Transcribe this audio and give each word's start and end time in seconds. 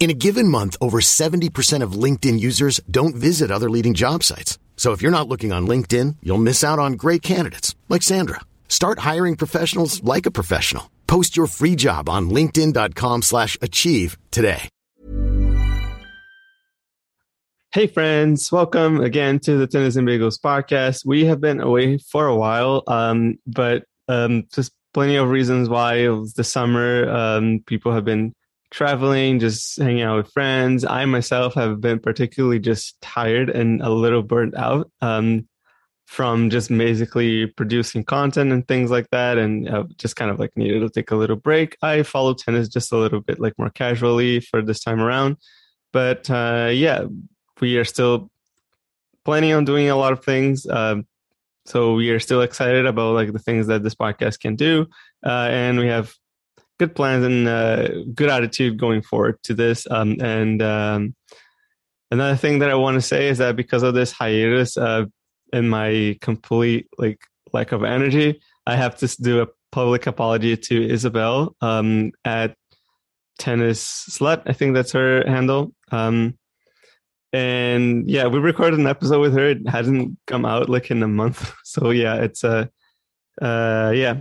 In 0.00 0.10
a 0.10 0.14
given 0.14 0.46
month, 0.46 0.76
over 0.80 1.00
70% 1.00 1.82
of 1.82 1.92
LinkedIn 1.92 2.38
users 2.38 2.80
don't 2.88 3.16
visit 3.16 3.50
other 3.50 3.68
leading 3.68 3.94
job 3.94 4.22
sites. 4.22 4.58
So 4.76 4.92
if 4.92 5.02
you're 5.02 5.18
not 5.18 5.26
looking 5.26 5.52
on 5.52 5.66
LinkedIn, 5.66 6.16
you'll 6.22 6.38
miss 6.38 6.62
out 6.62 6.78
on 6.78 6.92
great 6.92 7.20
candidates 7.20 7.74
like 7.88 8.02
Sandra. 8.02 8.40
Start 8.68 9.00
hiring 9.00 9.34
professionals 9.34 10.02
like 10.04 10.24
a 10.24 10.30
professional. 10.30 10.88
Post 11.08 11.36
your 11.36 11.48
free 11.48 11.74
job 11.74 12.08
on 12.08 12.30
linkedin.com/achieve 12.30 14.16
today. 14.30 14.68
Hey 17.72 17.86
friends, 17.86 18.50
welcome 18.52 19.00
again 19.00 19.40
to 19.40 19.58
the 19.58 19.66
Tennis 19.66 19.96
and 19.96 20.08
Bagels 20.08 20.40
podcast. 20.40 21.04
We 21.04 21.26
have 21.26 21.40
been 21.40 21.60
away 21.60 21.98
for 21.98 22.26
a 22.26 22.36
while, 22.36 22.82
um, 22.86 23.38
but 23.46 23.84
um, 24.06 24.46
just 24.54 24.72
plenty 24.94 25.16
of 25.16 25.28
reasons 25.28 25.68
why 25.68 26.06
the 26.36 26.44
summer. 26.44 27.10
Um, 27.10 27.62
people 27.66 27.92
have 27.92 28.04
been 28.04 28.32
traveling, 28.70 29.38
just 29.38 29.78
hanging 29.80 30.02
out 30.02 30.16
with 30.16 30.32
friends. 30.32 30.84
I 30.84 31.04
myself 31.04 31.54
have 31.54 31.80
been 31.80 31.98
particularly 31.98 32.58
just 32.58 33.00
tired 33.00 33.50
and 33.50 33.80
a 33.82 33.90
little 33.90 34.22
burnt 34.22 34.56
out 34.56 34.90
um, 35.00 35.48
from 36.06 36.50
just 36.50 36.68
basically 36.68 37.46
producing 37.46 38.04
content 38.04 38.52
and 38.52 38.66
things 38.66 38.90
like 38.90 39.08
that, 39.10 39.38
and 39.38 39.68
uh, 39.68 39.84
just 39.96 40.16
kind 40.16 40.30
of 40.30 40.38
like 40.38 40.56
needed 40.56 40.80
to 40.80 40.90
take 40.90 41.10
a 41.10 41.16
little 41.16 41.36
break. 41.36 41.76
I 41.82 42.02
follow 42.02 42.34
tennis 42.34 42.68
just 42.68 42.92
a 42.92 42.96
little 42.96 43.20
bit 43.20 43.40
like 43.40 43.58
more 43.58 43.70
casually 43.70 44.40
for 44.40 44.62
this 44.62 44.80
time 44.80 45.00
around, 45.00 45.36
but 45.92 46.30
uh, 46.30 46.70
yeah, 46.72 47.04
we 47.60 47.76
are 47.78 47.84
still 47.84 48.30
planning 49.24 49.52
on 49.52 49.64
doing 49.64 49.90
a 49.90 49.96
lot 49.96 50.12
of 50.12 50.24
things. 50.24 50.66
Um, 50.66 51.06
so 51.66 51.92
we 51.92 52.10
are 52.10 52.20
still 52.20 52.40
excited 52.40 52.86
about 52.86 53.12
like 53.12 53.32
the 53.32 53.38
things 53.38 53.66
that 53.66 53.82
this 53.82 53.94
podcast 53.94 54.40
can 54.40 54.56
do, 54.56 54.86
uh, 55.24 55.48
and 55.50 55.78
we 55.78 55.88
have 55.88 56.14
good 56.78 56.94
plans 56.94 57.24
and 57.24 57.48
uh, 57.48 57.88
good 58.14 58.30
attitude 58.30 58.78
going 58.78 59.02
forward 59.02 59.38
to 59.44 59.54
this. 59.54 59.86
Um, 59.90 60.16
and 60.20 60.62
um, 60.62 61.14
another 62.10 62.36
thing 62.36 62.60
that 62.60 62.70
I 62.70 62.74
want 62.74 62.94
to 62.94 63.00
say 63.00 63.28
is 63.28 63.38
that 63.38 63.56
because 63.56 63.82
of 63.82 63.94
this 63.94 64.12
hiatus 64.12 64.76
uh, 64.76 65.06
and 65.52 65.70
my 65.70 66.16
complete 66.20 66.88
like 66.98 67.20
lack 67.52 67.72
of 67.72 67.84
energy, 67.84 68.40
I 68.66 68.76
have 68.76 68.96
to 68.98 69.08
do 69.20 69.42
a 69.42 69.48
public 69.72 70.06
apology 70.06 70.56
to 70.56 70.88
Isabel 70.88 71.56
um, 71.60 72.12
at 72.24 72.54
Tennis 73.38 74.08
Slut. 74.10 74.42
I 74.46 74.52
think 74.52 74.74
that's 74.74 74.92
her 74.92 75.24
handle. 75.26 75.72
Um, 75.90 76.38
and 77.32 78.08
yeah, 78.08 78.26
we 78.26 78.38
recorded 78.38 78.80
an 78.80 78.86
episode 78.86 79.20
with 79.20 79.34
her. 79.34 79.50
It 79.50 79.68
hasn't 79.68 80.16
come 80.26 80.44
out 80.46 80.68
like 80.68 80.90
in 80.90 81.02
a 81.02 81.08
month, 81.08 81.52
so 81.64 81.90
yeah, 81.90 82.16
it's 82.16 82.42
a 82.42 82.70
uh, 83.40 83.44
uh, 83.44 83.92
yeah 83.94 84.20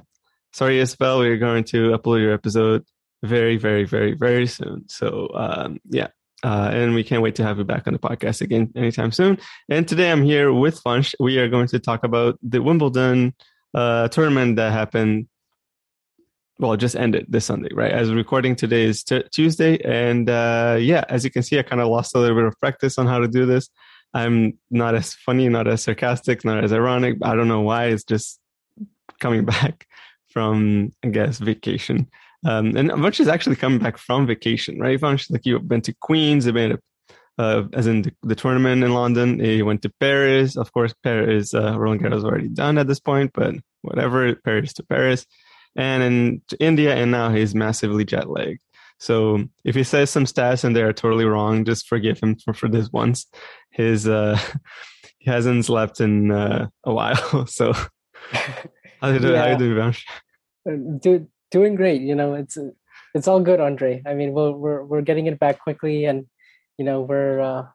sorry, 0.57 0.79
Isabel, 0.79 1.19
we're 1.19 1.37
going 1.37 1.63
to 1.63 1.91
upload 1.91 2.19
your 2.19 2.33
episode 2.33 2.83
very, 3.21 3.57
very, 3.57 3.83
very, 3.83 4.13
very 4.15 4.47
soon. 4.47 4.89
So, 4.89 5.29
um, 5.35 5.79
yeah. 5.87 6.07
Uh, 6.43 6.71
and 6.73 6.95
we 6.95 7.03
can't 7.03 7.21
wait 7.21 7.35
to 7.35 7.43
have 7.43 7.59
you 7.59 7.63
back 7.63 7.85
on 7.85 7.93
the 7.93 7.99
podcast 7.99 8.41
again 8.41 8.71
anytime 8.75 9.11
soon. 9.11 9.37
And 9.69 9.87
today 9.87 10.11
I'm 10.11 10.23
here 10.23 10.51
with 10.51 10.83
Funch. 10.83 11.13
We 11.19 11.37
are 11.37 11.47
going 11.47 11.67
to 11.67 11.79
talk 11.79 12.03
about 12.03 12.39
the 12.41 12.61
Wimbledon 12.61 13.35
uh, 13.75 14.07
tournament 14.07 14.55
that 14.55 14.71
happened. 14.71 15.27
Well, 16.59 16.75
just 16.75 16.95
ended 16.95 17.27
this 17.29 17.45
Sunday, 17.45 17.69
right? 17.71 17.91
As 17.91 18.11
recording 18.11 18.55
today 18.55 18.85
is 18.85 19.03
t- 19.03 19.23
Tuesday, 19.31 19.79
and 19.83 20.27
uh, 20.27 20.77
yeah, 20.79 21.03
as 21.07 21.23
you 21.23 21.29
can 21.29 21.43
see, 21.43 21.59
I 21.59 21.61
kind 21.61 21.81
of 21.81 21.87
lost 21.87 22.15
a 22.15 22.19
little 22.19 22.35
bit 22.35 22.45
of 22.45 22.59
practice 22.59 22.97
on 22.97 23.05
how 23.05 23.19
to 23.19 23.27
do 23.27 23.45
this. 23.45 23.69
I'm 24.11 24.57
not 24.71 24.95
as 24.95 25.13
funny, 25.13 25.49
not 25.49 25.67
as 25.67 25.83
sarcastic, 25.83 26.43
not 26.43 26.63
as 26.63 26.73
ironic. 26.73 27.17
I 27.21 27.35
don't 27.35 27.47
know 27.47 27.61
why. 27.61 27.87
It's 27.87 28.03
just 28.03 28.39
coming 29.19 29.45
back 29.55 29.87
from 30.37 30.91
I 31.03 31.07
guess 31.07 31.39
vacation. 31.39 32.07
Um, 32.45 32.77
and 32.77 32.91
Vanch 32.91 33.19
is 33.19 33.27
actually 33.27 33.55
coming 33.55 33.79
back 33.79 33.97
from 33.97 34.27
vacation, 34.27 34.79
right? 34.79 35.01
Vanch, 35.01 35.31
like 35.31 35.47
you've 35.47 35.67
been 35.67 35.81
to 35.81 35.95
Queens, 35.99 36.45
you've 36.45 36.53
been 36.53 36.77
to, 36.77 36.79
uh, 37.39 37.63
as 37.73 37.87
in 37.87 38.03
the, 38.03 38.11
the, 38.21 38.35
tournament 38.35 38.83
in 38.83 38.93
London. 38.93 39.39
He 39.39 39.63
went 39.63 39.81
to 39.81 39.91
Paris. 39.99 40.55
Of 40.55 40.71
course, 40.73 40.93
Paris, 41.01 41.55
uh, 41.55 41.75
Roland 41.79 42.01
Garros 42.03 42.23
already 42.23 42.49
done 42.49 42.77
at 42.77 42.85
this 42.85 42.99
point, 42.99 43.31
but 43.33 43.55
whatever, 43.81 44.35
Paris 44.35 44.73
to 44.73 44.83
Paris. 44.83 45.25
And 45.75 46.03
in 46.03 46.41
to 46.49 46.55
India, 46.63 46.95
and 46.95 47.09
now 47.09 47.31
he's 47.31 47.55
massively 47.55 48.05
jet 48.05 48.29
lagged. 48.29 48.61
So 48.99 49.43
if 49.65 49.73
he 49.73 49.83
says 49.83 50.11
some 50.11 50.25
stats 50.25 50.63
and 50.63 50.75
they 50.75 50.83
are 50.83 50.93
totally 50.93 51.25
wrong, 51.25 51.65
just 51.65 51.87
forgive 51.87 52.19
him 52.19 52.35
for, 52.35 52.53
for 52.53 52.69
this 52.69 52.91
once. 52.91 53.25
His 53.71 54.07
uh, 54.07 54.39
he 55.17 55.31
hasn't 55.31 55.65
slept 55.65 55.99
in 55.99 56.29
uh, 56.29 56.67
a 56.83 56.93
while, 56.93 57.47
so 57.47 57.73
how 59.01 59.11
did 59.11 59.23
yeah. 59.23 59.43
how 59.43 59.51
you 59.51 59.57
doing, 59.57 59.77
Vanch? 59.77 60.03
Do, 60.75 61.27
doing 61.51 61.75
great. 61.75 62.01
You 62.01 62.15
know, 62.15 62.33
it's 62.33 62.57
it's 63.13 63.27
all 63.27 63.39
good, 63.39 63.59
Andre. 63.59 64.01
I 64.05 64.13
mean, 64.13 64.33
we're 64.33 64.51
we're 64.51 64.83
we're 64.83 65.01
getting 65.01 65.27
it 65.27 65.39
back 65.39 65.59
quickly, 65.59 66.05
and 66.05 66.25
you 66.77 66.85
know, 66.85 67.01
we're 67.01 67.39
uh, 67.39 67.65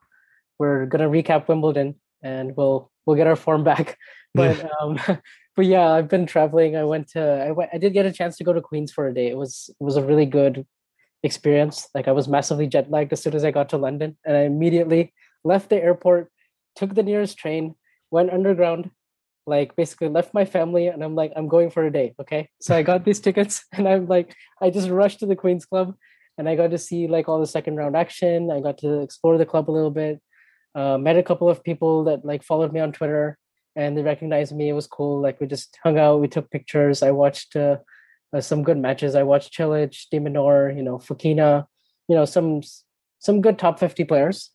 we're 0.59 0.87
gonna 0.87 1.09
recap 1.09 1.49
Wimbledon, 1.49 1.97
and 2.23 2.57
we'll 2.57 2.91
we'll 3.07 3.17
get 3.17 3.27
our 3.27 3.37
form 3.37 3.65
back. 3.65 3.99
But 4.35 4.65
um, 4.81 4.99
but 5.57 5.67
yeah, 5.67 5.91
I've 5.91 6.09
been 6.09 6.25
traveling. 6.25 6.75
I 6.75 6.85
went 6.85 7.09
to 7.09 7.21
I 7.21 7.51
went 7.51 7.69
I 7.75 7.77
did 7.77 7.93
get 7.93 8.07
a 8.07 8.13
chance 8.13 8.39
to 8.39 8.45
go 8.45 8.55
to 8.55 8.63
Queens 8.63 8.91
for 8.91 9.07
a 9.07 9.13
day. 9.13 9.29
It 9.29 9.37
was 9.37 9.69
it 9.69 9.85
was 9.85 9.99
a 9.99 10.03
really 10.03 10.25
good 10.25 10.67
experience. 11.23 11.87
Like 11.95 12.09
I 12.09 12.13
was 12.13 12.29
massively 12.29 12.67
jet 12.67 12.91
lagged 12.91 13.13
as 13.13 13.23
soon 13.23 13.35
as 13.35 13.45
I 13.45 13.51
got 13.51 13.69
to 13.69 13.77
London, 13.77 14.17
and 14.25 14.35
I 14.35 14.45
immediately 14.45 15.13
left 15.45 15.69
the 15.69 15.77
airport, 15.83 16.33
took 16.77 16.95
the 16.95 17.03
nearest 17.03 17.37
train, 17.37 17.75
went 18.11 18.33
underground, 18.33 18.91
like 19.47 19.75
basically 19.77 20.09
left 20.09 20.35
my 20.35 20.45
family 20.45 20.87
and 20.87 21.03
I'm 21.03 21.15
like, 21.15 21.33
I'm 21.35 21.49
going 21.49 21.71
for 21.71 21.85
a 21.85 21.93
day. 21.93 22.15
Okay. 22.21 22.49
So 22.61 22.77
I 22.77 22.83
got 22.83 23.05
these 23.05 23.21
tickets 23.21 23.65
and 23.73 23.89
I'm 23.89 24.07
like, 24.07 24.35
I 24.61 24.71
just 24.71 24.89
rushed 24.89 25.21
to 25.21 25.27
the 25.27 25.37
Queen's 25.37 25.67
Club 25.67 25.95
and 26.39 26.49
I 26.49 26.57
got 26.57 26.71
to 26.71 26.79
see 26.79 27.09
like 27.09 27.29
all 27.29 27.41
the 27.41 27.47
second 27.47 27.77
round 27.77 27.97
action. 27.97 28.51
I 28.51 28.61
got 28.61 28.79
to 28.79 29.01
explore 29.01 29.39
the 29.39 29.47
club 29.47 29.69
a 29.69 29.73
little 29.73 29.91
bit. 29.91 30.21
Uh, 30.75 30.97
met 30.97 31.19
a 31.19 31.23
couple 31.23 31.49
of 31.51 31.63
people 31.63 32.05
that 32.05 32.25
like 32.25 32.43
followed 32.43 32.73
me 32.73 32.81
on 32.81 32.93
Twitter 32.93 33.39
and 33.77 33.97
they 33.97 34.03
recognized 34.03 34.55
me. 34.55 34.69
It 34.69 34.75
was 34.75 34.87
cool. 34.87 35.21
Like 35.21 35.41
we 35.41 35.47
just 35.47 35.77
hung 35.83 35.99
out, 35.99 36.21
we 36.21 36.29
took 36.29 36.51
pictures. 36.51 37.03
I 37.03 37.11
watched 37.11 37.57
uh, 37.57 37.79
uh, 38.33 38.41
some 38.41 38.63
good 38.63 38.79
matches. 38.79 39.15
I 39.15 39.23
watched 39.23 39.57
Cilic, 39.57 40.09
de 40.11 40.19
Minaur, 40.19 40.75
you 40.75 40.83
know, 40.83 40.99
Fokina, 40.99 41.67
you 42.09 42.17
know, 42.17 42.25
some 42.25 42.63
some 43.19 43.41
good 43.41 43.59
top 43.59 43.79
50 43.79 44.05
players. 44.05 44.51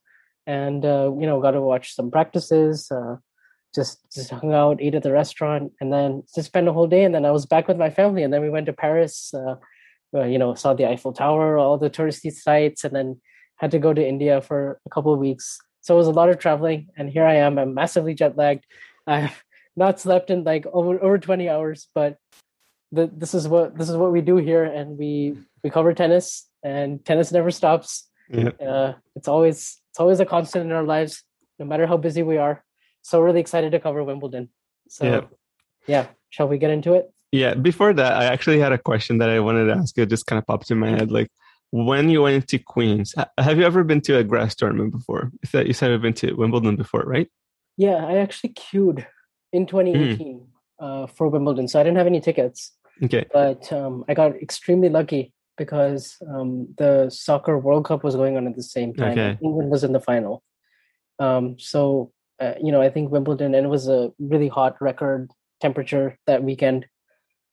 And, 0.45 0.85
uh, 0.85 1.11
you 1.19 1.25
know, 1.25 1.41
got 1.41 1.51
to 1.51 1.61
watch 1.61 1.93
some 1.93 2.09
practices. 2.09 2.89
Uh, 2.89 3.17
just 3.77 3.99
just 4.11 4.31
hung 4.31 4.53
out, 4.53 4.81
ate 4.81 4.95
at 4.95 5.03
the 5.03 5.11
restaurant, 5.11 5.71
and 5.79 5.93
then 5.93 6.23
just 6.35 6.47
spent 6.47 6.67
a 6.67 6.73
whole 6.73 6.87
day. 6.87 7.03
And 7.05 7.13
then 7.13 7.25
I 7.25 7.31
was 7.31 7.45
back 7.45 7.67
with 7.67 7.77
my 7.77 7.91
family, 7.99 8.23
and 8.23 8.33
then 8.33 8.41
we 8.41 8.49
went 8.49 8.65
to 8.65 8.73
Paris. 8.73 9.33
Uh, 9.33 9.55
uh, 10.15 10.23
you 10.23 10.39
know, 10.39 10.55
saw 10.55 10.73
the 10.73 10.87
Eiffel 10.87 11.13
Tower, 11.13 11.57
all 11.57 11.77
the 11.77 11.89
touristy 11.89 12.31
sites, 12.31 12.83
and 12.83 12.95
then 12.95 13.21
had 13.57 13.71
to 13.71 13.79
go 13.79 13.93
to 13.93 14.07
India 14.13 14.41
for 14.41 14.79
a 14.85 14.89
couple 14.89 15.13
of 15.13 15.19
weeks. 15.19 15.59
So 15.81 15.95
it 15.95 15.97
was 15.97 16.07
a 16.07 16.19
lot 16.19 16.29
of 16.29 16.39
traveling, 16.39 16.87
and 16.97 17.09
here 17.09 17.25
I 17.25 17.35
am. 17.35 17.59
I'm 17.59 17.73
massively 17.73 18.13
jet 18.13 18.35
lagged. 18.35 18.65
I've 19.07 19.43
not 19.75 19.99
slept 19.99 20.29
in 20.31 20.43
like 20.43 20.65
over 20.73 21.01
over 21.01 21.17
20 21.17 21.47
hours, 21.47 21.87
but 21.93 22.17
the, 22.91 23.09
this 23.13 23.33
is 23.33 23.47
what 23.47 23.77
this 23.77 23.89
is 23.89 23.95
what 23.95 24.11
we 24.11 24.21
do 24.21 24.37
here, 24.37 24.65
and 24.65 24.97
we 24.97 25.37
we 25.63 25.69
cover 25.69 25.93
tennis, 25.93 26.49
and 26.63 27.05
tennis 27.05 27.31
never 27.31 27.51
stops. 27.51 28.09
Yeah. 28.29 28.51
Uh, 28.59 28.93
it's 29.15 29.27
always 29.27 29.79
it's 29.91 29.99
always 29.99 30.19
a 30.19 30.25
constant 30.25 30.65
in 30.65 30.71
our 30.71 30.83
lives, 30.95 31.23
no 31.59 31.65
matter 31.65 31.85
how 31.85 31.97
busy 31.97 32.23
we 32.23 32.37
are 32.37 32.63
so 33.07 33.21
really 33.21 33.39
excited 33.39 33.71
to 33.71 33.79
cover 33.79 34.03
Wimbledon. 34.03 34.49
So 34.89 35.05
yeah. 35.05 35.21
yeah, 35.87 36.07
shall 36.29 36.49
we 36.49 36.57
get 36.57 36.71
into 36.71 36.93
it? 36.93 37.09
Yeah, 37.31 37.53
before 37.53 37.93
that, 37.93 38.13
I 38.13 38.25
actually 38.25 38.59
had 38.59 38.73
a 38.73 38.77
question 38.77 39.19
that 39.19 39.29
I 39.29 39.39
wanted 39.39 39.65
to 39.67 39.73
ask 39.73 39.95
you. 39.95 40.03
It 40.03 40.09
just 40.09 40.25
kind 40.25 40.37
of 40.37 40.45
popped 40.45 40.71
in 40.71 40.77
my 40.77 40.89
head. 40.89 41.09
Like, 41.09 41.29
when 41.71 42.09
you 42.09 42.23
went 42.23 42.49
to 42.49 42.59
Queens, 42.59 43.15
have 43.37 43.57
you 43.57 43.63
ever 43.63 43.85
been 43.85 44.01
to 44.01 44.17
a 44.17 44.25
grass 44.25 44.55
tournament 44.55 44.91
before? 44.91 45.31
You 45.41 45.47
said 45.47 45.67
you 45.67 45.73
said 45.73 45.91
you've 45.91 46.01
been 46.01 46.13
to 46.15 46.33
Wimbledon 46.33 46.75
before, 46.75 47.03
right? 47.03 47.29
Yeah, 47.77 48.05
I 48.05 48.17
actually 48.17 48.49
queued 48.49 49.07
in 49.53 49.67
2018 49.67 50.17
mm. 50.17 50.45
uh, 50.79 51.07
for 51.07 51.29
Wimbledon, 51.29 51.69
so 51.69 51.79
I 51.79 51.83
didn't 51.83 51.97
have 51.97 52.07
any 52.07 52.19
tickets. 52.19 52.73
Okay, 53.01 53.25
but 53.31 53.71
um, 53.71 54.03
I 54.09 54.15
got 54.15 54.35
extremely 54.35 54.89
lucky 54.89 55.33
because 55.57 56.17
um, 56.29 56.73
the 56.77 57.09
soccer 57.09 57.57
World 57.57 57.85
Cup 57.85 58.03
was 58.03 58.17
going 58.17 58.35
on 58.35 58.47
at 58.47 58.55
the 58.57 58.63
same 58.63 58.93
time. 58.93 59.11
Okay. 59.11 59.37
England 59.41 59.69
was 59.69 59.85
in 59.85 59.93
the 59.93 60.01
final. 60.01 60.43
Um, 61.19 61.57
so 61.57 62.11
uh, 62.39 62.53
you 62.61 62.71
know, 62.71 62.81
I 62.81 62.89
think 62.89 63.11
Wimbledon, 63.11 63.55
and 63.55 63.65
it 63.65 63.69
was 63.69 63.87
a 63.87 64.11
really 64.19 64.47
hot 64.47 64.75
record 64.81 65.31
temperature 65.61 66.17
that 66.27 66.43
weekend. 66.43 66.85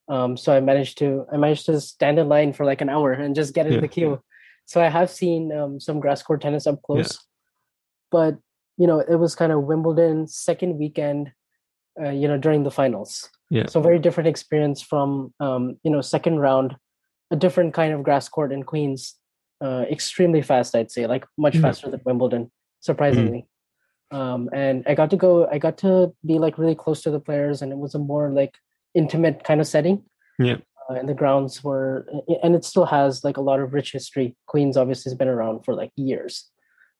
Um, 0.08 0.36
so 0.36 0.54
I 0.54 0.60
managed 0.60 0.98
to 0.98 1.26
I 1.32 1.36
managed 1.38 1.66
to 1.66 1.80
stand 1.80 2.18
in 2.18 2.28
line 2.28 2.52
for 2.52 2.66
like 2.66 2.82
an 2.82 2.90
hour 2.90 3.12
and 3.12 3.34
just 3.34 3.54
get 3.54 3.66
in 3.66 3.74
yeah. 3.74 3.80
the 3.80 3.88
queue. 3.88 4.22
so 4.66 4.82
I 4.82 4.88
have 4.88 5.10
seen 5.10 5.50
um, 5.52 5.80
some 5.80 6.00
grass 6.00 6.22
court 6.22 6.42
tennis 6.42 6.66
up 6.66 6.82
close, 6.82 7.12
yeah. 7.12 7.18
but 8.10 8.38
you 8.76 8.86
know, 8.86 9.00
it 9.00 9.16
was 9.16 9.34
kind 9.34 9.52
of 9.52 9.62
Wimbledon 9.62 10.26
second 10.26 10.78
weekend, 10.78 11.32
uh, 12.02 12.10
you 12.10 12.28
know, 12.28 12.36
during 12.36 12.64
the 12.64 12.70
finals. 12.70 13.30
Yeah. 13.50 13.66
So 13.66 13.80
very 13.80 13.98
different 13.98 14.28
experience 14.28 14.82
from 14.82 15.32
um, 15.40 15.78
you 15.82 15.90
know 15.90 16.02
second 16.02 16.40
round, 16.40 16.76
a 17.30 17.36
different 17.36 17.72
kind 17.72 17.94
of 17.94 18.02
grass 18.02 18.28
court 18.28 18.52
in 18.52 18.64
Queens, 18.64 19.14
uh, 19.62 19.84
extremely 19.90 20.42
fast. 20.42 20.76
I'd 20.76 20.90
say, 20.90 21.06
like 21.06 21.24
much 21.38 21.54
mm-hmm. 21.54 21.62
faster 21.62 21.90
than 21.90 22.02
Wimbledon, 22.04 22.50
surprisingly. 22.80 23.38
Mm-hmm. 23.38 23.53
Um, 24.14 24.48
and 24.52 24.84
I 24.86 24.94
got 24.94 25.10
to 25.10 25.16
go. 25.16 25.48
I 25.48 25.58
got 25.58 25.76
to 25.78 26.14
be 26.24 26.38
like 26.38 26.56
really 26.56 26.76
close 26.76 27.02
to 27.02 27.10
the 27.10 27.18
players, 27.18 27.62
and 27.62 27.72
it 27.72 27.78
was 27.78 27.96
a 27.96 27.98
more 27.98 28.30
like 28.30 28.54
intimate 28.94 29.42
kind 29.42 29.60
of 29.60 29.66
setting. 29.66 30.04
Yeah. 30.38 30.58
Uh, 30.88 30.94
and 30.94 31.08
the 31.08 31.14
grounds 31.14 31.64
were, 31.64 32.06
and 32.42 32.54
it 32.54 32.64
still 32.64 32.84
has 32.84 33.24
like 33.24 33.38
a 33.38 33.40
lot 33.40 33.58
of 33.58 33.74
rich 33.74 33.90
history. 33.90 34.36
Queens 34.46 34.76
obviously 34.76 35.10
has 35.10 35.18
been 35.18 35.28
around 35.28 35.64
for 35.64 35.74
like 35.74 35.90
years. 35.96 36.48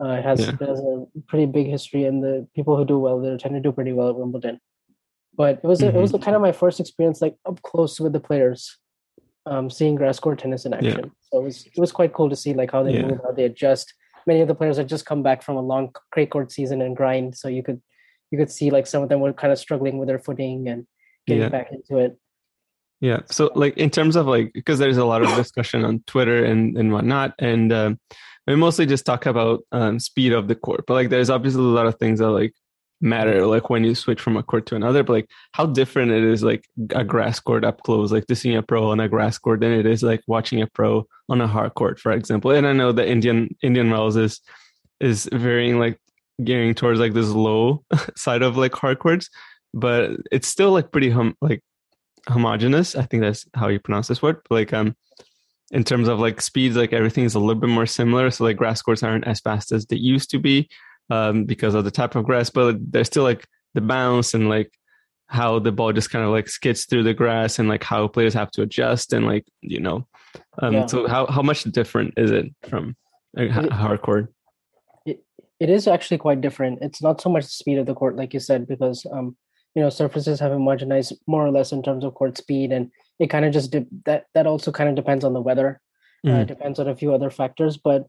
Uh, 0.02 0.14
it 0.14 0.24
has, 0.24 0.40
yeah. 0.40 0.56
it 0.60 0.68
has 0.68 0.80
a 0.80 1.06
pretty 1.28 1.46
big 1.46 1.68
history, 1.68 2.04
and 2.04 2.20
the 2.20 2.48
people 2.56 2.76
who 2.76 2.84
do 2.84 2.98
well 2.98 3.20
there 3.20 3.38
tend 3.38 3.54
to 3.54 3.60
do 3.60 3.70
pretty 3.70 3.92
well 3.92 4.08
at 4.08 4.16
Wimbledon. 4.16 4.58
But 5.36 5.60
it 5.62 5.64
was 5.64 5.82
mm-hmm. 5.82 5.96
it 5.96 6.00
was 6.00 6.10
mm-hmm. 6.10 6.24
kind 6.24 6.34
of 6.34 6.42
my 6.42 6.52
first 6.52 6.80
experience 6.80 7.22
like 7.22 7.36
up 7.46 7.62
close 7.62 8.00
with 8.00 8.12
the 8.12 8.20
players, 8.20 8.76
um, 9.46 9.70
seeing 9.70 9.94
grass 9.94 10.18
court 10.18 10.40
tennis 10.40 10.64
in 10.64 10.74
action. 10.74 10.98
Yeah. 11.04 11.10
So 11.30 11.38
it 11.38 11.44
was 11.44 11.66
it 11.66 11.78
was 11.78 11.92
quite 11.92 12.12
cool 12.12 12.28
to 12.28 12.36
see 12.36 12.54
like 12.54 12.72
how 12.72 12.82
they 12.82 12.94
yeah. 12.94 13.06
move, 13.06 13.20
how 13.22 13.30
they 13.30 13.44
adjust. 13.44 13.94
Many 14.26 14.40
of 14.40 14.48
the 14.48 14.54
players 14.54 14.76
had 14.76 14.88
just 14.88 15.06
come 15.06 15.22
back 15.22 15.42
from 15.42 15.56
a 15.56 15.60
long 15.60 15.94
clay 16.12 16.26
court 16.26 16.52
season 16.52 16.80
and 16.80 16.96
grind, 16.96 17.36
so 17.36 17.48
you 17.48 17.62
could 17.62 17.80
you 18.30 18.38
could 18.38 18.50
see 18.50 18.70
like 18.70 18.86
some 18.86 19.02
of 19.02 19.08
them 19.08 19.20
were 19.20 19.32
kind 19.32 19.52
of 19.52 19.58
struggling 19.58 19.98
with 19.98 20.08
their 20.08 20.18
footing 20.18 20.68
and 20.68 20.86
getting 21.26 21.42
yeah. 21.42 21.48
back 21.48 21.70
into 21.72 21.98
it. 21.98 22.18
Yeah. 23.00 23.20
So 23.30 23.50
like 23.54 23.76
in 23.76 23.90
terms 23.90 24.16
of 24.16 24.26
like 24.26 24.52
because 24.54 24.78
there's 24.78 24.96
a 24.96 25.04
lot 25.04 25.22
of 25.22 25.28
discussion 25.36 25.84
on 25.84 26.02
Twitter 26.06 26.44
and 26.44 26.76
and 26.76 26.92
whatnot, 26.92 27.34
and 27.38 27.72
um, 27.72 28.00
we 28.46 28.56
mostly 28.56 28.86
just 28.86 29.04
talk 29.04 29.26
about 29.26 29.60
um, 29.72 29.98
speed 29.98 30.32
of 30.32 30.48
the 30.48 30.54
court, 30.54 30.84
but 30.86 30.94
like 30.94 31.10
there's 31.10 31.30
obviously 31.30 31.62
a 31.62 31.64
lot 31.64 31.86
of 31.86 31.96
things 31.96 32.18
that 32.18 32.30
like 32.30 32.54
matter 33.00 33.46
like 33.46 33.68
when 33.68 33.84
you 33.84 33.94
switch 33.94 34.20
from 34.20 34.36
a 34.36 34.42
court 34.42 34.66
to 34.66 34.76
another 34.76 35.02
but 35.02 35.12
like 35.12 35.30
how 35.52 35.66
different 35.66 36.10
it 36.10 36.24
is 36.24 36.42
like 36.42 36.64
a 36.90 37.04
grass 37.04 37.38
court 37.38 37.64
up 37.64 37.82
close 37.82 38.12
like 38.12 38.26
to 38.26 38.36
seeing 38.36 38.56
a 38.56 38.62
pro 38.62 38.90
on 38.90 39.00
a 39.00 39.08
grass 39.08 39.36
court 39.36 39.60
than 39.60 39.72
it 39.72 39.84
is 39.84 40.02
like 40.02 40.22
watching 40.26 40.62
a 40.62 40.66
pro 40.68 41.06
on 41.28 41.40
a 41.40 41.46
hard 41.46 41.74
court 41.74 41.98
for 41.98 42.12
example. 42.12 42.50
And 42.50 42.66
i 42.66 42.72
know 42.72 42.92
the 42.92 43.06
indian 43.06 43.54
indian 43.62 43.90
wells 43.90 44.16
is 44.16 44.40
is 45.00 45.28
varying 45.32 45.78
like 45.78 45.98
gearing 46.42 46.74
towards 46.74 46.98
like 46.98 47.12
this 47.12 47.28
low 47.28 47.84
side 48.16 48.42
of 48.42 48.56
like 48.56 48.74
hard 48.74 48.98
courts 48.98 49.28
but 49.72 50.12
it's 50.32 50.48
still 50.48 50.72
like 50.72 50.90
pretty 50.90 51.10
hum 51.10 51.36
like 51.40 51.62
homogenous 52.28 52.96
i 52.96 53.02
think 53.02 53.22
that's 53.22 53.46
how 53.54 53.68
you 53.68 53.78
pronounce 53.78 54.08
this 54.08 54.22
word. 54.22 54.38
Like 54.50 54.72
um 54.72 54.96
in 55.70 55.84
terms 55.84 56.08
of 56.08 56.20
like 56.20 56.40
speeds 56.40 56.76
like 56.76 56.92
everything's 56.92 57.34
a 57.34 57.38
little 57.38 57.60
bit 57.60 57.70
more 57.70 57.86
similar 57.86 58.30
so 58.30 58.44
like 58.44 58.56
grass 58.56 58.80
courts 58.80 59.02
aren't 59.02 59.26
as 59.26 59.40
fast 59.40 59.72
as 59.72 59.86
they 59.86 59.96
used 59.96 60.30
to 60.30 60.38
be 60.38 60.68
um, 61.10 61.44
because 61.44 61.74
of 61.74 61.84
the 61.84 61.90
type 61.90 62.14
of 62.14 62.24
grass, 62.24 62.50
but 62.50 62.76
there's 62.92 63.06
still 63.06 63.24
like 63.24 63.46
the 63.74 63.80
bounce 63.80 64.34
and 64.34 64.48
like 64.48 64.70
how 65.26 65.58
the 65.58 65.72
ball 65.72 65.92
just 65.92 66.10
kind 66.10 66.24
of 66.24 66.30
like 66.30 66.48
skids 66.48 66.84
through 66.84 67.02
the 67.02 67.14
grass 67.14 67.58
and 67.58 67.68
like 67.68 67.82
how 67.82 68.06
players 68.06 68.34
have 68.34 68.50
to 68.50 68.62
adjust 68.62 69.12
and 69.12 69.26
like 69.26 69.44
you 69.62 69.80
know 69.80 70.06
um, 70.60 70.74
yeah. 70.74 70.86
so 70.86 71.08
how, 71.08 71.26
how 71.26 71.42
much 71.42 71.64
different 71.64 72.14
is 72.16 72.30
it 72.30 72.46
from 72.68 72.94
a 73.36 73.48
hard 73.74 74.00
court 74.02 74.32
it, 75.06 75.24
it 75.58 75.70
is 75.70 75.88
actually 75.88 76.18
quite 76.18 76.40
different 76.40 76.78
it's 76.82 77.02
not 77.02 77.20
so 77.20 77.30
much 77.30 77.44
the 77.44 77.50
speed 77.50 77.78
of 77.78 77.86
the 77.86 77.94
court 77.94 78.16
like 78.16 78.34
you 78.34 78.40
said 78.40 78.68
because 78.68 79.06
um 79.12 79.36
you 79.74 79.82
know 79.82 79.90
surfaces 79.90 80.38
have 80.38 80.52
homogenized 80.52 81.12
more 81.26 81.44
or 81.44 81.50
less 81.50 81.72
in 81.72 81.82
terms 81.82 82.04
of 82.04 82.14
court 82.14 82.36
speed 82.36 82.70
and 82.70 82.90
it 83.18 83.28
kind 83.28 83.44
of 83.44 83.52
just 83.52 83.70
de- 83.70 83.86
that 84.04 84.26
that 84.34 84.46
also 84.46 84.70
kind 84.70 84.88
of 84.88 84.94
depends 84.94 85.24
on 85.24 85.32
the 85.32 85.40
weather 85.40 85.80
mm. 86.24 86.32
uh, 86.32 86.44
depends 86.44 86.78
on 86.78 86.86
a 86.86 86.96
few 86.96 87.12
other 87.12 87.30
factors 87.30 87.76
but 87.76 88.06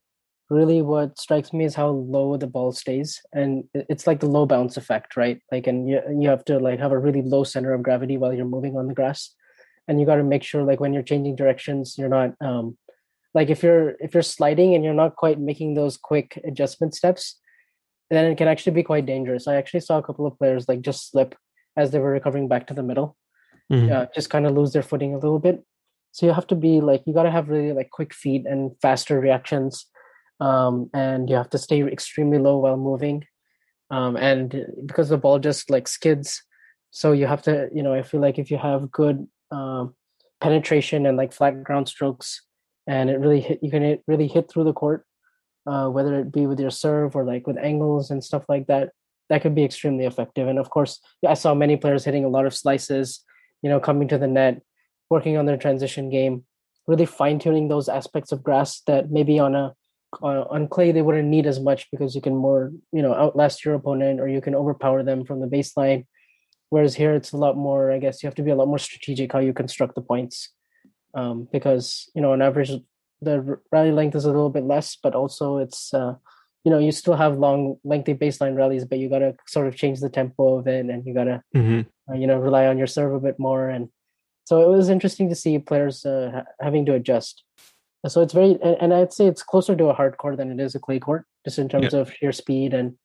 really 0.49 0.81
what 0.81 1.17
strikes 1.17 1.53
me 1.53 1.65
is 1.65 1.75
how 1.75 1.89
low 1.89 2.37
the 2.37 2.47
ball 2.47 2.71
stays 2.71 3.21
and 3.33 3.63
it's 3.73 4.05
like 4.05 4.19
the 4.19 4.27
low 4.27 4.45
bounce 4.45 4.77
effect 4.77 5.17
right? 5.17 5.41
Like 5.51 5.67
and 5.67 5.89
you, 5.89 6.01
you 6.19 6.29
have 6.29 6.45
to 6.45 6.59
like 6.59 6.79
have 6.79 6.91
a 6.91 6.99
really 6.99 7.21
low 7.21 7.43
center 7.43 7.73
of 7.73 7.83
gravity 7.83 8.17
while 8.17 8.33
you're 8.33 8.45
moving 8.45 8.77
on 8.77 8.87
the 8.87 8.93
grass 8.93 9.33
and 9.87 9.99
you 9.99 10.05
got 10.05 10.15
to 10.15 10.23
make 10.23 10.43
sure 10.43 10.63
like 10.63 10.79
when 10.79 10.93
you're 10.93 11.03
changing 11.03 11.35
directions 11.35 11.95
you're 11.97 12.09
not 12.09 12.33
um 12.41 12.77
like 13.33 13.49
if 13.49 13.63
you're 13.63 13.95
if 13.99 14.13
you're 14.13 14.23
sliding 14.23 14.75
and 14.75 14.83
you're 14.83 14.93
not 14.93 15.15
quite 15.15 15.39
making 15.39 15.73
those 15.73 15.97
quick 15.97 16.39
adjustment 16.45 16.93
steps 16.93 17.39
then 18.09 18.31
it 18.31 18.37
can 18.37 18.47
actually 18.47 18.73
be 18.73 18.83
quite 18.83 19.05
dangerous. 19.05 19.47
I 19.47 19.55
actually 19.55 19.79
saw 19.79 19.97
a 19.97 20.03
couple 20.03 20.27
of 20.27 20.37
players 20.37 20.67
like 20.67 20.81
just 20.81 21.09
slip 21.09 21.35
as 21.75 21.91
they 21.91 21.99
were 21.99 22.11
recovering 22.11 22.47
back 22.47 22.67
to 22.67 22.73
the 22.73 22.83
middle. 22.83 23.17
Mm-hmm. 23.71 23.91
uh, 23.91 24.05
just 24.13 24.29
kind 24.29 24.45
of 24.45 24.53
lose 24.53 24.73
their 24.73 24.83
footing 24.83 25.15
a 25.15 25.17
little 25.17 25.39
bit. 25.39 25.63
So 26.11 26.27
you 26.27 26.33
have 26.33 26.45
to 26.47 26.55
be 26.55 26.81
like 26.81 27.01
you 27.07 27.15
got 27.15 27.23
to 27.23 27.31
have 27.31 27.49
really 27.49 27.73
like 27.73 27.89
quick 27.89 28.13
feet 28.13 28.45
and 28.45 28.71
faster 28.79 29.19
reactions 29.19 29.87
um, 30.39 30.89
and 30.93 31.29
you 31.29 31.35
have 31.35 31.49
to 31.51 31.57
stay 31.57 31.81
extremely 31.83 32.37
low 32.37 32.57
while 32.57 32.77
moving. 32.77 33.25
Um, 33.91 34.15
and 34.15 34.65
because 34.85 35.09
the 35.09 35.17
ball 35.17 35.39
just 35.39 35.69
like 35.69 35.87
skids 35.87 36.41
so 36.95 37.11
you 37.11 37.27
have 37.27 37.41
to 37.41 37.67
you 37.73 37.83
know 37.83 37.93
i 37.93 38.01
feel 38.01 38.21
like 38.21 38.39
if 38.39 38.49
you 38.49 38.57
have 38.57 38.89
good 38.89 39.27
um, 39.51 39.93
penetration 40.39 41.05
and 41.05 41.17
like 41.17 41.33
flat 41.33 41.61
ground 41.61 41.89
strokes 41.89 42.41
and 42.87 43.09
it 43.09 43.19
really 43.19 43.41
hit 43.41 43.59
you 43.61 43.69
can 43.69 43.99
really 44.07 44.27
hit 44.27 44.49
through 44.49 44.63
the 44.63 44.73
court 44.73 45.05
uh, 45.67 45.89
whether 45.89 46.17
it 46.17 46.31
be 46.31 46.47
with 46.47 46.59
your 46.59 46.71
serve 46.71 47.15
or 47.15 47.25
like 47.25 47.45
with 47.47 47.57
angles 47.57 48.11
and 48.11 48.23
stuff 48.23 48.45
like 48.47 48.67
that 48.67 48.91
that 49.27 49.41
could 49.41 49.55
be 49.55 49.65
extremely 49.65 50.05
effective. 50.05 50.47
And 50.47 50.57
of 50.57 50.69
course 50.69 51.01
i 51.27 51.33
saw 51.33 51.53
many 51.53 51.75
players 51.75 52.05
hitting 52.05 52.23
a 52.23 52.29
lot 52.29 52.45
of 52.45 52.55
slices 52.55 53.23
you 53.61 53.69
know 53.69 53.79
coming 53.79 54.07
to 54.07 54.17
the 54.17 54.27
net 54.27 54.61
working 55.09 55.35
on 55.35 55.45
their 55.45 55.57
transition 55.57 56.09
game 56.09 56.45
really 56.87 57.05
fine 57.05 57.39
tuning 57.39 57.67
those 57.67 57.89
aspects 57.89 58.31
of 58.31 58.41
grass 58.41 58.81
that 58.87 59.11
maybe 59.11 59.37
on 59.37 59.53
a 59.53 59.73
uh, 60.21 60.45
on 60.49 60.67
clay 60.67 60.91
they 60.91 61.01
wouldn't 61.01 61.27
need 61.27 61.45
as 61.45 61.59
much 61.59 61.89
because 61.91 62.15
you 62.15 62.21
can 62.21 62.35
more 62.35 62.71
you 62.91 63.01
know 63.01 63.13
outlast 63.13 63.65
your 63.65 63.73
opponent 63.73 64.19
or 64.19 64.27
you 64.27 64.41
can 64.41 64.55
overpower 64.55 65.03
them 65.03 65.25
from 65.25 65.41
the 65.41 65.47
baseline. 65.47 66.05
Whereas 66.69 66.95
here 66.95 67.13
it's 67.13 67.31
a 67.31 67.37
lot 67.37 67.55
more 67.55 67.91
i 67.91 67.99
guess 67.99 68.21
you 68.21 68.27
have 68.27 68.35
to 68.35 68.43
be 68.43 68.51
a 68.51 68.55
lot 68.55 68.67
more 68.67 68.79
strategic 68.79 69.31
how 69.31 69.39
you 69.39 69.53
construct 69.53 69.95
the 69.95 70.01
points. 70.01 70.49
Um, 71.13 71.47
because 71.51 72.09
you 72.13 72.21
know 72.21 72.33
on 72.33 72.41
average 72.41 72.71
the 73.21 73.57
rally 73.71 73.91
length 73.91 74.15
is 74.15 74.25
a 74.25 74.29
little 74.29 74.49
bit 74.49 74.65
less 74.65 74.97
but 75.01 75.15
also 75.15 75.59
it's 75.59 75.93
uh, 75.93 76.15
you 76.65 76.71
know 76.71 76.79
you 76.79 76.91
still 76.91 77.15
have 77.15 77.37
long 77.37 77.77
lengthy 77.85 78.13
baseline 78.13 78.57
rallies 78.57 78.83
but 78.83 78.97
you 78.97 79.07
got 79.07 79.19
to 79.19 79.35
sort 79.47 79.67
of 79.67 79.77
change 79.77 80.01
the 80.01 80.09
tempo 80.09 80.57
of 80.57 80.67
it 80.67 80.85
and 80.85 81.05
you 81.05 81.13
got 81.13 81.25
to 81.25 81.41
mm-hmm. 81.55 81.81
uh, 82.11 82.17
you 82.17 82.27
know 82.27 82.37
rely 82.37 82.65
on 82.65 82.77
your 82.77 82.87
serve 82.87 83.13
a 83.13 83.19
bit 83.19 83.39
more. 83.39 83.69
And 83.69 83.89
so 84.43 84.61
it 84.61 84.75
was 84.75 84.89
interesting 84.89 85.29
to 85.29 85.35
see 85.35 85.59
players 85.59 86.05
uh, 86.05 86.31
ha- 86.33 86.51
having 86.59 86.85
to 86.87 86.93
adjust 86.93 87.44
so 88.07 88.21
it's 88.21 88.33
very, 88.33 88.57
and 88.61 88.93
I'd 88.93 89.13
say 89.13 89.25
it's 89.25 89.43
closer 89.43 89.75
to 89.75 89.85
a 89.85 89.93
hard 89.93 90.17
court 90.17 90.37
than 90.37 90.51
it 90.51 90.59
is 90.59 90.75
a 90.75 90.79
clay 90.79 90.99
court, 90.99 91.25
just 91.45 91.59
in 91.59 91.69
terms 91.69 91.93
yeah. 91.93 91.99
of 91.99 92.13
sheer 92.13 92.31
speed 92.31 92.73
and 92.73 92.97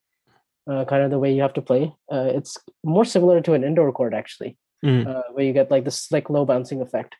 uh, 0.70 0.84
kind 0.84 1.02
of 1.02 1.10
the 1.10 1.18
way 1.18 1.32
you 1.32 1.42
have 1.42 1.54
to 1.54 1.62
play. 1.62 1.92
Uh, 2.12 2.30
it's 2.34 2.56
more 2.84 3.04
similar 3.04 3.40
to 3.40 3.54
an 3.54 3.64
indoor 3.64 3.92
court 3.92 4.14
actually, 4.14 4.56
mm. 4.84 5.06
uh, 5.06 5.22
where 5.32 5.44
you 5.44 5.52
get 5.52 5.70
like 5.70 5.84
this 5.84 6.00
slick 6.00 6.30
low 6.30 6.44
bouncing 6.44 6.80
effect. 6.80 7.14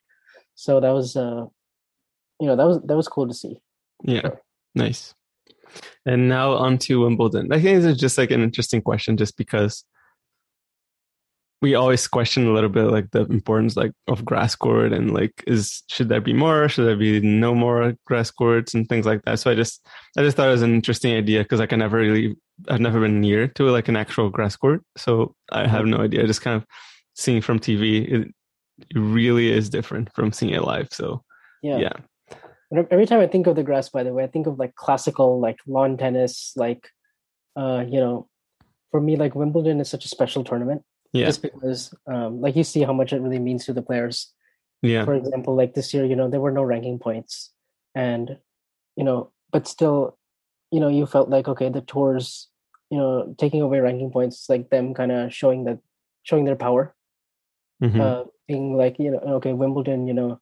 So 0.54 0.80
that 0.80 0.90
was, 0.90 1.16
uh, 1.16 1.46
you 2.40 2.46
know, 2.46 2.56
that 2.56 2.66
was 2.66 2.80
that 2.82 2.96
was 2.96 3.08
cool 3.08 3.28
to 3.28 3.34
see. 3.34 3.60
Yeah, 4.02 4.30
nice. 4.74 5.14
And 6.04 6.28
now 6.28 6.52
on 6.52 6.78
to 6.78 7.02
Wimbledon. 7.02 7.52
I 7.52 7.60
think 7.60 7.76
this 7.76 7.92
is 7.92 7.98
just 7.98 8.18
like 8.18 8.30
an 8.30 8.42
interesting 8.42 8.82
question, 8.82 9.16
just 9.16 9.36
because 9.36 9.84
we 11.62 11.74
always 11.74 12.08
question 12.08 12.46
a 12.46 12.52
little 12.52 12.70
bit 12.70 12.84
like 12.84 13.10
the 13.10 13.26
importance 13.26 13.76
like 13.76 13.92
of 14.08 14.24
grass 14.24 14.54
court 14.54 14.92
and 14.92 15.12
like 15.12 15.44
is 15.46 15.82
should 15.88 16.08
there 16.08 16.20
be 16.20 16.32
more? 16.32 16.68
Should 16.68 16.86
there 16.86 16.96
be 16.96 17.20
no 17.20 17.54
more 17.54 17.94
grass 18.06 18.30
courts 18.30 18.72
and 18.72 18.88
things 18.88 19.04
like 19.04 19.22
that? 19.24 19.38
So 19.38 19.50
i 19.50 19.54
just 19.54 19.86
i 20.16 20.22
just 20.22 20.36
thought 20.36 20.48
it 20.48 20.52
was 20.52 20.62
an 20.62 20.74
interesting 20.74 21.14
idea 21.14 21.42
because 21.42 21.60
like 21.60 21.72
i 21.72 21.76
never 21.76 21.98
really 21.98 22.36
i've 22.68 22.80
never 22.80 23.00
been 23.00 23.20
near 23.20 23.46
to 23.48 23.64
like 23.64 23.88
an 23.88 23.96
actual 23.96 24.30
grass 24.30 24.56
court 24.56 24.82
so 24.96 25.34
i 25.52 25.66
have 25.66 25.86
no 25.86 25.98
idea. 25.98 26.22
I 26.22 26.26
just 26.26 26.42
kind 26.42 26.56
of 26.56 26.66
seeing 27.14 27.42
from 27.42 27.58
tv 27.58 28.10
it, 28.10 28.28
it 28.78 28.98
really 28.98 29.50
is 29.50 29.68
different 29.68 30.12
from 30.14 30.32
seeing 30.32 30.52
it 30.52 30.64
live 30.64 30.88
so 30.90 31.22
yeah. 31.62 31.78
yeah. 31.78 31.92
Every 32.90 33.04
time 33.04 33.20
i 33.20 33.26
think 33.26 33.46
of 33.46 33.56
the 33.56 33.62
grass 33.62 33.88
by 33.88 34.02
the 34.02 34.12
way 34.12 34.24
i 34.24 34.26
think 34.26 34.46
of 34.46 34.58
like 34.58 34.74
classical 34.74 35.40
like 35.40 35.58
lawn 35.66 35.98
tennis 35.98 36.52
like 36.56 36.88
uh 37.56 37.84
you 37.86 38.00
know 38.00 38.28
for 38.90 39.00
me 39.00 39.16
like 39.16 39.34
wimbledon 39.34 39.80
is 39.80 39.88
such 39.88 40.04
a 40.04 40.08
special 40.08 40.44
tournament 40.44 40.82
yeah. 41.12 41.26
Just 41.26 41.42
because, 41.42 41.94
um, 42.06 42.40
like, 42.40 42.56
you 42.56 42.64
see 42.64 42.82
how 42.82 42.92
much 42.92 43.12
it 43.12 43.20
really 43.20 43.38
means 43.38 43.64
to 43.66 43.72
the 43.72 43.82
players. 43.82 44.32
Yeah. 44.82 45.04
For 45.04 45.14
example, 45.14 45.54
like 45.54 45.74
this 45.74 45.92
year, 45.92 46.04
you 46.04 46.16
know, 46.16 46.30
there 46.30 46.40
were 46.40 46.52
no 46.52 46.62
ranking 46.62 46.98
points, 46.98 47.50
and 47.94 48.38
you 48.96 49.04
know, 49.04 49.30
but 49.52 49.66
still, 49.66 50.18
you 50.70 50.80
know, 50.80 50.88
you 50.88 51.06
felt 51.06 51.28
like 51.28 51.48
okay, 51.48 51.68
the 51.68 51.82
tours, 51.82 52.48
you 52.90 52.98
know, 52.98 53.34
taking 53.38 53.60
away 53.60 53.80
ranking 53.80 54.10
points, 54.10 54.48
like 54.48 54.70
them 54.70 54.94
kind 54.94 55.12
of 55.12 55.34
showing 55.34 55.64
that, 55.64 55.78
showing 56.22 56.44
their 56.44 56.56
power. 56.56 56.94
Mm-hmm. 57.82 58.00
Uh, 58.00 58.24
being 58.46 58.76
like, 58.76 58.98
you 58.98 59.10
know, 59.10 59.18
okay, 59.18 59.52
Wimbledon, 59.52 60.06
you 60.06 60.12
know, 60.12 60.40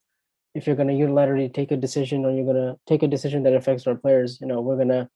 if 0.54 0.66
you're 0.66 0.76
going 0.76 0.88
to 0.88 0.94
unilaterally 0.94 1.52
take 1.52 1.70
a 1.70 1.76
decision 1.76 2.24
or 2.24 2.32
you're 2.32 2.44
going 2.44 2.56
to 2.56 2.76
take 2.86 3.02
a 3.02 3.06
decision 3.06 3.42
that 3.44 3.54
affects 3.54 3.86
our 3.86 3.94
players, 3.94 4.40
you 4.40 4.46
know, 4.46 4.60
we're 4.60 4.76
going 4.76 4.88
to 4.88 5.08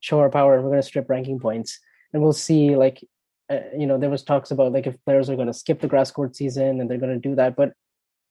show 0.00 0.20
our 0.20 0.30
power 0.30 0.54
and 0.54 0.62
we're 0.62 0.70
going 0.70 0.80
to 0.80 0.86
strip 0.86 1.10
ranking 1.10 1.38
points. 1.38 1.78
And 2.12 2.22
we'll 2.22 2.32
see, 2.32 2.76
like, 2.76 3.04
uh, 3.50 3.60
you 3.76 3.86
know 3.86 3.98
there 3.98 4.10
was 4.10 4.22
talks 4.22 4.50
about 4.50 4.72
like 4.72 4.86
if 4.86 4.96
players 5.04 5.28
are 5.30 5.36
going 5.36 5.46
to 5.46 5.52
skip 5.54 5.80
the 5.80 5.88
grass 5.88 6.10
court 6.10 6.34
season 6.34 6.80
and 6.80 6.90
they're 6.90 6.98
going 6.98 7.12
to 7.20 7.28
do 7.28 7.34
that 7.34 7.56
but 7.56 7.72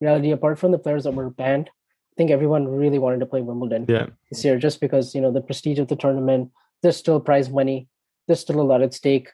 reality 0.02 0.32
apart 0.32 0.60
from 0.60 0.72
the 0.72 0.78
players 0.78 1.04
that 1.04 1.12
were 1.12 1.30
banned 1.30 1.70
I 1.70 2.16
think 2.18 2.32
everyone 2.32 2.66
really 2.70 2.98
wanted 2.98 3.20
to 3.20 3.26
play 3.26 3.42
Wimbledon 3.42 3.86
Yeah. 3.90 4.08
this 4.32 4.46
year 4.46 4.58
just 4.58 4.80
because 4.80 5.14
you 5.14 5.20
know 5.20 5.32
the 5.32 5.42
prestige 5.42 5.80
of 5.80 5.90
the 5.90 5.98
tournament. 5.98 6.50
There's 6.82 6.96
still 6.96 7.20
prize 7.20 7.50
money. 7.50 7.90
There's 8.28 8.40
still 8.40 8.62
a 8.62 8.64
lot 8.64 8.82
at 8.82 8.94
stake. 8.94 9.32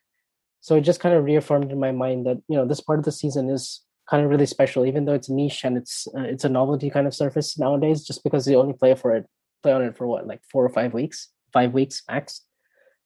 So 0.62 0.76
it 0.76 0.82
just 0.82 1.00
kind 1.00 1.14
of 1.14 1.24
reaffirmed 1.24 1.72
in 1.72 1.80
my 1.80 1.92
mind 1.92 2.26
that 2.26 2.42
you 2.48 2.56
know 2.58 2.66
this 2.66 2.82
part 2.82 2.98
of 2.98 3.06
the 3.06 3.12
season 3.12 3.50
is 3.52 3.82
kind 4.10 4.24
of 4.24 4.32
really 4.32 4.48
special, 4.48 4.86
even 4.88 5.06
though 5.06 5.14
it's 5.14 5.30
niche 5.30 5.64
and 5.64 5.78
it's 5.78 6.08
uh, 6.18 6.22
it's 6.22 6.44
a 6.44 6.50
novelty 6.50 6.90
kind 6.90 7.06
of 7.06 7.14
surface 7.14 7.58
nowadays. 7.60 8.04
Just 8.04 8.24
because 8.24 8.48
you 8.48 8.58
only 8.58 8.74
play 8.74 8.96
for 8.96 9.16
it, 9.16 9.28
play 9.62 9.74
on 9.74 9.84
it 9.84 9.96
for 9.96 10.08
what 10.08 10.26
like 10.26 10.42
four 10.52 10.66
or 10.66 10.70
five 10.70 10.92
weeks, 10.92 11.30
five 11.54 11.74
weeks 11.74 12.02
max. 12.10 12.42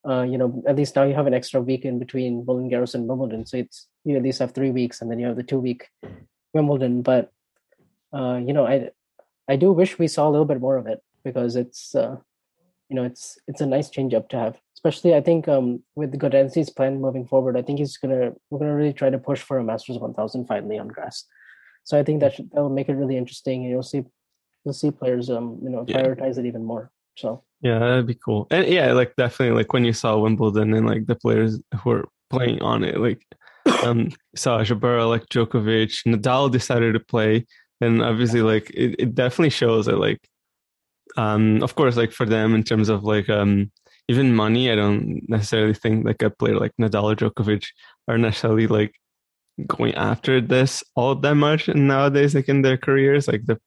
Uh, 0.07 0.21
you 0.23 0.37
know, 0.37 0.63
at 0.67 0.75
least 0.75 0.95
now 0.95 1.03
you 1.03 1.15
have 1.15 1.25
an 1.27 1.33
extra 1.33 1.59
week 1.61 1.83
in 1.83 1.97
between 1.97 2.45
Roland 2.47 2.71
Garros 2.71 2.93
and 2.93 3.07
Wimbledon, 3.07 3.45
so 3.45 3.57
it's 3.57 3.87
you 4.03 4.15
at 4.15 4.23
least 4.23 4.39
have 4.39 4.51
three 4.53 4.69
weeks, 4.71 5.01
and 5.01 5.09
then 5.09 5.17
you 5.19 5.25
have 5.27 5.35
the 5.35 5.43
two 5.43 5.59
week 5.59 5.87
Wimbledon. 6.53 7.01
But 7.01 7.31
uh, 8.13 8.39
you 8.45 8.53
know, 8.53 8.67
I 8.67 8.91
I 9.47 9.55
do 9.55 9.71
wish 9.71 9.97
we 9.97 10.07
saw 10.07 10.27
a 10.27 10.31
little 10.31 10.45
bit 10.45 10.61
more 10.61 10.77
of 10.77 10.85
it 10.87 11.01
because 11.23 11.55
it's 11.55 11.95
uh, 11.95 12.17
you 12.89 12.95
know 12.95 13.03
it's 13.03 13.39
it's 13.47 13.61
a 13.61 13.65
nice 13.65 13.89
change 13.89 14.13
up 14.13 14.29
to 14.29 14.37
have. 14.37 14.57
Especially, 14.77 15.15
I 15.15 15.21
think 15.21 15.47
um, 15.47 15.81
with 15.95 16.13
Gaudenzi's 16.19 16.69
plan 16.69 17.01
moving 17.01 17.25
forward, 17.25 17.57
I 17.57 17.63
think 17.63 17.79
he's 17.79 17.97
gonna 17.97 18.33
we're 18.49 18.59
gonna 18.59 18.75
really 18.75 18.93
try 18.93 19.09
to 19.09 19.17
push 19.17 19.41
for 19.41 19.57
a 19.57 19.63
Masters 19.63 19.97
1000 19.97 20.45
finally 20.45 20.77
on 20.77 20.87
grass. 20.87 21.25
So 21.83 21.97
I 21.99 22.03
think 22.03 22.19
that 22.19 22.33
should, 22.33 22.51
that'll 22.51 22.69
make 22.69 22.89
it 22.89 22.93
really 22.95 23.17
interesting, 23.17 23.61
and 23.63 23.71
you'll 23.71 23.81
see 23.81 24.03
you'll 24.63 24.73
see 24.73 24.91
players 24.91 25.29
um 25.31 25.59
you 25.63 25.69
know 25.69 25.83
Yeah. 25.87 25.97
prioritize 26.03 26.37
it 26.37 26.45
even 26.45 26.63
more. 26.63 26.91
So 27.17 27.43
Yeah, 27.65 27.79
that'd 27.79 28.05
be 28.05 28.13
cool. 28.13 28.45
And 28.51 28.67
yeah, 28.67 28.91
like 28.93 29.15
definitely 29.15 29.55
like 29.57 29.73
when 29.73 29.85
you 29.85 29.91
saw 29.91 30.19
Wimbledon 30.19 30.71
and 30.75 30.85
like 30.85 31.07
the 31.07 31.15
players 31.15 31.59
who 31.81 31.89
were 31.89 32.05
playing 32.29 32.61
on 32.61 32.83
it, 32.83 32.99
like 32.99 33.25
um 33.83 34.11
saw 34.35 34.59
Jabeur, 34.59 35.09
like 35.09 35.25
Djokovic, 35.29 36.05
Nadal 36.05 36.51
decided 36.51 36.93
to 36.93 36.99
play. 36.99 37.43
And 37.81 38.03
obviously 38.03 38.43
like 38.43 38.69
it, 38.69 38.95
it 38.99 39.15
definitely 39.15 39.49
shows 39.49 39.87
that 39.87 39.97
like 39.97 40.19
um 41.17 41.63
of 41.63 41.73
course 41.73 41.97
like 41.97 42.11
for 42.11 42.27
them 42.27 42.53
in 42.53 42.63
terms 42.63 42.87
of 42.87 43.03
like 43.03 43.29
um 43.31 43.71
even 44.09 44.35
money, 44.35 44.69
I 44.71 44.75
don't 44.75 45.27
necessarily 45.27 45.73
think 45.73 46.05
like 46.05 46.21
a 46.21 46.29
player 46.29 46.59
like 46.59 46.73
Nadal 46.79 47.13
or 47.13 47.15
Djokovic 47.15 47.65
are 48.07 48.19
necessarily 48.19 48.67
like 48.67 48.93
going 49.65 49.95
after 49.95 50.39
this 50.39 50.83
all 50.95 51.15
that 51.15 51.33
much 51.33 51.67
and 51.67 51.87
nowadays 51.87 52.35
like 52.35 52.47
in 52.47 52.61
their 52.61 52.77
careers. 52.77 53.27
Like 53.27 53.43
the 53.47 53.59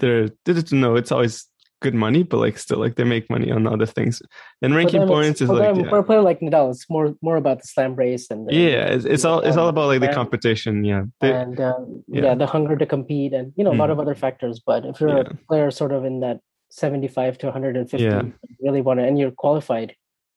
they're 0.00 0.28
no, 0.72 0.96
it's 0.96 1.12
always 1.12 1.46
good 1.82 1.94
money, 1.94 2.22
but 2.22 2.38
like 2.38 2.56
still 2.58 2.78
like 2.78 2.94
they 2.96 3.04
make 3.04 3.28
money 3.28 3.50
on 3.50 3.66
other 3.66 3.86
things. 3.86 4.22
And 4.62 4.74
ranking 4.74 5.06
points 5.06 5.40
is 5.42 5.48
like 5.50 5.76
yeah. 5.76 5.88
for 5.90 5.98
a 5.98 6.04
player 6.04 6.22
like 6.22 6.40
Nadal, 6.40 6.70
it's 6.70 6.88
more 6.88 7.14
more 7.20 7.36
about 7.36 7.60
the 7.60 7.68
slam 7.68 7.94
race 7.94 8.30
and 8.30 8.48
the, 8.48 8.54
yeah, 8.54 8.86
it's, 8.94 9.04
it's 9.04 9.24
all 9.24 9.40
it's 9.40 9.56
all 9.56 9.68
about 9.68 9.88
like 9.88 10.00
the 10.00 10.12
competition. 10.20 10.84
Yeah, 10.84 11.02
They- 11.20 11.32
and 11.42 11.60
um, 11.60 12.04
yeah. 12.08 12.22
yeah. 12.24 12.34
the 12.34 12.46
hunger 12.46 12.76
to 12.76 12.86
compete 12.86 13.32
and 13.32 13.52
you 13.56 13.64
know 13.64 13.72
a 13.72 13.78
lot 13.82 13.90
Mm. 13.90 13.92
of 13.92 14.00
other 14.00 14.14
factors 14.14 14.56
but 14.64 14.80
if 14.86 15.00
you're 15.00 15.16
Yeah. 15.16 15.30
a 15.30 15.34
player 15.48 15.70
sort 15.70 15.92
of 15.92 16.04
in 16.04 16.20
that 16.20 16.38
75 16.70 17.38
to 17.38 17.46
150 17.46 18.02
Yeah. 18.04 18.22
really 18.60 18.80
want 18.80 19.00
to 19.00 19.04
and 19.04 19.18
you're 19.18 19.30
qualified 19.44 19.94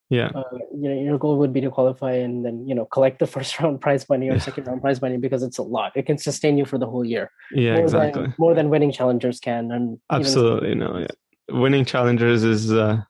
yeah, 0.10 0.30
uh, 0.36 0.44
you 0.82 0.88
know 0.90 1.02
your 1.08 1.18
goal 1.18 1.38
would 1.40 1.52
be 1.52 1.62
to 1.62 1.72
qualify 1.72 2.12
and 2.14 2.46
then 2.46 2.68
you 2.68 2.76
know 2.76 2.86
collect 2.86 3.18
the 3.20 3.26
first 3.36 3.60
round 3.60 3.82
prize 3.82 4.08
money 4.08 4.30
or 4.30 4.38
second 4.40 4.68
round 4.68 4.82
prize 4.82 5.02
money 5.02 5.18
because 5.18 5.42
it's 5.42 5.58
a 5.58 5.64
lot 5.64 5.92
it 5.96 6.06
can 6.06 6.18
sustain 6.18 6.58
you 6.60 6.66
for 6.66 6.78
the 6.78 6.86
whole 6.86 7.04
year 7.04 7.32
yeah, 7.52 7.74
more 7.74 7.84
exactly. 7.86 8.22
than 8.22 8.34
more 8.38 8.54
than 8.54 8.70
winning 8.70 8.92
challengers 8.92 9.40
can 9.40 9.72
and 9.72 9.98
Absolutely, 10.12 10.76
no, 10.76 10.90
yeah. 11.00 11.08
Winning 11.50 11.86
challengers 11.86 12.44
is 12.44 12.72
uh 12.72 13.02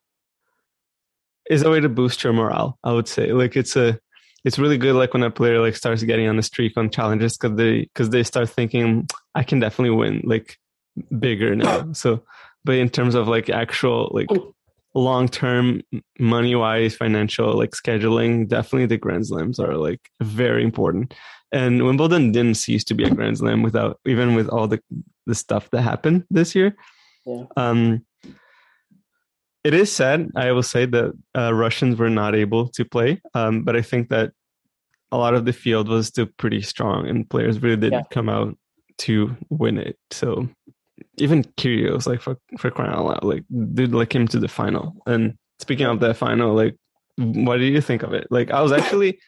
is 1.49 1.63
a 1.63 1.69
way 1.69 1.79
to 1.79 1.89
boost 1.89 2.23
your 2.23 2.33
morale. 2.33 2.77
I 2.83 2.91
would 2.91 3.07
say, 3.07 3.31
like 3.31 3.55
it's 3.55 3.75
a 3.75 3.99
it's 4.43 4.59
really 4.59 4.77
good. 4.77 4.95
Like 4.95 5.13
when 5.13 5.23
a 5.23 5.31
player 5.31 5.59
like 5.59 5.75
starts 5.75 6.03
getting 6.03 6.27
on 6.27 6.37
the 6.37 6.43
streak 6.43 6.77
on 6.77 6.89
challenges 6.89 7.37
because 7.37 7.57
they 7.57 7.81
because 7.81 8.09
they 8.11 8.23
start 8.23 8.49
thinking 8.49 9.07
I 9.33 9.43
can 9.43 9.59
definitely 9.59 9.95
win 9.95 10.21
like 10.23 10.57
bigger 11.19 11.55
now. 11.55 11.91
So, 11.93 12.23
but 12.63 12.75
in 12.75 12.89
terms 12.89 13.15
of 13.15 13.27
like 13.27 13.49
actual 13.49 14.11
like 14.13 14.27
long 14.93 15.27
term 15.27 15.81
money 16.19 16.55
wise 16.55 16.95
financial 16.95 17.53
like 17.57 17.71
scheduling, 17.71 18.47
definitely 18.47 18.85
the 18.85 18.97
Grand 18.97 19.27
Slams 19.27 19.59
are 19.59 19.75
like 19.75 20.09
very 20.21 20.63
important. 20.63 21.13
And 21.51 21.83
Wimbledon 21.83 22.31
didn't 22.31 22.57
cease 22.57 22.83
to 22.85 22.93
be 22.93 23.03
a 23.03 23.09
Grand 23.09 23.37
Slam 23.37 23.61
without 23.63 23.99
even 24.05 24.35
with 24.35 24.49
all 24.49 24.67
the 24.67 24.79
the 25.25 25.35
stuff 25.35 25.69
that 25.71 25.81
happened 25.81 26.25
this 26.29 26.53
year. 26.53 26.75
Yeah. 27.25 27.45
Um, 27.57 28.05
it 29.65 29.73
is 29.73 29.91
sad, 29.91 30.29
I 30.35 30.51
will 30.51 30.63
say, 30.63 30.85
that 30.85 31.11
uh, 31.37 31.51
Russians 31.53 31.97
were 31.97 32.09
not 32.09 32.35
able 32.35 32.69
to 32.69 32.85
play. 32.85 33.19
Um, 33.33 33.63
but 33.63 33.75
I 33.75 33.81
think 33.81 34.09
that 34.09 34.31
a 35.11 35.17
lot 35.17 35.33
of 35.33 35.45
the 35.45 35.53
field 35.53 35.89
was 35.89 36.07
still 36.07 36.27
pretty 36.37 36.61
strong, 36.61 37.07
and 37.09 37.29
players 37.29 37.61
really 37.61 37.77
did 37.77 37.93
Yeah. 37.93 38.03
come 38.11 38.29
out 38.29 38.55
to 38.99 39.35
win 39.49 39.77
it. 39.77 39.97
So 40.11 40.47
even 41.17 41.43
Kyrgios, 41.57 42.05
like 42.07 42.21
for 42.21 42.37
for 42.59 42.69
crying 42.71 42.93
out 42.93 43.05
loud, 43.05 43.23
like 43.23 43.43
did 43.73 43.93
like 43.93 44.13
him 44.15 44.27
to 44.29 44.39
the 44.39 44.47
final. 44.47 44.95
And 45.05 45.33
speaking 45.59 45.87
of 45.87 45.99
that 45.99 46.15
final, 46.17 46.53
like 46.53 46.75
what 47.17 47.57
do 47.57 47.63
you 47.65 47.81
think 47.81 48.03
of 48.03 48.13
it? 48.13 48.27
Like 48.29 48.51
I 48.51 48.61
was 48.61 48.71
actually. 48.71 49.19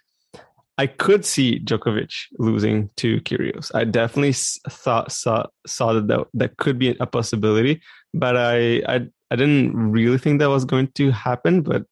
I 0.80 0.86
could 0.86 1.26
see 1.26 1.60
Djokovic 1.60 2.14
losing 2.38 2.92
to 2.98 3.20
Kyrgios. 3.22 3.72
I 3.74 3.84
definitely 3.84 4.34
thought 4.70 5.12
saw 5.12 5.46
saw 5.66 5.94
that, 5.94 6.08
that 6.08 6.28
that 6.36 6.58
could 6.58 6.78
be 6.78 6.96
a 7.00 7.08
possibility, 7.08 7.82
but 8.14 8.38
I 8.38 8.84
I 8.88 9.08
I 9.30 9.36
didn't 9.36 9.92
really 9.92 10.18
think 10.18 10.40
that 10.40 10.50
was 10.50 10.66
going 10.66 10.90
to 10.96 11.12
happen. 11.12 11.62
But 11.62 11.84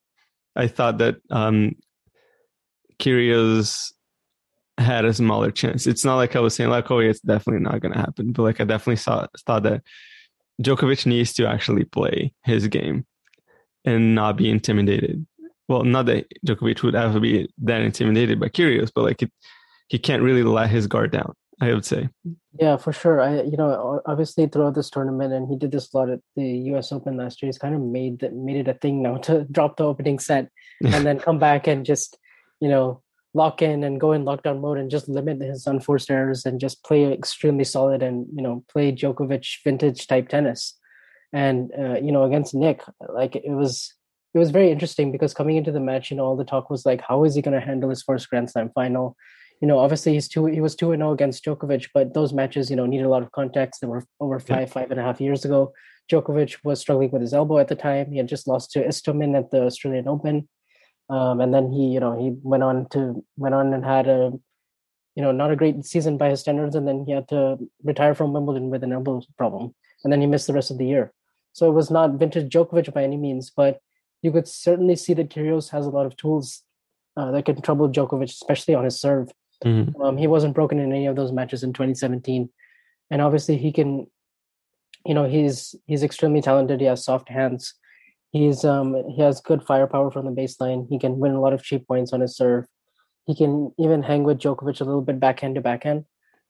I 0.55 0.67
thought 0.67 0.99
that 0.99 1.17
um, 1.29 1.75
had 4.77 5.05
a 5.05 5.13
smaller 5.13 5.51
chance. 5.51 5.87
It's 5.87 6.03
not 6.03 6.15
like 6.15 6.35
I 6.35 6.39
was 6.39 6.55
saying 6.55 6.69
like, 6.69 6.89
oh, 6.91 6.99
it's 6.99 7.21
definitely 7.21 7.61
not 7.61 7.79
going 7.81 7.93
to 7.93 7.99
happen. 7.99 8.31
But 8.31 8.43
like 8.43 8.61
I 8.61 8.65
definitely 8.65 8.97
saw 8.97 9.27
thought 9.45 9.63
that 9.63 9.81
Djokovic 10.61 11.05
needs 11.05 11.33
to 11.33 11.47
actually 11.47 11.85
play 11.85 12.33
his 12.43 12.67
game 12.67 13.05
and 13.83 14.15
not 14.15 14.37
be 14.37 14.49
intimidated. 14.49 15.25
Well, 15.67 15.83
not 15.83 16.05
that 16.07 16.27
Djokovic 16.45 16.83
would 16.83 16.95
ever 16.95 17.19
be 17.19 17.49
that 17.63 17.81
intimidated 17.81 18.39
by 18.39 18.49
Kyrgios, 18.49 18.91
but 18.93 19.03
like 19.03 19.21
it, 19.21 19.31
he 19.87 19.97
can't 19.97 20.23
really 20.23 20.43
let 20.43 20.69
his 20.69 20.87
guard 20.87 21.11
down. 21.11 21.33
I 21.61 21.73
would 21.73 21.85
say. 21.85 22.09
Yeah, 22.59 22.77
for 22.77 22.91
sure. 22.91 23.21
I 23.21 23.41
you 23.43 23.57
know 23.57 24.01
obviously 24.05 24.47
throughout 24.47 24.75
this 24.75 24.89
tournament, 24.89 25.33
and 25.33 25.47
he 25.47 25.55
did 25.55 25.71
this 25.71 25.93
a 25.93 25.97
lot 25.97 26.09
at 26.09 26.19
the 26.35 26.45
U.S. 26.71 26.91
Open 26.91 27.17
last 27.17 27.41
year. 27.41 27.47
He's 27.47 27.57
kind 27.57 27.75
of 27.75 27.81
made 27.81 28.19
that 28.19 28.33
made 28.33 28.57
it 28.57 28.67
a 28.67 28.73
thing 28.73 29.01
now 29.01 29.17
to 29.27 29.45
drop 29.51 29.77
the 29.77 29.85
opening 29.85 30.19
set 30.19 30.49
and 30.85 31.05
then 31.05 31.19
come 31.19 31.39
back 31.39 31.67
and 31.67 31.85
just 31.85 32.17
you 32.59 32.69
know 32.69 33.01
lock 33.33 33.61
in 33.61 33.83
and 33.83 33.99
go 33.99 34.13
in 34.13 34.23
lockdown 34.23 34.61
mode 34.61 34.77
and 34.77 34.89
just 34.89 35.09
limit 35.09 35.41
his 35.41 35.67
unforced 35.67 36.09
errors 36.09 36.45
and 36.45 36.59
just 36.59 36.83
play 36.85 37.11
extremely 37.11 37.65
solid 37.65 38.01
and 38.01 38.25
you 38.33 38.41
know 38.41 38.63
play 38.69 38.91
Djokovic 38.91 39.63
vintage 39.63 40.07
type 40.07 40.29
tennis. 40.29 40.77
And 41.33 41.71
uh, 41.77 41.95
you 41.95 42.11
know 42.11 42.23
against 42.23 42.53
Nick, 42.53 42.81
like 43.13 43.35
it 43.35 43.51
was 43.51 43.93
it 44.33 44.39
was 44.39 44.51
very 44.51 44.69
interesting 44.69 45.13
because 45.13 45.33
coming 45.33 45.55
into 45.55 45.71
the 45.71 45.79
match, 45.79 46.11
you 46.11 46.17
know 46.17 46.25
all 46.25 46.35
the 46.35 46.43
talk 46.43 46.69
was 46.69 46.85
like, 46.85 47.01
how 47.01 47.23
is 47.23 47.35
he 47.35 47.41
going 47.41 47.57
to 47.57 47.65
handle 47.65 47.89
his 47.89 48.03
first 48.03 48.29
Grand 48.29 48.51
Slam 48.51 48.71
final? 48.75 49.15
You 49.61 49.67
know, 49.67 49.79
obviously 49.79 50.13
he's 50.13 50.27
two 50.27 50.45
he 50.45 50.61
was 50.61 50.75
two 50.75 50.91
and 50.91 51.01
zero 51.01 51.11
against 51.11 51.43
Djokovic, 51.45 51.89
but 51.93 52.13
those 52.13 52.33
matches, 52.33 52.69
you 52.69 52.75
know, 52.75 52.85
needed 52.85 53.05
a 53.05 53.09
lot 53.09 53.23
of 53.23 53.31
context. 53.31 53.81
They 53.81 53.87
were 53.87 54.03
over 54.19 54.39
five, 54.39 54.71
five 54.71 54.91
and 54.91 54.99
a 54.99 55.03
half 55.03 55.21
years 55.21 55.45
ago. 55.45 55.73
Djokovic 56.11 56.57
was 56.63 56.79
struggling 56.79 57.11
with 57.11 57.21
his 57.21 57.33
elbow 57.33 57.57
at 57.59 57.67
the 57.67 57.75
time. 57.75 58.11
He 58.11 58.17
had 58.17 58.27
just 58.27 58.47
lost 58.47 58.71
to 58.71 58.85
Istomin 58.85 59.37
at 59.37 59.51
the 59.51 59.63
Australian 59.63 60.07
Open, 60.07 60.47
um, 61.09 61.41
and 61.41 61.53
then 61.53 61.71
he, 61.71 61.87
you 61.87 61.99
know, 61.99 62.19
he 62.19 62.35
went 62.43 62.63
on 62.63 62.87
to 62.89 63.23
went 63.37 63.55
on 63.55 63.73
and 63.73 63.85
had 63.85 64.07
a, 64.07 64.31
you 65.15 65.23
know, 65.23 65.31
not 65.31 65.51
a 65.51 65.55
great 65.55 65.83
season 65.85 66.17
by 66.17 66.29
his 66.29 66.41
standards, 66.41 66.75
and 66.75 66.87
then 66.87 67.05
he 67.05 67.13
had 67.13 67.27
to 67.29 67.57
retire 67.83 68.13
from 68.13 68.33
Wimbledon 68.33 68.69
with 68.69 68.83
an 68.83 68.91
elbow 68.91 69.21
problem, 69.37 69.73
and 70.03 70.11
then 70.11 70.21
he 70.21 70.27
missed 70.27 70.47
the 70.47 70.53
rest 70.53 70.71
of 70.71 70.77
the 70.77 70.85
year. 70.85 71.13
So 71.53 71.69
it 71.69 71.73
was 71.73 71.89
not 71.89 72.19
vintage 72.19 72.51
Djokovic 72.51 72.93
by 72.93 73.03
any 73.03 73.15
means, 73.15 73.49
but 73.49 73.79
you 74.21 74.31
could 74.31 74.47
certainly 74.47 74.95
see 74.97 75.13
that 75.13 75.29
Kyrgios 75.29 75.69
has 75.69 75.85
a 75.85 75.89
lot 75.89 76.05
of 76.05 76.17
tools 76.17 76.63
uh, 77.15 77.31
that 77.31 77.45
can 77.45 77.61
trouble 77.61 77.87
Djokovic, 77.87 78.25
especially 78.25 78.75
on 78.75 78.83
his 78.83 78.99
serve. 78.99 79.31
Mhm. 79.63 79.99
Um, 80.01 80.17
he 80.17 80.27
wasn't 80.27 80.53
broken 80.55 80.79
in 80.79 80.91
any 80.91 81.05
of 81.07 81.15
those 81.15 81.31
matches 81.31 81.63
in 81.63 81.73
2017, 81.73 82.49
and 83.09 83.21
obviously 83.21 83.57
he 83.57 83.71
can. 83.71 84.07
You 85.05 85.13
know, 85.13 85.25
he's 85.25 85.75
he's 85.85 86.01
extremely 86.03 86.41
talented. 86.41 86.79
He 86.79 86.87
has 86.87 87.03
soft 87.05 87.29
hands. 87.29 87.75
He's 88.31 88.65
um 88.65 88.95
he 89.09 89.21
has 89.21 89.39
good 89.39 89.63
firepower 89.63 90.09
from 90.11 90.25
the 90.25 90.31
baseline. 90.41 90.87
He 90.89 90.97
can 90.99 91.19
win 91.19 91.33
a 91.33 91.41
lot 91.41 91.53
of 91.53 91.63
cheap 91.63 91.87
points 91.87 92.11
on 92.11 92.21
his 92.21 92.35
serve. 92.35 92.65
He 93.25 93.35
can 93.35 93.71
even 93.77 94.03
hang 94.03 94.23
with 94.23 94.39
Djokovic 94.39 94.81
a 94.81 94.83
little 94.83 95.01
bit 95.01 95.19
backhand 95.19 95.55
to 95.55 95.61
backhand, 95.61 96.05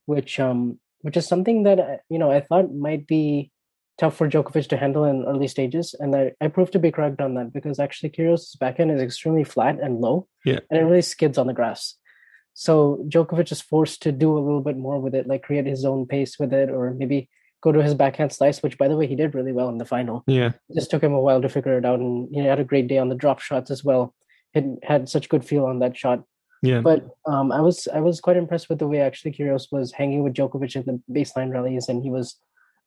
which 0.05 0.39
um 0.39 0.79
which 1.01 1.17
is 1.17 1.27
something 1.27 1.63
that 1.63 1.79
uh, 1.79 1.97
you 2.09 2.17
know 2.17 2.31
I 2.31 2.39
thought 2.39 2.73
might 2.73 3.05
be 3.07 3.51
tough 3.97 4.15
for 4.15 4.27
Djokovic 4.29 4.67
to 4.69 4.77
handle 4.77 5.03
in 5.03 5.25
early 5.25 5.47
stages, 5.47 5.93
and 5.99 6.15
I, 6.15 6.31
I 6.41 6.47
proved 6.47 6.71
to 6.73 6.79
be 6.79 6.91
correct 6.91 7.19
on 7.21 7.33
that 7.35 7.53
because 7.53 7.79
actually 7.79 8.09
Kyrgios' 8.09 8.57
backhand 8.57 8.91
is 8.91 9.01
extremely 9.01 9.43
flat 9.43 9.79
and 9.79 9.99
low, 10.01 10.27
Yeah. 10.43 10.59
and 10.69 10.79
it 10.79 10.83
really 10.83 11.01
skids 11.01 11.37
on 11.37 11.47
the 11.47 11.53
grass. 11.53 11.95
So 12.55 13.05
Djokovic 13.07 13.51
is 13.51 13.61
forced 13.61 14.01
to 14.03 14.11
do 14.11 14.35
a 14.35 14.39
little 14.39 14.61
bit 14.61 14.77
more 14.77 14.99
with 14.99 15.13
it, 15.13 15.27
like 15.27 15.43
create 15.43 15.67
his 15.67 15.85
own 15.85 16.07
pace 16.07 16.39
with 16.39 16.53
it, 16.53 16.69
or 16.69 16.93
maybe 16.93 17.29
go 17.61 17.71
to 17.71 17.83
his 17.83 17.93
backhand 17.93 18.33
slice, 18.33 18.63
which 18.63 18.77
by 18.77 18.87
the 18.87 18.97
way 18.97 19.05
he 19.05 19.15
did 19.15 19.35
really 19.35 19.51
well 19.51 19.69
in 19.69 19.77
the 19.77 19.85
final. 19.85 20.23
Yeah. 20.25 20.53
It 20.69 20.75
just 20.75 20.89
took 20.89 21.03
him 21.03 21.13
a 21.13 21.21
while 21.21 21.41
to 21.41 21.49
figure 21.49 21.77
it 21.77 21.85
out, 21.85 21.99
and 21.99 22.27
he 22.33 22.39
had 22.39 22.59
a 22.59 22.63
great 22.63 22.87
day 22.87 22.97
on 22.97 23.09
the 23.09 23.15
drop 23.15 23.39
shots 23.39 23.69
as 23.69 23.83
well. 23.83 24.15
He 24.53 24.63
had 24.83 25.07
such 25.07 25.29
good 25.29 25.45
feel 25.45 25.65
on 25.65 25.79
that 25.79 25.95
shot. 25.95 26.23
Yeah. 26.63 26.81
But 26.81 27.05
um, 27.27 27.51
I 27.51 27.61
was 27.61 27.87
I 27.93 27.99
was 27.99 28.19
quite 28.19 28.37
impressed 28.37 28.69
with 28.69 28.79
the 28.79 28.87
way 28.87 28.99
actually 29.01 29.33
Kyrgios 29.33 29.71
was 29.71 29.91
hanging 29.91 30.23
with 30.23 30.33
Djokovic 30.33 30.75
in 30.75 30.83
the 30.85 31.13
baseline 31.13 31.51
rallies, 31.51 31.89
and 31.89 32.01
he 32.01 32.09
was 32.09 32.39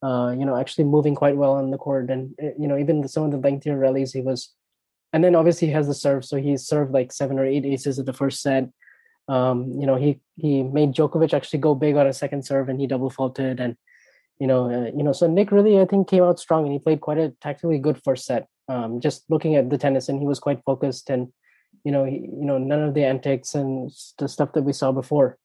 uh, 0.03 0.35
you 0.39 0.45
know, 0.45 0.57
actually 0.57 0.85
moving 0.85 1.15
quite 1.15 1.37
well 1.37 1.55
on 1.55 1.71
the 1.71 1.79
court. 1.79 2.11
And, 2.11 2.35
eh, 2.41 2.51
you 2.59 2.69
know, 2.69 2.79
even 2.79 3.07
some 3.09 3.25
of 3.25 3.31
the 3.33 3.39
lengthier 3.39 3.77
rallies, 3.77 4.13
he 4.13 4.21
was, 4.21 4.55
and 5.13 5.25
then 5.25 5.35
obviously 5.35 5.69
he 5.69 5.75
has 5.75 5.87
the 5.87 5.95
serve. 5.95 6.25
So 6.25 6.37
he 6.37 6.57
served 6.57 6.93
like 6.93 7.13
seven 7.13 7.39
or 7.39 7.45
eight 7.45 7.65
aces 7.65 7.99
in 7.99 8.05
the 8.05 8.13
first 8.13 8.41
set. 8.41 8.69
Um, 9.29 9.73
you 9.79 9.87
know, 9.87 9.97
he, 9.97 10.21
he 10.37 10.63
made 10.63 10.93
Djokovic 10.93 11.35
actually 11.35 11.59
go 11.59 11.75
big 11.75 11.97
on 11.97 12.07
a 12.07 12.13
second 12.13 12.45
serve 12.45 12.69
and 12.69 12.81
he 12.81 12.87
double 12.87 13.11
faulted. 13.11 13.61
And, 13.61 13.77
you 14.39 14.47
know, 14.47 14.71
uh, 14.71 14.91
you 14.97 15.03
know, 15.03 15.13
so 15.13 15.27
Nick 15.27 15.53
really, 15.53 15.81
I 15.81 15.85
think, 15.85 16.09
came 16.09 16.23
out 16.23 16.41
strong 16.41 16.65
and 16.65 16.73
he 16.73 16.79
played 16.79 17.01
quite 17.01 17.19
a 17.19 17.31
tactically 17.41 17.79
good 17.79 18.03
first 18.03 18.25
set. 18.25 18.49
Um, 18.69 19.01
just 19.01 19.25
looking 19.29 19.57
at 19.57 19.71
the 19.71 19.79
tennis 19.79 20.09
and 20.09 20.19
he 20.19 20.27
was 20.27 20.39
quite 20.39 20.63
focused 20.65 21.11
and, 21.11 21.29
you 21.85 21.93
know, 21.93 22.05
he, 22.05 22.17
you 22.17 22.45
know, 22.45 22.59
none 22.59 22.83
of 22.83 22.95
the 22.95 23.05
antics 23.05 23.55
and 23.55 23.91
the 24.19 24.29
stuff 24.29 24.53
that 24.53 24.63
we 24.63 24.73
saw 24.73 24.93
before. 24.93 25.39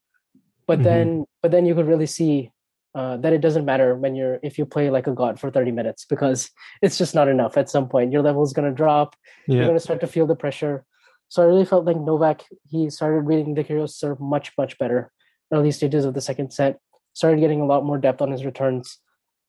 But 0.66 0.78
mm-hmm. 0.78 0.84
then, 0.84 1.24
but 1.42 1.50
then 1.50 1.66
you 1.66 1.74
could 1.74 1.86
really 1.86 2.06
see 2.06 2.52
uh, 2.94 3.16
that 3.16 3.32
it 3.32 3.40
doesn't 3.40 3.64
matter 3.64 3.96
when 3.96 4.14
you're 4.14 4.38
if 4.42 4.56
you 4.56 4.64
play 4.64 4.88
like 4.88 5.08
a 5.08 5.12
god 5.12 5.40
for 5.40 5.50
30 5.50 5.72
minutes 5.72 6.04
because 6.04 6.50
it's 6.82 6.96
just 6.96 7.14
not 7.14 7.28
enough 7.28 7.56
at 7.56 7.68
some 7.68 7.88
point 7.88 8.12
your 8.12 8.22
level 8.22 8.42
is 8.42 8.52
going 8.52 8.68
to 8.68 8.74
drop 8.74 9.16
yeah. 9.48 9.56
you're 9.56 9.64
going 9.64 9.76
to 9.76 9.82
start 9.82 10.00
to 10.00 10.06
feel 10.06 10.26
the 10.26 10.36
pressure 10.36 10.84
so 11.28 11.42
i 11.42 11.46
really 11.46 11.64
felt 11.64 11.84
like 11.84 11.96
novak 11.96 12.44
he 12.68 12.88
started 12.90 13.20
reading 13.20 13.54
the 13.54 13.64
Kyrgios 13.64 13.90
serve 13.90 14.20
much 14.20 14.52
much 14.56 14.78
better 14.78 15.10
early 15.52 15.70
stages 15.70 16.04
of 16.04 16.14
the 16.14 16.20
second 16.20 16.52
set. 16.52 16.78
Started 17.12 17.40
getting 17.40 17.60
a 17.60 17.66
lot 17.66 17.84
more 17.84 17.98
depth 17.98 18.20
on 18.20 18.30
his 18.30 18.44
returns. 18.44 18.98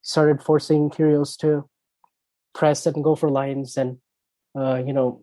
Started 0.02 0.42
forcing 0.42 0.90
Kyrgios 0.90 1.38
to 1.38 1.68
press 2.54 2.86
and 2.86 3.04
go 3.04 3.16
for 3.16 3.30
lines 3.30 3.76
and 3.76 3.98
uh, 4.58 4.82
you 4.86 4.94
know 4.94 5.22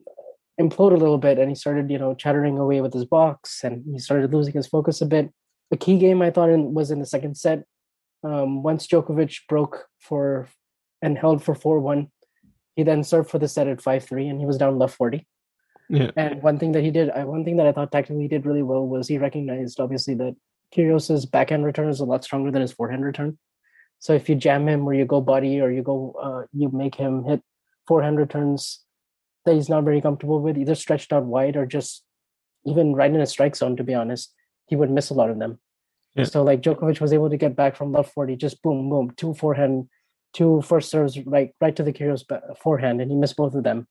implode 0.60 0.92
a 0.92 1.02
little 1.02 1.18
bit. 1.18 1.38
And 1.38 1.48
he 1.48 1.54
started 1.54 1.90
you 1.90 1.98
know 1.98 2.14
chattering 2.14 2.58
away 2.58 2.80
with 2.80 2.92
his 2.92 3.04
box 3.04 3.62
and 3.64 3.84
he 3.90 3.98
started 3.98 4.32
losing 4.32 4.54
his 4.54 4.66
focus 4.66 5.00
a 5.00 5.06
bit. 5.06 5.30
A 5.70 5.76
key 5.76 5.98
game 5.98 6.20
i 6.20 6.30
thought 6.30 6.50
in, 6.50 6.74
was 6.74 6.90
in 6.90 6.98
the 6.98 7.06
second 7.06 7.36
set. 7.36 7.64
Um, 8.24 8.62
once 8.62 8.86
Djokovic 8.86 9.40
broke 9.48 9.86
for 9.98 10.48
and 11.00 11.18
held 11.18 11.42
for 11.42 11.54
4 11.54 11.80
1, 11.80 12.08
he 12.76 12.84
then 12.84 13.02
served 13.02 13.30
for 13.30 13.38
the 13.38 13.48
set 13.48 13.66
at 13.66 13.80
5 13.80 14.04
3 14.04 14.28
and 14.28 14.40
he 14.40 14.46
was 14.46 14.58
down 14.58 14.78
left 14.78 14.96
40. 14.96 15.26
Yeah. 15.92 16.10
And 16.16 16.42
one 16.42 16.58
thing 16.58 16.72
that 16.72 16.82
he 16.82 16.90
did, 16.90 17.10
one 17.14 17.44
thing 17.44 17.58
that 17.58 17.66
I 17.66 17.72
thought 17.72 17.92
tactically 17.92 18.22
he 18.22 18.28
did 18.28 18.46
really 18.46 18.62
well 18.62 18.86
was 18.86 19.08
he 19.08 19.18
recognized 19.18 19.78
obviously 19.78 20.14
that 20.14 20.34
Kyrgios's 20.74 21.26
backhand 21.26 21.66
return 21.66 21.90
is 21.90 22.00
a 22.00 22.06
lot 22.06 22.24
stronger 22.24 22.50
than 22.50 22.62
his 22.62 22.72
forehand 22.72 23.04
return. 23.04 23.38
So 23.98 24.14
if 24.14 24.26
you 24.26 24.34
jam 24.34 24.66
him 24.66 24.86
or 24.86 24.94
you 24.94 25.04
go 25.04 25.20
body 25.20 25.60
or 25.60 25.70
you 25.70 25.82
go, 25.82 26.16
uh, 26.20 26.46
you 26.54 26.70
make 26.70 26.94
him 26.94 27.24
hit 27.24 27.42
forehand 27.86 28.16
returns 28.16 28.80
that 29.44 29.54
he's 29.54 29.68
not 29.68 29.84
very 29.84 30.00
comfortable 30.00 30.40
with, 30.40 30.56
either 30.56 30.74
stretched 30.74 31.12
out 31.12 31.24
wide 31.24 31.56
or 31.56 31.66
just 31.66 32.02
even 32.64 32.94
right 32.94 33.12
in 33.12 33.20
a 33.20 33.26
strike 33.26 33.54
zone, 33.54 33.76
to 33.76 33.84
be 33.84 33.92
honest, 33.92 34.32
he 34.68 34.76
would 34.76 34.90
miss 34.90 35.10
a 35.10 35.14
lot 35.14 35.28
of 35.28 35.38
them. 35.38 35.60
Yeah. 36.14 36.24
So 36.24 36.42
like 36.42 36.62
Djokovic 36.62 37.02
was 37.02 37.12
able 37.12 37.28
to 37.28 37.36
get 37.36 37.54
back 37.54 37.76
from 37.76 37.92
left 37.92 38.14
40, 38.14 38.36
just 38.36 38.62
boom, 38.62 38.88
boom, 38.88 39.10
two 39.18 39.34
forehand, 39.34 39.90
two 40.32 40.62
first 40.62 40.90
serves 40.90 41.18
right 41.26 41.54
right 41.60 41.76
to 41.76 41.82
the 41.82 41.92
Kyrgios 41.92 42.24
forehand, 42.58 43.02
and 43.02 43.10
he 43.10 43.16
missed 43.16 43.36
both 43.36 43.54
of 43.54 43.62
them. 43.62 43.86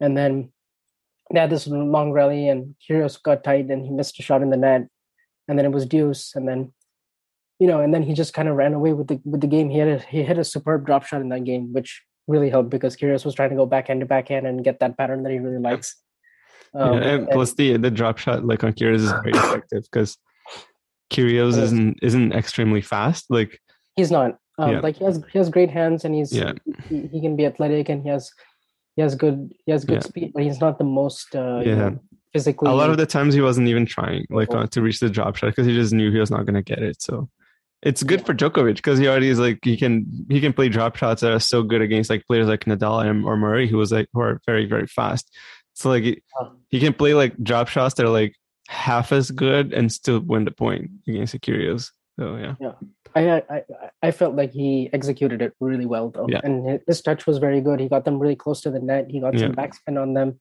And 0.00 0.16
then 0.16 0.52
they 1.32 1.40
had 1.40 1.50
this 1.50 1.66
long 1.66 2.12
rally, 2.12 2.48
and 2.48 2.74
Kyrgios 2.88 3.22
got 3.22 3.44
tight, 3.44 3.66
and 3.66 3.84
he 3.84 3.90
missed 3.90 4.18
a 4.18 4.22
shot 4.22 4.42
in 4.42 4.50
the 4.50 4.56
net, 4.56 4.88
and 5.48 5.58
then 5.58 5.66
it 5.66 5.72
was 5.72 5.86
deuce, 5.86 6.34
and 6.34 6.48
then 6.48 6.72
you 7.58 7.66
know, 7.66 7.80
and 7.80 7.94
then 7.94 8.02
he 8.02 8.12
just 8.12 8.34
kind 8.34 8.48
of 8.48 8.56
ran 8.56 8.74
away 8.74 8.92
with 8.92 9.08
the 9.08 9.20
with 9.24 9.40
the 9.40 9.46
game. 9.46 9.70
He 9.70 9.78
had 9.78 9.88
a, 9.88 9.98
he 9.98 10.22
hit 10.22 10.38
a 10.38 10.44
superb 10.44 10.86
drop 10.86 11.04
shot 11.04 11.20
in 11.20 11.28
that 11.30 11.44
game, 11.44 11.72
which 11.72 12.02
really 12.26 12.50
helped 12.50 12.70
because 12.70 12.96
Kyrgios 12.96 13.24
was 13.24 13.34
trying 13.34 13.50
to 13.50 13.56
go 13.56 13.66
backhand 13.66 14.00
to 14.00 14.06
backhand 14.06 14.46
and 14.46 14.64
get 14.64 14.80
that 14.80 14.98
pattern 14.98 15.22
that 15.22 15.32
he 15.32 15.38
really 15.38 15.60
likes. 15.60 15.96
Um, 16.74 16.94
yeah, 16.94 16.98
and, 16.98 17.22
and 17.22 17.28
plus 17.30 17.54
the 17.54 17.76
the 17.76 17.90
drop 17.90 18.18
shot 18.18 18.44
like 18.44 18.62
on 18.62 18.72
Kyrgios 18.72 18.96
is 18.96 19.12
very 19.12 19.32
effective 19.32 19.84
because 19.90 20.18
Kyrgios 21.10 21.56
isn't 21.56 21.98
isn't 22.02 22.32
extremely 22.32 22.82
fast. 22.82 23.26
Like 23.30 23.60
he's 23.94 24.10
not. 24.10 24.38
Um, 24.58 24.72
yeah. 24.72 24.80
Like 24.80 24.96
he 24.96 25.04
has 25.04 25.22
he 25.32 25.38
has 25.38 25.48
great 25.48 25.70
hands 25.70 26.04
and 26.04 26.14
he's 26.14 26.32
yeah. 26.32 26.52
he, 26.88 27.06
he 27.06 27.20
can 27.20 27.36
be 27.36 27.46
athletic 27.46 27.88
and 27.88 28.02
he 28.02 28.08
has 28.08 28.30
he 28.96 29.02
has 29.02 29.14
good 29.14 29.54
he 29.64 29.72
has 29.72 29.84
good 29.84 30.02
yeah. 30.02 30.08
speed, 30.08 30.32
but 30.34 30.42
he's 30.42 30.60
not 30.60 30.78
the 30.78 30.84
most 30.84 31.36
uh, 31.36 31.60
yeah. 31.64 31.68
You 31.68 31.76
know, 31.76 32.00
physically. 32.32 32.70
A 32.70 32.74
lot 32.74 32.90
of 32.90 32.96
the 32.96 33.06
times 33.06 33.34
he 33.34 33.40
wasn't 33.40 33.68
even 33.68 33.86
trying 33.86 34.26
like 34.30 34.50
uh, 34.50 34.66
to 34.66 34.82
reach 34.82 35.00
the 35.00 35.08
drop 35.08 35.36
shot 35.36 35.48
because 35.48 35.66
he 35.66 35.74
just 35.74 35.92
knew 35.92 36.10
he 36.10 36.18
was 36.18 36.30
not 36.30 36.44
going 36.44 36.54
to 36.54 36.62
get 36.62 36.82
it. 36.82 37.00
So 37.00 37.28
it's 37.82 38.02
good 38.02 38.20
yeah. 38.20 38.26
for 38.26 38.34
Djokovic 38.34 38.76
because 38.76 38.98
he 38.98 39.06
already 39.06 39.28
is 39.28 39.38
like 39.38 39.60
he 39.62 39.76
can 39.76 40.26
he 40.28 40.40
can 40.40 40.52
play 40.52 40.68
drop 40.68 40.96
shots 40.96 41.20
that 41.20 41.32
are 41.32 41.40
so 41.40 41.62
good 41.62 41.82
against 41.82 42.10
like 42.10 42.26
players 42.26 42.48
like 42.48 42.64
Nadal 42.64 43.06
and 43.06 43.24
or 43.24 43.36
Murray 43.36 43.68
who 43.68 43.76
was 43.76 43.92
like 43.92 44.08
who 44.12 44.20
are 44.20 44.40
very 44.46 44.66
very 44.66 44.86
fast. 44.86 45.34
So 45.74 45.90
like 45.90 46.04
he, 46.04 46.22
he 46.70 46.80
can 46.80 46.94
play 46.94 47.14
like 47.14 47.36
drop 47.42 47.68
shots 47.68 47.94
that 47.94 48.06
are 48.06 48.10
like 48.10 48.34
half 48.68 49.12
as 49.12 49.30
good 49.30 49.72
and 49.72 49.92
still 49.92 50.20
win 50.20 50.44
the 50.44 50.50
point 50.50 50.90
against 51.06 51.32
the 51.32 51.38
Kyrgios. 51.38 51.90
So 52.18 52.36
yeah. 52.36 52.54
Yeah. 52.60 52.72
I, 53.16 53.42
I 53.48 53.62
I 54.02 54.10
felt 54.10 54.36
like 54.36 54.52
he 54.52 54.90
executed 54.92 55.40
it 55.40 55.54
really 55.58 55.86
well 55.86 56.10
though, 56.10 56.26
yeah. 56.28 56.40
and 56.44 56.80
his 56.86 57.00
touch 57.00 57.26
was 57.26 57.38
very 57.38 57.62
good. 57.62 57.80
He 57.80 57.88
got 57.88 58.04
them 58.04 58.18
really 58.18 58.36
close 58.36 58.60
to 58.62 58.70
the 58.70 58.78
net. 58.78 59.06
He 59.08 59.20
got 59.20 59.34
yeah. 59.34 59.46
some 59.46 59.54
backspin 59.54 60.00
on 60.00 60.12
them. 60.12 60.38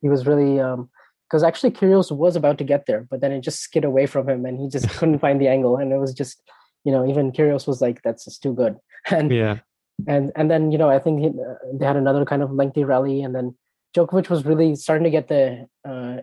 He 0.00 0.08
was 0.08 0.26
really 0.26 0.60
um 0.60 0.88
because 1.28 1.42
actually 1.42 1.72
Kyrgios 1.72 2.12
was 2.12 2.36
about 2.36 2.58
to 2.58 2.64
get 2.64 2.86
there, 2.86 3.06
but 3.10 3.20
then 3.20 3.32
it 3.32 3.40
just 3.40 3.60
skid 3.60 3.84
away 3.84 4.06
from 4.06 4.28
him, 4.28 4.46
and 4.46 4.60
he 4.60 4.68
just 4.68 4.88
couldn't 4.98 5.18
find 5.18 5.40
the 5.40 5.48
angle. 5.48 5.76
And 5.76 5.92
it 5.92 5.98
was 5.98 6.14
just 6.14 6.40
you 6.84 6.92
know 6.92 7.08
even 7.08 7.32
Kyrgios 7.32 7.66
was 7.66 7.80
like 7.80 8.02
that's 8.02 8.24
just 8.24 8.42
too 8.42 8.54
good. 8.54 8.76
And 9.10 9.32
yeah, 9.32 9.58
and 10.06 10.30
and 10.36 10.48
then 10.48 10.70
you 10.70 10.78
know 10.78 10.88
I 10.88 11.00
think 11.00 11.20
he, 11.20 11.26
uh, 11.26 11.54
they 11.74 11.84
had 11.84 11.96
another 11.96 12.24
kind 12.24 12.42
of 12.42 12.52
lengthy 12.52 12.84
rally, 12.84 13.22
and 13.22 13.34
then 13.34 13.56
Djokovic 13.96 14.30
was 14.30 14.44
really 14.44 14.76
starting 14.76 15.04
to 15.04 15.10
get 15.10 15.26
the 15.26 15.66
uh, 15.84 16.18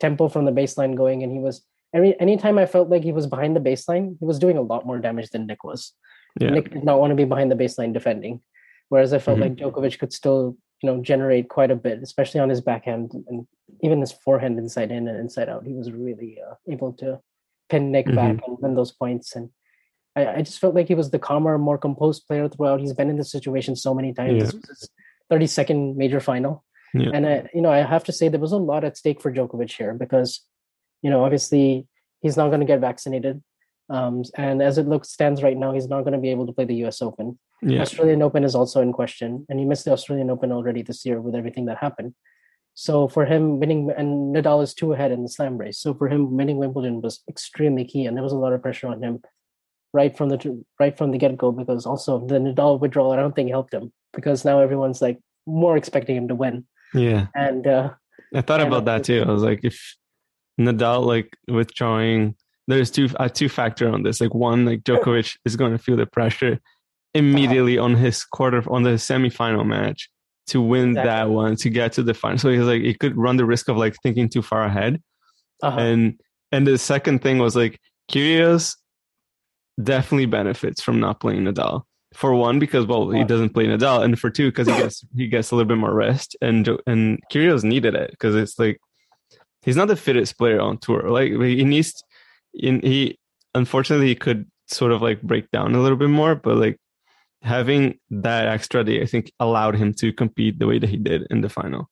tempo 0.00 0.28
from 0.28 0.44
the 0.44 0.50
baseline 0.50 0.96
going, 0.96 1.22
and 1.22 1.30
he 1.30 1.38
was 1.38 1.64
every 1.94 2.18
anytime 2.20 2.58
I 2.58 2.66
felt 2.66 2.88
like 2.88 3.02
he 3.02 3.12
was 3.12 3.26
behind 3.26 3.56
the 3.56 3.60
baseline, 3.60 4.16
he 4.18 4.24
was 4.24 4.38
doing 4.38 4.56
a 4.56 4.62
lot 4.62 4.86
more 4.86 4.98
damage 4.98 5.30
than 5.30 5.46
Nick 5.46 5.64
was. 5.64 5.92
Yeah. 6.40 6.50
Nick 6.50 6.72
did 6.72 6.84
not 6.84 7.00
want 7.00 7.10
to 7.10 7.16
be 7.16 7.24
behind 7.24 7.50
the 7.50 7.56
baseline 7.56 7.92
defending, 7.92 8.42
whereas 8.88 9.12
I 9.12 9.18
felt 9.18 9.38
mm-hmm. 9.38 9.60
like 9.60 9.74
Djokovic 9.74 9.98
could 9.98 10.12
still 10.12 10.56
you 10.82 10.90
know 10.90 11.02
generate 11.02 11.48
quite 11.48 11.70
a 11.70 11.76
bit, 11.76 12.02
especially 12.02 12.40
on 12.40 12.48
his 12.48 12.60
backhand 12.60 13.12
and 13.28 13.46
even 13.82 14.00
his 14.00 14.12
forehand 14.12 14.58
inside 14.58 14.90
in 14.90 15.08
and 15.08 15.18
inside 15.18 15.48
out. 15.48 15.66
He 15.66 15.72
was 15.72 15.90
really 15.90 16.38
uh, 16.40 16.54
able 16.68 16.92
to 16.94 17.20
pin 17.68 17.90
Nick 17.90 18.06
mm-hmm. 18.06 18.16
back 18.16 18.46
and 18.46 18.58
win 18.60 18.74
those 18.74 18.92
points 18.92 19.36
and. 19.36 19.50
I, 20.18 20.36
I, 20.36 20.40
just 20.40 20.60
felt 20.60 20.74
like 20.74 20.88
he 20.88 20.94
was 20.94 21.10
the 21.10 21.18
calmer, 21.18 21.58
more 21.58 21.76
composed 21.76 22.26
player 22.26 22.48
throughout. 22.48 22.80
He's 22.80 22.94
been 22.94 23.10
in 23.10 23.18
this 23.18 23.30
situation 23.30 23.76
so 23.76 23.94
many 23.94 24.14
times. 24.14 24.32
Yeah. 24.32 24.44
This 24.44 24.54
was 24.54 24.64
his 24.66 24.88
32nd 25.30 25.96
major 25.96 26.20
final. 26.20 26.64
Yeah. 26.94 27.10
And 27.12 27.26
I, 27.26 27.50
you 27.52 27.60
know, 27.60 27.70
I 27.70 27.78
have 27.78 28.04
to 28.04 28.12
say 28.12 28.28
there 28.28 28.40
was 28.40 28.52
a 28.52 28.56
lot 28.56 28.84
at 28.84 28.96
stake 28.96 29.20
for 29.20 29.32
Djokovic 29.32 29.72
here 29.72 29.94
because, 29.94 30.42
you 31.02 31.10
know, 31.10 31.24
obviously 31.24 31.86
he's 32.20 32.36
not 32.36 32.48
going 32.48 32.60
to 32.60 32.66
get 32.66 32.80
vaccinated, 32.80 33.42
um, 33.88 34.22
and 34.36 34.62
as 34.62 34.78
it 34.78 34.88
looks 34.88 35.10
stands 35.10 35.42
right 35.42 35.56
now, 35.56 35.72
he's 35.72 35.88
not 35.88 36.02
going 36.02 36.12
to 36.12 36.18
be 36.18 36.30
able 36.30 36.46
to 36.46 36.52
play 36.52 36.64
the 36.64 36.74
U.S. 36.76 37.00
Open. 37.02 37.38
Yeah. 37.62 37.80
Australian 37.80 38.22
Open 38.22 38.44
is 38.44 38.54
also 38.54 38.80
in 38.80 38.92
question, 38.92 39.46
and 39.48 39.58
he 39.58 39.64
missed 39.64 39.84
the 39.84 39.92
Australian 39.92 40.30
Open 40.30 40.52
already 40.52 40.82
this 40.82 41.04
year 41.06 41.20
with 41.20 41.34
everything 41.34 41.66
that 41.66 41.78
happened. 41.78 42.14
So 42.74 43.08
for 43.08 43.24
him 43.24 43.58
winning, 43.58 43.90
and 43.96 44.34
Nadal 44.34 44.62
is 44.62 44.74
two 44.74 44.92
ahead 44.92 45.10
in 45.10 45.22
the 45.22 45.30
slam 45.30 45.56
race. 45.56 45.78
So 45.78 45.94
for 45.94 46.08
him 46.08 46.36
winning 46.36 46.58
Wimbledon 46.58 47.00
was 47.00 47.22
extremely 47.28 47.84
key, 47.84 48.04
and 48.04 48.16
there 48.16 48.24
was 48.24 48.32
a 48.32 48.38
lot 48.38 48.52
of 48.52 48.60
pressure 48.60 48.88
on 48.88 49.02
him 49.02 49.22
right 49.94 50.14
from 50.14 50.28
the 50.28 50.64
right 50.78 50.96
from 50.98 51.10
the 51.10 51.16
get 51.16 51.38
go 51.38 51.50
because 51.52 51.86
also 51.86 52.26
the 52.26 52.38
Nadal 52.38 52.78
withdrawal 52.78 53.12
I 53.12 53.16
don't 53.16 53.34
think 53.34 53.48
helped 53.50 53.72
him 53.72 53.92
because 54.12 54.44
now 54.44 54.58
everyone's 54.58 55.00
like 55.00 55.18
more 55.46 55.76
expecting 55.76 56.16
him 56.16 56.28
to 56.28 56.34
win. 56.34 56.66
Yeah. 56.92 57.28
And 57.34 57.66
uh, 57.66 57.94
I 58.34 58.42
thought 58.42 58.60
about 58.60 58.84
that 58.84 59.04
too. 59.04 59.24
I 59.26 59.30
was 59.30 59.42
like, 59.42 59.60
if 59.62 59.96
Nadal 60.58 61.04
like 61.04 61.36
withdrawing, 61.48 62.34
there's 62.66 62.90
two 62.90 63.08
a 63.18 63.28
two 63.28 63.48
factor 63.48 63.92
on 63.92 64.02
this. 64.02 64.20
Like 64.20 64.34
one, 64.34 64.64
like 64.64 64.82
Djokovic 64.82 65.36
is 65.44 65.56
going 65.56 65.72
to 65.72 65.78
feel 65.78 65.96
the 65.96 66.06
pressure 66.06 66.60
immediately 67.14 67.78
on 67.78 67.94
his 67.94 68.24
quarter 68.24 68.62
on 68.70 68.82
the 68.82 68.90
semifinal 68.90 69.66
match 69.66 70.10
to 70.48 70.60
win 70.60 70.90
exactly. 70.90 71.10
that 71.10 71.30
one 71.30 71.56
to 71.56 71.70
get 71.70 71.92
to 71.94 72.02
the 72.02 72.14
final. 72.14 72.38
So 72.38 72.50
he's 72.50 72.60
like 72.60 72.82
he 72.82 72.94
could 72.94 73.16
run 73.16 73.36
the 73.36 73.44
risk 73.44 73.68
of 73.68 73.76
like 73.76 73.96
thinking 74.02 74.28
too 74.28 74.42
far 74.42 74.64
ahead. 74.64 75.02
Uh-huh. 75.62 75.78
And 75.78 76.20
and 76.52 76.66
the 76.66 76.78
second 76.78 77.22
thing 77.22 77.38
was 77.38 77.56
like 77.56 77.80
Kyrgios 78.10 78.76
definitely 79.82 80.26
benefits 80.26 80.82
from 80.82 81.00
not 81.00 81.20
playing 81.20 81.44
Nadal 81.44 81.82
for 82.14 82.34
one 82.34 82.58
because 82.58 82.86
well 82.86 83.10
he 83.10 83.24
doesn't 83.24 83.50
play 83.50 83.66
Nadal, 83.66 84.02
and 84.02 84.18
for 84.18 84.30
two 84.30 84.50
because 84.50 84.68
he 84.68 84.74
gets 84.74 85.04
he 85.14 85.26
gets 85.26 85.50
a 85.50 85.56
little 85.56 85.68
bit 85.68 85.78
more 85.78 85.94
rest, 85.94 86.36
and 86.40 86.68
and 86.86 87.20
Kyrgios 87.32 87.64
needed 87.64 87.94
it 87.94 88.10
because 88.10 88.34
it's 88.34 88.58
like 88.58 88.80
he's 89.66 89.76
not 89.76 89.88
the 89.88 89.96
fittest 89.96 90.38
player 90.38 90.60
on 90.60 90.78
tour. 90.78 91.10
Like 91.10 91.32
he 91.32 91.64
needs, 91.64 92.02
in 92.54 92.80
he 92.80 93.18
unfortunately 93.54 94.06
he 94.06 94.14
could 94.14 94.46
sort 94.68 94.92
of 94.92 95.02
like 95.02 95.20
break 95.20 95.50
down 95.50 95.74
a 95.74 95.82
little 95.82 95.98
bit 95.98 96.08
more, 96.08 96.34
but 96.34 96.56
like 96.56 96.78
having 97.42 97.98
that 98.10 98.46
extra 98.46 98.82
day, 98.82 99.02
I 99.02 99.06
think 99.06 99.30
allowed 99.38 99.76
him 99.76 99.92
to 99.94 100.12
compete 100.12 100.58
the 100.58 100.66
way 100.66 100.78
that 100.78 100.88
he 100.88 100.96
did 100.96 101.26
in 101.30 101.42
the 101.42 101.50
final. 101.50 101.90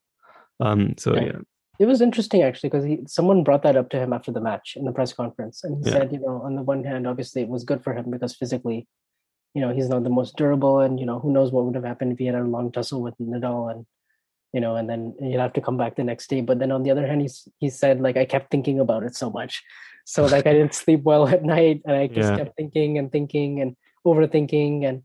Um, 0.61 0.95
so 0.97 1.15
yeah. 1.15 1.25
yeah. 1.25 1.39
It 1.81 1.87
was 1.87 2.01
interesting 2.01 2.43
actually 2.43 2.71
because 2.71 3.13
someone 3.13 3.43
brought 3.43 3.65
that 3.65 3.77
up 3.77 3.91
to 3.91 3.99
him 3.99 4.13
after 4.13 4.31
the 4.31 4.41
match 4.41 4.75
in 4.77 4.85
the 4.85 4.93
press 4.93 5.13
conference, 5.13 5.65
and 5.65 5.77
he 5.85 5.91
yeah. 5.91 5.99
said, 5.99 6.13
you 6.13 6.21
know, 6.21 6.41
on 6.43 6.55
the 6.55 6.63
one 6.63 6.85
hand, 6.85 7.07
obviously 7.07 7.43
it 7.43 7.49
was 7.49 7.65
good 7.65 7.83
for 7.83 7.93
him 7.93 8.11
because 8.11 8.35
physically 8.35 8.87
you 9.55 9.61
know 9.61 9.73
he's 9.73 9.89
not 9.89 10.03
the 10.03 10.11
most 10.11 10.37
durable 10.37 10.81
and 10.81 11.01
you 11.01 11.07
know 11.07 11.21
who 11.21 11.33
knows 11.33 11.53
what 11.53 11.65
would 11.65 11.75
have 11.77 11.85
happened 11.85 12.13
if 12.13 12.19
he 12.19 12.27
had 12.27 12.35
a 12.35 12.43
long 12.43 12.71
tussle 12.73 13.01
with 13.01 13.15
Nadal 13.19 13.71
and 13.71 13.87
you 14.55 14.61
know 14.61 14.77
and 14.77 14.89
then 14.89 15.15
you'd 15.21 15.41
have 15.41 15.53
to 15.55 15.61
come 15.61 15.77
back 15.77 15.97
the 15.97 16.05
next 16.05 16.31
day. 16.31 16.41
But 16.41 16.61
then 16.61 16.71
on 16.71 16.85
the 16.85 16.93
other 16.93 17.07
hand 17.07 17.21
he's 17.21 17.49
he 17.59 17.69
said 17.69 18.01
like 18.01 18.17
I 18.17 18.25
kept 18.25 18.51
thinking 18.53 18.79
about 18.79 19.03
it 19.03 19.17
so 19.17 19.29
much. 19.29 19.63
So 20.07 20.27
like 20.27 20.47
I 20.47 20.53
didn't 20.53 20.75
sleep 20.83 21.03
well 21.03 21.27
at 21.27 21.43
night 21.43 21.83
and 21.85 21.97
I 21.97 22.07
just 22.07 22.31
yeah. 22.31 22.37
kept 22.39 22.57
thinking 22.57 22.97
and 22.97 23.11
thinking 23.11 23.61
and 23.61 23.77
overthinking. 24.07 24.87
And 24.89 25.03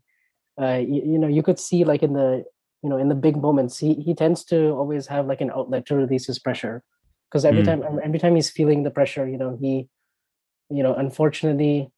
uh, 0.62 0.78
you, 0.78 1.02
you 1.12 1.18
know 1.18 1.26
you 1.26 1.42
could 1.42 1.58
see 1.58 1.82
like 1.84 2.04
in 2.04 2.12
the 2.12 2.44
you 2.84 2.88
know 2.90 2.96
in 2.96 3.08
the 3.08 3.20
big 3.26 3.36
moments 3.36 3.78
he 3.78 3.94
he 3.94 4.14
tends 4.14 4.44
to 4.44 4.70
always 4.70 5.08
have 5.08 5.26
like 5.26 5.40
an 5.40 5.50
outlet 5.50 5.84
to 5.86 5.96
release 5.96 6.26
his 6.26 6.38
pressure. 6.38 6.84
Because 7.28 7.44
every 7.44 7.62
Mm. 7.62 7.66
time 7.66 8.00
every 8.04 8.20
time 8.20 8.36
he's 8.36 8.50
feeling 8.50 8.84
the 8.84 8.90
pressure 8.98 9.28
you 9.28 9.38
know 9.38 9.58
he 9.60 9.88
you 10.70 10.82
know 10.84 10.94
unfortunately 10.94 11.90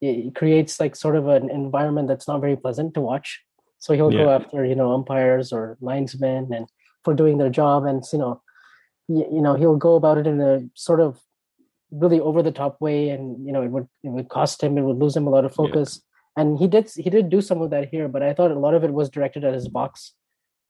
it 0.00 0.34
creates 0.34 0.80
like 0.80 0.96
sort 0.96 1.16
of 1.16 1.28
an 1.28 1.48
environment 1.50 2.08
that's 2.08 2.28
not 2.28 2.40
very 2.40 2.56
pleasant 2.56 2.94
to 2.94 3.00
watch 3.00 3.42
so 3.84 3.92
he'll 3.92 4.10
go 4.10 4.30
after 4.30 4.64
you 4.64 4.74
know 4.74 4.92
umpires 4.94 5.52
or 5.52 5.76
linesmen 5.82 6.50
and 6.54 6.66
for 7.04 7.12
doing 7.12 7.36
their 7.36 7.50
job. 7.50 7.84
And 7.84 8.02
you 8.14 8.18
know 8.18 8.40
y- 9.08 9.30
you 9.30 9.42
know 9.42 9.54
he'll 9.56 9.76
go 9.76 9.94
about 9.96 10.16
it 10.16 10.26
in 10.26 10.40
a 10.40 10.62
sort 10.74 11.00
of 11.00 11.20
really 11.90 12.18
over 12.18 12.42
the 12.42 12.50
top 12.50 12.80
way. 12.80 13.10
And 13.10 13.46
you 13.46 13.52
know 13.52 13.62
it 13.62 13.70
would 13.70 13.86
it 14.02 14.08
would 14.08 14.30
cost 14.30 14.62
him 14.62 14.78
it 14.78 14.86
would 14.88 14.96
lose 14.96 15.14
him 15.14 15.26
a 15.26 15.30
lot 15.30 15.44
of 15.44 15.54
focus. 15.54 16.00
And 16.34 16.58
he 16.58 16.66
did 16.66 16.90
he 16.96 17.10
did 17.10 17.28
do 17.28 17.42
some 17.42 17.60
of 17.60 17.68
that 17.70 17.90
here 17.90 18.08
but 18.08 18.22
i 18.22 18.32
thought 18.32 18.50
a 18.50 18.58
lot 18.66 18.74
of 18.74 18.84
it 18.84 18.92
was 19.00 19.10
directed 19.10 19.44
at 19.44 19.52
his 19.52 19.68
box. 19.68 20.14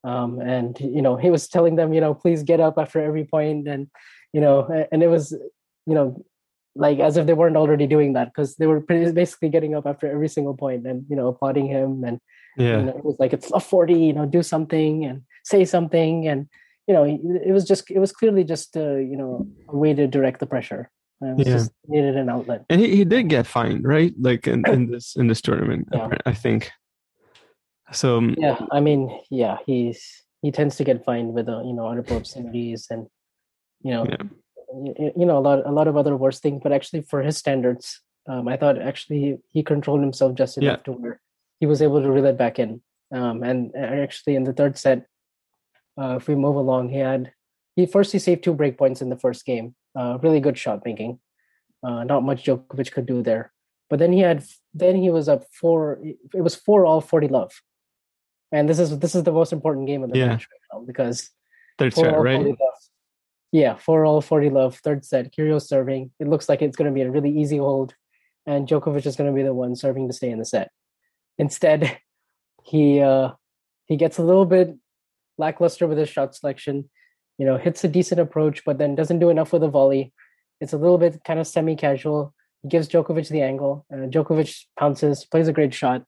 Um 0.02 0.40
and 0.40 0.78
you 0.80 1.00
know 1.00 1.14
he 1.16 1.30
was 1.30 1.46
telling 1.46 1.76
them 1.76 1.94
you 1.94 2.00
know 2.00 2.14
please 2.14 2.42
get 2.42 2.58
up 2.58 2.78
after 2.82 3.00
every 3.00 3.24
point. 3.24 3.68
And 3.68 3.88
you 4.32 4.40
know 4.40 4.56
and 4.90 5.04
it 5.04 5.10
was 5.16 5.30
you 5.86 5.94
know 5.94 6.06
like 6.74 6.98
as 6.98 7.16
if 7.16 7.26
they 7.26 7.38
weren't 7.40 7.56
already 7.56 7.86
doing 7.86 8.14
that 8.14 8.30
because 8.32 8.56
they 8.56 8.66
were 8.66 8.80
pretty, 8.80 9.12
basically 9.12 9.50
getting 9.56 9.76
up 9.76 9.86
after 9.86 10.10
every 10.10 10.28
single 10.28 10.56
point 10.56 10.84
and 10.84 11.06
you 11.08 11.14
know 11.14 11.28
applauding 11.28 11.68
him 11.68 12.02
and 12.02 12.18
Yeah. 12.56 12.78
you 12.78 12.84
know, 12.84 12.96
it 12.98 13.04
was 13.04 13.16
like 13.18 13.32
it's 13.32 13.50
a 13.52 13.60
40 13.60 13.94
you 13.94 14.12
know 14.12 14.26
do 14.26 14.42
something 14.42 15.04
and 15.04 15.22
say 15.44 15.64
something 15.64 16.28
and 16.28 16.48
you 16.86 16.94
know 16.94 17.04
it 17.04 17.52
was 17.52 17.64
just 17.64 17.90
it 17.90 17.98
was 17.98 18.12
clearly 18.12 18.44
just 18.44 18.76
uh, 18.76 18.96
you 18.96 19.16
know 19.16 19.46
a 19.68 19.76
way 19.76 19.94
to 19.94 20.06
direct 20.06 20.38
the 20.40 20.46
pressure 20.46 20.90
it 21.22 21.36
was 21.36 21.46
Yeah. 21.46 21.54
just 21.54 21.72
needed 21.88 22.16
an 22.16 22.28
outlet 22.28 22.64
And 22.68 22.80
he, 22.80 22.96
he 22.96 23.04
did 23.04 23.28
get 23.28 23.46
fined, 23.46 23.84
right? 23.84 24.12
Like 24.20 24.46
in, 24.46 24.64
in 24.68 24.86
this 24.92 25.16
in 25.16 25.26
this 25.28 25.40
tournament, 25.40 25.88
Yeah. 25.92 26.08
I 26.26 26.34
think. 26.34 26.70
So 27.92 28.18
um, 28.18 28.34
yeah 28.38 28.58
i 28.72 28.80
mean 28.80 29.10
yeah 29.30 29.58
he's 29.66 30.00
he 30.42 30.50
tends 30.50 30.76
to 30.76 30.84
get 30.84 31.04
fined 31.04 31.34
with 31.34 31.48
uh, 31.48 31.62
you 31.62 31.72
know 31.72 31.86
audible 31.86 32.16
obscenities 32.16 32.86
and 32.90 33.06
you 33.82 33.92
know 33.92 34.04
Yeah. 34.08 34.24
y- 34.72 35.12
you 35.16 35.26
know 35.26 35.38
a 35.38 35.44
lot 35.48 35.66
a 35.66 35.70
lot 35.78 35.86
of 35.88 35.96
other 35.96 36.16
worse 36.16 36.40
things 36.40 36.60
but 36.62 36.72
actually 36.72 37.02
for 37.02 37.20
his 37.22 37.36
standards 37.36 38.00
um 38.28 38.48
i 38.48 38.56
thought 38.56 38.80
actually 38.80 39.20
he, 39.20 39.36
he 39.52 39.62
controlled 39.62 40.00
himself 40.00 40.34
just 40.34 40.56
enough 40.58 40.82
to 40.84 40.92
where 40.92 41.20
he 41.60 41.66
was 41.66 41.82
able 41.82 42.02
to 42.02 42.10
reel 42.10 42.26
it 42.26 42.38
back 42.38 42.58
in 42.58 42.82
um 43.14 43.42
and 43.42 43.74
actually 43.76 44.34
in 44.34 44.44
the 44.44 44.52
third 44.52 44.76
set 44.78 45.06
uh 46.00 46.16
if 46.16 46.28
we 46.28 46.34
move 46.34 46.56
along 46.56 46.88
he 46.88 46.98
had 46.98 47.32
he 47.76 47.86
first 47.86 48.12
he 48.12 48.18
saved 48.18 48.42
two 48.42 48.54
break 48.54 48.78
points 48.78 49.02
in 49.02 49.08
the 49.08 49.18
first 49.18 49.44
game 49.44 49.74
uh 49.98 50.18
really 50.22 50.40
good 50.40 50.58
shot 50.58 50.84
making 50.84 51.18
uh 51.86 52.04
not 52.04 52.22
much 52.22 52.44
Djokovic 52.44 52.92
could 52.92 53.06
do 53.06 53.22
there 53.22 53.52
but 53.90 53.98
then 53.98 54.12
he 54.12 54.20
had 54.20 54.44
then 54.72 54.96
he 54.96 55.10
was 55.10 55.28
up 55.28 55.44
four 55.52 56.00
it 56.34 56.40
was 56.40 56.54
four 56.54 56.86
all 56.86 57.00
40 57.00 57.28
love 57.28 57.52
and 58.52 58.68
this 58.68 58.78
is 58.78 58.98
this 58.98 59.14
is 59.14 59.24
the 59.24 59.32
most 59.32 59.52
important 59.52 59.86
game 59.86 60.02
of 60.02 60.10
the 60.10 60.18
Yeah. 60.18 60.28
match 60.28 60.46
right 60.50 60.60
now 60.72 60.84
because 60.86 61.30
third 61.78 61.94
set, 61.94 62.18
right. 62.20 62.54
Yeah, 63.52 63.76
four 63.76 64.04
all 64.04 64.20
40 64.20 64.50
love, 64.50 64.76
third 64.78 65.04
set. 65.04 65.32
Kyrgios 65.32 65.68
serving. 65.68 66.10
It 66.18 66.26
looks 66.26 66.48
like 66.48 66.60
it's 66.60 66.76
going 66.76 66.90
to 66.90 66.94
be 66.94 67.02
a 67.02 67.10
really 67.10 67.30
easy 67.30 67.58
hold, 67.58 67.94
and 68.46 68.66
Djokovic 68.66 69.06
is 69.06 69.14
going 69.14 69.30
to 69.30 69.34
be 69.34 69.44
the 69.44 69.54
one 69.54 69.76
serving 69.76 70.08
to 70.08 70.12
stay 70.12 70.30
in 70.30 70.40
the 70.40 70.44
set. 70.44 70.72
Instead, 71.38 71.98
he 72.64 73.00
uh, 73.00 73.30
he 73.86 73.96
gets 73.96 74.18
a 74.18 74.22
little 74.22 74.46
bit 74.46 74.76
lackluster 75.38 75.86
with 75.86 75.98
his 75.98 76.08
shot 76.08 76.34
selection. 76.34 76.88
You 77.38 77.46
know, 77.46 77.56
hits 77.56 77.82
a 77.82 77.88
decent 77.88 78.20
approach, 78.20 78.64
but 78.64 78.78
then 78.78 78.94
doesn't 78.94 79.18
do 79.18 79.30
enough 79.30 79.52
with 79.52 79.62
the 79.62 79.68
volley. 79.68 80.12
It's 80.60 80.72
a 80.72 80.78
little 80.78 80.98
bit 80.98 81.22
kind 81.24 81.40
of 81.40 81.48
semi-casual. 81.48 82.32
He 82.62 82.68
gives 82.68 82.88
Djokovic 82.88 83.28
the 83.28 83.42
angle. 83.42 83.84
Uh, 83.92 84.06
Djokovic 84.06 84.66
pounces, 84.78 85.24
plays 85.24 85.48
a 85.48 85.52
great 85.52 85.74
shot, 85.74 86.04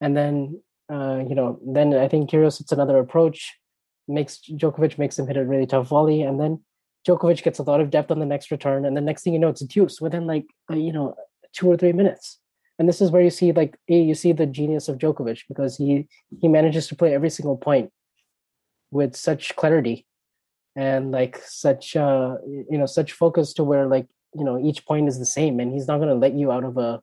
and 0.00 0.16
then 0.16 0.60
uh, 0.92 1.24
you 1.26 1.34
know, 1.34 1.58
then 1.64 1.94
I 1.94 2.08
think 2.08 2.30
Kyrgios 2.30 2.58
hits 2.58 2.72
another 2.72 2.98
approach 2.98 3.54
makes 4.10 4.40
Djokovic 4.50 4.98
makes 4.98 5.18
him 5.18 5.26
hit 5.26 5.36
a 5.36 5.44
really 5.44 5.66
tough 5.66 5.88
volley, 5.88 6.22
and 6.22 6.40
then 6.40 6.60
Djokovic 7.06 7.42
gets 7.42 7.58
a 7.58 7.62
lot 7.62 7.80
of 7.80 7.90
depth 7.90 8.10
on 8.10 8.18
the 8.18 8.26
next 8.26 8.50
return, 8.50 8.84
and 8.84 8.96
the 8.96 9.00
next 9.00 9.22
thing 9.22 9.32
you 9.32 9.38
know, 9.38 9.48
it's 9.48 9.62
a 9.62 9.68
deuce 9.68 10.00
within 10.00 10.26
like 10.26 10.46
uh, 10.70 10.74
you 10.74 10.92
know 10.92 11.14
two 11.52 11.70
or 11.70 11.76
three 11.76 11.92
minutes. 11.92 12.39
And 12.80 12.88
this 12.88 13.02
is 13.02 13.10
where 13.10 13.20
you 13.20 13.28
see 13.28 13.52
like 13.52 13.76
a 13.90 13.94
you 13.94 14.14
see 14.14 14.32
the 14.32 14.46
genius 14.46 14.88
of 14.88 14.96
Djokovic 14.96 15.42
because 15.48 15.76
he 15.76 16.08
he 16.40 16.48
manages 16.48 16.88
to 16.88 16.96
play 16.96 17.12
every 17.12 17.28
single 17.28 17.58
point 17.58 17.90
with 18.90 19.14
such 19.14 19.54
clarity 19.54 20.06
and 20.74 21.12
like 21.12 21.36
such 21.44 21.94
uh 21.94 22.36
you 22.46 22.78
know 22.78 22.86
such 22.86 23.12
focus 23.12 23.52
to 23.54 23.64
where 23.64 23.86
like 23.86 24.06
you 24.34 24.44
know 24.44 24.58
each 24.58 24.86
point 24.86 25.08
is 25.08 25.18
the 25.18 25.26
same, 25.26 25.60
and 25.60 25.74
he's 25.74 25.86
not 25.86 25.98
going 25.98 26.08
to 26.08 26.14
let 26.14 26.32
you 26.32 26.50
out 26.50 26.64
of 26.64 26.78
a 26.78 27.02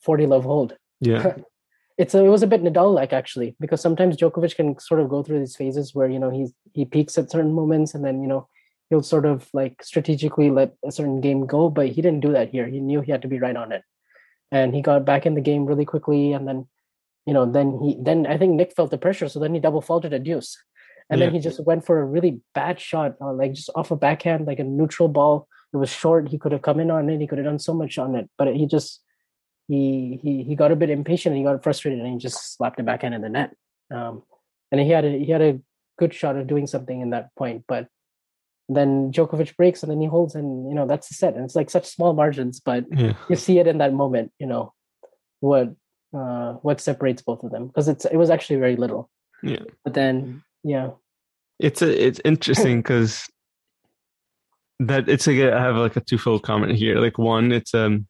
forty 0.00 0.24
love 0.24 0.44
hold. 0.44 0.78
Yeah. 1.00 1.36
it's 1.98 2.14
a, 2.14 2.24
it 2.24 2.28
was 2.30 2.42
a 2.42 2.46
bit 2.46 2.62
Nadal 2.62 2.94
like 2.94 3.12
actually 3.12 3.54
because 3.60 3.82
sometimes 3.82 4.16
Djokovic 4.16 4.56
can 4.56 4.78
sort 4.78 5.02
of 5.02 5.10
go 5.10 5.22
through 5.22 5.40
these 5.40 5.56
phases 5.56 5.94
where 5.94 6.08
you 6.08 6.18
know 6.18 6.30
he's 6.30 6.54
he 6.72 6.86
peaks 6.86 7.18
at 7.18 7.30
certain 7.30 7.52
moments 7.52 7.94
and 7.94 8.02
then 8.02 8.22
you 8.22 8.28
know 8.28 8.48
he'll 8.88 9.02
sort 9.02 9.26
of 9.26 9.46
like 9.52 9.82
strategically 9.82 10.50
let 10.50 10.72
a 10.86 10.90
certain 10.90 11.20
game 11.20 11.44
go 11.44 11.68
but 11.68 11.88
he 11.88 12.00
didn't 12.00 12.20
do 12.20 12.32
that 12.32 12.48
here. 12.48 12.66
He 12.66 12.80
knew 12.80 13.02
he 13.02 13.12
had 13.12 13.20
to 13.22 13.28
be 13.28 13.38
right 13.38 13.56
on 13.56 13.72
it 13.72 13.82
and 14.52 14.74
he 14.74 14.80
got 14.82 15.04
back 15.04 15.26
in 15.26 15.34
the 15.34 15.40
game 15.40 15.66
really 15.66 15.84
quickly 15.84 16.32
and 16.32 16.46
then 16.46 16.68
you 17.26 17.34
know 17.34 17.50
then 17.50 17.80
he 17.82 17.96
then 18.00 18.26
I 18.26 18.38
think 18.38 18.54
Nick 18.54 18.72
felt 18.76 18.92
the 18.92 18.98
pressure 18.98 19.28
so 19.28 19.40
then 19.40 19.54
he 19.54 19.60
double 19.60 19.80
faulted 19.80 20.14
at 20.14 20.22
deuce. 20.22 20.56
And 21.10 21.20
then 21.20 21.34
he 21.34 21.40
just 21.40 21.62
went 21.66 21.84
for 21.84 22.00
a 22.00 22.06
really 22.06 22.40
bad 22.54 22.80
shot 22.80 23.16
uh, 23.20 23.34
like 23.34 23.52
just 23.52 23.68
off 23.74 23.90
a 23.90 23.96
backhand 23.96 24.46
like 24.46 24.60
a 24.60 24.64
neutral 24.64 25.08
ball. 25.08 25.46
It 25.74 25.76
was 25.76 25.90
short 25.90 26.28
he 26.28 26.38
could 26.38 26.52
have 26.52 26.62
come 26.62 26.80
in 26.80 26.90
on 26.90 27.10
it 27.10 27.20
he 27.20 27.26
could 27.26 27.38
have 27.38 27.44
done 27.44 27.58
so 27.58 27.74
much 27.74 27.98
on 27.98 28.14
it 28.14 28.30
but 28.38 28.54
he 28.54 28.66
just 28.66 29.02
he 29.68 30.18
he 30.22 30.42
he 30.42 30.54
got 30.56 30.72
a 30.72 30.76
bit 30.76 30.90
impatient 30.90 31.34
and 31.34 31.38
he 31.38 31.44
got 31.44 31.62
frustrated 31.62 32.00
and 32.00 32.12
he 32.12 32.18
just 32.18 32.56
slapped 32.56 32.80
it 32.80 32.86
backhand 32.86 33.14
in 33.14 33.20
the 33.20 33.28
net. 33.28 33.54
Um, 33.90 34.22
and 34.70 34.80
he 34.80 34.90
had 34.90 35.04
a 35.04 35.10
he 35.10 35.30
had 35.30 35.42
a 35.42 35.60
good 35.98 36.14
shot 36.14 36.36
of 36.36 36.46
doing 36.46 36.66
something 36.66 37.00
in 37.00 37.10
that 37.10 37.34
point, 37.36 37.64
but 37.68 37.88
then 38.76 39.12
Djokovic 39.12 39.56
breaks 39.56 39.82
and 39.82 39.90
then 39.90 40.00
he 40.00 40.06
holds 40.06 40.34
and 40.34 40.68
you 40.68 40.74
know 40.74 40.86
that's 40.86 41.08
the 41.08 41.14
set. 41.14 41.34
And 41.34 41.44
it's 41.44 41.56
like 41.56 41.70
such 41.70 41.86
small 41.86 42.14
margins, 42.14 42.60
but 42.60 42.84
Yeah. 42.90 43.14
you 43.28 43.36
see 43.36 43.58
it 43.58 43.66
in 43.66 43.78
that 43.78 43.92
moment, 43.94 44.32
you 44.38 44.46
know, 44.46 44.72
what 45.40 45.74
uh 46.14 46.54
what 46.62 46.80
separates 46.80 47.22
both 47.22 47.42
of 47.42 47.50
them 47.50 47.66
because 47.66 47.88
it's 47.88 48.04
it 48.04 48.16
was 48.16 48.30
actually 48.30 48.56
very 48.60 48.76
little. 48.76 49.10
Yeah. 49.42 49.64
But 49.84 49.94
then 49.94 50.42
yeah, 50.62 50.90
It's 51.58 51.82
a, 51.82 52.06
it's 52.06 52.20
interesting 52.24 52.78
because 52.78 53.26
that 54.80 55.08
it's 55.08 55.26
like 55.26 55.38
a 55.38 55.54
I 55.54 55.60
have 55.60 55.76
like 55.76 55.96
a 55.96 56.00
twofold 56.00 56.42
comment 56.42 56.72
here. 56.72 57.00
Like 57.00 57.18
one, 57.18 57.52
it's 57.52 57.74
um, 57.74 58.06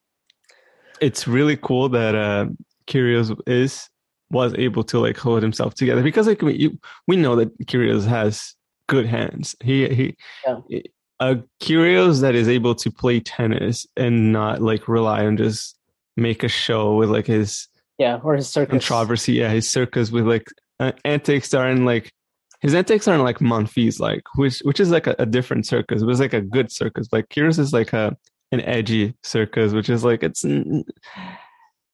it's 1.00 1.26
really 1.26 1.56
cool 1.56 1.88
that 1.90 2.14
uh, 2.14 2.46
Kyrgios 2.86 3.36
is 3.46 3.88
was 4.30 4.54
able 4.54 4.82
to 4.84 4.98
like 4.98 5.18
hold 5.18 5.42
himself 5.42 5.74
together 5.74 6.02
because 6.02 6.26
like 6.26 6.42
we 6.42 6.54
you, 6.54 6.78
we 7.06 7.16
know 7.16 7.36
that 7.36 7.56
Kyrgios 7.66 8.06
has 8.06 8.54
good 8.92 9.06
hands. 9.06 9.56
He 9.64 9.88
he. 9.88 10.16
Yeah. 10.46 10.80
A 11.20 11.36
Kyrgios 11.62 12.20
that 12.20 12.34
is 12.34 12.48
able 12.48 12.74
to 12.74 12.90
play 12.90 13.20
tennis 13.20 13.86
and 13.96 14.32
not 14.32 14.60
like 14.60 14.88
rely 14.88 15.24
on 15.24 15.36
just 15.36 15.78
make 16.16 16.42
a 16.42 16.48
show 16.48 16.96
with 16.96 17.10
like 17.10 17.26
his 17.26 17.68
yeah, 17.96 18.18
or 18.22 18.34
his 18.36 18.48
circus. 18.48 18.72
controversy. 18.72 19.34
Yeah, 19.34 19.50
his 19.50 19.70
circus 19.70 20.10
with 20.10 20.26
like 20.26 20.46
uh, 20.80 20.92
antics 21.04 21.54
aren't 21.54 21.84
like 21.86 22.12
his 22.60 22.74
antics 22.74 23.08
aren't 23.08 23.22
like 23.22 23.38
Monfils 23.38 23.98
like, 23.98 24.22
which 24.34 24.58
which 24.60 24.80
is 24.80 24.90
like 24.90 25.06
a, 25.06 25.14
a 25.18 25.26
different 25.26 25.66
circus. 25.66 26.02
It 26.02 26.06
was 26.06 26.20
like 26.20 26.34
a 26.34 26.40
good 26.42 26.70
circus. 26.70 27.08
Like 27.12 27.28
Kyrgios 27.28 27.58
is 27.58 27.72
like 27.72 27.92
a 27.92 28.16
an 28.50 28.60
edgy 28.62 29.14
circus, 29.22 29.72
which 29.72 29.88
is 29.88 30.04
like 30.04 30.22
it's 30.22 30.44
eh, 30.44 30.82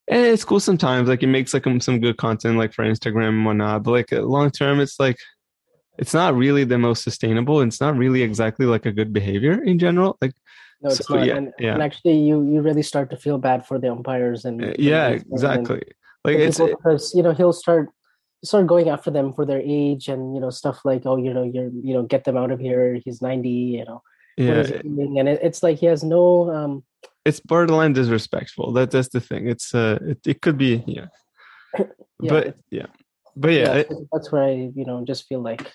it's 0.08 0.44
cool 0.44 0.61
sometimes. 0.61 1.08
Like 1.08 1.22
it 1.22 1.28
makes 1.28 1.54
like 1.54 1.64
some 1.80 2.00
good 2.00 2.16
content 2.16 2.56
like 2.56 2.72
for 2.72 2.84
Instagram 2.84 3.28
and 3.28 3.44
whatnot. 3.44 3.82
But 3.82 3.90
like 3.90 4.12
long 4.12 4.50
term, 4.50 4.80
it's 4.80 4.98
like 4.98 5.18
it's 5.98 6.14
not 6.14 6.34
really 6.34 6.64
the 6.64 6.78
most 6.78 7.02
sustainable. 7.02 7.61
It's 7.61 7.80
not 7.80 7.96
really 7.96 8.22
exactly 8.22 8.66
like 8.66 8.87
a 8.87 8.92
good 8.92 9.12
behavior 9.12 9.62
in 9.62 9.78
general. 9.78 10.16
Like 10.22 10.34
No, 10.80 10.90
it's 10.90 11.06
So, 11.06 11.16
not. 11.16 11.26
yeah, 11.26 11.37
and, 11.37 11.52
yeah. 11.58 11.74
and 11.74 11.82
actually, 11.82 12.18
you 12.18 12.37
you 12.52 12.62
really 12.62 12.82
start 12.82 13.11
to 13.11 13.16
feel 13.16 13.38
bad 13.38 13.66
for 13.66 13.78
the 13.82 13.90
umpires 13.90 14.44
and 14.44 14.62
uh, 14.62 14.66
and 14.68 14.78
yeah, 14.78 15.08
and- 15.08 15.24
exactly. 15.32 15.82
Like 16.24 16.38
it's 16.38 16.58
because 16.58 17.14
you 17.14 17.22
know 17.22 17.32
he'll 17.32 17.52
start 17.64 17.90
start 18.44 18.66
going 18.66 18.88
after 18.88 19.11
them 19.11 19.32
for 19.32 19.44
their 19.44 19.62
age 19.64 20.08
and 20.08 20.34
you 20.34 20.40
know 20.40 20.50
stuff 20.50 20.78
like 20.84 21.02
oh 21.06 21.16
you 21.16 21.32
know 21.34 21.42
you're 21.42 21.70
you 21.87 21.94
know 21.94 22.02
get 22.02 22.22
them 22.24 22.37
out 22.37 22.50
of 22.54 22.61
here 22.61 22.94
he's 23.04 23.20
90 23.20 23.48
you 23.48 23.84
know 23.84 24.02
yeah, 24.37 24.62
and 25.18 25.26
it, 25.28 25.40
it's 25.42 25.62
like 25.66 25.78
he 25.78 25.87
has 25.87 26.04
no 26.04 26.48
um 26.54 26.84
it's 27.24 27.40
borderline 27.40 27.92
disrespectful. 27.92 28.72
That 28.72 28.90
that's 28.90 29.08
the 29.08 29.20
thing. 29.20 29.48
It's 29.48 29.74
uh, 29.74 29.98
it, 30.02 30.20
it 30.26 30.40
could 30.40 30.56
be 30.56 30.82
yeah, 30.87 31.06
yeah, 31.78 32.30
but 32.30 32.56
yeah, 32.70 32.87
but 33.37 33.52
yeah, 33.52 33.76
yeah, 33.76 33.82
that's 34.12 34.30
where 34.32 34.44
I 34.44 34.70
you 34.74 34.84
know 34.87 35.04
just 35.04 35.26
feel 35.26 35.42
like 35.42 35.70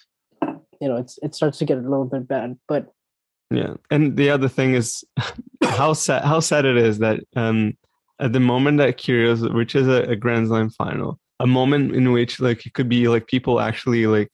you 0.84 0.90
know 0.90 0.98
it's 0.98 1.18
it 1.24 1.34
starts 1.34 1.58
to 1.60 1.66
get 1.66 1.78
a 1.78 1.82
little 1.82 2.06
bit 2.06 2.28
bad 2.28 2.58
but 2.68 2.94
yeah. 3.52 3.76
And 3.92 4.18
the 4.18 4.32
other 4.32 4.50
thing 4.50 4.74
is 4.74 5.04
how 5.64 5.94
sad 5.94 6.24
how 6.24 6.40
sad 6.40 6.66
it 6.66 6.78
is 6.78 7.00
that 7.00 7.20
um 7.36 7.78
at 8.20 8.34
the 8.34 8.40
moment 8.40 8.78
that 8.80 8.98
Kyrgios 8.98 9.42
reaches 9.54 9.88
a, 9.88 10.04
a 10.04 10.16
Grand 10.16 10.48
Slam 10.48 10.70
final, 10.70 11.20
a 11.40 11.48
moment 11.48 11.96
in 11.96 12.12
which 12.12 12.40
like 12.40 12.66
it 12.66 12.74
could 12.74 12.90
be 12.90 13.08
like 13.08 13.28
people 13.28 13.60
actually 13.60 14.08
like 14.08 14.30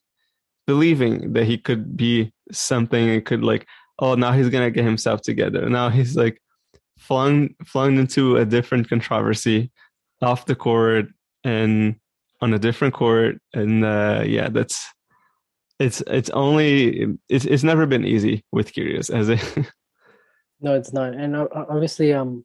believing 0.67 1.33
that 1.33 1.45
he 1.45 1.57
could 1.57 1.97
be 1.97 2.31
something 2.51 3.09
and 3.09 3.25
could 3.25 3.43
like 3.43 3.67
oh 3.99 4.15
now 4.15 4.31
he's 4.31 4.49
gonna 4.49 4.71
get 4.71 4.85
himself 4.85 5.21
together 5.21 5.69
now 5.69 5.89
he's 5.89 6.15
like 6.15 6.41
flung 6.97 7.49
flung 7.65 7.97
into 7.97 8.38
a 8.38 8.45
different 8.45 8.89
controversy 8.89 9.71
off 10.21 10.45
the 10.45 10.55
court 10.55 11.07
and 11.43 11.95
on 12.41 12.53
a 12.53 12.59
different 12.59 12.93
court, 12.93 13.38
and 13.53 13.83
uh, 13.83 14.23
yeah, 14.25 14.49
that's 14.49 14.85
it's 15.80 16.02
it's 16.08 16.30
only 16.32 17.18
it's 17.30 17.46
it's 17.46 17.63
never 17.63 17.86
been 17.86 18.06
easy 18.06 18.44
with 18.52 18.74
Kyrgios 18.74 19.10
as 19.10 19.30
it. 19.30 19.39
no, 20.62 20.76
it's 20.76 20.94
not, 20.94 21.13
and 21.13 21.36
uh, 21.36 21.48
obviously, 21.54 22.13
um, 22.13 22.44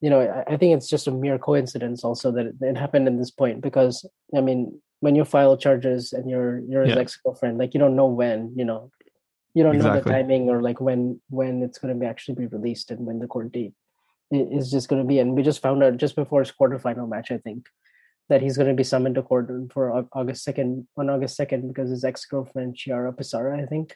you 0.00 0.10
know, 0.10 0.20
I, 0.20 0.54
I 0.54 0.56
think 0.56 0.76
it's 0.76 0.88
just 0.88 1.08
a 1.08 1.10
mere 1.10 1.38
coincidence 1.38 2.04
also 2.04 2.30
that 2.32 2.46
it, 2.46 2.54
it, 2.60 2.76
happened 2.76 3.08
in 3.08 3.18
this 3.18 3.32
point 3.32 3.60
because 3.60 4.08
I 4.36 4.40
mean, 4.40 4.80
when 5.00 5.16
you 5.16 5.24
file 5.24 5.56
charges 5.56 6.12
and 6.12 6.30
you're 6.30 6.60
you're 6.60 6.84
his 6.84 6.94
yeah. 6.94 7.00
ex 7.00 7.16
girlfriend, 7.16 7.58
like 7.58 7.74
you 7.74 7.80
don't 7.80 7.96
know 7.96 8.06
when, 8.06 8.52
you 8.56 8.64
know, 8.64 8.92
you 9.54 9.64
don't 9.64 9.74
exactly. 9.74 9.98
know 9.98 10.04
the 10.04 10.22
timing 10.22 10.48
or 10.48 10.62
like 10.62 10.80
when 10.80 11.20
when 11.30 11.62
it's 11.62 11.78
going 11.78 11.92
to 11.92 11.98
be 11.98 12.06
actually 12.06 12.36
be 12.36 12.46
released 12.46 12.92
and 12.92 13.04
when 13.04 13.18
the 13.18 13.26
court 13.26 13.50
date 13.52 13.74
is 14.30 14.70
just 14.70 14.88
going 14.88 15.02
to 15.02 15.08
be. 15.08 15.18
And 15.18 15.34
we 15.34 15.42
just 15.42 15.62
found 15.62 15.82
out 15.82 15.96
just 15.96 16.14
before 16.14 16.40
his 16.40 16.52
quarterfinal 16.52 17.08
match, 17.08 17.30
I 17.30 17.38
think, 17.38 17.66
that 18.28 18.42
he's 18.42 18.56
going 18.56 18.68
to 18.68 18.74
be 18.74 18.84
summoned 18.84 19.14
to 19.14 19.22
court 19.22 19.50
for 19.72 20.06
August 20.12 20.44
second 20.44 20.86
on 20.96 21.10
August 21.10 21.36
second 21.36 21.68
because 21.68 21.90
his 21.90 22.04
ex 22.04 22.24
girlfriend 22.24 22.76
Chiara 22.76 23.12
Passari, 23.12 23.62
I 23.62 23.66
think, 23.66 23.94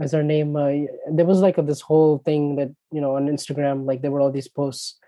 is 0.00 0.12
her 0.12 0.22
name. 0.22 0.56
Uh, 0.56 0.86
there 1.10 1.26
was 1.26 1.40
like 1.40 1.58
a, 1.58 1.62
this 1.62 1.80
whole 1.80 2.18
thing 2.18 2.56
that 2.56 2.70
you 2.92 3.00
know 3.00 3.16
on 3.16 3.26
Instagram, 3.26 3.86
like 3.86 4.02
there 4.02 4.10
were 4.10 4.20
all 4.20 4.32
these 4.32 4.48
posts 4.48 4.98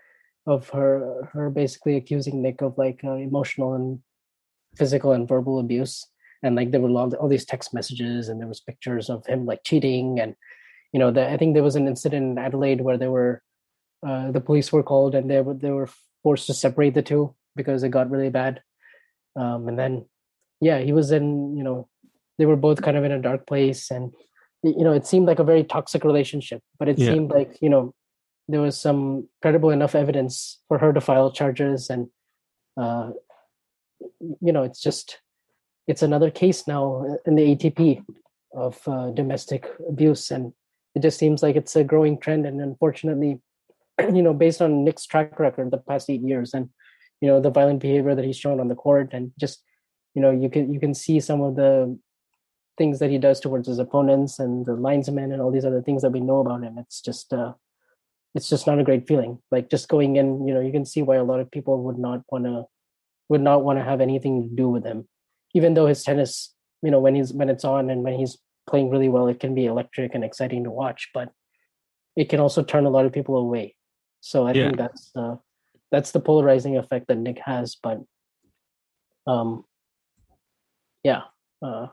of 0.47 0.69
her 0.69 1.29
her 1.33 1.49
basically 1.49 1.95
accusing 1.95 2.41
Nick 2.41 2.61
of 2.61 2.77
like 2.77 3.01
uh, 3.03 3.13
emotional 3.13 3.73
and 3.73 3.99
physical 4.75 5.11
and 5.13 5.27
verbal 5.27 5.59
abuse. 5.59 6.05
And 6.41 6.55
like 6.55 6.71
there 6.71 6.79
were 6.79 6.89
all, 6.89 7.13
all 7.15 7.27
these 7.27 7.43
text 7.43 7.73
messages 7.73 8.29
and 8.29 8.39
there 8.39 8.47
was 8.47 8.61
pictures 8.61 9.09
of 9.09 9.25
him 9.25 9.45
like 9.45 9.63
cheating. 9.65 10.21
And 10.21 10.35
you 10.91 10.99
know 10.99 11.11
the, 11.11 11.29
i 11.29 11.37
think 11.37 11.53
there 11.53 11.63
was 11.63 11.75
an 11.75 11.87
incident 11.87 12.31
in 12.31 12.37
adelaide 12.37 12.81
where 12.81 12.97
there 12.97 13.11
were 13.11 13.41
uh, 14.07 14.31
the 14.31 14.41
police 14.41 14.71
were 14.71 14.83
called 14.83 15.15
and 15.15 15.29
they 15.29 15.41
were 15.41 15.53
they 15.53 15.71
were 15.71 15.89
forced 16.23 16.47
to 16.47 16.53
separate 16.53 16.93
the 16.93 17.01
two 17.01 17.35
because 17.59 17.83
it 17.83 17.89
got 17.97 18.09
really 18.15 18.29
bad 18.29 18.61
um, 19.35 19.67
and 19.67 19.77
then 19.77 20.05
yeah 20.61 20.79
he 20.79 20.93
was 20.99 21.11
in 21.11 21.55
you 21.57 21.63
know 21.63 21.87
they 22.37 22.45
were 22.45 22.61
both 22.65 22.81
kind 22.81 22.97
of 22.97 23.03
in 23.03 23.11
a 23.11 23.21
dark 23.21 23.45
place 23.45 23.91
and 23.91 24.13
you 24.63 24.83
know 24.85 24.93
it 24.99 25.05
seemed 25.05 25.27
like 25.27 25.39
a 25.39 25.51
very 25.51 25.63
toxic 25.63 26.03
relationship 26.03 26.61
but 26.79 26.89
it 26.89 26.97
yeah. 26.97 27.11
seemed 27.11 27.31
like 27.31 27.57
you 27.61 27.69
know 27.69 27.93
there 28.47 28.61
was 28.61 28.77
some 28.77 29.27
credible 29.41 29.69
enough 29.69 29.95
evidence 29.95 30.59
for 30.67 30.77
her 30.79 30.91
to 30.91 31.01
file 31.01 31.31
charges 31.31 31.89
and 31.89 32.07
uh, 32.77 33.11
you 34.47 34.53
know 34.53 34.63
it's 34.63 34.81
just 34.81 35.19
it's 35.89 36.03
another 36.03 36.29
case 36.29 36.67
now 36.67 37.03
in 37.25 37.33
the 37.35 37.55
ATP 37.55 38.05
of 38.53 38.79
uh, 38.87 39.09
domestic 39.09 39.67
abuse, 39.87 40.29
and 40.29 40.53
it 40.95 41.01
just 41.01 41.17
seems 41.17 41.41
like 41.41 41.55
it's 41.55 41.75
a 41.75 41.83
growing 41.83 42.19
trend. 42.19 42.45
And 42.45 42.61
unfortunately, 42.61 43.41
you 43.99 44.21
know, 44.21 44.33
based 44.33 44.61
on 44.61 44.83
Nick's 44.83 45.07
track 45.07 45.39
record 45.39 45.71
the 45.71 45.79
past 45.79 46.09
eight 46.09 46.21
years, 46.21 46.53
and 46.53 46.69
you 47.21 47.27
know 47.27 47.39
the 47.39 47.49
violent 47.49 47.79
behavior 47.79 48.15
that 48.15 48.25
he's 48.25 48.37
shown 48.37 48.59
on 48.59 48.67
the 48.67 48.75
court, 48.75 49.09
and 49.13 49.31
just 49.39 49.63
you 50.15 50.21
know 50.21 50.31
you 50.31 50.49
can 50.49 50.73
you 50.73 50.79
can 50.79 50.93
see 50.93 51.19
some 51.19 51.41
of 51.41 51.55
the 51.55 51.97
things 52.77 52.99
that 52.99 53.09
he 53.09 53.17
does 53.17 53.39
towards 53.39 53.67
his 53.67 53.79
opponents 53.79 54.39
and 54.39 54.65
the 54.65 54.73
linesmen 54.73 55.33
and 55.33 55.41
all 55.41 55.51
these 55.51 55.65
other 55.65 55.81
things 55.81 56.01
that 56.01 56.11
we 56.11 56.21
know 56.21 56.39
about 56.39 56.63
him. 56.63 56.77
It's 56.77 57.01
just 57.01 57.33
uh, 57.33 57.53
it's 58.35 58.49
just 58.49 58.67
not 58.67 58.79
a 58.79 58.83
great 58.83 59.07
feeling. 59.07 59.39
Like 59.51 59.69
just 59.69 59.89
going 59.89 60.15
in, 60.15 60.47
you 60.47 60.53
know, 60.53 60.61
you 60.61 60.71
can 60.71 60.85
see 60.85 61.01
why 61.01 61.17
a 61.17 61.23
lot 61.23 61.41
of 61.41 61.51
people 61.51 61.83
would 61.83 61.97
not 61.97 62.21
want 62.31 62.45
to 62.45 62.65
would 63.27 63.41
not 63.41 63.63
want 63.63 63.79
to 63.79 63.83
have 63.83 64.01
anything 64.01 64.49
to 64.49 64.55
do 64.55 64.69
with 64.69 64.85
him 64.85 65.07
even 65.53 65.73
though 65.73 65.87
his 65.87 66.03
tennis, 66.03 66.53
you 66.81 66.91
know, 66.91 66.99
when 66.99 67.15
he's 67.15 67.33
when 67.33 67.49
it's 67.49 67.65
on 67.65 67.89
and 67.89 68.03
when 68.03 68.13
he's 68.13 68.37
playing 68.67 68.89
really 68.89 69.09
well, 69.09 69.27
it 69.27 69.39
can 69.39 69.55
be 69.55 69.65
electric 69.65 70.13
and 70.13 70.23
exciting 70.23 70.63
to 70.63 70.71
watch, 70.71 71.09
but 71.13 71.31
it 72.15 72.29
can 72.29 72.39
also 72.39 72.63
turn 72.63 72.85
a 72.85 72.89
lot 72.89 73.05
of 73.05 73.13
people 73.13 73.37
away. 73.37 73.75
So 74.21 74.45
I 74.45 74.53
yeah. 74.53 74.65
think 74.65 74.77
that's 74.77 75.11
the 75.13 75.39
that's 75.91 76.11
the 76.11 76.19
polarizing 76.19 76.77
effect 76.77 77.07
that 77.07 77.17
Nick 77.17 77.39
has. 77.39 77.75
But 77.81 78.01
um 79.27 79.65
yeah. 81.03 81.23
Uh 81.61 81.87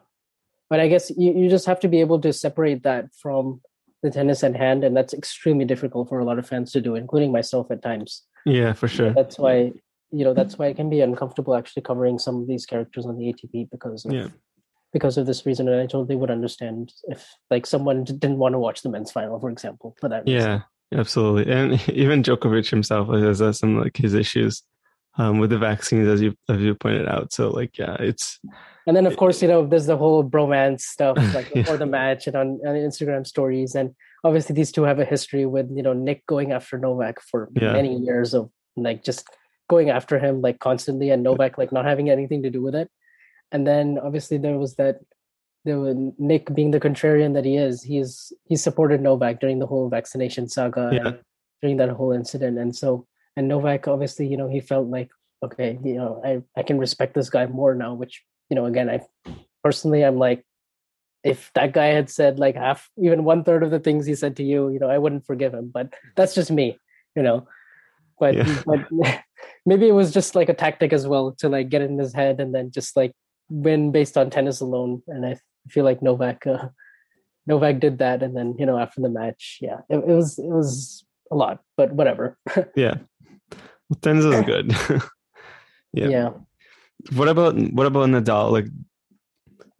but 0.68 0.80
I 0.80 0.88
guess 0.88 1.10
you, 1.16 1.32
you 1.32 1.48
just 1.48 1.66
have 1.66 1.80
to 1.80 1.88
be 1.88 2.00
able 2.00 2.20
to 2.20 2.32
separate 2.32 2.82
that 2.82 3.14
from 3.14 3.60
the 4.02 4.10
tennis 4.10 4.42
at 4.44 4.56
hand, 4.56 4.84
and 4.84 4.96
that's 4.96 5.14
extremely 5.14 5.64
difficult 5.64 6.08
for 6.08 6.18
a 6.18 6.24
lot 6.24 6.38
of 6.38 6.48
fans 6.48 6.72
to 6.72 6.80
do, 6.80 6.94
including 6.94 7.32
myself 7.32 7.70
at 7.70 7.82
times. 7.82 8.22
Yeah, 8.44 8.72
for 8.72 8.88
sure. 8.88 9.12
That's 9.12 9.38
why 9.38 9.72
you 10.12 10.24
know 10.24 10.34
that's 10.34 10.58
why 10.58 10.66
it 10.66 10.76
can 10.76 10.88
be 10.88 11.00
uncomfortable 11.00 11.54
actually 11.54 11.82
covering 11.82 12.18
some 12.18 12.40
of 12.40 12.46
these 12.46 12.66
characters 12.66 13.06
on 13.06 13.16
the 13.18 13.32
ATP 13.32 13.70
because 13.70 14.04
of, 14.04 14.12
yeah. 14.12 14.28
because 14.92 15.18
of 15.18 15.26
this 15.26 15.44
reason. 15.46 15.68
And 15.68 15.80
I 15.80 15.86
totally 15.86 16.16
would 16.16 16.30
understand 16.30 16.92
if 17.04 17.26
like 17.50 17.66
someone 17.66 18.04
didn't 18.04 18.38
want 18.38 18.54
to 18.54 18.58
watch 18.58 18.82
the 18.82 18.88
men's 18.88 19.12
final, 19.12 19.40
for 19.40 19.50
example, 19.50 19.96
for 20.00 20.08
that. 20.08 20.24
Reason. 20.26 20.50
Yeah, 20.50 20.60
absolutely. 20.94 21.52
And 21.52 21.88
even 21.90 22.22
Djokovic 22.22 22.68
himself 22.68 23.08
has 23.08 23.42
uh, 23.42 23.52
some 23.52 23.80
like 23.80 23.96
his 23.96 24.14
issues 24.14 24.62
um, 25.18 25.38
with 25.38 25.50
the 25.50 25.58
vaccines, 25.58 26.08
as 26.08 26.20
you 26.20 26.34
as 26.48 26.60
you 26.60 26.74
pointed 26.74 27.08
out. 27.08 27.32
So 27.32 27.50
like, 27.50 27.78
yeah, 27.78 27.96
it's. 28.00 28.38
And 28.86 28.96
then 28.96 29.06
of 29.06 29.16
course 29.16 29.42
you 29.42 29.48
know 29.48 29.66
there's 29.66 29.86
the 29.86 29.96
whole 29.96 30.22
bromance 30.22 30.82
stuff 30.82 31.16
like 31.34 31.52
before 31.52 31.74
yeah. 31.74 31.78
the 31.78 31.86
match 31.86 32.28
and 32.28 32.36
on, 32.36 32.48
on 32.64 32.74
Instagram 32.76 33.26
stories 33.26 33.74
and 33.74 33.92
obviously 34.22 34.54
these 34.54 34.70
two 34.70 34.84
have 34.84 35.00
a 35.00 35.04
history 35.04 35.44
with 35.44 35.68
you 35.74 35.82
know 35.82 35.92
Nick 35.92 36.24
going 36.26 36.52
after 36.52 36.78
Novak 36.78 37.20
for 37.20 37.48
yeah. 37.60 37.72
many 37.72 37.96
years 37.96 38.32
of 38.32 38.48
like 38.76 39.02
just 39.02 39.28
going 39.68 39.90
after 39.90 40.18
him 40.18 40.40
like 40.40 40.58
constantly 40.60 41.10
and 41.10 41.22
Novak 41.22 41.58
like 41.58 41.72
not 41.72 41.84
having 41.84 42.10
anything 42.10 42.42
to 42.42 42.50
do 42.50 42.62
with 42.62 42.74
it. 42.74 42.90
And 43.52 43.66
then 43.66 43.98
obviously 44.02 44.38
there 44.38 44.58
was 44.58 44.76
that 44.76 45.00
was 45.74 45.96
Nick 46.18 46.54
being 46.54 46.70
the 46.70 46.80
contrarian 46.80 47.34
that 47.34 47.44
he 47.44 47.56
is, 47.56 47.82
he's 47.82 48.32
he 48.44 48.56
supported 48.56 49.00
Novak 49.00 49.40
during 49.40 49.58
the 49.58 49.66
whole 49.66 49.88
vaccination 49.88 50.48
saga 50.48 50.90
yeah. 50.92 51.12
during 51.62 51.76
that 51.78 51.90
whole 51.90 52.12
incident. 52.12 52.58
And 52.58 52.74
so 52.74 53.06
and 53.36 53.48
Novak 53.48 53.88
obviously, 53.88 54.26
you 54.26 54.36
know, 54.36 54.48
he 54.48 54.60
felt 54.60 54.88
like, 54.88 55.10
okay, 55.44 55.78
you 55.84 55.94
know, 55.94 56.22
I, 56.24 56.42
I 56.58 56.62
can 56.62 56.78
respect 56.78 57.14
this 57.14 57.30
guy 57.30 57.46
more 57.46 57.74
now, 57.74 57.94
which, 57.94 58.22
you 58.48 58.54
know, 58.54 58.66
again, 58.66 58.88
I 58.88 59.00
personally 59.62 60.04
I'm 60.04 60.16
like, 60.16 60.44
if 61.22 61.50
that 61.54 61.72
guy 61.72 61.86
had 61.86 62.08
said 62.08 62.38
like 62.38 62.54
half 62.54 62.88
even 62.96 63.24
one 63.24 63.42
third 63.42 63.62
of 63.62 63.70
the 63.70 63.80
things 63.80 64.06
he 64.06 64.14
said 64.14 64.36
to 64.36 64.44
you, 64.44 64.70
you 64.70 64.78
know, 64.78 64.88
I 64.88 64.98
wouldn't 64.98 65.26
forgive 65.26 65.52
him. 65.52 65.70
But 65.72 65.92
that's 66.14 66.34
just 66.34 66.50
me, 66.50 66.78
you 67.14 67.22
know. 67.22 67.48
But 68.18 68.34
yeah. 68.36 68.62
but 68.66 68.86
maybe 69.66 69.88
it 69.88 69.92
was 69.92 70.12
just 70.12 70.34
like 70.34 70.48
a 70.48 70.54
tactic 70.54 70.92
as 70.92 71.06
well 71.06 71.32
to 71.38 71.48
like 71.48 71.68
get 71.68 71.82
in 71.82 71.98
his 71.98 72.14
head 72.14 72.40
and 72.40 72.54
then 72.54 72.70
just 72.70 72.96
like 72.96 73.12
win 73.48 73.92
based 73.92 74.16
on 74.16 74.30
tennis 74.30 74.60
alone. 74.60 75.02
And 75.08 75.26
I 75.26 75.36
feel 75.68 75.84
like 75.84 76.02
Novak, 76.02 76.46
uh, 76.46 76.68
Novak 77.46 77.80
did 77.80 77.98
that, 77.98 78.22
and 78.22 78.36
then 78.36 78.54
you 78.58 78.66
know 78.66 78.78
after 78.78 79.00
the 79.00 79.08
match, 79.08 79.58
yeah, 79.60 79.80
it, 79.88 79.98
it 79.98 80.14
was 80.14 80.38
it 80.38 80.48
was 80.48 81.04
a 81.30 81.36
lot, 81.36 81.60
but 81.76 81.92
whatever. 81.92 82.36
yeah, 82.76 82.94
tennis 84.02 84.24
is 84.24 84.44
good. 84.44 84.72
yeah. 85.92 86.08
Yeah. 86.08 86.30
What 87.14 87.28
about 87.28 87.56
what 87.56 87.86
about 87.86 88.08
Nadal? 88.08 88.50
Like, 88.50 88.66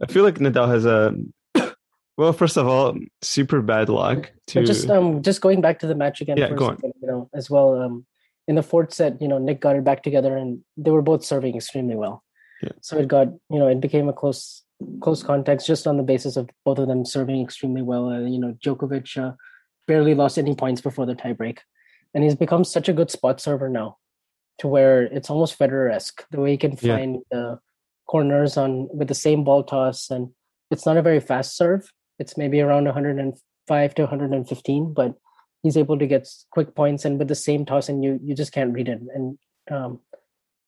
I 0.03 0.07
feel 0.07 0.23
like 0.23 0.37
Nadal 0.37 0.69
has 0.69 0.85
a 0.85 1.15
well, 2.17 2.33
first 2.33 2.57
of 2.57 2.67
all, 2.67 2.97
super 3.23 3.63
bad 3.63 3.89
luck. 3.89 4.33
To 4.49 4.65
just 4.65 4.89
um 4.91 5.23
just 5.23 5.41
going 5.41 5.61
back 5.61 5.81
to 5.81 5.87
the 5.87 5.95
match 5.95 6.21
again. 6.21 6.37
Yeah, 6.37 6.51
go 6.51 6.67
on. 6.67 6.77
Second, 6.77 6.93
you 7.01 7.09
know, 7.09 7.31
as 7.35 7.51
well. 7.51 7.81
Um, 7.81 8.07
in 8.49 8.55
the 8.55 8.63
fourth 8.63 8.93
set, 8.93 9.21
you 9.21 9.29
know, 9.29 9.39
Nick 9.39 9.61
got 9.61 9.77
it 9.77 9.85
back 9.85 10.03
together 10.03 10.37
and 10.37 10.61
they 10.77 10.91
were 10.91 11.03
both 11.03 11.25
serving 11.25 11.57
extremely 11.57 11.97
well. 11.97 12.23
Yeah. 12.63 12.73
So 12.81 12.99
it 12.99 13.09
got, 13.09 13.29
you 13.51 13.59
know, 13.59 13.69
it 13.69 13.81
became 13.81 14.09
a 14.09 14.13
close 14.13 14.63
close 15.01 15.23
context 15.23 15.67
just 15.67 15.87
on 15.87 15.97
the 15.97 16.03
basis 16.03 16.37
of 16.37 16.49
both 16.65 16.79
of 16.79 16.89
them 16.89 17.05
serving 17.05 17.43
extremely 17.43 17.83
well. 17.83 18.09
Uh, 18.09 18.21
you 18.21 18.39
know, 18.39 18.57
Djokovic 18.65 19.17
uh, 19.17 19.33
barely 19.87 20.15
lost 20.15 20.39
any 20.39 20.55
points 20.55 20.81
before 20.81 21.07
the 21.07 21.15
tiebreak, 21.15 21.59
and 22.15 22.25
he's 22.25 22.35
become 22.35 22.65
such 22.65 22.89
a 22.89 22.93
good 22.93 23.11
spot 23.11 23.41
server 23.41 23.69
now, 23.69 23.99
to 24.59 24.69
where 24.69 25.03
it's 25.03 25.31
almost 25.31 25.59
Federer-esque 25.59 26.25
the 26.31 26.41
way 26.41 26.53
he 26.53 26.57
can 26.57 26.77
find 26.77 27.17
yeah. 27.17 27.21
the 27.31 27.61
corners 28.07 28.57
on 28.57 28.89
with 28.93 29.09
the 29.09 29.15
same 29.15 29.45
ball 29.45 29.63
toss, 29.63 30.11
and 30.11 30.31
it's 30.71 30.87
not 30.87 30.97
a 30.97 31.03
very 31.03 31.21
fast 31.21 31.57
serve. 31.57 31.91
It's 32.19 32.37
maybe 32.37 32.61
around 32.61 32.85
105 32.85 33.95
to 33.95 34.03
115, 34.03 34.95
but 34.95 35.15
he's 35.63 35.77
able 35.77 35.99
to 35.99 36.07
get 36.07 36.29
quick 36.51 36.75
points 36.75 37.05
and 37.05 37.19
with 37.19 37.29
the 37.29 37.35
same 37.35 37.65
toss 37.65 37.89
and 37.89 38.05
you 38.05 38.21
you 38.23 38.35
just 38.37 38.53
can't 38.53 38.73
read 38.73 38.89
it 38.89 39.01
and 39.15 39.37
um 39.71 39.99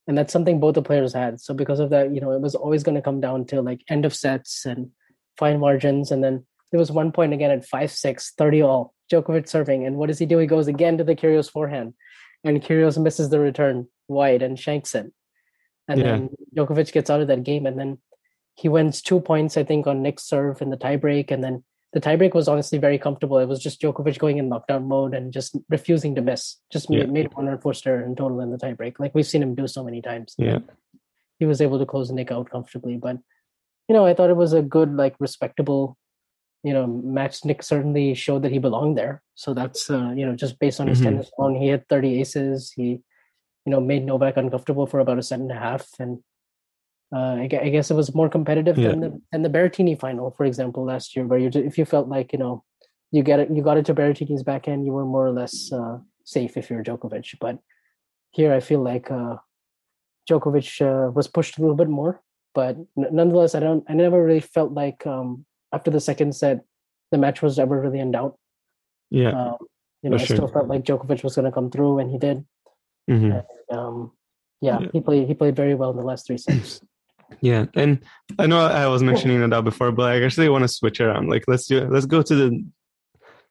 and 0.09 0.17
that's 0.17 0.33
something 0.33 0.59
both 0.59 0.75
the 0.75 0.83
players 0.83 1.13
had. 1.13 1.41
So 1.41 1.55
because 1.55 1.79
of 1.79 1.91
that 1.91 2.13
you 2.13 2.21
know 2.21 2.33
it 2.33 2.41
was 2.41 2.57
always 2.57 2.83
going 2.83 2.97
to 2.97 3.03
come 3.03 3.21
down 3.21 3.45
to 3.47 3.63
like 3.63 3.83
end 3.89 4.05
of 4.05 4.15
sets 4.15 4.65
and 4.67 4.91
fine 5.37 5.61
margins. 5.61 6.11
And 6.11 6.25
then 6.25 6.45
there 6.73 6.81
was 6.81 6.91
one 6.91 7.13
point 7.13 7.33
again 7.33 7.51
at 7.51 7.69
5-6 7.69 8.33
30 8.37 8.63
all 8.63 8.95
Djokovic 9.11 9.49
serving. 9.49 9.87
And 9.87 9.97
what 9.97 10.09
does 10.09 10.19
he 10.19 10.27
do? 10.27 10.39
He 10.39 10.47
goes 10.47 10.67
again 10.67 10.99
to 10.99 11.05
the 11.05 11.15
Kyrgios 11.15 11.51
forehand. 11.51 11.95
And 12.45 12.63
Kyrgios 12.63 12.99
misses 12.99 13.31
the 13.31 13.41
return 13.41 13.89
wide 14.09 14.43
and 14.43 14.59
shanks 14.59 14.95
it. 14.95 15.13
And 15.87 16.01
yeah. 16.01 16.07
then 16.07 16.31
Djokovic 16.57 16.93
gets 16.93 17.11
out 17.11 17.21
of 17.21 17.29
that 17.29 17.45
game. 17.45 17.67
And 17.67 17.79
then 17.79 17.99
he 18.55 18.69
wins 18.69 19.01
two 19.01 19.21
points 19.21 19.57
I 19.57 19.65
think 19.65 19.87
on 19.87 20.03
Nick's 20.03 20.25
serve 20.25 20.61
in 20.61 20.71
the 20.71 20.77
tiebreak. 20.77 21.31
And 21.31 21.43
then 21.43 21.65
the 21.93 22.01
tiebreak 22.01 22.35
was 22.35 22.49
honestly 22.49 22.79
very 22.79 22.99
comfortable. 22.99 23.39
It 23.39 23.49
was 23.49 23.61
just 23.61 23.81
Djokovic 23.81 24.19
going 24.19 24.39
in 24.39 24.51
lockdown 24.51 24.87
mode 24.87 25.15
and 25.15 25.33
just 25.33 25.57
refusing 25.71 26.15
to 26.17 26.21
miss. 26.21 26.57
Just 26.71 26.91
yeah. 26.91 27.01
made, 27.01 27.13
made 27.13 27.35
one 27.35 27.49
unforced 27.49 27.87
error 27.87 28.05
in 28.05 28.15
total 28.15 28.41
in 28.41 28.51
the 28.51 28.59
tiebreak. 28.59 28.99
Like 28.99 29.15
we've 29.15 29.27
seen 29.27 29.43
him 29.43 29.55
do 29.55 29.67
so 29.67 29.83
many 29.83 30.03
times. 30.03 30.35
Yeah. 30.37 30.59
He 31.39 31.47
was 31.47 31.61
able 31.61 31.79
to 31.79 31.87
close 31.87 32.11
Nick 32.11 32.31
out 32.31 32.51
comfortably. 32.51 32.97
But, 32.97 33.19
you 33.89 33.95
know, 33.95 34.05
I 34.05 34.13
thought 34.13 34.29
it 34.29 34.37
was 34.37 34.53
a 34.53 34.61
good, 34.61 34.95
like 34.95 35.15
respectable, 35.19 35.97
you 36.63 36.75
know, 36.75 36.87
match. 36.87 37.45
Nick 37.45 37.63
certainly 37.63 38.13
showed 38.15 38.43
that 38.43 38.53
he 38.53 38.59
belonged 38.59 38.99
there. 38.99 39.23
So 39.35 39.55
that's, 39.55 39.89
uh, 39.89 40.13
you 40.15 40.27
know, 40.27 40.35
just 40.35 40.59
based 40.59 40.81
on 40.81 40.89
his 40.89 40.99
mm-hmm. 40.99 41.11
tennis 41.11 41.31
alone, 41.39 41.55
he 41.57 41.69
had 41.69 41.89
30 41.89 42.21
aces. 42.21 42.73
He, 42.73 43.01
you 43.65 43.73
know, 43.73 43.81
made 43.81 44.05
Novak 44.05 44.37
uncomfortable 44.37 44.87
for 44.87 44.99
about 44.99 45.19
a 45.19 45.23
set 45.23 45.41
and 45.41 45.51
a 45.51 45.55
half. 45.55 45.89
And 45.99 46.19
uh, 47.15 47.37
I, 47.37 47.49
I, 47.63 47.69
guess 47.71 47.91
it 47.91 47.95
was 47.95 48.15
more 48.15 48.29
competitive 48.29 48.77
yeah. 48.77 48.89
than 48.89 49.01
the 49.01 49.21
than 49.33 49.43
the 49.43 49.49
Berrettini 49.49 49.99
final, 49.99 50.31
for 50.37 50.45
example, 50.45 50.85
last 50.85 51.17
year, 51.17 51.27
where 51.27 51.39
you 51.39 51.51
if 51.55 51.79
you 51.79 51.85
felt 51.85 52.09
like 52.09 52.33
you 52.33 52.39
know 52.39 52.65
you 53.11 53.23
get 53.23 53.41
it, 53.41 53.51
you 53.51 53.63
got 53.63 53.79
it 53.79 53.87
to 53.87 53.95
Berrettini's 53.95 54.43
backhand, 54.43 54.85
you 54.85 54.93
were 54.93 55.07
more 55.07 55.27
or 55.27 55.33
less 55.33 55.73
uh, 55.73 55.99
safe 56.25 56.57
if 56.57 56.69
you're 56.69 56.85
Djokovic. 56.85 57.39
But 57.41 57.59
here, 58.31 58.53
I 58.53 58.61
feel 58.61 58.83
like 58.83 59.11
uh, 59.11 59.37
Djokovic 60.29 60.83
uh, 60.83 61.11
was 61.11 61.29
pushed 61.29 61.57
a 61.57 61.63
little 61.63 61.77
bit 61.77 61.89
more. 61.89 62.23
But 62.55 62.77
n- 62.77 63.09
nonetheless, 63.13 63.55
I 63.55 63.61
don't. 63.61 63.85
I 63.89 63.95
never 63.95 64.23
really 64.23 64.41
felt 64.41 64.73
like 64.73 65.07
um, 65.07 65.47
after 65.73 65.91
the 65.91 66.01
second 66.01 66.37
set, 66.37 66.65
the 67.11 67.19
match 67.19 67.41
was 67.41 67.59
ever 67.59 67.81
really 67.81 68.01
in 68.01 68.11
doubt. 68.11 68.39
Yeah. 69.11 69.31
Um, 69.31 69.57
you 70.03 70.11
know, 70.11 70.17
I 70.17 70.25
still 70.25 70.47
felt 70.47 70.69
like 70.69 70.85
Djokovic 70.85 71.25
was 71.25 71.35
going 71.35 71.47
to 71.47 71.53
come 71.53 71.71
through, 71.71 72.01
and 72.01 72.11
he 72.11 72.19
did. 72.19 72.45
Mm-hmm. 73.11 73.33
And, 73.33 73.79
um, 73.79 74.13
yeah, 74.61 74.81
yeah, 74.81 74.89
he 74.93 75.01
played. 75.01 75.27
He 75.27 75.35
played 75.35 75.57
very 75.57 75.75
well 75.75 75.91
in 75.91 75.97
the 75.97 76.03
last 76.03 76.27
three 76.27 76.39
sets. 76.39 76.83
Yeah, 77.41 77.67
and 77.75 78.01
I 78.39 78.47
know 78.47 78.59
I 78.59 78.87
was 78.87 79.03
mentioning 79.03 79.39
Nadal 79.39 79.65
before, 79.65 79.93
but 79.93 80.11
I 80.13 80.23
actually 80.23 80.49
want 80.49 80.63
to 80.63 80.69
switch 80.69 81.01
around. 81.01 81.29
Like, 81.29 81.45
let's 81.47 81.67
do 81.67 81.87
let's 81.89 82.07
go 82.07 82.23
to 82.23 82.35
the 82.35 82.65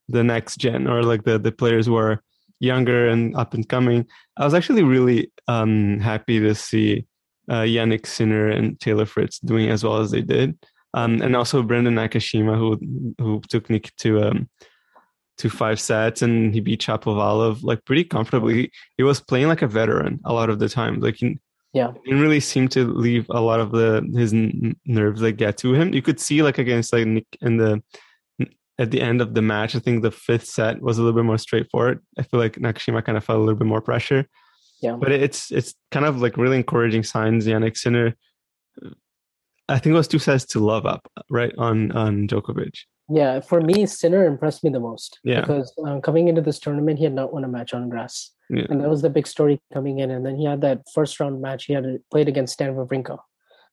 the 0.09 0.23
next 0.23 0.57
gen 0.57 0.87
or 0.87 1.03
like 1.03 1.23
the 1.23 1.37
the 1.37 1.51
players 1.51 1.85
who 1.85 1.95
are 1.95 2.21
younger 2.59 3.07
and 3.07 3.35
up 3.35 3.53
and 3.53 3.67
coming. 3.67 4.05
I 4.37 4.45
was 4.45 4.53
actually 4.53 4.83
really 4.83 5.31
um, 5.47 5.99
happy 5.99 6.39
to 6.39 6.55
see 6.55 7.05
uh, 7.49 7.61
Jannik 7.61 8.05
Sinner 8.05 8.47
and 8.49 8.79
Taylor 8.79 9.05
Fritz 9.05 9.39
doing 9.39 9.69
as 9.69 9.83
well 9.83 9.97
as 9.97 10.11
they 10.11 10.21
did, 10.21 10.57
um, 10.93 11.21
and 11.21 11.35
also 11.35 11.63
Brandon 11.63 11.95
Nakashima 11.95 12.57
who 12.57 13.13
who 13.19 13.41
took 13.47 13.69
Nick 13.69 13.95
to 13.97 14.23
um, 14.23 14.49
to 15.37 15.49
five 15.49 15.79
sets 15.79 16.21
and 16.21 16.53
he 16.53 16.59
beat 16.59 16.81
Shapovalov 16.81 17.63
like 17.63 17.85
pretty 17.85 18.03
comfortably. 18.03 18.71
He 18.97 19.03
was 19.03 19.21
playing 19.21 19.47
like 19.47 19.61
a 19.61 19.67
veteran 19.67 20.19
a 20.25 20.33
lot 20.33 20.49
of 20.49 20.59
the 20.59 20.69
time. 20.69 20.99
Like 20.99 21.15
he, 21.17 21.39
yeah, 21.77 21.91
didn't 22.05 22.21
really 22.21 22.39
seem 22.39 22.67
to 22.69 22.85
leave 22.85 23.27
a 23.29 23.39
lot 23.39 23.59
of 23.59 23.71
the 23.71 23.89
his 24.15 24.33
nerves 24.85 25.21
like 25.21 25.37
get 25.37 25.57
to 25.57 25.73
him. 25.73 25.93
You 25.93 26.01
could 26.01 26.19
see 26.19 26.41
like 26.41 26.57
against 26.57 26.91
like 26.91 27.05
Nick 27.05 27.27
in 27.41 27.57
the 27.57 27.83
at 28.79 28.89
the 28.89 29.01
end 29.01 29.21
of 29.21 29.35
the 29.35 29.43
match. 29.43 29.75
I 29.75 29.79
think 29.79 30.01
the 30.01 30.09
fifth 30.11 30.47
set 30.47 30.81
was 30.81 30.97
a 30.97 31.03
little 31.03 31.17
bit 31.19 31.25
more 31.25 31.37
straightforward. 31.37 32.03
I 32.17 32.23
feel 32.23 32.39
like 32.39 32.53
Nakashima 32.53 33.05
kind 33.05 33.17
of 33.17 33.23
felt 33.23 33.37
a 33.37 33.43
little 33.43 33.59
bit 33.59 33.67
more 33.67 33.81
pressure. 33.81 34.25
Yeah, 34.81 34.95
but 34.99 35.11
it's 35.11 35.51
it's 35.51 35.75
kind 35.91 36.05
of 36.05 36.19
like 36.19 36.35
really 36.37 36.57
encouraging 36.57 37.03
signs. 37.03 37.45
Jannik 37.45 37.77
Sinner, 37.77 38.15
uh, 38.83 38.89
I 39.69 39.77
think 39.77 39.93
it 39.93 39.97
was 39.97 40.07
two 40.07 40.19
sets 40.19 40.45
to 40.47 40.59
love 40.59 40.87
up 40.87 41.07
right 41.29 41.53
on 41.59 41.91
on 41.91 42.27
Djokovic. 42.27 42.77
Yeah, 43.09 43.39
for 43.39 43.61
me, 43.61 43.85
Sinner 43.85 44.25
impressed 44.25 44.63
me 44.63 44.69
the 44.69 44.79
most. 44.79 45.19
Yeah. 45.23 45.41
Because 45.41 45.73
um, 45.85 46.01
coming 46.01 46.27
into 46.27 46.41
this 46.41 46.59
tournament, 46.59 46.97
he 46.97 47.05
had 47.05 47.13
not 47.13 47.33
won 47.33 47.45
a 47.45 47.47
match 47.47 47.73
on 47.73 47.89
grass. 47.89 48.31
Yeah. 48.49 48.65
And 48.69 48.81
that 48.81 48.89
was 48.89 49.01
the 49.01 49.09
big 49.09 49.27
story 49.27 49.61
coming 49.73 49.99
in. 49.99 50.11
And 50.11 50.25
then 50.25 50.35
he 50.35 50.45
had 50.45 50.61
that 50.61 50.81
first 50.93 51.19
round 51.19 51.41
match. 51.41 51.65
He 51.65 51.73
had 51.73 51.85
played 52.11 52.27
against 52.27 52.53
Stan 52.53 52.73
Wawrinka. 52.75 53.17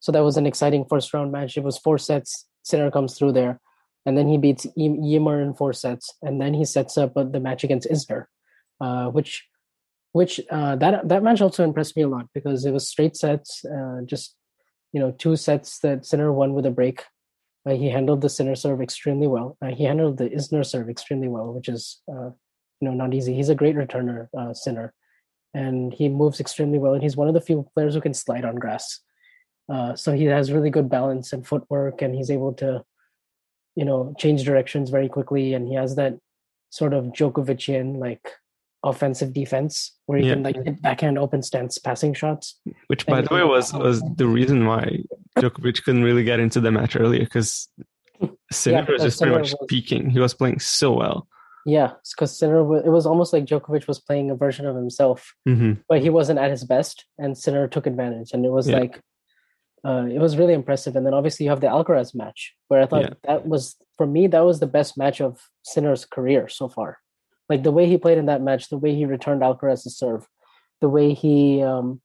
So 0.00 0.12
that 0.12 0.22
was 0.22 0.36
an 0.36 0.46
exciting 0.46 0.84
first 0.88 1.12
round 1.12 1.32
match. 1.32 1.56
It 1.56 1.64
was 1.64 1.78
four 1.78 1.98
sets. 1.98 2.46
Sinner 2.62 2.90
comes 2.90 3.18
through 3.18 3.32
there. 3.32 3.60
And 4.06 4.16
then 4.16 4.28
he 4.28 4.38
beats 4.38 4.66
Ymer 4.76 5.40
in 5.40 5.54
four 5.54 5.72
sets. 5.72 6.12
And 6.22 6.40
then 6.40 6.54
he 6.54 6.64
sets 6.64 6.96
up 6.96 7.14
the 7.14 7.40
match 7.40 7.64
against 7.64 7.88
Isner, 7.90 8.26
uh, 8.80 9.08
which 9.08 9.44
which 10.12 10.40
uh, 10.48 10.76
that 10.76 11.08
that 11.08 11.24
match 11.24 11.40
also 11.40 11.64
impressed 11.64 11.96
me 11.96 12.04
a 12.04 12.08
lot 12.08 12.26
because 12.32 12.64
it 12.64 12.70
was 12.70 12.88
straight 12.88 13.16
sets, 13.16 13.64
uh, 13.64 14.02
just 14.04 14.36
you 14.92 15.00
know 15.00 15.10
two 15.10 15.34
sets 15.34 15.80
that 15.80 16.06
Sinner 16.06 16.32
won 16.32 16.54
with 16.54 16.66
a 16.66 16.70
break 16.70 17.02
he 17.72 17.88
handled 17.88 18.20
the 18.20 18.28
Sinner 18.28 18.54
serve 18.54 18.82
extremely 18.82 19.26
well. 19.26 19.56
Uh, 19.62 19.68
he 19.68 19.84
handled 19.84 20.18
the 20.18 20.28
Isner 20.28 20.64
serve 20.64 20.88
extremely 20.88 21.28
well, 21.28 21.52
which 21.52 21.68
is 21.68 22.02
uh, 22.10 22.30
you 22.80 22.88
know 22.88 22.92
not 22.92 23.14
easy. 23.14 23.34
He's 23.34 23.48
a 23.48 23.54
great 23.54 23.76
returner, 23.76 24.28
uh, 24.36 24.52
Sinner, 24.52 24.92
and 25.54 25.92
he 25.92 26.08
moves 26.08 26.40
extremely 26.40 26.78
well. 26.78 26.94
And 26.94 27.02
he's 27.02 27.16
one 27.16 27.28
of 27.28 27.34
the 27.34 27.40
few 27.40 27.66
players 27.74 27.94
who 27.94 28.00
can 28.00 28.14
slide 28.14 28.44
on 28.44 28.56
grass. 28.56 29.00
Uh, 29.72 29.94
so 29.94 30.12
he 30.12 30.24
has 30.24 30.52
really 30.52 30.70
good 30.70 30.90
balance 30.90 31.32
and 31.32 31.46
footwork, 31.46 32.02
and 32.02 32.14
he's 32.14 32.30
able 32.30 32.52
to, 32.54 32.84
you 33.76 33.84
know, 33.84 34.14
change 34.18 34.44
directions 34.44 34.90
very 34.90 35.08
quickly. 35.08 35.54
And 35.54 35.66
he 35.66 35.74
has 35.74 35.96
that 35.96 36.18
sort 36.68 36.92
of 36.92 37.06
Djokovician 37.06 37.98
like 37.98 38.30
offensive 38.84 39.32
defense 39.32 39.96
where 40.06 40.18
you 40.18 40.26
yeah. 40.26 40.34
can 40.34 40.42
like 40.42 40.62
hit 40.64 40.82
backhand 40.82 41.18
open 41.18 41.42
stance 41.42 41.78
passing 41.78 42.14
shots. 42.14 42.60
Which, 42.86 43.06
by 43.06 43.22
the 43.22 43.34
way, 43.34 43.42
was 43.42 43.72
was 43.72 44.02
the 44.16 44.26
reason 44.26 44.66
why 44.66 45.00
Djokovic 45.38 45.82
couldn't 45.82 46.04
really 46.04 46.24
get 46.24 46.38
into 46.38 46.60
the 46.60 46.70
match 46.70 46.94
earlier 46.96 47.20
because 47.24 47.68
Sinner 48.52 48.84
yeah, 48.86 48.92
was 48.92 49.02
just 49.02 49.20
pretty 49.20 49.36
much 49.36 49.52
was, 49.52 49.66
peaking. 49.68 50.10
He 50.10 50.20
was 50.20 50.34
playing 50.34 50.60
so 50.60 50.92
well. 50.92 51.26
Yeah, 51.66 51.92
because 52.14 52.38
Sinner, 52.38 52.60
it 52.76 52.90
was 52.90 53.06
almost 53.06 53.32
like 53.32 53.46
Djokovic 53.46 53.88
was 53.88 53.98
playing 53.98 54.30
a 54.30 54.36
version 54.36 54.66
of 54.66 54.76
himself, 54.76 55.34
mm-hmm. 55.48 55.80
but 55.88 56.02
he 56.02 56.10
wasn't 56.10 56.38
at 56.38 56.50
his 56.50 56.62
best, 56.62 57.06
and 57.18 57.36
Sinner 57.36 57.66
took 57.68 57.86
advantage, 57.86 58.32
and 58.32 58.44
it 58.44 58.50
was 58.50 58.68
yeah. 58.68 58.78
like. 58.78 59.00
Uh, 59.86 60.06
it 60.06 60.18
was 60.18 60.38
really 60.38 60.54
impressive, 60.54 60.96
and 60.96 61.04
then 61.04 61.12
obviously 61.12 61.44
you 61.44 61.50
have 61.50 61.60
the 61.60 61.66
Alcaraz 61.66 62.14
match, 62.14 62.54
where 62.68 62.80
I 62.80 62.86
thought 62.86 63.18
that 63.24 63.46
was 63.46 63.76
for 63.98 64.06
me 64.06 64.26
that 64.28 64.40
was 64.40 64.58
the 64.58 64.66
best 64.66 64.96
match 64.96 65.20
of 65.20 65.38
Sinner's 65.62 66.06
career 66.06 66.48
so 66.48 66.70
far 66.70 66.96
like 67.48 67.62
the 67.62 67.72
way 67.72 67.86
he 67.86 67.98
played 67.98 68.18
in 68.18 68.26
that 68.26 68.42
match, 68.42 68.68
the 68.68 68.78
way 68.78 68.94
he 68.94 69.04
returned 69.04 69.42
Alcaraz's 69.42 69.96
serve, 69.96 70.26
the 70.80 70.88
way 70.88 71.12
he 71.14 71.62
um, 71.62 72.00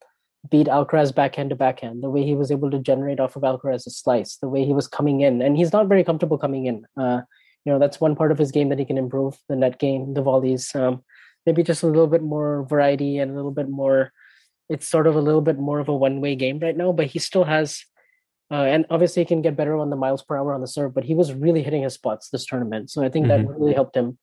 beat 0.50 0.68
Alcaraz 0.68 1.14
backhand 1.14 1.50
to 1.50 1.56
backhand, 1.56 2.04
the 2.04 2.10
way 2.10 2.24
he 2.24 2.36
was 2.36 2.52
able 2.52 2.72
to 2.72 2.80
generate 2.80 3.20
off 3.20 3.36
of 3.36 3.44
Alcaraz's 3.44 3.98
slice, 3.98 4.38
the 4.38 4.50
way 4.50 4.66
he 4.66 4.74
was 4.74 4.88
coming 4.88 5.22
in, 5.22 5.42
and 5.42 5.58
he's 5.58 5.74
not 5.74 5.88
very 5.88 6.04
comfortable 6.04 6.38
coming 6.38 6.66
in. 6.66 6.86
Uh, 6.98 7.22
you 7.66 7.72
know, 7.72 7.80
that's 7.80 8.00
one 8.00 8.16
part 8.16 8.32
of 8.32 8.38
his 8.38 8.52
game 8.52 8.70
that 8.70 8.80
he 8.80 8.86
can 8.86 8.98
improve: 8.98 9.38
the 9.48 9.56
net 9.56 9.80
game, 9.80 10.14
the 10.14 10.22
volleys, 10.22 10.74
um, 10.76 11.04
maybe 11.46 11.64
just 11.64 11.84
a 11.84 11.88
little 11.88 12.08
bit 12.08 12.24
more 12.24 12.66
variety 12.70 13.18
and 13.18 13.32
a 13.32 13.36
little 13.36 13.52
bit 13.52 13.70
more. 13.70 14.12
It's 14.70 14.88
sort 14.88 15.08
of 15.08 15.16
a 15.16 15.22
little 15.22 15.42
bit 15.42 15.58
more 15.58 15.80
of 15.80 15.90
a 15.90 15.96
one-way 15.96 16.36
game 16.36 16.60
right 16.60 16.78
now, 16.78 16.92
but 16.92 17.08
he 17.08 17.20
still 17.20 17.44
has. 17.46 17.84
Uh, 18.52 18.64
and 18.64 18.86
obviously, 18.90 19.22
he 19.22 19.28
can 19.28 19.42
get 19.42 19.56
better 19.56 19.76
on 19.78 19.90
the 19.90 19.96
miles 19.96 20.24
per 20.24 20.36
hour 20.36 20.54
on 20.54 20.62
the 20.62 20.68
serve, 20.68 20.94
but 20.94 21.04
he 21.04 21.14
was 21.14 21.34
really 21.34 21.62
hitting 21.62 21.84
his 21.84 21.94
spots 21.94 22.30
this 22.30 22.46
tournament. 22.46 22.90
So 22.90 23.04
I 23.04 23.10
think 23.10 23.28
mm-hmm. 23.28 23.46
that 23.46 23.60
really 23.60 23.74
helped 23.74 23.96
him 23.96 24.18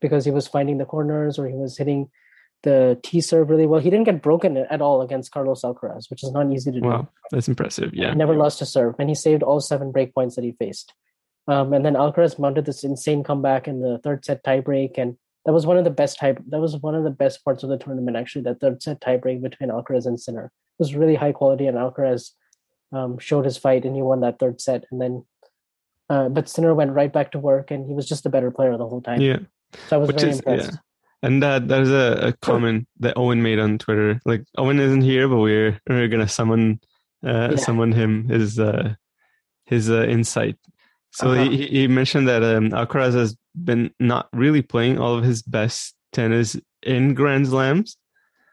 because 0.00 0.24
he 0.24 0.30
was 0.30 0.46
finding 0.46 0.78
the 0.78 0.84
corners 0.84 1.38
or 1.38 1.46
he 1.46 1.54
was 1.54 1.76
hitting 1.76 2.10
the 2.62 2.98
T 3.02 3.20
serve 3.20 3.50
really 3.50 3.66
well. 3.66 3.80
He 3.80 3.90
didn't 3.90 4.06
get 4.06 4.22
broken 4.22 4.56
at 4.56 4.80
all 4.80 5.02
against 5.02 5.30
Carlos 5.30 5.62
Alcaraz, 5.62 6.10
which 6.10 6.22
is 6.24 6.32
not 6.32 6.50
easy 6.52 6.72
to 6.72 6.80
do. 6.80 6.86
Wow, 6.86 7.08
that's 7.30 7.48
impressive. 7.48 7.94
Yeah, 7.94 8.10
he 8.10 8.16
never 8.16 8.34
lost 8.34 8.60
a 8.60 8.66
serve, 8.66 8.96
and 8.98 9.08
he 9.08 9.14
saved 9.14 9.42
all 9.42 9.60
seven 9.60 9.92
break 9.92 10.14
points 10.14 10.34
that 10.36 10.44
he 10.44 10.52
faced. 10.52 10.92
Um, 11.46 11.72
and 11.72 11.84
then 11.84 11.94
Alcaraz 11.94 12.38
mounted 12.38 12.66
this 12.66 12.84
insane 12.84 13.22
comeback 13.24 13.68
in 13.68 13.80
the 13.80 13.98
third 14.02 14.24
set 14.24 14.44
tiebreak, 14.44 14.98
and 14.98 15.16
that 15.46 15.52
was 15.52 15.66
one 15.66 15.78
of 15.78 15.84
the 15.84 15.90
best 15.90 16.18
type. 16.18 16.42
That 16.48 16.60
was 16.60 16.76
one 16.76 16.94
of 16.94 17.04
the 17.04 17.10
best 17.10 17.44
parts 17.44 17.62
of 17.62 17.70
the 17.70 17.78
tournament. 17.78 18.16
Actually, 18.16 18.42
that 18.42 18.60
third 18.60 18.82
set 18.82 19.00
tiebreak 19.00 19.40
between 19.40 19.70
Alcaraz 19.70 20.06
and 20.06 20.20
Sinner 20.20 20.46
it 20.78 20.82
was 20.82 20.94
really 20.94 21.16
high 21.16 21.32
quality, 21.32 21.66
and 21.66 21.76
Alcaraz 21.76 22.30
um, 22.92 23.18
showed 23.18 23.44
his 23.44 23.56
fight, 23.56 23.84
and 23.84 23.96
he 23.96 24.02
won 24.02 24.20
that 24.20 24.38
third 24.38 24.60
set. 24.60 24.84
And 24.90 25.00
then, 25.00 25.24
uh, 26.08 26.28
but 26.28 26.48
Sinner 26.48 26.74
went 26.74 26.92
right 26.92 27.12
back 27.12 27.32
to 27.32 27.38
work, 27.38 27.70
and 27.70 27.86
he 27.86 27.94
was 27.94 28.08
just 28.08 28.26
a 28.26 28.30
better 28.30 28.50
player 28.50 28.76
the 28.76 28.86
whole 28.86 29.02
time. 29.02 29.20
Yeah. 29.20 29.38
So 29.88 29.96
I 29.96 29.98
was 29.98 30.08
Which 30.08 30.20
very 30.20 30.30
is, 30.30 30.38
impressed. 30.38 30.72
Yeah. 30.72 30.78
And 31.22 31.42
that 31.42 31.68
there's 31.68 31.90
a, 31.90 32.28
a 32.28 32.32
comment 32.34 32.86
that 33.00 33.16
Owen 33.16 33.42
made 33.42 33.58
on 33.58 33.78
Twitter. 33.78 34.20
Like 34.24 34.44
Owen 34.56 34.78
isn't 34.78 35.00
here, 35.00 35.28
but 35.28 35.38
we're 35.38 35.80
we're 35.88 36.08
gonna 36.08 36.28
summon 36.28 36.80
uh, 37.24 37.48
yeah. 37.50 37.56
summon 37.56 37.92
him 37.92 38.28
his 38.28 38.58
uh, 38.58 38.94
his 39.64 39.90
uh, 39.90 40.04
insight. 40.04 40.56
So 41.10 41.32
uh-huh. 41.32 41.50
he 41.50 41.66
he 41.66 41.88
mentioned 41.88 42.28
that 42.28 42.44
um, 42.44 42.70
Alcaraz 42.70 43.14
has 43.14 43.36
been 43.54 43.92
not 43.98 44.28
really 44.32 44.62
playing 44.62 44.98
all 44.98 45.14
of 45.14 45.24
his 45.24 45.42
best 45.42 45.94
tennis 46.12 46.56
in 46.82 47.14
Grand 47.14 47.48
Slams. 47.48 47.96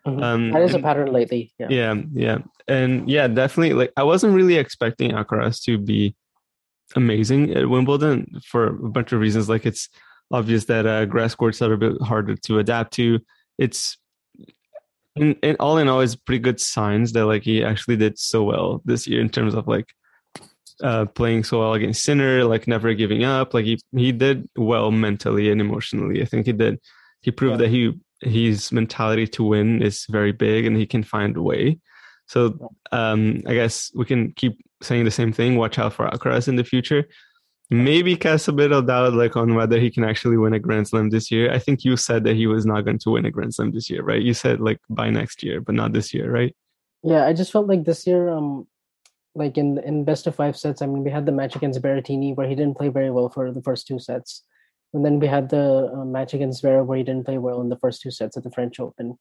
Mm-hmm. 0.07 0.23
Um, 0.23 0.51
that 0.51 0.61
is 0.63 0.73
and, 0.73 0.83
a 0.83 0.87
pattern 0.87 1.11
lately. 1.11 1.53
Yeah. 1.59 1.67
yeah, 1.69 1.95
yeah, 2.13 2.37
and 2.67 3.09
yeah, 3.09 3.27
definitely. 3.27 3.73
Like 3.73 3.91
I 3.97 4.03
wasn't 4.03 4.35
really 4.35 4.55
expecting 4.55 5.11
Alcaraz 5.11 5.61
to 5.63 5.77
be 5.77 6.15
amazing 6.95 7.51
at 7.55 7.69
Wimbledon 7.69 8.39
for 8.45 8.67
a 8.67 8.89
bunch 8.89 9.11
of 9.11 9.19
reasons. 9.19 9.49
Like 9.49 9.65
it's 9.65 9.89
obvious 10.31 10.65
that 10.65 10.85
uh, 10.85 11.05
grass 11.05 11.35
courts 11.35 11.61
are 11.61 11.73
a 11.73 11.77
bit 11.77 12.01
harder 12.01 12.35
to 12.35 12.59
adapt 12.59 12.93
to. 12.93 13.19
It's 13.57 13.97
in, 15.15 15.33
in 15.43 15.55
all 15.59 15.77
in 15.77 15.87
all, 15.87 16.01
it's 16.01 16.15
pretty 16.15 16.39
good 16.39 16.59
signs 16.59 17.13
that 17.13 17.25
like 17.25 17.43
he 17.43 17.63
actually 17.63 17.95
did 17.95 18.19
so 18.19 18.43
well 18.43 18.81
this 18.85 19.07
year 19.07 19.21
in 19.21 19.29
terms 19.29 19.55
of 19.55 19.67
like 19.67 19.93
uh, 20.83 21.05
playing 21.05 21.43
so 21.43 21.59
well 21.59 21.73
against 21.73 22.03
Sinner, 22.03 22.43
like 22.43 22.67
never 22.67 22.93
giving 22.93 23.23
up. 23.23 23.53
Like 23.53 23.65
he 23.65 23.79
he 23.95 24.11
did 24.11 24.49
well 24.55 24.91
mentally 24.91 25.49
and 25.49 25.61
emotionally. 25.61 26.21
I 26.21 26.25
think 26.25 26.45
he 26.45 26.53
did. 26.53 26.79
He 27.21 27.31
proved 27.31 27.53
yeah. 27.53 27.67
that 27.67 27.69
he 27.69 27.93
his 28.21 28.71
mentality 28.71 29.27
to 29.27 29.43
win 29.43 29.81
is 29.81 30.05
very 30.09 30.31
big 30.31 30.65
and 30.65 30.75
he 30.75 30.85
can 30.85 31.03
find 31.03 31.37
a 31.37 31.41
way. 31.41 31.79
So 32.27 32.73
um, 32.91 33.43
I 33.45 33.53
guess 33.53 33.91
we 33.93 34.05
can 34.05 34.31
keep 34.33 34.59
saying 34.81 35.05
the 35.05 35.11
same 35.11 35.31
thing. 35.31 35.57
Watch 35.57 35.77
out 35.77 35.93
for 35.93 36.07
Alcaraz 36.07 36.47
in 36.47 36.55
the 36.55 36.63
future 36.63 37.07
maybe 37.69 38.15
cast 38.15 38.47
a 38.47 38.51
bit 38.51 38.71
of 38.71 38.87
doubt 38.87 39.13
like 39.13 39.35
on 39.35 39.55
whether 39.55 39.79
he 39.79 39.89
can 39.89 40.03
actually 40.03 40.37
win 40.37 40.53
a 40.53 40.59
grand 40.59 40.87
slam 40.87 41.09
this 41.09 41.31
year. 41.31 41.51
I 41.51 41.59
think 41.59 41.83
you 41.83 41.97
said 41.97 42.23
that 42.25 42.35
he 42.35 42.47
was 42.47 42.65
not 42.65 42.81
going 42.81 42.99
to 42.99 43.11
win 43.11 43.25
a 43.25 43.31
grand 43.31 43.55
slam 43.55 43.71
this 43.71 43.89
year 43.89 44.03
right? 44.03 44.21
You 44.21 44.33
said 44.33 44.59
like 44.59 44.79
by 44.89 45.09
next 45.09 45.43
year 45.43 45.61
but 45.61 45.75
not 45.75 45.93
this 45.93 46.13
year 46.13 46.31
right? 46.31 46.55
Yeah 47.03 47.25
i 47.25 47.33
just 47.33 47.51
felt 47.51 47.67
like 47.67 47.83
this 47.83 48.07
year 48.07 48.29
um 48.29 48.67
like 49.35 49.57
in 49.57 49.77
in 49.79 50.05
best 50.05 50.27
of 50.27 50.35
five 50.35 50.57
sets 50.57 50.81
i 50.81 50.85
mean 50.85 51.03
we 51.03 51.11
had 51.11 51.25
the 51.25 51.31
match 51.31 51.55
against 51.55 51.81
Berrettini 51.81 52.35
where 52.35 52.47
he 52.47 52.55
didn't 52.55 52.77
play 52.77 52.89
very 52.89 53.11
well 53.11 53.29
for 53.29 53.51
the 53.51 53.61
first 53.61 53.85
two 53.87 53.99
sets. 53.99 54.43
And 54.93 55.03
then 55.03 55.19
we 55.19 55.27
had 55.27 55.49
the 55.49 55.91
uh, 55.93 56.05
match 56.05 56.33
against 56.33 56.63
Zverev 56.63 56.85
where 56.85 56.97
he 56.97 57.03
didn't 57.03 57.25
play 57.25 57.37
well 57.37 57.59
in 57.59 57.67
the 57.67 57.77
first 57.77 58.01
two 58.01 58.11
sets 58.11 58.37
at 58.37 58.43
the 58.43 58.51
French 58.51 58.79
Open. 58.79 59.17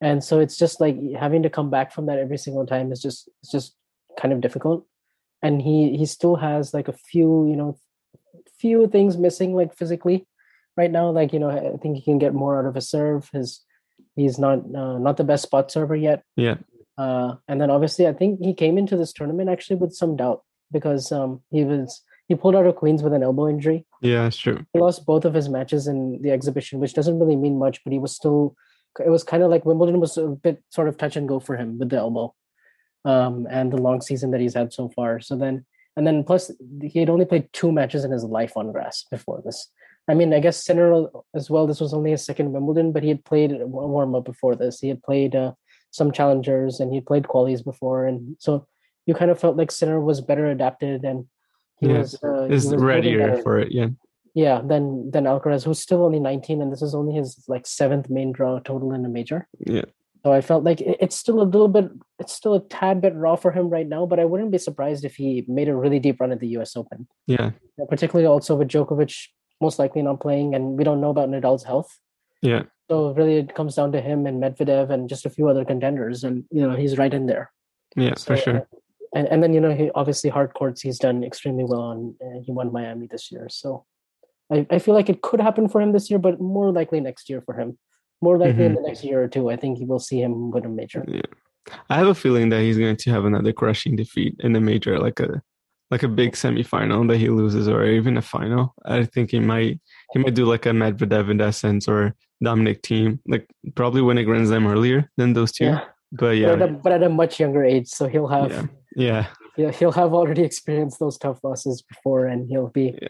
and 0.00 0.24
so 0.24 0.40
it's 0.40 0.58
just 0.58 0.80
like 0.80 0.96
having 1.18 1.42
to 1.44 1.50
come 1.50 1.70
back 1.70 1.92
from 1.92 2.06
that 2.06 2.18
every 2.18 2.36
single 2.36 2.66
time 2.66 2.90
is 2.92 3.00
just 3.00 3.28
it's 3.40 3.52
just 3.52 3.76
kind 4.20 4.32
of 4.32 4.40
difficult 4.40 4.86
and 5.44 5.62
he 5.62 5.96
he 6.00 6.06
still 6.06 6.36
has 6.36 6.74
like 6.74 6.88
a 6.88 6.98
few 7.10 7.30
you 7.50 7.56
know 7.60 7.70
few 8.58 8.88
things 8.88 9.16
missing 9.26 9.54
like 9.54 9.72
physically 9.80 10.26
right 10.76 10.90
now 10.90 11.10
like 11.10 11.32
you 11.34 11.38
know 11.42 11.50
i 11.50 11.76
think 11.82 11.96
he 11.96 12.02
can 12.02 12.18
get 12.18 12.34
more 12.42 12.58
out 12.58 12.66
of 12.68 12.74
his 12.74 12.88
serve 12.88 13.28
his 13.32 13.60
he's 14.16 14.38
not 14.38 14.58
uh, 14.82 14.98
not 15.06 15.16
the 15.16 15.24
best 15.30 15.42
spot 15.48 15.70
server 15.70 15.94
yet 16.08 16.22
Yeah. 16.36 16.56
uh, 17.04 17.30
and 17.48 17.60
then 17.60 17.70
obviously 17.70 18.06
i 18.06 18.12
think 18.12 18.40
he 18.40 18.54
came 18.54 18.78
into 18.78 18.96
this 18.96 19.12
tournament 19.12 19.50
actually 19.54 19.76
with 19.76 19.92
some 20.02 20.16
doubt 20.16 20.40
because 20.72 21.12
um 21.12 21.42
he 21.50 21.62
was 21.64 22.02
he 22.28 22.34
pulled 22.34 22.56
out 22.56 22.66
of 22.66 22.76
queens 22.76 23.02
with 23.02 23.12
an 23.12 23.22
elbow 23.22 23.46
injury 23.54 23.80
Yeah, 24.00 24.26
it's 24.28 24.38
true. 24.38 24.58
he 24.72 24.78
lost 24.80 25.04
both 25.12 25.24
of 25.26 25.34
his 25.34 25.48
matches 25.56 25.86
in 25.86 25.98
the 26.22 26.30
exhibition, 26.36 26.80
which 26.80 26.94
doesn't 26.98 27.18
really 27.20 27.36
mean 27.36 27.58
much, 27.64 27.76
but 27.84 27.92
he 27.92 27.98
was 28.04 28.12
still. 28.20 28.56
It 29.08 29.10
was 29.16 29.24
kind 29.32 29.42
of 29.42 29.50
like 29.50 29.66
Wimbledon 29.68 30.00
was 30.00 30.16
a 30.16 30.28
bit 30.46 30.56
sort 30.76 30.88
of 30.88 30.96
touch 30.96 31.16
and 31.18 31.28
go 31.28 31.38
for 31.38 31.54
him 31.60 31.78
with 31.78 31.90
the 31.90 31.98
elbow, 32.04 32.26
um, 33.04 33.46
and 33.50 33.72
the 33.72 33.76
long 33.76 34.00
season 34.00 34.30
that 34.32 34.40
he's 34.40 34.54
had 34.54 34.72
so 34.72 34.88
far. 34.90 35.20
So 35.20 35.36
then, 35.36 35.64
and 35.96 36.06
then 36.06 36.24
plus 36.24 36.50
he 36.82 36.98
had 37.00 37.10
only 37.10 37.24
played 37.24 37.48
two 37.52 37.70
matches 37.72 38.04
in 38.04 38.10
his 38.10 38.24
life 38.24 38.56
on 38.56 38.72
grass 38.72 39.04
before 39.10 39.42
this. 39.44 39.70
I 40.08 40.14
mean, 40.14 40.34
I 40.34 40.40
guess 40.40 40.62
Sinner 40.62 41.06
as 41.34 41.48
well. 41.48 41.66
This 41.66 41.80
was 41.80 41.94
only 41.94 42.10
his 42.10 42.24
second 42.24 42.52
Wimbledon, 42.52 42.92
but 42.92 43.02
he 43.02 43.08
had 43.08 43.24
played 43.24 43.52
a 43.52 43.66
warm 43.66 44.14
up 44.14 44.24
before 44.24 44.54
this. 44.54 44.80
He 44.80 44.88
had 44.88 45.02
played 45.02 45.34
uh, 45.34 45.52
some 45.92 46.12
challengers 46.12 46.80
and 46.80 46.92
he 46.92 47.00
played 47.00 47.24
qualies 47.24 47.64
before, 47.64 48.04
and 48.06 48.36
so 48.38 48.66
you 49.06 49.14
kind 49.14 49.30
of 49.30 49.38
felt 49.40 49.56
like 49.56 49.70
Sinner 49.70 50.00
was 50.00 50.20
better 50.20 50.46
adapted 50.46 51.04
and 51.04 51.26
he 51.80 51.88
Yeah, 51.88 51.98
was 51.98 52.14
uh, 52.22 52.46
he 52.48 52.54
Is 52.54 52.66
was 52.66 52.82
readier 52.82 53.42
for 53.42 53.58
it. 53.58 53.72
Yeah. 53.72 53.88
yeah 54.34 54.60
than 54.64 55.10
than 55.10 55.24
alcaraz 55.24 55.64
who's 55.64 55.78
still 55.80 56.02
only 56.04 56.18
19 56.20 56.60
and 56.62 56.72
this 56.72 56.82
is 56.82 56.94
only 56.94 57.14
his 57.14 57.44
like 57.48 57.66
seventh 57.66 58.08
main 58.10 58.32
draw 58.32 58.58
total 58.60 58.92
in 58.92 59.04
a 59.04 59.08
major 59.08 59.46
Yeah. 59.66 59.84
So 60.24 60.32
i 60.32 60.40
felt 60.40 60.64
like 60.64 60.80
it's 60.80 61.16
still 61.16 61.40
a 61.40 61.44
little 61.54 61.68
bit 61.68 61.88
it's 62.18 62.32
still 62.32 62.54
a 62.54 62.60
tad 62.60 63.00
bit 63.00 63.14
raw 63.14 63.36
for 63.36 63.50
him 63.52 63.68
right 63.68 63.88
now 63.88 64.06
but 64.06 64.18
i 64.18 64.24
wouldn't 64.24 64.50
be 64.50 64.58
surprised 64.58 65.04
if 65.04 65.14
he 65.16 65.44
made 65.48 65.68
a 65.68 65.76
really 65.76 65.98
deep 65.98 66.20
run 66.20 66.32
at 66.32 66.40
the 66.40 66.48
us 66.48 66.76
open 66.76 67.06
Yeah. 67.26 67.50
particularly 67.88 68.26
also 68.26 68.56
with 68.56 68.68
Djokovic 68.68 69.28
most 69.60 69.78
likely 69.78 70.02
not 70.02 70.20
playing 70.20 70.54
and 70.54 70.76
we 70.78 70.84
don't 70.84 71.00
know 71.00 71.10
about 71.10 71.28
nadal's 71.28 71.64
health 71.64 71.98
Yeah. 72.42 72.62
so 72.90 73.12
really 73.14 73.36
it 73.36 73.54
comes 73.54 73.74
down 73.74 73.92
to 73.92 74.00
him 74.00 74.26
and 74.26 74.42
medvedev 74.42 74.90
and 74.90 75.08
just 75.08 75.26
a 75.26 75.30
few 75.30 75.48
other 75.48 75.64
contenders 75.64 76.24
and 76.24 76.44
you 76.50 76.62
know 76.66 76.74
he's 76.76 76.98
right 76.98 77.14
in 77.14 77.26
there 77.26 77.50
Yeah. 77.96 78.14
For 78.18 78.36
sure. 78.36 78.56
uh, 78.56 78.64
and 79.16 79.28
and 79.32 79.42
then 79.42 79.52
you 79.54 79.60
know 79.60 79.74
he 79.80 79.90
obviously 79.94 80.30
hard 80.30 80.54
courts 80.54 80.80
he's 80.82 80.98
done 80.98 81.22
extremely 81.22 81.64
well 81.64 81.82
on. 81.92 81.98
Uh, 82.24 82.40
he 82.44 82.50
won 82.50 82.72
Miami 82.72 83.06
this 83.06 83.30
year, 83.32 83.46
so 83.48 83.84
I, 84.54 84.66
I 84.76 84.78
feel 84.80 84.94
like 84.98 85.08
it 85.12 85.20
could 85.22 85.40
happen 85.40 85.68
for 85.68 85.80
him 85.80 85.92
this 85.92 86.10
year, 86.10 86.18
but 86.18 86.40
more 86.40 86.72
likely 86.72 87.00
next 87.00 87.30
year 87.30 87.40
for 87.46 87.54
him. 87.60 87.78
More 88.24 88.38
likely 88.38 88.64
in 88.64 88.72
mm-hmm. 88.72 88.82
the 88.82 88.88
next 88.88 89.04
year 89.04 89.22
or 89.22 89.28
two, 89.28 89.50
I 89.50 89.56
think 89.56 89.78
you 89.80 89.86
will 89.86 90.04
see 90.08 90.20
him 90.22 90.50
win 90.50 90.64
a 90.64 90.68
major. 90.68 91.04
Yeah. 91.06 91.20
I 91.90 91.96
have 91.96 92.06
a 92.06 92.14
feeling 92.14 92.48
that 92.50 92.62
he's 92.62 92.78
going 92.78 92.96
to 92.96 93.10
have 93.10 93.26
another 93.26 93.52
crushing 93.52 93.96
defeat 93.96 94.36
in 94.40 94.56
a 94.56 94.60
major, 94.60 94.98
like 94.98 95.20
a 95.20 95.42
like 95.90 96.02
a 96.02 96.08
big 96.08 96.32
semifinal 96.32 97.06
that 97.08 97.18
he 97.18 97.28
loses, 97.28 97.68
or 97.68 97.84
even 97.84 98.16
a 98.16 98.22
final. 98.22 98.74
I 98.84 99.04
think 99.04 99.30
he 99.30 99.40
might 99.40 99.78
he 100.12 100.18
might 100.20 100.34
do 100.34 100.46
like 100.46 100.64
a 100.64 100.70
Medvedev 100.70 101.30
in 101.30 101.36
that 101.38 101.54
sense, 101.54 101.86
or 101.86 102.14
Dominic 102.42 102.82
Thiem, 102.82 103.18
like 103.26 103.46
probably 103.74 104.00
win 104.00 104.18
a 104.18 104.24
Grand 104.24 104.46
Slam 104.48 104.66
earlier 104.66 105.10
than 105.18 105.34
those 105.34 105.52
two. 105.52 105.66
Yeah, 105.66 105.84
But 106.12 106.20
But, 106.20 106.36
yeah, 106.38 106.52
at 106.52 106.62
a, 106.62 106.68
but 106.68 106.92
at 106.92 107.02
a 107.02 107.10
much 107.10 107.38
younger 107.38 107.62
age, 107.62 107.88
so 107.88 108.08
he'll 108.08 108.32
have 108.38 108.50
yeah, 108.50 108.66
yeah, 108.96 109.26
yeah, 109.56 109.70
he'll 109.70 109.98
have 110.02 110.14
already 110.14 110.42
experienced 110.50 110.98
those 110.98 111.18
tough 111.18 111.44
losses 111.44 111.82
before, 111.82 112.26
and 112.26 112.48
he'll 112.48 112.68
be 112.68 112.98
Yeah. 113.00 113.08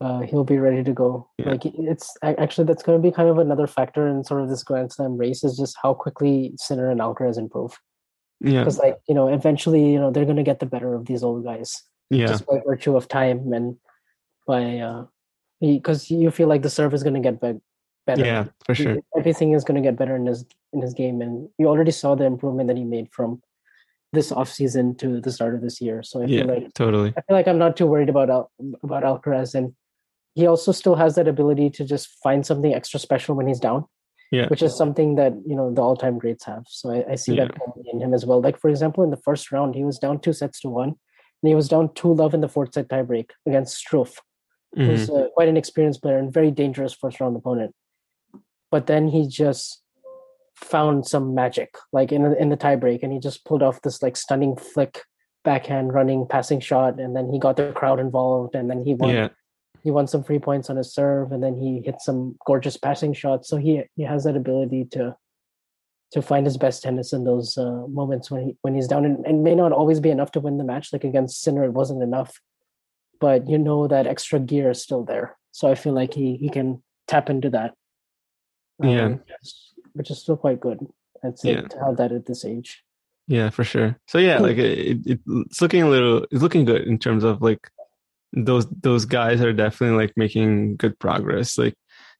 Uh, 0.00 0.20
he'll 0.20 0.44
be 0.44 0.58
ready 0.58 0.82
to 0.84 0.92
go. 0.92 1.28
Yeah. 1.38 1.50
Like 1.50 1.64
it's 1.64 2.16
actually 2.22 2.64
that's 2.64 2.82
going 2.82 3.00
to 3.00 3.02
be 3.02 3.12
kind 3.14 3.28
of 3.28 3.38
another 3.38 3.66
factor 3.66 4.06
in 4.06 4.24
sort 4.24 4.42
of 4.42 4.48
this 4.48 4.62
Grand 4.62 4.92
Slam 4.92 5.16
race 5.16 5.42
is 5.42 5.56
just 5.56 5.76
how 5.82 5.94
quickly 5.94 6.52
Sinner 6.58 6.90
and 6.90 7.00
Alcaraz 7.00 7.38
improve. 7.38 7.78
yeah, 8.40 8.60
Because 8.60 8.78
like 8.78 8.96
you 9.08 9.14
know, 9.14 9.28
eventually 9.28 9.92
you 9.92 9.98
know 9.98 10.10
they're 10.10 10.24
going 10.26 10.36
to 10.36 10.42
get 10.42 10.60
the 10.60 10.66
better 10.66 10.94
of 10.94 11.06
these 11.06 11.22
old 11.22 11.44
guys 11.44 11.82
yeah, 12.10 12.26
just 12.26 12.46
by 12.46 12.60
virtue 12.66 12.96
of 12.96 13.08
time 13.08 13.52
and 13.52 13.76
by 14.46 14.78
uh 14.78 15.06
because 15.60 16.10
you 16.10 16.30
feel 16.30 16.46
like 16.48 16.62
the 16.62 16.70
serve 16.70 16.92
is 16.92 17.02
going 17.02 17.14
to 17.14 17.20
get 17.20 17.40
be- 17.40 17.60
better. 18.06 18.24
yeah, 18.24 18.44
for 18.66 18.74
sure. 18.74 18.98
Everything 19.16 19.52
is 19.52 19.64
going 19.64 19.74
to 19.82 19.86
get 19.88 19.96
better 19.96 20.14
in 20.14 20.26
his 20.26 20.44
in 20.74 20.82
his 20.82 20.92
game, 20.92 21.22
and 21.22 21.48
you 21.58 21.66
already 21.68 21.90
saw 21.90 22.14
the 22.14 22.24
improvement 22.24 22.68
that 22.68 22.76
he 22.76 22.84
made 22.84 23.08
from 23.10 23.40
this 24.12 24.30
off 24.30 24.50
season 24.52 24.94
to 24.96 25.20
the 25.20 25.32
start 25.32 25.54
of 25.54 25.62
this 25.62 25.80
year. 25.80 26.02
So 26.02 26.22
I 26.22 26.26
Yeah, 26.26 26.40
feel 26.42 26.54
like 26.54 26.74
totally. 26.74 27.14
I 27.16 27.20
feel 27.22 27.36
like 27.36 27.48
I'm 27.48 27.58
not 27.58 27.76
too 27.76 27.86
worried 27.86 28.10
about 28.10 28.28
Al- 28.30 28.50
about 28.82 29.02
Alcaraz, 29.02 29.54
and 29.54 29.74
he 30.36 30.46
also 30.46 30.70
still 30.70 30.94
has 30.94 31.14
that 31.16 31.26
ability 31.26 31.70
to 31.70 31.84
just 31.84 32.06
find 32.22 32.46
something 32.46 32.72
extra 32.74 33.00
special 33.00 33.34
when 33.34 33.48
he's 33.48 33.58
down, 33.68 33.86
Yeah, 34.30 34.46
which 34.48 34.62
is 34.62 34.76
something 34.76 35.16
that 35.16 35.32
you 35.50 35.56
know 35.56 35.72
the 35.72 35.80
all 35.82 35.96
time 35.96 36.18
greats 36.18 36.44
have. 36.44 36.64
So 36.68 36.90
I, 36.96 37.12
I 37.12 37.14
see 37.16 37.34
Yeah. 37.34 37.46
that 37.46 37.56
in 37.92 38.00
him 38.00 38.12
as 38.14 38.24
well. 38.26 38.40
Like 38.42 38.58
for 38.60 38.68
example, 38.68 39.02
in 39.02 39.10
the 39.10 39.22
first 39.28 39.50
round, 39.50 39.74
he 39.74 39.84
was 39.90 39.98
down 39.98 40.20
two 40.20 40.34
sets 40.34 40.60
to 40.60 40.68
one, 40.68 40.90
and 41.42 41.48
he 41.50 41.54
was 41.54 41.68
down 41.68 41.92
two 41.94 42.12
love 42.12 42.34
in 42.34 42.42
the 42.42 42.48
fourth 42.54 42.74
set 42.74 42.88
tiebreak 42.88 43.30
against 43.46 43.82
Struff, 43.82 44.12
Mhm. 44.76 44.86
who's 44.86 45.08
uh, 45.08 45.28
quite 45.34 45.48
an 45.48 45.56
experienced 45.56 46.02
player 46.02 46.18
and 46.18 46.32
very 46.32 46.50
dangerous 46.50 46.92
first 46.92 47.18
round 47.20 47.34
opponent. 47.36 47.74
But 48.70 48.86
then 48.86 49.08
he 49.08 49.26
just 49.26 49.82
found 50.56 51.06
some 51.06 51.34
magic, 51.34 51.70
like 51.92 52.12
in 52.12 52.22
the- 52.24 52.38
in 52.42 52.48
the 52.50 52.56
tiebreak, 52.56 53.02
and 53.02 53.12
he 53.12 53.18
just 53.18 53.44
pulled 53.46 53.62
off 53.62 53.80
this 53.82 54.02
like 54.02 54.16
stunning 54.16 54.54
flick, 54.56 54.94
backhand 55.44 55.94
running 55.94 56.26
passing 56.26 56.60
shot, 56.60 57.00
and 57.00 57.14
then 57.16 57.30
he 57.32 57.38
got 57.38 57.56
the 57.56 57.72
crowd 57.72 58.00
involved, 58.00 58.54
and 58.54 58.68
then 58.70 58.84
he 58.84 58.92
won. 58.94 59.14
yeah, 59.14 59.28
He 59.86 59.92
won 59.92 60.08
some 60.08 60.24
free 60.24 60.40
points 60.40 60.68
on 60.68 60.76
his 60.76 60.92
serve, 60.92 61.30
and 61.30 61.40
then 61.44 61.54
he 61.56 61.80
hit 61.84 62.00
some 62.00 62.34
gorgeous 62.44 62.76
passing 62.76 63.14
shots. 63.14 63.48
So 63.48 63.56
he 63.56 63.84
he 63.94 64.02
has 64.02 64.24
that 64.24 64.36
ability 64.36 64.86
to 64.94 65.14
to 66.14 66.22
find 66.22 66.44
his 66.44 66.56
best 66.56 66.82
tennis 66.82 67.12
in 67.12 67.22
those 67.22 67.56
uh, 67.56 67.86
moments 68.00 68.28
when 68.30 68.40
he 68.44 68.56
when 68.62 68.74
he's 68.74 68.88
down, 68.88 69.04
and, 69.04 69.24
and 69.24 69.44
may 69.44 69.54
not 69.54 69.70
always 69.70 70.00
be 70.00 70.10
enough 70.10 70.32
to 70.32 70.40
win 70.40 70.58
the 70.58 70.64
match. 70.64 70.92
Like 70.92 71.04
against 71.04 71.40
Sinner, 71.40 71.62
it 71.64 71.72
wasn't 71.72 72.02
enough, 72.02 72.40
but 73.20 73.48
you 73.48 73.58
know 73.58 73.86
that 73.86 74.08
extra 74.08 74.40
gear 74.40 74.70
is 74.70 74.82
still 74.82 75.04
there. 75.04 75.36
So 75.52 75.70
I 75.70 75.76
feel 75.76 75.92
like 75.92 76.12
he 76.14 76.34
he 76.36 76.48
can 76.48 76.82
tap 77.06 77.30
into 77.30 77.50
that. 77.50 77.74
Yeah. 78.82 79.04
um, 79.04 79.20
which 79.94 80.10
is 80.10 80.18
still 80.20 80.36
quite 80.36 80.58
good. 80.60 80.78
I'd 81.24 81.38
say 81.38 81.52
Yeah. 81.52 81.68
to 81.68 81.78
have 81.84 81.96
that 81.98 82.10
at 82.12 82.26
this 82.26 82.44
age. 82.44 82.82
yeah, 83.28 83.50
for 83.50 83.64
sure. 83.64 83.96
So 84.08 84.18
yeah, 84.18 84.38
like 84.38 84.58
it, 84.58 85.06
it, 85.06 85.20
it's 85.26 85.62
looking 85.62 85.82
a 85.82 85.88
little, 85.88 86.26
it's 86.32 86.42
looking 86.42 86.64
good 86.66 86.82
in 86.82 86.98
terms 86.98 87.24
of 87.24 87.40
like 87.40 87.70
those 88.36 88.66
those 88.82 89.04
guys 89.06 89.40
are 89.40 89.52
definitely 89.52 89.96
like 89.96 90.12
making 90.16 90.76
good 90.76 90.98
progress. 90.98 91.56
Like 91.58 91.74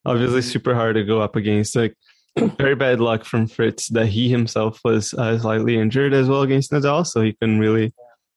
obviously 0.05 0.41
super 0.41 0.73
hard 0.73 0.95
to 0.95 1.03
go 1.03 1.21
up 1.21 1.35
against. 1.35 1.75
Like 1.75 1.95
very 2.57 2.75
bad 2.75 2.99
luck 2.99 3.23
from 3.23 3.47
Fritz 3.47 3.87
that 3.89 4.07
he 4.07 4.29
himself 4.29 4.79
was 4.83 5.13
uh, 5.13 5.37
slightly 5.39 5.77
injured 5.77 6.13
as 6.13 6.27
well 6.27 6.41
against 6.41 6.71
Nadal, 6.71 7.05
so 7.05 7.21
he 7.21 7.33
couldn't 7.33 7.59
really 7.59 7.93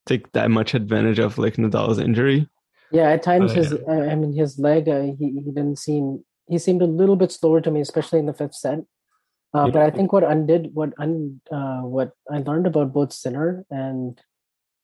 take 0.06 0.30
that 0.32 0.50
much 0.50 0.74
advantage 0.74 1.18
of 1.18 1.38
like 1.38 1.54
Nadal's 1.54 1.98
injury. 1.98 2.48
Yeah, 2.92 3.10
at 3.10 3.22
times 3.22 3.52
Oh, 3.52 3.54
his 3.54 3.74
I 3.88 4.10
I 4.10 4.14
mean 4.14 4.34
his 4.34 4.58
leg 4.58 4.88
uh, 4.88 5.02
he 5.02 5.40
he 5.44 5.50
didn't 5.50 5.78
seem 5.78 6.24
he 6.48 6.58
seemed 6.58 6.82
a 6.82 6.86
little 6.86 7.16
bit 7.16 7.32
slower 7.32 7.60
to 7.60 7.70
me, 7.70 7.80
especially 7.80 8.18
in 8.18 8.26
the 8.26 8.34
fifth 8.34 8.54
set. 8.54 8.80
Uh, 9.54 9.66
Yeah. 9.66 9.72
But 9.72 9.82
I 9.82 9.90
think 9.90 10.12
what 10.12 10.24
undid 10.24 10.70
what 10.74 10.92
un, 10.98 11.40
uh, 11.50 11.80
what 11.82 12.12
I 12.30 12.38
learned 12.38 12.66
about 12.66 12.92
both 12.92 13.12
Sinner 13.12 13.64
and 13.70 14.20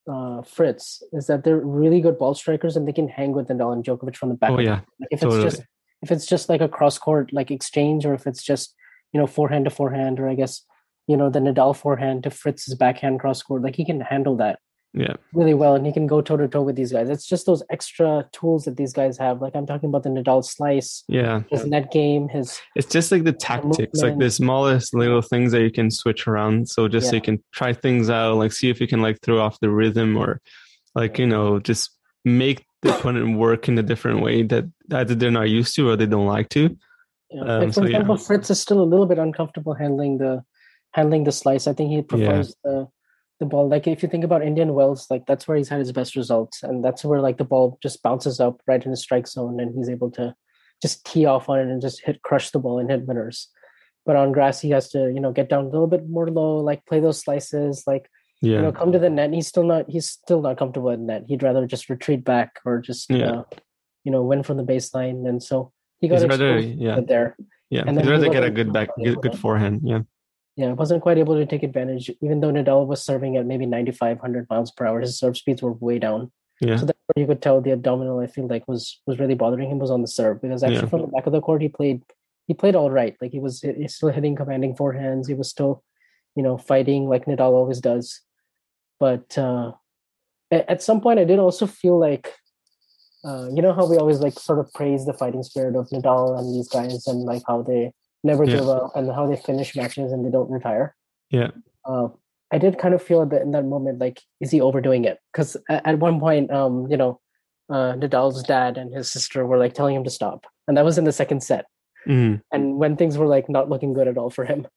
uh, 0.08 0.42
Fritz 0.42 1.02
is 1.12 1.26
that 1.26 1.44
they're 1.44 1.58
really 1.58 2.00
good 2.00 2.18
ball 2.18 2.34
strikers 2.34 2.76
and 2.76 2.86
they 2.86 2.92
can 2.92 3.08
hang 3.08 3.32
with 3.32 3.48
Nadal 3.48 3.72
and 3.72 3.84
Djokovic 3.84 4.16
from 4.16 4.28
the 4.28 4.34
back. 4.34 4.50
Oh 4.50 4.58
yeah. 4.58 4.80
Like, 5.00 5.08
if 5.10 5.20
totally. 5.20 5.44
it's 5.44 5.56
just 5.56 5.66
if 6.02 6.10
it's 6.10 6.26
just 6.26 6.48
like 6.48 6.60
a 6.60 6.68
cross 6.68 6.98
court 6.98 7.32
like 7.32 7.50
exchange, 7.50 8.06
or 8.06 8.14
if 8.14 8.26
it's 8.26 8.42
just 8.42 8.74
you 9.12 9.20
know 9.20 9.26
forehand 9.26 9.64
to 9.64 9.70
forehand, 9.70 10.20
or 10.20 10.28
I 10.28 10.34
guess 10.34 10.62
you 11.06 11.16
know 11.16 11.30
the 11.30 11.40
Nadal 11.40 11.76
forehand 11.76 12.22
to 12.24 12.30
Fritz's 12.30 12.74
backhand 12.74 13.20
cross 13.20 13.42
court, 13.42 13.62
like 13.62 13.76
he 13.76 13.84
can 13.84 14.00
handle 14.00 14.36
that 14.36 14.58
yeah, 14.96 15.14
really 15.34 15.52
well 15.52 15.74
and 15.74 15.84
he 15.84 15.92
can 15.92 16.06
go 16.06 16.22
toe 16.22 16.38
to 16.38 16.48
toe 16.48 16.62
with 16.62 16.74
these 16.74 16.90
guys. 16.90 17.10
It's 17.10 17.26
just 17.26 17.44
those 17.44 17.62
extra 17.68 18.26
tools 18.32 18.64
that 18.64 18.78
these 18.78 18.94
guys 18.94 19.18
have. 19.18 19.42
Like 19.42 19.54
I'm 19.54 19.66
talking 19.66 19.90
about 19.90 20.04
the 20.04 20.08
Nadal 20.08 20.42
slice, 20.42 21.04
yeah. 21.06 21.42
his 21.50 21.66
net 21.66 21.92
game, 21.92 22.28
his 22.28 22.58
It's 22.74 22.90
just 22.90 23.12
like 23.12 23.24
the 23.24 23.32
tactics, 23.32 24.00
like 24.00 24.18
the 24.18 24.30
smallest 24.30 24.94
little 24.94 25.20
things 25.20 25.52
that 25.52 25.60
you 25.60 25.70
can 25.70 25.90
switch 25.90 26.26
around. 26.26 26.70
So 26.70 26.88
just 26.88 27.10
so 27.10 27.16
you 27.16 27.20
can 27.20 27.44
try 27.52 27.74
things 27.74 28.08
out, 28.08 28.36
like 28.36 28.52
see 28.52 28.70
if 28.70 28.80
you 28.80 28.88
can 28.88 29.02
like 29.02 29.20
throw 29.20 29.38
off 29.38 29.60
the 29.60 29.68
rhythm 29.68 30.16
or 30.16 30.40
like, 30.94 31.18
you 31.18 31.26
know, 31.26 31.58
just 31.60 31.90
make 32.24 32.64
the 32.80 32.96
opponent 32.96 33.36
work 33.36 33.68
in 33.68 33.78
a 33.78 33.82
different 33.82 34.22
way 34.22 34.44
that 34.44 34.64
either 34.92 35.14
they're 35.14 35.30
not 35.30 35.50
used 35.50 35.74
to 35.76 35.90
or 35.90 35.96
they 35.96 36.06
don't 36.06 36.26
like 36.26 36.48
to. 36.50 36.74
you 37.30 37.40
know, 37.40 37.42
Um, 37.42 37.60
like 37.60 37.68
for 37.68 37.72
so, 37.74 37.84
yeah. 37.84 38.16
Fritz 38.16 38.50
is 38.50 38.60
still 38.60 38.80
a 38.80 38.88
little 38.88 39.06
bit 39.06 39.18
uncomfortable 39.18 39.74
handling 39.74 40.16
the 40.16 40.42
handling 40.92 41.24
the 41.24 41.32
slice. 41.32 41.66
I 41.66 41.74
think 41.74 41.90
he 41.90 42.00
prefers 42.00 42.54
the 42.64 42.88
the 43.40 43.46
ball. 43.46 43.68
Like 43.68 43.86
if 43.86 44.02
you 44.02 44.08
think 44.08 44.24
about 44.24 44.42
Indian 44.42 44.74
Wells, 44.74 45.06
like 45.10 45.26
that's 45.26 45.46
where 45.46 45.56
he's 45.56 45.68
had 45.68 45.78
his 45.80 45.92
best 45.92 46.16
results, 46.16 46.62
and 46.62 46.84
that's 46.84 47.04
where 47.04 47.20
like 47.20 47.38
the 47.38 47.44
ball 47.44 47.78
just 47.82 48.02
bounces 48.02 48.40
up 48.40 48.60
right 48.66 48.82
in 48.82 48.90
his 48.90 49.02
strike 49.02 49.26
zone, 49.28 49.60
and 49.60 49.74
he's 49.74 49.88
able 49.88 50.10
to 50.12 50.34
just 50.82 51.04
tee 51.06 51.24
off 51.26 51.48
on 51.48 51.58
it 51.58 51.68
and 51.68 51.80
just 51.82 52.02
hit 52.04 52.22
crush 52.22 52.50
the 52.50 52.58
ball 52.58 52.78
and 52.78 52.90
hit 52.90 53.06
winners. 53.06 53.48
But 54.04 54.16
on 54.16 54.32
grass, 54.32 54.60
he 54.60 54.70
has 54.70 54.88
to 54.90 55.10
you 55.14 55.20
know 55.20 55.32
get 55.32 55.48
down 55.48 55.64
a 55.64 55.68
little 55.68 55.86
bit 55.88 56.08
more 56.08 56.28
low, 56.30 56.58
like 56.58 56.84
play 56.86 57.00
those 57.00 57.20
slices, 57.20 57.84
like 57.86 58.08
Yeah. 58.42 58.56
you 58.56 58.62
know 58.62 58.72
come 58.72 58.92
to 58.92 58.98
the 58.98 59.10
net. 59.10 59.32
He's 59.32 59.48
still 59.48 59.64
not 59.64 59.88
he's 59.88 60.08
still 60.10 60.40
not 60.42 60.58
comfortable 60.58 60.90
at 60.90 61.00
net. 61.00 61.24
He'd 61.28 61.42
rather 61.42 61.66
just 61.66 61.88
retreat 61.90 62.24
back 62.24 62.60
or 62.64 62.80
just 62.80 63.10
Yeah. 63.10 63.30
uh, 63.30 63.42
you 64.04 64.12
know 64.12 64.22
win 64.22 64.42
from 64.42 64.56
the 64.58 64.64
baseline, 64.64 65.28
and 65.28 65.42
so 65.42 65.72
he 66.00 66.08
got 66.08 66.22
rather, 66.28 66.58
yeah, 66.60 67.00
there. 67.00 67.36
yeah. 67.70 67.84
and 67.86 67.98
He'd 67.98 68.08
rather 68.10 68.28
get 68.28 68.44
a 68.44 68.50
good 68.50 68.72
back, 68.72 68.90
good, 69.02 69.20
good 69.22 69.38
forehand. 69.38 69.80
Yeah. 69.82 70.00
Yeah, 70.56 70.68
I 70.68 70.72
wasn't 70.72 71.02
quite 71.02 71.18
able 71.18 71.34
to 71.34 71.44
take 71.46 71.62
advantage. 71.62 72.10
Even 72.22 72.40
though 72.40 72.50
Nadal 72.50 72.86
was 72.86 73.02
serving 73.02 73.36
at 73.36 73.46
maybe 73.46 73.66
9,500 73.66 74.48
miles 74.48 74.70
per 74.70 74.86
hour, 74.86 75.00
his 75.00 75.18
serve 75.18 75.36
speeds 75.36 75.62
were 75.62 75.72
way 75.72 75.98
down. 75.98 76.32
Yeah. 76.60 76.76
So 76.76 76.86
that's 76.86 76.98
where 77.06 77.20
you 77.22 77.26
could 77.26 77.42
tell 77.42 77.60
the 77.60 77.72
abdominal. 77.72 78.20
I 78.20 78.26
feel 78.26 78.46
like 78.48 78.66
was 78.66 79.00
was 79.06 79.18
really 79.18 79.34
bothering 79.34 79.70
him 79.70 79.78
was 79.78 79.90
on 79.90 80.00
the 80.00 80.08
serve 80.08 80.40
because 80.40 80.62
actually 80.62 80.80
Yeah. 80.80 80.86
from 80.86 81.02
the 81.02 81.08
back 81.08 81.26
of 81.26 81.32
the 81.32 81.42
court 81.42 81.60
he 81.60 81.68
played 81.68 82.02
he 82.46 82.54
played 82.54 82.74
all 82.74 82.90
right. 82.90 83.14
Like 83.20 83.32
he 83.32 83.40
was 83.40 83.60
he's 83.60 83.96
still 83.96 84.08
hitting 84.08 84.34
commanding 84.34 84.74
forehands. 84.74 85.26
He 85.28 85.34
was 85.34 85.50
still, 85.50 85.84
you 86.34 86.42
know, 86.42 86.56
fighting 86.56 87.08
like 87.08 87.26
Nadal 87.26 87.52
always 87.52 87.80
does. 87.80 88.22
But 88.98 89.36
uh, 89.36 89.72
at 90.50 90.82
some 90.82 91.02
point, 91.02 91.18
I 91.18 91.24
did 91.24 91.38
also 91.38 91.66
feel 91.66 91.98
like, 91.98 92.32
uh, 93.24 93.48
you 93.52 93.60
know, 93.60 93.74
how 93.74 93.86
we 93.86 93.98
always 93.98 94.20
like 94.20 94.38
sort 94.38 94.58
of 94.58 94.72
praise 94.72 95.04
the 95.04 95.12
fighting 95.12 95.42
spirit 95.42 95.76
of 95.76 95.90
Nadal 95.90 96.38
and 96.38 96.54
these 96.54 96.68
guys 96.68 97.06
and 97.06 97.24
like 97.24 97.42
how 97.46 97.60
they 97.60 97.92
never 98.26 98.44
Yeah. 98.44 98.56
give 98.56 98.68
up 98.68 98.90
and 98.96 99.10
how 99.10 99.26
they 99.26 99.36
finish 99.36 99.74
matches 99.76 100.12
and 100.12 100.24
they 100.24 100.30
don't 100.30 100.50
retire. 100.50 100.94
Yeah. 101.30 101.50
Uh, 101.84 102.08
I 102.52 102.58
did 102.58 102.78
kind 102.78 102.94
of 102.94 103.02
feel 103.02 103.24
that 103.26 103.42
in 103.42 103.50
that 103.52 103.64
moment, 103.64 103.98
like, 103.98 104.20
is 104.40 104.50
he 104.50 104.60
overdoing 104.60 105.04
it? 105.04 105.18
Because 105.32 105.56
at 105.68 105.98
one 105.98 106.20
point, 106.20 106.50
um, 106.52 106.86
you 106.90 106.96
know, 106.96 107.20
uh, 107.68 107.94
Nadal's 107.94 108.42
dad 108.42 108.76
and 108.78 108.94
his 108.94 109.10
sister 109.10 109.44
were 109.46 109.58
like 109.58 109.74
telling 109.74 109.96
him 109.96 110.04
to 110.04 110.10
stop, 110.10 110.46
and 110.68 110.76
that 110.76 110.84
was 110.84 110.98
in 110.98 111.04
the 111.04 111.12
second 111.12 111.42
set 111.42 111.64
Mhm. 112.06 112.40
and 112.52 112.78
when 112.78 112.94
things 112.96 113.18
were 113.18 113.26
like 113.26 113.48
not 113.48 113.68
looking 113.68 113.92
good 113.92 114.06
at 114.06 114.16
all 114.16 114.30
for 114.30 114.44
him 114.44 114.68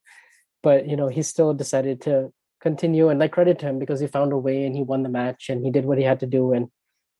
but 0.64 0.88
you 0.90 0.96
know 0.98 1.08
he 1.08 1.22
still 1.22 1.54
decided 1.54 2.02
to 2.02 2.34
continue 2.60 3.10
and 3.10 3.20
like 3.20 3.32
credit 3.32 3.60
to 3.60 3.68
him 3.68 3.78
because 3.78 4.00
he 4.00 4.08
found 4.08 4.34
a 4.34 4.38
way 4.38 4.66
and 4.66 4.76
he 4.76 4.82
won 4.82 5.04
the 5.04 5.10
match 5.10 5.48
and 5.50 5.64
he 5.64 5.70
did 5.70 5.86
what 5.86 6.00
he 6.00 6.04
had 6.04 6.20
to 6.22 6.26
do 6.26 6.52
and 6.54 6.68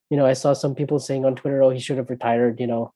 you 0.10 0.18
know 0.18 0.26
i 0.26 0.34
saw 0.34 0.52
some 0.54 0.74
people 0.74 0.98
saying 0.98 1.26
on 1.26 1.36
twitter 1.36 1.62
oh 1.62 1.70
he 1.70 1.80
should 1.80 1.98
have 2.02 2.10
retired 2.10 2.60
you 2.60 2.66
know 2.66 2.92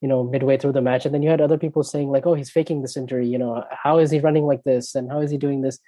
you 0.00 0.08
know 0.08 0.22
midway 0.24 0.56
through 0.56 0.72
the 0.72 0.82
match 0.82 1.04
and 1.06 1.14
then 1.14 1.22
you 1.22 1.30
had 1.30 1.40
other 1.40 1.58
people 1.58 1.82
saying 1.82 2.08
like 2.10 2.26
oh 2.26 2.34
he's 2.34 2.50
faking 2.50 2.82
this 2.82 2.96
injury 2.96 3.26
you 3.26 3.38
know 3.38 3.64
how 3.70 3.98
is 3.98 4.10
he 4.10 4.20
running 4.20 4.44
like 4.44 4.62
this 4.64 4.94
and 4.94 5.10
how 5.10 5.20
is 5.20 5.30
he 5.30 5.38
doing 5.38 5.62
this 5.62 5.78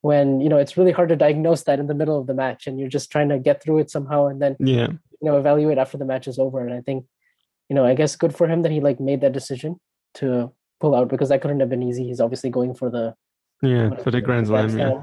when 0.00 0.40
you 0.40 0.48
know 0.48 0.56
it's 0.58 0.76
really 0.76 0.92
hard 0.92 1.08
to 1.08 1.16
diagnose 1.16 1.62
that 1.64 1.78
in 1.78 1.86
the 1.86 1.94
middle 1.94 2.18
of 2.18 2.26
the 2.26 2.34
match 2.34 2.66
and 2.66 2.78
you're 2.80 2.88
just 2.88 3.10
trying 3.10 3.28
to 3.28 3.38
get 3.38 3.62
through 3.62 3.78
it 3.78 3.90
somehow 3.90 4.26
and 4.26 4.40
then 4.40 4.56
Yeah. 4.58 4.88
you 4.88 4.98
know 5.28 5.36
evaluate 5.38 5.78
after 5.78 5.98
the 5.98 6.04
match 6.04 6.26
is 6.26 6.38
over 6.38 6.60
and 6.66 6.74
i 6.74 6.80
think 6.80 7.04
you 7.68 7.76
know 7.76 7.84
i 7.84 7.94
guess 7.94 8.16
good 8.16 8.34
for 8.34 8.48
him 8.48 8.62
that 8.62 8.72
he 8.72 8.80
like 8.80 9.00
made 9.00 9.20
that 9.20 9.32
decision 9.32 9.78
to 10.14 10.52
pull 10.80 10.94
out 10.94 11.08
because 11.08 11.28
that 11.28 11.40
couldn't 11.42 11.60
have 11.60 11.68
been 11.70 11.82
easy 11.82 12.04
he's 12.04 12.20
obviously 12.20 12.50
going 12.50 12.74
for 12.74 12.90
the 12.90 13.14
Yeah. 13.62 13.94
For 14.02 14.10
the 14.10 14.20
Grand 14.20 14.46
Slam. 14.48 14.76
Yeah. 14.76 15.02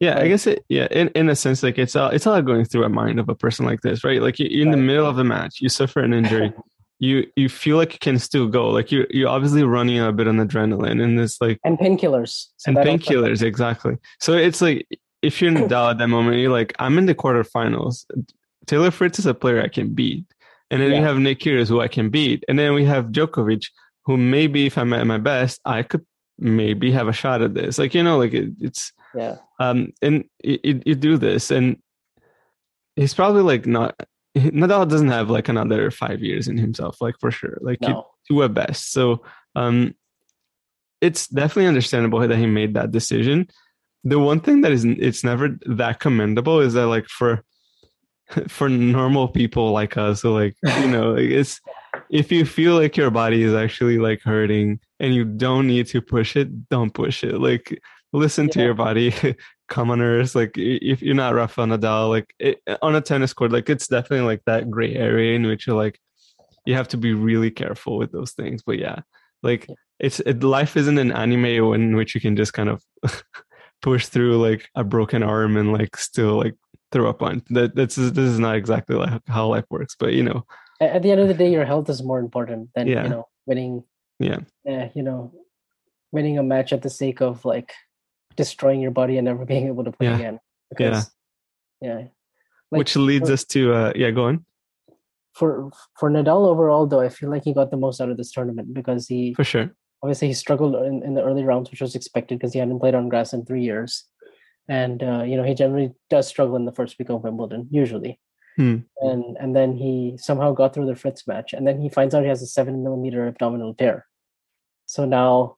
Yeah, 0.00 0.20
I 0.20 0.28
guess 0.28 0.46
it. 0.46 0.64
Yeah, 0.68 0.86
in, 0.90 1.08
in 1.08 1.28
a 1.28 1.34
sense, 1.34 1.62
like 1.62 1.76
it's 1.76 1.96
all 1.96 2.10
it's 2.10 2.26
all 2.26 2.40
going 2.40 2.64
through 2.64 2.84
a 2.84 2.88
mind 2.88 3.18
of 3.18 3.28
a 3.28 3.34
person 3.34 3.66
like 3.66 3.80
this, 3.80 4.04
right? 4.04 4.22
Like 4.22 4.38
you, 4.38 4.46
you're 4.48 4.64
in 4.64 4.70
the 4.70 4.76
middle 4.76 5.06
of 5.06 5.18
a 5.18 5.24
match, 5.24 5.60
you 5.60 5.68
suffer 5.68 6.00
an 6.00 6.12
injury, 6.12 6.52
you 7.00 7.26
you 7.34 7.48
feel 7.48 7.76
like 7.76 7.92
you 7.92 7.98
can 7.98 8.18
still 8.18 8.46
go, 8.46 8.68
like 8.68 8.92
you 8.92 9.06
you're 9.10 9.28
obviously 9.28 9.64
running 9.64 9.98
a 9.98 10.12
bit 10.12 10.28
on 10.28 10.36
adrenaline, 10.36 11.02
and 11.02 11.18
this 11.18 11.40
like 11.40 11.58
and 11.64 11.78
painkillers 11.78 12.46
So 12.58 12.70
and 12.70 12.78
painkillers 12.78 13.42
exactly. 13.42 13.96
So 14.20 14.34
it's 14.34 14.60
like 14.60 14.86
if 15.22 15.40
you're 15.40 15.50
in 15.50 15.56
Nadal 15.68 15.90
at 15.90 15.98
that 15.98 16.08
moment, 16.08 16.38
you're 16.38 16.52
like, 16.52 16.74
I'm 16.78 16.96
in 16.96 17.06
the 17.06 17.14
quarterfinals. 17.14 18.04
Taylor 18.66 18.92
Fritz 18.92 19.18
is 19.18 19.26
a 19.26 19.34
player 19.34 19.60
I 19.60 19.68
can 19.68 19.94
beat, 19.94 20.24
and 20.70 20.80
then 20.80 20.90
we 20.90 20.98
have 20.98 21.18
Nick 21.18 21.40
Kyrgios 21.40 21.68
who 21.68 21.80
I 21.80 21.88
can 21.88 22.08
beat, 22.08 22.44
and 22.48 22.56
then 22.56 22.72
we 22.72 22.84
have 22.84 23.06
Djokovic, 23.06 23.66
who 24.04 24.16
maybe 24.16 24.66
if 24.66 24.78
I'm 24.78 24.92
at 24.92 25.08
my 25.08 25.18
best, 25.18 25.60
I 25.64 25.82
could 25.82 26.06
maybe 26.38 26.92
have 26.92 27.08
a 27.08 27.12
shot 27.12 27.42
at 27.42 27.54
this. 27.54 27.78
Like 27.78 27.94
you 27.94 28.02
know, 28.04 28.16
like 28.18 28.34
it, 28.34 28.52
it's 28.60 28.92
yeah. 29.14 29.36
Um 29.58 29.92
and 30.02 30.24
you, 30.42 30.82
you 30.84 30.94
do 30.94 31.16
this 31.16 31.50
and 31.50 31.80
he's 32.96 33.14
probably 33.14 33.42
like 33.42 33.66
not 33.66 33.94
Nadal 34.36 34.88
doesn't 34.88 35.08
have 35.08 35.30
like 35.30 35.48
another 35.48 35.90
five 35.90 36.22
years 36.22 36.48
in 36.48 36.58
himself 36.58 37.00
like 37.00 37.14
for 37.20 37.30
sure. 37.30 37.58
Like 37.60 37.80
no. 37.80 38.06
do 38.28 38.42
a 38.42 38.48
best. 38.48 38.92
So 38.92 39.22
um 39.54 39.94
it's 41.00 41.28
definitely 41.28 41.68
understandable 41.68 42.26
that 42.26 42.36
he 42.36 42.46
made 42.46 42.74
that 42.74 42.90
decision. 42.90 43.48
The 44.04 44.18
one 44.18 44.40
thing 44.40 44.62
that 44.62 44.72
is 44.72 44.84
it's 44.84 45.24
never 45.24 45.56
that 45.66 46.00
commendable 46.00 46.60
is 46.60 46.74
that 46.74 46.86
like 46.86 47.06
for 47.06 47.44
for 48.48 48.68
normal 48.68 49.28
people 49.28 49.70
like 49.72 49.96
us 49.96 50.20
so 50.20 50.34
like 50.34 50.54
you 50.80 50.88
know 50.88 51.12
like 51.14 51.30
it's 51.30 51.60
if 52.10 52.30
you 52.30 52.44
feel 52.44 52.74
like 52.74 52.96
your 52.96 53.10
body 53.10 53.42
is 53.42 53.54
actually 53.54 53.98
like 53.98 54.20
hurting 54.22 54.78
and 55.00 55.14
you 55.14 55.24
don't 55.24 55.66
need 55.66 55.86
to 55.86 56.00
push 56.00 56.36
it 56.36 56.68
don't 56.68 56.92
push 56.94 57.24
it. 57.24 57.40
Like 57.40 57.80
listen 58.12 58.48
to 58.48 58.60
your 58.62 58.74
body 58.74 59.12
commoners 59.68 60.34
like 60.34 60.52
if 60.56 61.02
you're 61.02 61.14
not 61.14 61.34
Rafael 61.34 61.66
Nadal 61.66 62.08
like 62.08 62.34
it, 62.38 62.60
on 62.80 62.94
a 62.94 63.00
tennis 63.00 63.32
court 63.34 63.52
like 63.52 63.68
it's 63.68 63.86
definitely 63.88 64.26
like 64.26 64.42
that 64.46 64.70
gray 64.70 64.94
area 64.94 65.34
in 65.36 65.46
which 65.46 65.66
you're 65.66 65.76
like 65.76 65.98
you 66.64 66.74
have 66.74 66.88
to 66.88 66.96
be 66.96 67.12
really 67.12 67.50
careful 67.50 67.98
with 67.98 68.10
those 68.12 68.32
things 68.32 68.62
but 68.62 68.78
yeah 68.78 69.00
like 69.42 69.66
Yeah. 69.68 69.74
it's 70.00 70.20
it, 70.20 70.42
life 70.42 70.76
isn't 70.76 70.98
an 70.98 71.12
anime 71.12 71.44
in 71.74 71.96
which 71.96 72.14
you 72.14 72.20
can 72.20 72.34
just 72.36 72.52
kind 72.54 72.70
of 72.70 72.82
push 73.82 74.06
through 74.06 74.38
like 74.38 74.68
a 74.74 74.84
broken 74.84 75.22
arm 75.22 75.56
and 75.56 75.72
like 75.72 75.96
still 75.96 76.36
like 76.38 76.54
throw 76.90 77.08
a 77.08 77.14
punch 77.14 77.44
that 77.50 77.74
that's 77.76 77.96
this 77.96 78.16
is 78.16 78.38
not 78.38 78.56
exactly 78.56 78.96
like 78.96 79.20
how 79.28 79.46
life 79.48 79.66
works 79.70 79.94
but 79.98 80.14
you 80.14 80.22
know 80.22 80.44
at 80.80 81.02
the 81.02 81.10
end 81.10 81.20
of 81.20 81.28
the 81.28 81.34
day 81.34 81.50
your 81.50 81.64
health 81.66 81.88
is 81.90 82.02
more 82.02 82.18
important 82.18 82.70
than 82.74 82.86
Yeah. 82.86 83.02
you 83.02 83.08
know 83.10 83.28
winning 83.46 83.84
Yeah. 84.18 84.38
uh, 84.68 84.88
you 84.94 85.02
know 85.02 85.32
winning 86.10 86.38
a 86.38 86.42
match 86.42 86.72
at 86.72 86.80
the 86.82 86.88
sake 86.90 87.20
of 87.20 87.44
like 87.44 87.72
destroying 88.38 88.80
your 88.80 88.94
body 89.00 89.18
and 89.18 89.26
never 89.26 89.44
being 89.52 89.66
able 89.72 89.84
to 89.84 89.92
play 89.92 90.06
Yeah. 90.08 90.16
again 90.20 90.36
because 90.70 91.10
yeah. 91.82 91.98
Like, 92.70 92.78
which 92.80 92.96
leads 92.96 93.28
for- 93.28 93.34
us 93.34 93.44
to 93.54 93.60
uh 93.80 93.92
yeah 94.02 94.10
go 94.10 94.24
on. 94.30 94.44
For 95.38 95.70
for 95.98 96.10
Nadal 96.10 96.46
overall 96.52 96.86
though 96.86 97.00
I 97.00 97.10
feel 97.10 97.30
like 97.30 97.44
he 97.44 97.52
got 97.54 97.70
the 97.70 97.76
most 97.86 98.00
out 98.00 98.10
of 98.10 98.16
this 98.16 98.32
tournament 98.32 98.72
because 98.74 99.06
he 99.06 99.34
for 99.34 99.44
sure. 99.44 99.66
obviously 100.02 100.28
he 100.28 100.34
struggled 100.34 100.74
in, 100.88 101.02
in 101.06 101.14
the 101.14 101.22
early 101.28 101.44
rounds 101.44 101.70
which 101.70 101.80
was 101.80 101.94
expected 101.94 102.38
because 102.38 102.52
he 102.54 102.58
hadn't 102.62 102.80
played 102.80 102.94
on 102.96 103.08
grass 103.08 103.32
in 103.32 103.44
three 103.44 103.62
years. 103.62 104.04
And 104.68 105.02
uh, 105.02 105.22
you 105.28 105.36
know 105.36 105.44
he 105.50 105.54
generally 105.54 105.92
does 106.10 106.26
struggle 106.28 106.56
in 106.56 106.64
the 106.66 106.72
first 106.78 106.98
week 106.98 107.10
of 107.10 107.22
wimbledon 107.24 107.68
usually. 107.70 108.18
Hmm. 108.58 108.78
and 109.08 109.36
and 109.42 109.54
then 109.54 109.70
he 109.82 110.16
somehow 110.28 110.50
got 110.52 110.74
through 110.74 110.86
the 110.90 110.96
fritz 111.02 111.22
match 111.30 111.52
and 111.54 111.64
then 111.66 111.80
he 111.80 111.88
finds 111.88 112.12
out 112.14 112.24
he 112.26 112.28
has 112.34 112.42
a 112.42 112.46
seven 112.58 112.82
millimeter 112.82 113.26
abdominal 113.28 113.72
tear. 113.74 114.04
So 114.86 115.04
now 115.04 115.57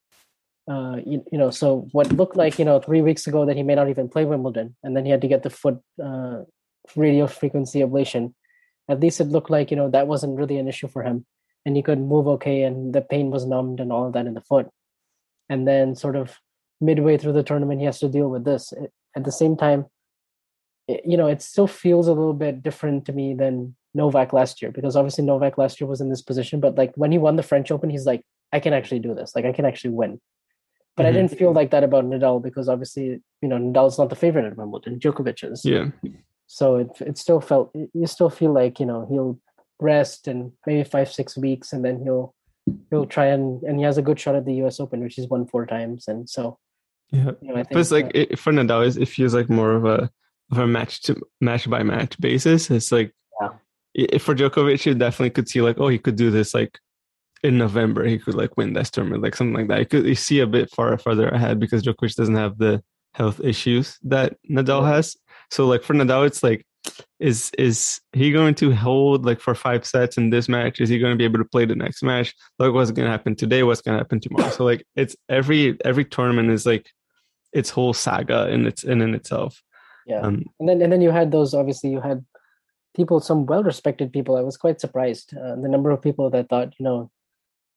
uh, 0.71 0.97
you, 1.05 1.25
you 1.33 1.39
know 1.39 1.51
so 1.51 1.89
what 1.93 2.13
looked 2.13 2.37
like 2.37 2.59
you 2.59 2.65
know 2.65 2.79
three 2.79 3.03
weeks 3.03 3.27
ago 3.27 3.45
that 3.45 3.57
he 3.57 3.63
may 3.65 3.75
not 3.75 3.89
even 3.89 4.09
play 4.09 4.25
wimbledon 4.25 4.77
and 4.85 4.97
then 4.97 5.05
he 5.05 5.11
had 5.11 5.21
to 5.21 5.29
get 5.29 5.43
the 5.43 5.51
foot 5.51 5.79
uh, 6.03 6.39
radio 6.97 7.27
frequency 7.27 7.81
ablation. 7.81 8.35
At 8.89 9.01
least 9.01 9.21
it 9.21 9.29
looked 9.29 9.51
like 9.51 9.71
you 9.71 9.77
know 9.77 9.91
that 9.91 10.07
wasn't 10.07 10.39
really 10.39 10.59
an 10.59 10.69
issue 10.69 10.89
for 10.89 11.03
him 11.03 11.27
and 11.67 11.77
he 11.77 11.83
could 11.83 11.99
move 11.99 12.29
okay 12.29 12.63
and 12.63 12.95
the 12.95 13.01
pain 13.03 13.31
was 13.31 13.47
numbed 13.47 13.81
and 13.81 13.93
all 13.93 14.07
of 14.07 14.13
that 14.13 14.27
in 14.27 14.35
the 14.35 14.41
foot. 14.41 14.69
And 15.49 15.67
then 15.67 15.97
sort 15.97 16.17
of 16.17 16.39
midway 16.81 17.19
through 17.19 17.33
the 17.35 17.43
tournament 17.43 17.81
he 17.81 17.87
has 17.87 17.99
to 18.01 18.09
deal 18.09 18.29
with 18.29 18.45
this. 18.45 18.73
It- 18.73 18.93
at 19.17 19.25
the 19.25 19.33
same 19.33 19.57
time 19.57 19.87
it, 20.87 21.01
you 21.05 21.17
know 21.17 21.27
it 21.27 21.43
still 21.43 21.67
feels 21.67 22.07
a 22.07 22.13
little 22.13 22.33
bit 22.33 22.63
different 22.63 23.05
to 23.07 23.13
me 23.13 23.35
than 23.35 23.75
novak 23.93 24.33
last 24.33 24.63
year 24.63 24.71
because 24.71 24.95
obviously 24.95 25.25
novak 25.25 25.59
last 25.59 25.81
year 25.81 25.89
was 25.89 26.01
in 26.01 26.11
this 26.11 26.23
position 26.23 26.61
but 26.61 26.77
like 26.77 26.93
when 26.95 27.11
he 27.11 27.19
won 27.19 27.35
the 27.35 27.43
french 27.43 27.73
open 27.73 27.91
he's 27.91 28.07
like 28.07 28.23
i 28.53 28.61
can 28.61 28.73
actually 28.73 29.01
do 29.01 29.13
this. 29.15 29.35
Like 29.35 29.45
i 29.47 29.53
can 29.53 29.65
actually 29.65 29.91
win 29.91 30.21
but 30.97 31.05
Mhm. 31.05 31.09
i 31.09 31.13
didn't 31.13 31.37
feel 31.39 31.53
like 31.53 31.71
that 31.71 31.85
about 31.85 32.05
nadal 32.05 32.43
because 32.43 32.69
obviously 32.69 33.21
you 33.43 33.49
know 33.49 33.57
nadal's 33.59 33.99
not 33.99 34.09
the 34.11 34.17
favorite 34.17 34.45
at 34.45 34.57
wimbledon 34.57 34.99
djokovic 34.99 35.43
is 35.51 35.65
yeah 35.65 35.87
so 36.47 36.77
it 36.77 36.89
it 37.01 37.17
still 37.19 37.41
felt 37.41 37.71
you 37.95 38.07
still 38.07 38.31
feel 38.31 38.53
like 38.53 38.81
you 38.81 38.87
know 38.87 39.07
he'll 39.11 39.39
rest 39.81 40.29
and 40.29 40.53
maybe 40.67 40.85
five 40.85 41.11
six 41.11 41.37
weeks 41.39 41.73
and 41.73 41.85
then 41.85 42.01
he'll 42.03 42.35
he'll 42.91 43.07
try 43.07 43.27
and 43.27 43.63
and 43.63 43.79
he 43.79 43.85
has 43.85 43.97
a 43.99 44.03
good 44.03 44.19
shot 44.21 44.35
at 44.35 44.45
the 44.45 44.55
U.S. 44.63 44.79
Open, 44.79 45.01
which 45.01 45.15
he's 45.15 45.27
won 45.29 45.47
four 45.47 45.65
times, 45.65 46.07
and 46.07 46.29
so 46.29 46.59
yeah. 47.11 47.31
you 47.41 47.49
know, 47.49 47.55
I 47.55 47.63
think 47.63 47.71
But 47.73 47.79
it's 47.81 47.91
like 47.91 48.07
uh, 48.07 48.11
it, 48.15 48.39
for 48.39 48.53
Nadal, 48.53 48.85
it 49.01 49.07
feels 49.09 49.35
like 49.35 49.49
more 49.49 49.73
of 49.73 49.85
a 49.87 50.11
of 50.53 50.59
a 50.59 50.67
match 50.67 51.01
to 51.05 51.17
match 51.41 51.69
by 51.71 51.83
match 51.83 52.21
basis. 52.21 52.71
It's 52.71 52.93
like 52.93 53.13
Yeah. 53.41 53.49
i- 54.13 54.19
for 54.19 54.35
Djokovic, 54.35 54.85
you 54.85 54.95
definitely 54.95 55.31
could 55.31 55.49
see 55.49 55.63
like, 55.63 55.79
oh, 55.81 55.89
he 55.89 55.99
could 55.99 56.17
do 56.17 56.31
this 56.31 56.53
like 56.53 56.79
in 57.43 57.59
November. 57.59 58.05
He 58.05 58.19
could 58.19 58.35
like 58.35 58.57
win 58.57 58.73
this 58.73 58.91
tournament, 58.91 59.23
like 59.23 59.37
something 59.37 59.55
like 59.55 59.69
that. 59.69 59.79
You 59.79 59.87
could 59.87 60.05
you 60.07 60.15
see 60.15 60.41
a 60.41 60.47
bit 60.47 60.71
far 60.71 60.97
further 60.99 61.29
ahead 61.29 61.59
because 61.59 61.83
Djokovic 61.83 62.15
doesn't 62.15 62.35
have 62.35 62.59
the 62.59 62.83
health 63.15 63.41
issues 63.41 63.99
that 64.03 64.37
Nadal 64.49 64.87
has. 64.87 65.17
So 65.51 65.67
like 65.67 65.83
for 65.83 65.95
Nadal, 65.95 66.27
it's 66.27 66.43
like, 66.43 66.67
is 67.19 67.51
is 67.59 68.01
he 68.13 68.33
going 68.33 68.55
to 68.57 68.75
hold 68.75 69.27
like 69.27 69.41
for 69.41 69.55
five 69.55 69.85
sets 69.85 70.17
in 70.17 70.31
this 70.31 70.49
match? 70.49 70.81
Is 70.81 70.89
he 70.89 70.99
going 70.99 71.13
to 71.13 71.19
be 71.19 71.25
able 71.25 71.39
to 71.39 71.45
play 71.45 71.65
the 71.65 71.75
next 71.75 72.03
match? 72.03 72.35
Like 72.59 72.73
what's 72.73 72.91
going 72.91 73.07
to 73.07 73.13
happen 73.13 73.37
today? 73.37 73.63
What's 73.63 73.83
going 73.83 73.97
to 73.97 74.03
happen 74.03 74.21
tomorrow? 74.21 74.51
So 74.51 74.65
like 74.65 74.87
it's 74.97 75.17
every 75.29 75.77
every 75.85 76.05
tournament 76.05 76.51
is 76.51 76.65
like 76.65 76.91
its 77.53 77.71
whole 77.71 77.93
saga 77.93 78.49
in 78.49 78.67
its 78.67 78.85
in, 78.85 79.03
in 79.03 79.15
itself. 79.15 79.63
yeah. 80.07 80.21
Um, 80.21 80.45
and 80.59 80.69
then 80.69 80.81
and 80.83 80.93
then 80.93 81.03
you 81.03 81.11
had 81.11 81.31
those 81.31 81.53
obviously 81.53 81.91
you 81.91 82.01
had 82.01 82.25
people 82.97 83.21
some 83.21 83.47
well 83.47 83.63
respected 83.63 84.13
people 84.13 84.37
i 84.37 84.41
was 84.41 84.57
quite 84.57 84.81
surprised 84.81 85.37
uh, 85.37 85.55
the 85.57 85.69
number 85.69 85.91
of 85.91 86.03
people 86.03 86.29
that 86.31 86.49
thought 86.49 86.75
you 86.79 86.85
know 86.85 87.11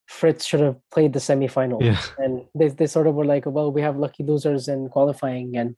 fritz 0.07 0.45
should 0.45 0.59
have 0.59 0.77
played 0.91 1.13
the 1.13 1.19
semifinal. 1.19 1.81
Yeah, 1.81 2.01
and 2.17 2.45
they, 2.55 2.69
they 2.69 2.87
sort 2.87 3.07
of 3.07 3.15
were 3.15 3.25
like 3.25 3.45
well 3.45 3.71
we 3.71 3.81
have 3.81 3.97
lucky 3.97 4.23
losers 4.23 4.67
in 4.67 4.89
qualifying 4.89 5.55
and 5.57 5.75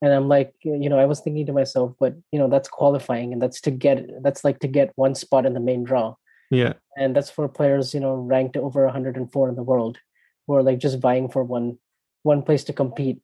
and 0.00 0.12
i'm 0.12 0.28
like 0.28 0.52
you 0.62 0.88
know 0.88 0.98
i 0.98 1.04
was 1.06 1.20
thinking 1.20 1.46
to 1.46 1.52
myself 1.52 1.94
but 2.00 2.14
you 2.32 2.38
know 2.38 2.48
that's 2.48 2.68
qualifying 2.68 3.32
and 3.32 3.40
that's 3.40 3.60
to 3.60 3.70
get 3.70 4.04
that's 4.22 4.42
like 4.44 4.58
to 4.58 4.68
get 4.68 4.92
one 4.96 5.14
spot 5.14 5.46
in 5.46 5.54
the 5.54 5.60
main 5.60 5.84
draw. 5.84 6.14
Yeah, 6.50 6.74
and 6.98 7.16
that's 7.16 7.30
for 7.30 7.48
players 7.48 7.94
you 7.94 8.00
know 8.00 8.14
ranked 8.16 8.56
over 8.56 8.84
104 8.84 9.48
in 9.48 9.54
the 9.54 9.62
world 9.62 9.98
who 10.46 10.54
are 10.54 10.62
like 10.62 10.78
just 10.78 10.98
vying 11.00 11.28
for 11.30 11.42
one 11.44 11.78
one 12.24 12.42
place 12.42 12.64
to 12.64 12.72
compete. 12.72 13.20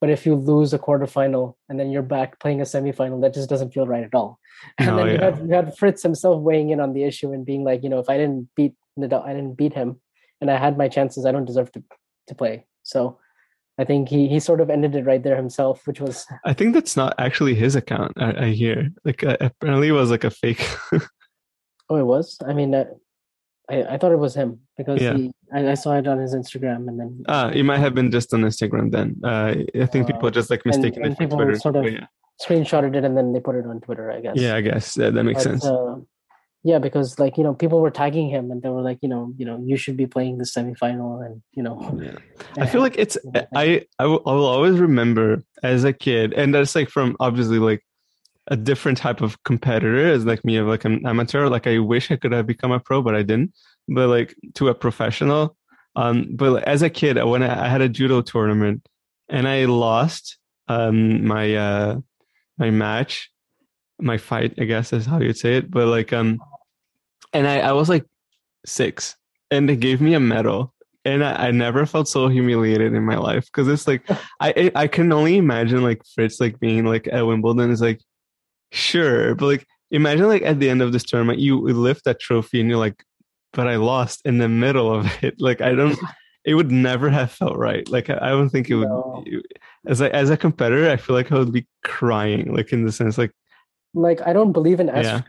But 0.00 0.10
if 0.10 0.26
you 0.26 0.34
lose 0.34 0.74
a 0.74 0.78
quarterfinal 0.78 1.54
and 1.68 1.78
then 1.80 1.90
you're 1.90 2.02
back 2.02 2.38
playing 2.40 2.60
a 2.60 2.64
semifinal 2.64 3.22
that 3.22 3.32
just 3.32 3.48
doesn't 3.48 3.72
feel 3.72 3.86
right 3.86 4.04
at 4.04 4.14
all. 4.14 4.38
And 4.78 4.88
No, 4.88 4.96
then 4.96 5.08
you, 5.08 5.18
had, 5.18 5.38
you 5.48 5.54
had 5.54 5.76
fritz 5.78 6.02
himself 6.02 6.42
weighing 6.42 6.70
in 6.70 6.80
on 6.80 6.92
the 6.94 7.04
issue 7.04 7.32
and 7.32 7.46
being 7.46 7.64
like 7.64 7.82
you 7.82 7.88
know 7.88 7.98
if 8.00 8.08
i 8.08 8.16
didn't 8.16 8.48
beat 8.56 8.74
Nadal, 8.98 9.24
i 9.26 9.32
didn't 9.32 9.54
beat 9.54 9.74
him 9.74 10.00
and 10.40 10.50
i 10.50 10.56
had 10.58 10.78
my 10.78 10.88
chances 10.88 11.24
i 11.26 11.32
don't 11.32 11.44
deserve 11.44 11.70
to 11.72 11.82
to 12.28 12.34
play 12.34 12.66
so 12.82 13.18
i 13.78 13.84
think 13.84 14.08
he 14.08 14.28
he 14.28 14.38
sort 14.40 14.60
of 14.60 14.70
ended 14.70 14.94
it 14.94 15.04
right 15.04 15.22
there 15.22 15.36
himself 15.36 15.86
which 15.86 16.00
was 16.00 16.26
I 16.44 16.52
think 16.52 16.74
that's 16.74 16.96
not 16.96 17.14
actually 17.18 17.54
his 17.54 17.74
account. 17.76 18.12
I, 18.16 18.46
I 18.46 18.48
hear 18.50 18.90
like 19.04 19.24
uh, 19.24 19.36
apparently 19.40 19.88
it 19.88 19.92
was 19.92 20.10
like 20.10 20.24
a 20.24 20.30
fake. 20.30 20.64
oh 21.90 21.96
it 21.96 22.06
was 22.06 22.38
i 22.46 22.52
mean 22.54 22.74
uh, 22.74 22.84
I, 23.70 23.82
I 23.94 23.98
thought 23.98 24.12
it 24.12 24.18
was 24.18 24.34
him 24.34 24.60
because 24.76 25.00
Yeah. 25.00 25.16
he 25.16 25.32
I, 25.52 25.70
I 25.70 25.74
saw 25.74 25.92
it 25.96 26.06
on 26.06 26.18
his 26.18 26.34
instagram 26.34 26.86
and 26.88 27.00
then 27.00 27.24
ah, 27.28 27.48
it 27.48 27.62
might 27.64 27.78
have 27.78 27.94
been 27.94 28.10
just 28.10 28.32
on 28.34 28.42
Instagram 28.42 28.90
then. 28.90 29.08
Uh, 29.24 29.54
I 29.82 29.86
think 29.86 30.06
people 30.06 30.26
Uh, 30.28 30.30
just 30.30 30.50
like 30.50 30.62
and- 30.64 30.70
mistaken 30.76 31.02
and 31.04 31.12
it 31.12 31.16
for 31.16 31.22
people 31.24 31.38
Twitter. 31.38 31.58
sort 31.58 31.76
of- 31.76 31.84
yeah. 31.90 32.06
screenshotted 32.44 32.94
it 32.96 33.04
and 33.04 33.16
then 33.16 33.32
they 33.32 33.40
put 33.40 33.54
it 33.56 33.64
on 33.66 33.80
Twitter, 33.80 34.10
I 34.10 34.20
guess. 34.20 34.36
yeah, 34.36 34.54
I 34.56 34.60
guess 34.60 34.94
that, 34.94 35.14
that 35.14 35.24
makes 35.24 35.44
But, 35.44 35.50
sense. 35.60 35.64
Yeah, 36.66 36.78
because 36.78 37.18
like 37.18 37.36
you 37.36 37.44
know, 37.44 37.52
people 37.52 37.80
were 37.80 37.90
tagging 37.90 38.30
him 38.30 38.50
and 38.50 38.62
they 38.62 38.70
were 38.70 38.80
like, 38.80 38.98
you 39.02 39.08
know, 39.08 39.32
you 39.36 39.44
know, 39.44 39.62
you 39.62 39.76
should 39.76 39.98
be 39.98 40.06
playing 40.06 40.38
the 40.38 40.44
semifinal, 40.44 41.24
and 41.24 41.42
you 41.52 41.62
know, 41.62 42.00
Yeah. 42.02 42.16
I 42.62 42.66
feel 42.66 42.80
like 42.80 42.96
it's 42.98 43.18
I 43.54 43.84
I 43.98 44.06
will, 44.06 44.22
I 44.26 44.32
will 44.32 44.46
always 44.46 44.78
remember 44.78 45.42
as 45.62 45.84
a 45.84 45.92
kid, 45.92 46.32
and 46.32 46.54
that's 46.54 46.74
like 46.74 46.88
from 46.88 47.16
obviously 47.20 47.58
like 47.58 47.84
a 48.48 48.56
different 48.56 48.96
type 48.96 49.20
of 49.20 49.42
competitor 49.44 50.06
as 50.06 50.24
like 50.24 50.42
me 50.44 50.56
of 50.56 50.66
like 50.66 50.86
an 50.86 51.06
amateur. 51.06 51.48
Like 51.48 51.66
I 51.66 51.78
wish 51.78 52.10
I 52.10 52.16
could 52.16 52.32
have 52.32 52.46
become 52.46 52.72
a 52.72 52.80
pro, 52.80 53.02
but 53.02 53.14
I 53.14 53.22
didn't. 53.22 53.52
But 53.86 54.08
like 54.08 54.34
to 54.54 54.68
a 54.68 54.74
professional. 54.74 55.56
Um, 55.96 56.28
but 56.34 56.52
like, 56.52 56.64
as 56.64 56.80
a 56.80 56.90
kid, 56.90 57.22
when 57.22 57.42
I, 57.42 57.66
I 57.66 57.68
had 57.68 57.82
a 57.82 57.88
judo 57.90 58.22
tournament 58.22 58.86
and 59.28 59.46
I 59.46 59.66
lost 59.66 60.38
um 60.68 61.26
my 61.26 61.54
uh 61.54 61.98
my 62.56 62.70
match, 62.70 63.30
my 64.00 64.16
fight, 64.16 64.54
I 64.58 64.64
guess 64.64 64.92
is 64.92 65.06
how 65.06 65.20
you'd 65.20 65.36
say 65.36 65.58
it. 65.58 65.70
But 65.70 65.88
like 65.88 66.12
um, 66.12 66.40
and 67.32 67.46
I 67.46 67.60
I 67.60 67.72
was 67.72 67.88
like 67.88 68.04
six, 68.66 69.16
and 69.50 69.68
they 69.68 69.76
gave 69.76 70.00
me 70.00 70.14
a 70.14 70.20
medal 70.20 70.74
and 71.04 71.24
I, 71.24 71.48
I 71.48 71.50
never 71.50 71.86
felt 71.86 72.08
so 72.08 72.28
humiliated 72.28 72.94
in 72.94 73.04
my 73.04 73.16
life 73.16 73.44
because 73.46 73.68
it's 73.68 73.86
like 73.86 74.02
I 74.40 74.70
I 74.74 74.86
can 74.86 75.12
only 75.12 75.36
imagine 75.36 75.82
like 75.82 76.02
Fritz 76.14 76.40
like 76.40 76.58
being 76.60 76.84
like 76.84 77.08
at 77.12 77.26
Wimbledon 77.26 77.70
is 77.70 77.80
like 77.80 78.00
sure, 78.72 79.34
but 79.34 79.46
like 79.46 79.66
imagine 79.90 80.28
like 80.28 80.42
at 80.42 80.60
the 80.60 80.70
end 80.70 80.82
of 80.82 80.92
this 80.92 81.04
tournament 81.04 81.38
you 81.38 81.60
lift 81.60 82.04
that 82.04 82.20
trophy 82.20 82.60
and 82.60 82.68
you're 82.68 82.78
like, 82.78 83.04
but 83.52 83.68
I 83.68 83.76
lost 83.76 84.22
in 84.24 84.38
the 84.38 84.48
middle 84.48 84.92
of 84.92 85.06
it. 85.22 85.40
Like 85.40 85.60
I 85.60 85.74
don't. 85.74 85.98
It 86.46 86.56
would 86.56 86.70
never 86.70 87.08
have 87.08 87.32
felt 87.32 87.56
right. 87.56 87.88
Like 87.88 88.10
I, 88.10 88.28
don't 88.28 88.50
think 88.50 88.68
it 88.68 88.74
would. 88.74 88.86
No. 88.86 89.24
As 89.86 90.02
a 90.02 90.14
as 90.14 90.28
a 90.28 90.36
competitor, 90.36 90.90
I 90.90 90.98
feel 90.98 91.16
like 91.16 91.32
I 91.32 91.38
would 91.38 91.54
be 91.54 91.66
crying. 91.84 92.54
Like 92.54 92.70
in 92.70 92.84
the 92.84 92.92
sense, 92.92 93.16
like 93.16 93.30
like 93.94 94.20
I 94.26 94.34
don't 94.34 94.52
believe 94.52 94.78
in 94.78 94.88
Yeah. 94.88 95.22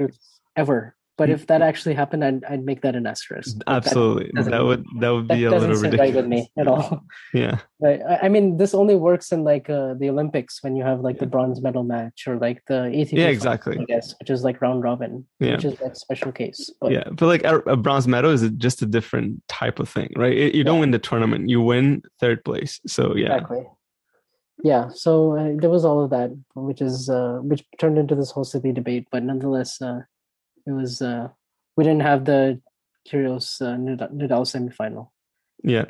ever. 0.58 0.95
But 1.18 1.30
if 1.30 1.48
that 1.48 1.62
actually 1.62 1.96
happened, 1.96 2.26
I'd, 2.26 2.44
I'd 2.44 2.66
make 2.66 2.82
that 2.82 2.94
an 2.94 3.08
asterisk. 3.08 3.56
Like, 3.56 3.66
that- 3.66 3.74
absolutely, 3.88 4.32
that 4.36 4.64
would 4.66 4.84
that 5.00 5.10
would 5.12 5.28
That, 5.30 5.36
be 5.36 5.46
a 5.46 5.50
doesn't 5.50 5.70
little 5.70 5.82
sit 5.84 5.92
ridiculous. 5.94 6.14
right 6.14 6.16
with 6.16 6.28
me 6.28 6.52
at 6.58 6.68
all. 6.68 7.04
Yeah, 7.34 7.60
Right. 7.80 8.02
I- 8.22 8.28
mean, 8.28 8.58
this 8.58 8.74
only 8.74 8.96
works 8.96 9.32
in 9.32 9.44
like 9.46 9.70
uh, 9.70 9.94
the 9.94 10.10
Olympics 10.10 10.62
when 10.62 10.76
you 10.76 10.84
have 10.84 11.00
like 11.00 11.20
the 11.20 11.26
bronze 11.26 11.62
medal 11.62 11.84
match 11.84 12.28
or 12.28 12.36
like 12.38 12.62
the 12.68 12.80
ATP. 12.98 13.14
Yeah, 13.14 13.28
exactly. 13.28 13.78
I 13.80 13.86
guess, 13.86 14.14
which 14.20 14.30
is 14.30 14.44
like 14.44 14.62
round 14.62 14.84
robin, 14.84 15.26
Yeah. 15.40 15.56
which 15.56 15.66
is 15.66 15.80
like 15.80 15.92
a 15.94 15.96
special 15.96 16.32
case. 16.34 16.70
But 16.82 16.92
yeah, 16.92 17.08
but 17.10 17.28
like 17.28 17.44
a, 17.46 17.60
a 17.60 17.78
bronze 17.78 18.08
medal 18.10 18.32
is 18.32 18.42
just 18.58 18.82
a 18.82 18.86
different 18.86 19.42
type 19.48 19.80
of 19.80 19.88
thing, 19.88 20.12
right? 20.18 20.36
It- 20.36 20.54
you 20.56 20.66
don't 20.66 20.76
Yeah. 20.76 20.80
win 20.82 20.92
the 20.92 21.00
tournament; 21.00 21.48
you 21.50 21.62
win 21.62 22.02
third 22.20 22.44
place. 22.44 22.82
So 22.88 23.16
yeah, 23.16 23.36
exactly. 23.36 23.64
Yeah. 24.64 24.90
So 24.94 25.38
uh, 25.38 25.54
there 25.62 25.70
was 25.70 25.86
all 25.86 26.04
of 26.04 26.10
that, 26.12 26.32
which 26.56 26.82
is 26.82 27.10
uh, 27.10 27.40
which 27.42 27.64
turned 27.80 27.98
into 27.98 28.16
this 28.16 28.32
whole 28.32 28.44
silly 28.46 28.72
debate. 28.74 29.08
But 29.12 29.24
nonetheless, 29.24 29.82
uh, 29.82 30.02
it 30.66 30.72
was 30.72 31.02
uh, 31.02 31.30
we 31.76 31.84
didn't 31.84 32.02
have 32.02 32.26
the 32.26 32.62
Kyrgios 33.08 33.62
uh, 33.62 33.78
Nadal 33.78 34.12
Nadal 34.14 34.46
semifinal. 34.46 35.10
yeah, 35.64 35.86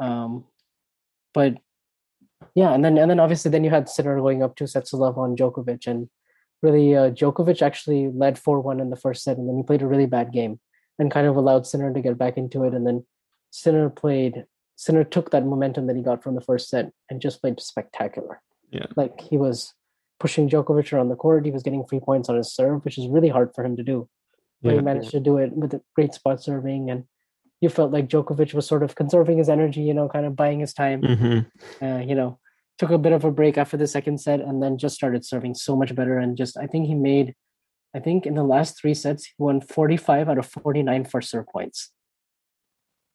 Um, 0.00 0.44
but 1.34 1.58
yeah, 2.54 2.72
and 2.72 2.84
then 2.84 2.98
and 2.98 3.10
then 3.10 3.20
obviously 3.20 3.50
then 3.50 3.64
you 3.64 3.70
had 3.70 3.88
Sinner 3.88 4.18
going 4.18 4.42
up 4.42 4.56
two 4.56 4.66
sets 4.66 4.90
to 4.90 4.96
love 4.96 5.18
on 5.18 5.36
Djokovic, 5.36 5.86
and 5.86 6.08
really 6.62 6.94
uh, 6.94 7.10
Djokovic 7.10 7.62
actually 7.62 8.10
led 8.10 8.38
four 8.38 8.60
one 8.60 8.80
in 8.80 8.90
the 8.90 8.96
first 8.96 9.22
set, 9.24 9.38
and 9.38 9.48
then 9.48 9.56
he 9.56 9.62
played 9.62 9.82
a 9.82 9.86
really 9.86 10.06
bad 10.06 10.32
game, 10.32 10.60
and 10.98 11.10
kind 11.10 11.26
of 11.26 11.36
allowed 11.36 11.66
Sinner 11.66 11.92
to 11.92 12.00
get 12.00 12.18
back 12.18 12.36
into 12.36 12.64
it, 12.64 12.74
and 12.74 12.86
then 12.86 13.04
Sinner 13.50 13.90
played 13.90 14.46
Sinner 14.76 15.04
took 15.04 15.30
that 15.30 15.46
momentum 15.46 15.86
that 15.86 15.96
he 15.96 16.02
got 16.02 16.22
from 16.22 16.34
the 16.34 16.40
first 16.40 16.68
set 16.68 16.90
and 17.08 17.20
just 17.20 17.40
played 17.40 17.60
spectacular. 17.60 18.40
Yeah. 18.70 18.86
like 18.96 19.20
he 19.20 19.36
was 19.36 19.74
pushing 20.22 20.48
Djokovic 20.48 20.92
around 20.92 21.08
the 21.08 21.16
court, 21.16 21.44
he 21.44 21.50
was 21.50 21.64
getting 21.64 21.84
free 21.84 21.98
points 21.98 22.28
on 22.28 22.36
his 22.36 22.54
serve, 22.54 22.84
which 22.84 22.96
is 22.96 23.08
really 23.08 23.28
hard 23.28 23.50
for 23.54 23.64
him 23.64 23.76
to 23.76 23.82
do. 23.82 24.08
But 24.62 24.70
yeah, 24.70 24.76
he 24.76 24.82
managed 24.82 25.10
to 25.10 25.20
do 25.20 25.38
it 25.38 25.52
with 25.52 25.74
a 25.74 25.82
great 25.96 26.14
spot 26.14 26.40
serving 26.40 26.90
and 26.90 27.04
you 27.60 27.68
felt 27.68 27.90
like 27.90 28.08
Djokovic 28.08 28.54
was 28.54 28.66
sort 28.66 28.84
of 28.84 28.94
conserving 28.94 29.38
his 29.38 29.48
energy, 29.48 29.82
you 29.82 29.94
know, 29.94 30.08
kind 30.08 30.24
of 30.24 30.36
buying 30.36 30.60
his 30.60 30.72
time. 30.72 31.02
hmm 31.02 31.38
Uh, 31.84 32.02
you 32.08 32.14
know, 32.14 32.38
took 32.78 32.90
a 32.90 32.98
bit 32.98 33.12
of 33.12 33.24
a 33.24 33.32
break 33.32 33.58
after 33.58 33.76
the 33.76 33.88
second 33.96 34.18
set 34.18 34.40
and 34.40 34.62
then 34.62 34.78
just 34.78 34.94
started 34.94 35.24
serving 35.24 35.54
so 35.54 35.76
much 35.76 35.92
better. 35.94 36.16
And 36.18 36.36
just, 36.36 36.56
I 36.56 36.66
think 36.68 36.86
he 36.86 36.94
made, 36.94 37.34
I 37.94 37.98
think 37.98 38.24
in 38.24 38.34
the 38.34 38.44
last 38.54 38.80
three 38.80 38.94
sets, 38.94 39.26
he 39.26 39.34
won 39.38 39.60
45 39.60 40.28
out 40.28 40.38
of 40.38 40.46
49 40.46 41.04
first 41.04 41.30
serve 41.30 41.46
points. 41.46 41.90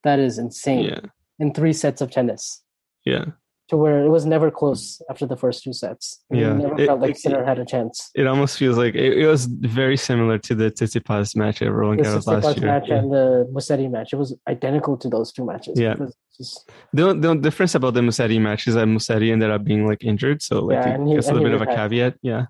That 0.03 0.19
is 0.19 0.37
insane 0.37 0.85
yeah, 0.85 0.99
in 1.39 1.53
three 1.53 1.73
sets 1.73 2.01
of 2.01 2.11
tennis 2.11 2.63
yeah. 3.07 3.25
To 3.69 3.75
where 3.77 4.05
it 4.05 4.09
was 4.09 4.25
never 4.25 4.49
close 4.49 5.01
after 5.09 5.25
the 5.25 5.35
first 5.35 5.63
two 5.63 5.73
sets. 5.73 6.23
It 6.31 6.37
Yeah. 6.37 6.53
never 6.53 6.79
It- 6.81 6.85
felt 6.87 7.01
like 7.01 7.17
Sinner 7.17 7.43
had 7.43 7.59
a 7.59 7.65
chance. 7.65 8.09
It 8.15 8.25
almost 8.25 8.57
feels 8.57 8.77
like 8.77 8.95
it, 8.95 9.17
it 9.23 9.27
was 9.27 9.45
very 9.45 9.97
similar 9.97 10.37
to 10.47 10.55
the 10.55 10.71
Tsitsipas 10.71 11.35
match 11.35 11.61
at 11.61 11.71
Roland 11.71 12.01
Garros 12.01 12.25
last 12.27 12.57
year. 12.57 12.65
match 12.67 12.85
Yeah. 12.87 12.95
and 12.99 13.11
the 13.11 13.47
Musetti 13.53 13.91
match, 13.91 14.13
it 14.13 14.17
was 14.17 14.37
identical 14.47 14.95
to 14.97 15.09
those 15.09 15.31
two 15.33 15.45
matches. 15.45 15.77
Yeah. 15.79 15.95
Just- 16.37 16.69
The, 16.93 17.13
the 17.13 17.35
difference 17.35 17.75
about 17.75 17.93
the 17.95 18.01
Musetti 18.01 18.39
match 18.39 18.67
is 18.67 18.75
that 18.75 18.87
Musetti 18.87 19.31
ended 19.31 19.49
up 19.51 19.63
being 19.63 19.85
like 19.85 20.03
injured, 20.03 20.41
so 20.41 20.61
like 20.63 20.75
Yeah, 20.85 21.03
he- 21.05 21.15
gets 21.15 21.27
a 21.27 21.33
little 21.33 21.47
bit 21.49 21.53
of 21.55 21.61
a 21.61 21.65
caveat. 21.65 22.13
Yeah, 22.21 22.45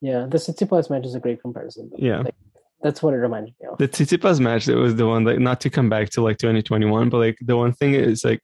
yeah, 0.00 0.26
the 0.26 0.38
Tsitsipas 0.38 0.88
match 0.90 1.04
is 1.06 1.14
a 1.14 1.20
great 1.20 1.40
comparison. 1.42 1.90
yeah. 1.96 2.20
Like, 2.20 2.34
that's 2.82 3.00
what 3.02 3.14
it 3.14 3.18
reminded 3.18 3.54
me 3.60 3.66
of. 3.70 3.78
the 3.78 3.88
Tsitsipas 3.88 4.40
match 4.40 4.64
that 4.66 4.76
was 4.76 4.96
the 4.96 5.06
one 5.06 5.24
like 5.24 5.38
not 5.38 5.60
to 5.60 5.70
come 5.70 5.88
back 5.88 6.08
to 6.10 6.22
like 6.22 6.38
2021 6.38 7.10
but 7.10 7.18
like 7.18 7.38
the 7.40 7.56
one 7.56 7.72
thing 7.72 7.94
is 7.94 8.24
like 8.24 8.40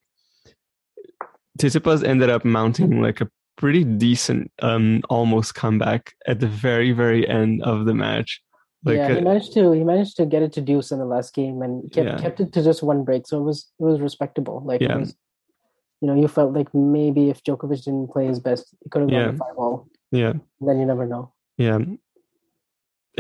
Tsitsipas 1.58 2.04
ended 2.04 2.30
up 2.30 2.44
mounting 2.44 3.02
like 3.02 3.20
a 3.20 3.28
pretty 3.56 3.82
decent 3.84 4.50
um 4.62 5.02
almost 5.10 5.54
comeback 5.54 6.14
at 6.26 6.38
the 6.38 6.46
very 6.46 6.92
very 6.92 7.28
end 7.28 7.60
of 7.64 7.86
the 7.86 7.94
match 7.94 8.40
like 8.84 8.96
yeah, 8.96 9.08
he 9.14 9.18
uh, 9.18 9.20
managed 9.20 9.52
to 9.54 9.72
he 9.72 9.82
managed 9.82 10.16
to 10.16 10.24
get 10.26 10.42
it 10.42 10.52
to 10.52 10.60
deuce 10.60 10.92
in 10.92 10.98
the 11.00 11.04
last 11.04 11.34
game 11.34 11.60
and 11.62 11.90
kept 11.90 12.06
Yeah. 12.06 12.18
kept 12.18 12.38
it 12.40 12.52
to 12.52 12.62
just 12.62 12.82
one 12.84 13.02
break, 13.02 13.26
so 13.26 13.38
it 13.40 13.42
was 13.42 13.58
it 13.80 13.82
was 13.82 14.00
respectable. 14.00 14.62
Like 14.64 14.80
Yeah. 14.80 14.94
it 14.94 15.00
was, 15.00 15.16
you 16.00 16.06
know, 16.08 16.14
you 16.14 16.28
felt 16.28 16.52
like 16.54 16.72
maybe 16.72 17.28
if 17.30 17.42
Djokovic 17.42 17.82
didn't 17.84 18.12
play 18.12 18.26
his 18.26 18.38
best, 18.38 18.64
it 18.84 18.90
could 18.92 19.02
have 19.02 19.10
gone 19.10 19.20
Yeah. 19.20 19.30
to 19.32 19.36
five 19.36 19.56
all. 19.56 19.88
yeah 20.12 20.34
Then 20.60 20.78
you 20.80 20.86
never 20.86 21.06
know. 21.12 21.32
yeah 21.56 21.78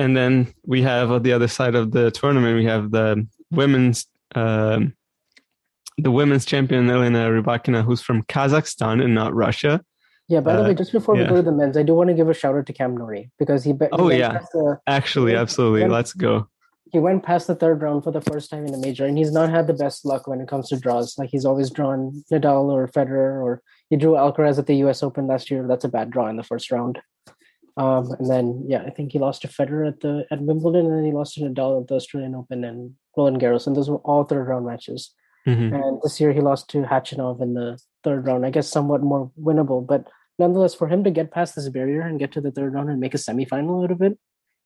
and 0.02 0.16
then 0.16 0.32
we 0.64 0.82
have 0.82 1.10
on 1.10 1.22
the 1.24 1.32
other 1.32 1.48
side 1.48 1.74
of 1.74 1.90
the 1.90 2.10
tournament 2.12 2.56
we 2.56 2.64
have 2.64 2.84
the 2.92 3.26
women's 3.50 4.06
um 4.36 4.94
the 5.98 6.10
women's 6.10 6.44
champion 6.44 6.88
Elena 6.88 7.28
Rybakina, 7.28 7.82
who's 7.84 8.00
from 8.00 8.22
Kazakhstan 8.24 9.02
and 9.04 9.14
not 9.14 9.34
Russia. 9.34 9.82
Yeah, 10.28 10.40
by 10.40 10.54
the 10.56 10.64
Uh, 10.64 10.68
way, 10.68 10.74
just 10.74 10.92
before 10.92 11.14
we 11.16 11.24
go 11.24 11.36
to 11.36 11.42
the 11.42 11.52
men's, 11.52 11.76
I 11.76 11.82
do 11.82 11.94
want 11.94 12.08
to 12.08 12.14
give 12.14 12.28
a 12.28 12.34
shout 12.34 12.54
out 12.54 12.66
to 12.66 12.72
Cam 12.72 12.96
Norrie 12.96 13.30
because 13.38 13.64
he, 13.64 13.72
he 13.72 13.78
Oh, 13.92 14.10
yeah. 14.10 14.38
the, 14.52 14.78
Actually, 14.86 15.32
Yeah. 15.32 15.40
absolutely. 15.40 15.80
Yeah. 15.82 15.88
Let's 15.88 16.12
go. 16.12 16.48
he 16.90 16.98
went 16.98 17.22
past 17.22 17.46
the 17.46 17.54
third 17.54 17.82
round 17.82 18.02
for 18.04 18.10
the 18.10 18.20
first 18.22 18.50
time 18.50 18.64
in 18.66 18.72
a 18.72 18.78
major, 18.78 19.04
and 19.04 19.18
he's 19.18 19.30
not 19.32 19.50
had 19.50 19.66
the 19.66 19.74
best 19.74 20.06
luck 20.06 20.26
when 20.26 20.40
it 20.40 20.48
comes 20.48 20.68
to 20.70 20.76
draws. 20.78 21.18
Like 21.18 21.28
he's 21.30 21.44
always 21.44 21.68
drawn 21.70 22.22
Nadal 22.32 22.64
or 22.76 22.86
Federer, 22.88 23.42
or 23.44 23.60
he 23.90 23.96
drew 23.96 24.12
Alcaraz 24.12 24.58
at 24.58 24.66
the 24.66 24.76
U.S. 24.84 25.02
Open 25.02 25.26
last 25.26 25.50
year. 25.50 25.66
That's 25.68 25.84
a 25.84 25.88
bad 25.96 26.10
draw 26.10 26.28
in 26.28 26.36
the 26.36 26.42
first 26.42 26.70
round. 26.70 26.98
Um, 27.76 28.10
and 28.18 28.28
then 28.30 28.64
yeah, 28.66 28.82
I 28.82 28.90
think 28.90 29.12
he 29.12 29.18
lost 29.18 29.42
to 29.42 29.48
Federer 29.48 29.86
at 29.88 30.00
the 30.00 30.24
at 30.30 30.40
Wimbledon, 30.40 30.86
and 30.86 30.96
then 30.96 31.04
he 31.04 31.12
lost 31.12 31.34
to 31.34 31.40
Nadal 31.42 31.80
at 31.82 31.88
the 31.88 31.94
Australian 31.96 32.34
Open 32.34 32.64
and 32.64 32.94
Roland 33.16 33.40
Garros, 33.40 33.66
and 33.66 33.76
those 33.76 33.90
were 33.90 33.98
all 33.98 34.24
third 34.24 34.48
round 34.48 34.64
matches. 34.66 35.14
Mhm. 35.48 35.74
And 35.74 36.00
this 36.02 36.20
year 36.20 36.32
he 36.32 36.40
lost 36.40 36.68
to 36.70 36.82
Khachanov 36.82 37.40
in 37.40 37.54
the 37.54 37.78
third 38.04 38.26
round. 38.26 38.44
I 38.44 38.50
guess 38.50 38.68
somewhat 38.68 39.02
more 39.02 39.30
winnable, 39.40 39.84
but 39.86 40.06
nonetheless, 40.38 40.74
for 40.74 40.88
him 40.88 41.02
to 41.04 41.10
get 41.10 41.30
past 41.30 41.56
this 41.56 41.68
barrier 41.68 42.02
and 42.02 42.18
get 42.18 42.32
to 42.32 42.40
the 42.40 42.50
third 42.50 42.74
round 42.74 42.90
and 42.90 43.00
make 43.00 43.14
a 43.14 43.18
semifinal 43.18 43.82
out 43.84 43.90
of 43.90 44.02
it, 44.02 44.18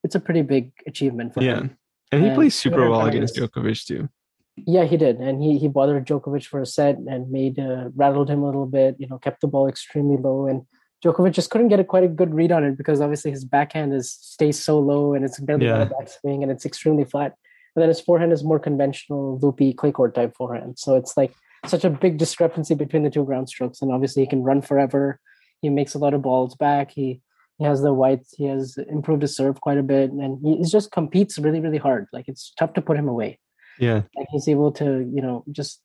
it's 0.04 0.14
a 0.14 0.20
pretty 0.20 0.42
big 0.42 0.72
achievement 0.86 1.32
for 1.34 1.42
Yeah. 1.42 1.58
him. 1.60 1.64
Yeah, 1.66 1.76
and 2.12 2.22
he 2.22 2.28
And 2.28 2.36
plays 2.36 2.54
super 2.54 2.90
well 2.90 3.06
against 3.06 3.36
Djokovic 3.36 3.86
too. 3.86 4.08
Yeah, 4.56 4.84
he 4.84 4.96
did, 4.98 5.16
and 5.18 5.42
he 5.42 5.56
he 5.56 5.68
bothered 5.68 6.04
Djokovic 6.06 6.44
for 6.46 6.60
a 6.60 6.66
set 6.66 6.98
and 6.98 7.30
made 7.30 7.58
uh, 7.58 7.88
rattled 7.94 8.28
him 8.28 8.42
a 8.42 8.46
little 8.46 8.66
bit. 8.66 8.96
You 8.98 9.06
know, 9.08 9.18
kept 9.18 9.40
the 9.40 9.48
ball 9.48 9.66
extremely 9.66 10.18
low, 10.18 10.46
and 10.46 10.66
Djokovic 11.02 11.32
just 11.32 11.48
couldn't 11.50 11.68
get 11.68 11.80
a 11.80 11.84
quite 11.84 12.04
a 12.04 12.08
good 12.08 12.34
read 12.34 12.52
on 12.52 12.62
it 12.64 12.76
because 12.76 13.00
obviously 13.00 13.30
his 13.30 13.44
backhand 13.46 13.94
is 13.94 14.12
stays 14.12 14.62
so 14.62 14.78
low 14.78 15.14
and 15.14 15.24
it's 15.24 15.40
barely 15.40 15.66
Yeah. 15.66 15.82
a 15.82 15.86
backswing 15.86 16.42
and 16.42 16.50
it's 16.50 16.66
extremely 16.66 17.04
flat. 17.04 17.34
And 17.74 17.82
then 17.82 17.88
his 17.88 18.00
forehand 18.00 18.32
is 18.32 18.44
more 18.44 18.58
conventional, 18.58 19.38
loopy 19.38 19.72
clay 19.72 19.92
court 19.92 20.14
type 20.14 20.34
forehand. 20.36 20.78
So 20.78 20.96
it's 20.96 21.16
like 21.16 21.32
such 21.66 21.84
a 21.84 21.90
big 21.90 22.18
discrepancy 22.18 22.74
between 22.74 23.02
the 23.02 23.10
two 23.10 23.24
ground 23.24 23.48
strokes. 23.48 23.80
And 23.80 23.92
obviously 23.92 24.22
he 24.22 24.28
can 24.28 24.42
run 24.42 24.60
forever. 24.62 25.18
He 25.62 25.68
makes 25.70 25.94
a 25.94 25.98
lot 25.98 26.12
of 26.14 26.22
balls 26.22 26.54
back. 26.54 26.90
He 26.92 27.20
he 27.58 27.64
has 27.64 27.82
the 27.82 27.92
whites. 27.92 28.34
He 28.36 28.46
has 28.46 28.76
improved 28.88 29.22
his 29.22 29.36
serve 29.36 29.60
quite 29.60 29.78
a 29.78 29.82
bit, 29.82 30.10
and 30.10 30.38
he, 30.42 30.64
just 30.68 30.90
competes 30.90 31.38
really 31.38 31.60
really 31.60 31.78
hard. 31.78 32.06
Like 32.12 32.26
it's 32.28 32.52
tough 32.58 32.72
to 32.74 32.82
put 32.82 32.96
him 32.96 33.08
away 33.08 33.38
Yeah. 33.78 34.02
like 34.16 34.26
he's 34.32 34.48
able 34.48 34.72
to 34.72 35.08
you 35.14 35.22
know 35.22 35.44
just 35.52 35.80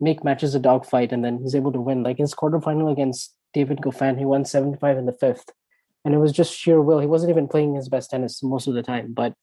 make 0.00 0.24
matches 0.24 0.54
a 0.54 0.58
dogfight 0.60 1.12
and 1.12 1.24
then 1.24 1.38
he's 1.42 1.54
able 1.54 1.72
to 1.72 1.80
win 1.80 2.02
like 2.02 2.18
his 2.18 2.34
quarterfinal 2.34 2.90
against 2.90 3.34
david 3.52 3.78
goffin 3.78 4.18
he 4.18 4.24
won 4.24 4.44
75 4.46 4.96
in 4.96 5.04
the 5.06 5.12
fifth 5.12 5.50
and 6.04 6.14
it 6.14 6.18
was 6.18 6.32
just 6.32 6.54
sheer 6.54 6.80
will 6.80 7.00
he 7.00 7.06
wasn't 7.06 7.28
even 7.30 7.46
playing 7.46 7.74
his 7.74 7.88
best 7.90 8.10
tennis 8.10 8.42
most 8.42 8.66
of 8.66 8.72
the 8.74 8.82
time 8.82 9.12
but 9.12 9.34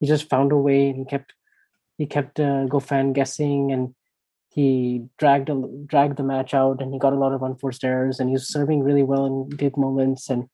he 0.00 0.06
just 0.06 0.28
found 0.28 0.50
a 0.52 0.56
way 0.56 0.88
and 0.88 0.96
he 0.98 1.04
kept 1.04 1.32
he 1.98 2.06
kept 2.06 2.40
uh, 2.40 2.66
goffin 2.66 3.12
guessing 3.12 3.70
and 3.72 3.94
he 4.48 5.04
dragged 5.18 5.48
a, 5.48 5.62
dragged 5.86 6.16
the 6.16 6.22
match 6.24 6.54
out 6.54 6.80
and 6.82 6.92
he 6.92 6.98
got 6.98 7.12
a 7.12 7.16
lot 7.18 7.32
of 7.32 7.42
unforced 7.42 7.84
errors 7.84 8.18
and 8.18 8.28
he 8.30 8.32
was 8.32 8.48
serving 8.48 8.82
really 8.82 9.02
well 9.04 9.26
in 9.26 9.56
big 9.56 9.76
moments 9.76 10.28
and 10.30 10.48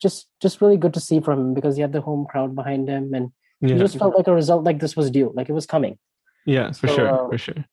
just 0.00 0.28
just 0.40 0.60
really 0.60 0.76
good 0.76 0.94
to 0.94 1.00
see 1.00 1.20
from 1.20 1.40
him 1.40 1.54
because 1.54 1.74
he 1.76 1.82
had 1.82 1.92
the 1.92 2.00
home 2.00 2.26
crowd 2.30 2.54
behind 2.54 2.88
him 2.88 3.12
and 3.14 3.32
Yeah. 3.60 3.74
he 3.74 3.78
just 3.80 3.98
felt 3.98 4.16
like 4.16 4.28
a 4.28 4.34
result 4.34 4.64
like 4.64 4.78
this 4.80 4.96
was 4.96 5.10
due 5.10 5.32
like 5.34 5.48
it 5.48 5.52
was 5.52 5.66
coming 5.66 5.98
yeah, 6.46 6.72
for 6.72 6.88
So, 6.88 6.94
sure. 6.96 7.08
uh, 7.08 7.28
for 7.28 7.38
sure. 7.38 7.64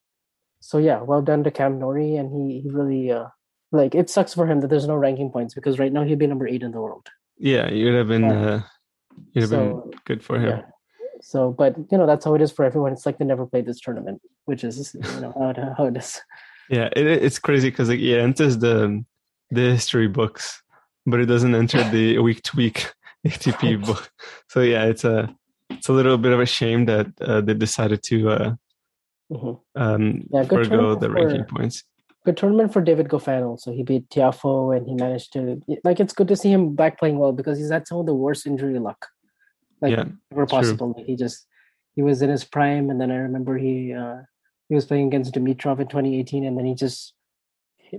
so 0.60 0.78
yeah, 0.78 1.02
well 1.02 1.22
done 1.22 1.44
to 1.46 1.52
Cam 1.52 1.80
Norrie, 1.80 2.16
and 2.18 2.28
he 2.36 2.60
he 2.62 2.70
really 2.70 3.12
uh 3.12 3.28
like 3.72 3.96
it 3.96 4.10
sucks 4.10 4.34
for 4.34 4.46
him 4.48 4.60
that 4.62 4.70
there's 4.70 4.88
no 4.88 4.96
ranking 4.96 5.32
points 5.32 5.54
because 5.54 5.80
right 5.80 5.92
now 5.94 6.04
he'd 6.04 6.20
be 6.20 6.28
number 6.28 6.48
eight 6.48 6.64
in 6.64 6.72
the 6.72 6.82
world. 6.82 7.08
Yeah, 7.38 7.70
you'd 7.72 7.96
have 7.96 8.08
been 8.10 8.26
uh, 8.26 8.34
uh 8.34 8.62
you'd 9.34 9.42
have 9.44 9.50
so, 9.50 9.58
been 9.60 10.00
good 10.10 10.22
for 10.24 10.36
him. 10.38 10.50
Yeah. 10.50 10.62
So, 11.32 11.52
but 11.52 11.76
you 11.92 11.98
know 11.98 12.06
that's 12.08 12.24
how 12.24 12.36
it 12.36 12.42
is 12.42 12.54
for 12.54 12.64
everyone. 12.64 12.94
It's 12.94 13.06
like 13.06 13.18
they 13.18 13.26
never 13.26 13.46
played 13.46 13.66
this 13.66 13.82
tournament, 13.82 14.22
which 14.46 14.64
is 14.64 14.96
you 14.96 15.20
know 15.20 15.34
how 15.38 15.50
it, 15.50 15.58
how 15.78 15.86
it 15.88 15.98
is. 15.98 16.22
Yeah, 16.70 16.88
it, 16.96 17.06
it's 17.06 17.38
crazy 17.38 17.70
because 17.70 17.90
like, 17.90 18.00
it 18.00 18.18
enters 18.18 18.58
the 18.58 19.04
the 19.52 19.62
history 19.76 20.08
books, 20.08 20.64
but 21.06 21.20
it 21.20 21.26
doesn't 21.26 21.54
enter 21.54 21.84
the 21.90 22.20
week 22.28 22.44
to 22.44 22.56
week 22.56 22.94
ATP 23.26 23.86
book. 23.86 24.10
So 24.48 24.62
yeah, 24.62 24.86
it's 24.86 25.04
a 25.04 25.36
it's 25.70 25.90
a 25.90 25.94
little 25.94 26.18
bit 26.18 26.32
of 26.32 26.40
a 26.40 26.46
shame 26.46 26.86
that 26.86 27.08
uh, 27.20 27.42
they 27.42 27.54
decided 27.56 28.04
to 28.04 28.30
uh, 28.30 28.54
Mhm. 29.30 29.60
um, 29.76 30.24
Yeah, 30.32 30.44
forego 30.46 30.96
the 30.96 31.10
ranking 31.10 31.44
for- 31.44 31.56
points. 31.58 31.84
Good 32.24 32.38
tournament 32.38 32.72
for 32.72 32.82
David 32.82 33.08
Goffin. 33.10 33.44
Also, 33.46 33.74
he 33.74 33.84
beat 33.84 34.10
Tiafoe, 34.10 34.76
and 34.78 34.88
he 34.88 34.94
managed 34.96 35.34
to 35.34 35.62
like. 35.84 36.00
It's 36.00 36.14
good 36.14 36.30
to 36.30 36.36
see 36.38 36.52
him 36.52 36.76
back 36.76 36.98
playing 37.00 37.18
well 37.20 37.34
because 37.34 37.58
he's 37.58 37.72
had 37.72 37.86
some 37.88 38.00
of 38.00 38.06
the 38.06 38.16
worst 38.16 38.48
injury 38.48 38.80
luck, 38.80 39.08
like 39.82 39.92
Yeah, 39.92 40.46
possible. 40.46 40.94
Like, 40.98 41.06
he 41.06 41.16
just 41.16 41.46
he 41.96 42.02
was 42.02 42.22
in 42.22 42.30
his 42.30 42.44
prime, 42.44 42.90
and 42.90 43.00
then 43.02 43.12
I 43.12 43.16
remember 43.18 43.58
he 43.58 43.94
uh, 43.94 44.18
he 44.70 44.76
was 44.76 44.86
playing 44.86 45.08
against 45.08 45.34
Dimitrov 45.34 45.80
in 45.80 45.88
2018, 45.88 46.46
and 46.46 46.58
then 46.58 46.66
he 46.66 46.76
just 46.76 47.14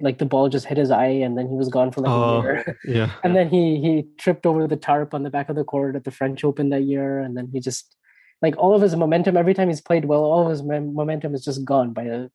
like 0.03 0.19
the 0.19 0.27
ball 0.27 0.49
just 0.49 0.67
hit 0.67 0.77
his 0.79 0.91
eye, 0.91 1.07
and 1.25 1.37
then 1.39 1.49
he 1.49 1.57
was 1.57 1.69
gone 1.69 1.91
for 1.91 2.03
like 2.03 2.11
Oh. 2.11 2.41
a 2.41 2.43
year. 2.43 2.79
Yeah, 2.85 3.11
and 3.25 3.35
then 3.35 3.49
he 3.49 3.81
he 3.81 4.07
tripped 4.19 4.47
over 4.47 4.67
the 4.67 4.77
tarp 4.77 5.15
on 5.15 5.23
the 5.23 5.31
back 5.31 5.49
of 5.49 5.57
the 5.57 5.65
court 5.65 5.97
at 5.97 6.05
the 6.05 6.11
French 6.11 6.45
Open 6.45 6.69
that 6.71 6.83
year, 6.83 7.19
and 7.21 7.37
then 7.37 7.49
he 7.53 7.61
just 7.61 7.95
like 8.43 8.57
all 8.57 8.75
of 8.75 8.83
his 8.83 8.95
momentum. 8.95 9.37
Every 9.37 9.55
time 9.55 9.69
he's 9.69 9.81
played 9.81 10.05
well, 10.05 10.23
all 10.25 10.45
of 10.45 10.51
his 10.51 10.63
momentum 10.63 11.35
is 11.35 11.45
just 11.45 11.65
gone 11.65 11.93
by 11.93 12.05
a, 12.05 12.29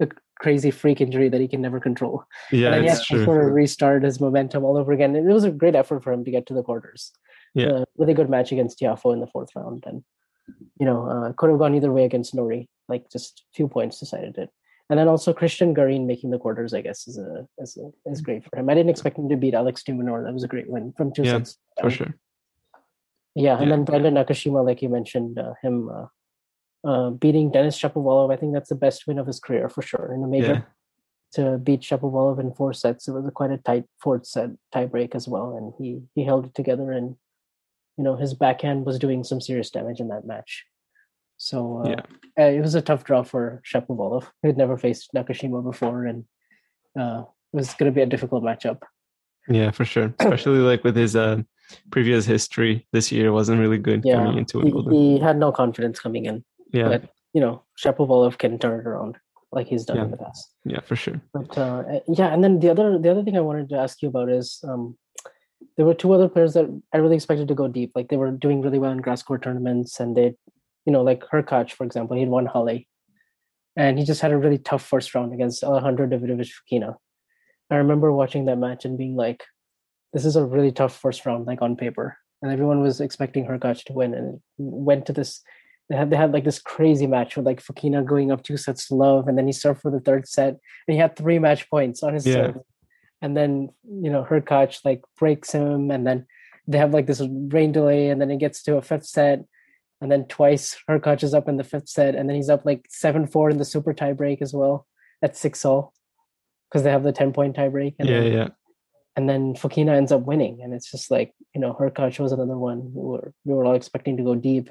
a 0.00 0.08
crazy 0.40 0.70
freak 0.70 1.00
injury 1.00 1.28
that 1.28 1.40
he 1.40 1.46
can 1.46 1.60
never 1.60 1.78
control. 1.78 2.24
yeah, 2.50 2.66
and 2.66 2.74
then 2.74 2.82
he 2.84 2.88
has 2.88 3.06
to 3.08 3.24
sort 3.24 3.44
of 3.44 3.52
restart 3.52 4.02
his 4.02 4.20
momentum 4.20 4.64
all 4.64 4.76
over 4.78 4.90
again. 4.92 5.14
It 5.14 5.22
was 5.24 5.44
a 5.44 5.50
great 5.50 5.76
effort 5.76 6.02
for 6.02 6.12
him 6.12 6.24
to 6.24 6.30
get 6.30 6.46
to 6.46 6.54
the 6.54 6.62
quarters. 6.62 7.12
Yeah. 7.54 7.84
With 7.96 8.08
a 8.08 8.14
good 8.14 8.30
match 8.30 8.52
against 8.52 8.78
Tiafoe 8.78 9.12
in 9.12 9.20
the 9.20 9.26
fourth 9.26 9.50
round, 9.56 9.84
and 9.86 10.04
you 10.78 10.86
know 10.86 11.06
uh, 11.06 11.32
could 11.32 11.50
have 11.50 11.58
gone 11.58 11.74
either 11.74 11.92
way 11.92 12.04
against 12.04 12.34
Norrie. 12.34 12.68
Like 12.88 13.10
just 13.10 13.44
few 13.54 13.68
points 13.68 13.98
decided 14.00 14.38
it. 14.38 14.50
And 14.88 14.98
then 14.98 15.06
also 15.06 15.32
Cristian 15.32 15.72
Garin 15.74 16.06
making 16.06 16.30
the 16.30 16.38
quarters, 16.38 16.74
I 16.74 16.80
guess, 16.80 17.06
is 17.06 17.16
a 17.18 17.46
is 17.58 17.76
a, 17.76 17.90
is 18.10 18.20
great 18.20 18.44
for 18.44 18.58
him. 18.58 18.68
I 18.68 18.74
didn't 18.74 18.90
expect 18.90 19.18
him 19.18 19.28
to 19.28 19.36
beat 19.36 19.54
Alex 19.54 19.82
de 19.84 19.92
Minaur. 19.92 20.24
That 20.24 20.32
was 20.32 20.42
a 20.44 20.48
great 20.48 20.68
win 20.68 20.92
from 20.96 21.12
two 21.12 21.22
Yeah, 21.22 21.38
sets. 21.38 21.58
for 21.80 21.90
sure. 21.90 22.14
Yeah, 23.34 23.56
and 23.58 23.64
Yeah. 23.68 23.76
then 23.76 23.84
Brandon 23.84 24.14
Nakashima, 24.14 24.64
like 24.64 24.82
you 24.82 24.88
mentioned, 24.88 25.38
uh, 25.38 25.54
him 25.62 25.88
uh, 25.88 26.06
uh, 26.84 27.10
beating 27.10 27.50
Dennis 27.52 27.78
Shapovalov. 27.78 28.32
I 28.32 28.36
think 28.36 28.52
that's 28.52 28.68
the 28.68 28.74
best 28.74 29.06
win 29.06 29.18
of 29.18 29.26
his 29.26 29.38
career 29.38 29.68
for 29.68 29.82
sure 29.82 30.12
in 30.12 30.24
a 30.24 30.26
major. 30.26 30.54
Yeah, 30.54 30.62
To 31.34 31.58
beat 31.58 31.82
Shapovalov 31.82 32.40
in 32.40 32.52
four 32.54 32.72
sets, 32.72 33.06
it 33.06 33.12
was 33.12 33.24
a 33.26 33.30
quite 33.30 33.52
a 33.52 33.58
tight 33.58 33.84
fourth 34.02 34.26
set 34.26 34.50
tiebreak 34.74 35.14
as 35.14 35.28
well, 35.28 35.56
and 35.56 35.72
he 35.78 36.02
he 36.16 36.24
held 36.24 36.46
it 36.46 36.54
together. 36.54 36.90
And 36.90 37.14
you 38.00 38.04
know 38.04 38.16
his 38.16 38.32
backhand 38.32 38.86
was 38.86 38.98
doing 38.98 39.22
some 39.22 39.42
serious 39.42 39.68
damage 39.70 40.00
in 40.00 40.08
that 40.08 40.24
match. 40.26 40.64
So 41.36 41.82
uh, 41.84 41.88
Yeah. 41.90 42.02
uh, 42.40 42.50
it 42.56 42.60
was 42.62 42.74
a 42.74 42.80
tough 42.80 43.04
draw 43.04 43.22
for 43.22 43.60
Shapovalov. 43.70 44.24
He 44.40 44.48
had 44.48 44.56
never 44.56 44.78
faced 44.78 45.10
Nakashima 45.14 45.62
before, 45.62 46.06
and 46.10 46.24
uh, 46.98 47.24
it 47.52 47.56
was 47.60 47.74
going 47.74 47.92
to 47.92 47.94
be 47.94 48.00
a 48.00 48.06
difficult 48.14 48.42
matchup. 48.42 48.78
yeah, 49.48 49.70
for 49.70 49.84
sure. 49.84 50.14
Especially 50.20 50.60
like 50.70 50.82
with 50.82 50.96
his 50.96 51.14
uh, 51.14 51.42
previous 51.90 52.24
history, 52.24 52.86
this 52.96 53.12
year 53.12 53.32
wasn't 53.38 53.60
really 53.60 53.76
good 53.88 54.00
Yeah, 54.02 54.16
coming 54.16 54.38
into 54.38 54.54
he, 54.60 54.64
Wimbledon. 54.64 54.92
he 54.94 55.18
had 55.18 55.36
no 55.44 55.52
confidence 55.52 56.00
coming 56.00 56.24
in. 56.24 56.42
yeah, 56.72 56.88
but 56.92 57.02
you 57.34 57.40
know 57.44 57.54
Shapovalov 57.82 58.38
can 58.38 58.58
turn 58.58 58.80
it 58.80 58.86
around 58.86 59.18
like 59.52 59.66
he's 59.72 59.84
done 59.84 59.98
in 60.06 60.10
the 60.10 60.16
past. 60.24 60.42
yeah, 60.64 60.80
for 60.88 60.96
sure. 61.04 61.20
But 61.34 61.50
uh, 61.58 61.80
uh, 61.96 62.00
yeah, 62.08 62.32
and 62.32 62.40
then 62.44 62.60
the 62.60 62.70
other 62.70 62.98
the 63.04 63.10
other 63.12 63.24
thing 63.26 63.36
I 63.36 63.46
wanted 63.50 63.68
to 63.72 63.76
ask 63.84 64.00
you 64.02 64.08
about 64.08 64.30
is 64.40 64.46
um, 64.70 64.96
there 65.76 65.86
were 65.86 65.94
two 65.94 66.12
other 66.12 66.28
players 66.28 66.54
that 66.54 66.66
I 66.92 66.98
really 66.98 67.16
expected 67.16 67.48
to 67.48 67.54
go 67.54 67.68
deep. 67.68 67.92
Like 67.94 68.08
they 68.08 68.16
were 68.16 68.30
doing 68.30 68.60
really 68.62 68.78
well 68.78 68.92
in 68.92 68.98
grass 68.98 69.22
court 69.22 69.42
tournaments, 69.42 70.00
and 70.00 70.16
they, 70.16 70.34
you 70.86 70.92
know, 70.92 71.02
like 71.02 71.22
Hurkacz 71.32 71.72
for 71.72 71.84
example, 71.84 72.16
he'd 72.16 72.28
won 72.28 72.46
Halle, 72.46 72.86
and 73.76 73.98
he 73.98 74.04
just 74.04 74.20
had 74.20 74.32
a 74.32 74.38
really 74.38 74.58
tough 74.58 74.84
first 74.84 75.14
round 75.14 75.32
against 75.32 75.64
Alejandro 75.64 76.06
Davidovich 76.06 76.52
Fokina. 76.52 76.96
I 77.70 77.76
remember 77.76 78.12
watching 78.12 78.46
that 78.46 78.58
match 78.58 78.84
and 78.84 78.98
being 78.98 79.14
like, 79.14 79.44
"This 80.12 80.24
is 80.24 80.36
a 80.36 80.44
really 80.44 80.72
tough 80.72 80.96
first 80.96 81.24
round, 81.24 81.46
like 81.46 81.62
on 81.62 81.76
paper." 81.76 82.16
And 82.42 82.50
everyone 82.50 82.80
was 82.80 83.00
expecting 83.00 83.46
Hurkacz 83.46 83.84
to 83.84 83.92
win, 83.92 84.14
and 84.14 84.40
went 84.58 85.06
to 85.06 85.12
this 85.12 85.42
they 85.90 85.96
had 85.96 86.08
they 86.08 86.16
had 86.16 86.32
like 86.32 86.44
this 86.44 86.60
crazy 86.60 87.06
match 87.08 87.36
with 87.36 87.44
like 87.44 87.62
Fokina 87.62 88.06
going 88.06 88.30
up 88.30 88.44
two 88.44 88.56
sets 88.56 88.86
to 88.88 88.94
love, 88.94 89.26
and 89.26 89.36
then 89.36 89.46
he 89.46 89.52
served 89.52 89.82
for 89.82 89.90
the 89.90 90.00
third 90.00 90.26
set, 90.28 90.50
and 90.86 90.94
he 90.94 90.96
had 90.96 91.16
three 91.16 91.38
match 91.38 91.68
points 91.68 92.02
on 92.02 92.14
his 92.14 92.26
Yeah. 92.26 92.34
serve. 92.34 92.56
And 93.22 93.36
then 93.36 93.70
you 93.84 94.10
know 94.10 94.24
Hurkacz 94.24 94.84
like 94.84 95.02
breaks 95.18 95.52
him, 95.52 95.90
and 95.90 96.06
then 96.06 96.26
they 96.66 96.78
have 96.78 96.94
like 96.94 97.06
this 97.06 97.20
rain 97.20 97.72
delay, 97.72 98.08
and 98.08 98.20
then 98.20 98.30
it 98.30 98.38
gets 98.38 98.62
to 98.64 98.76
a 98.76 98.82
fifth 98.82 99.06
set, 99.06 99.44
and 100.00 100.10
then 100.10 100.26
twice 100.26 100.76
Hurkacz 100.88 101.22
is 101.22 101.34
up 101.34 101.48
in 101.48 101.56
the 101.56 101.64
fifth 101.64 101.88
set, 101.88 102.14
and 102.14 102.28
then 102.28 102.36
he's 102.36 102.48
up 102.48 102.64
like 102.64 102.86
seven 102.88 103.26
four 103.26 103.50
in 103.50 103.58
the 103.58 103.64
super 103.64 103.92
tie 103.92 104.12
break 104.12 104.40
as 104.40 104.54
well 104.54 104.86
at 105.22 105.36
six 105.36 105.64
all, 105.64 105.92
because 106.68 106.82
they 106.82 106.90
have 106.90 107.02
the 107.02 107.12
ten 107.12 107.32
point 107.32 107.56
tie 107.56 107.68
break. 107.68 107.96
And 107.98 108.08
Yeah, 108.08 108.20
then, 108.20 108.32
yeah, 108.32 108.48
and 109.16 109.28
then 109.28 109.54
Fokina 109.54 109.96
ends 109.96 110.12
up 110.12 110.22
winning, 110.22 110.60
and 110.62 110.72
it's 110.72 110.90
just 110.90 111.10
like 111.10 111.34
you 111.54 111.60
know 111.60 111.74
Hurkacz 111.78 112.18
was 112.18 112.32
another 112.32 112.56
one 112.56 112.90
who 112.94 113.00
were 113.00 113.32
we 113.44 113.54
were 113.54 113.64
all 113.64 113.74
expecting 113.74 114.16
to 114.16 114.22
go 114.22 114.34
deep. 114.34 114.70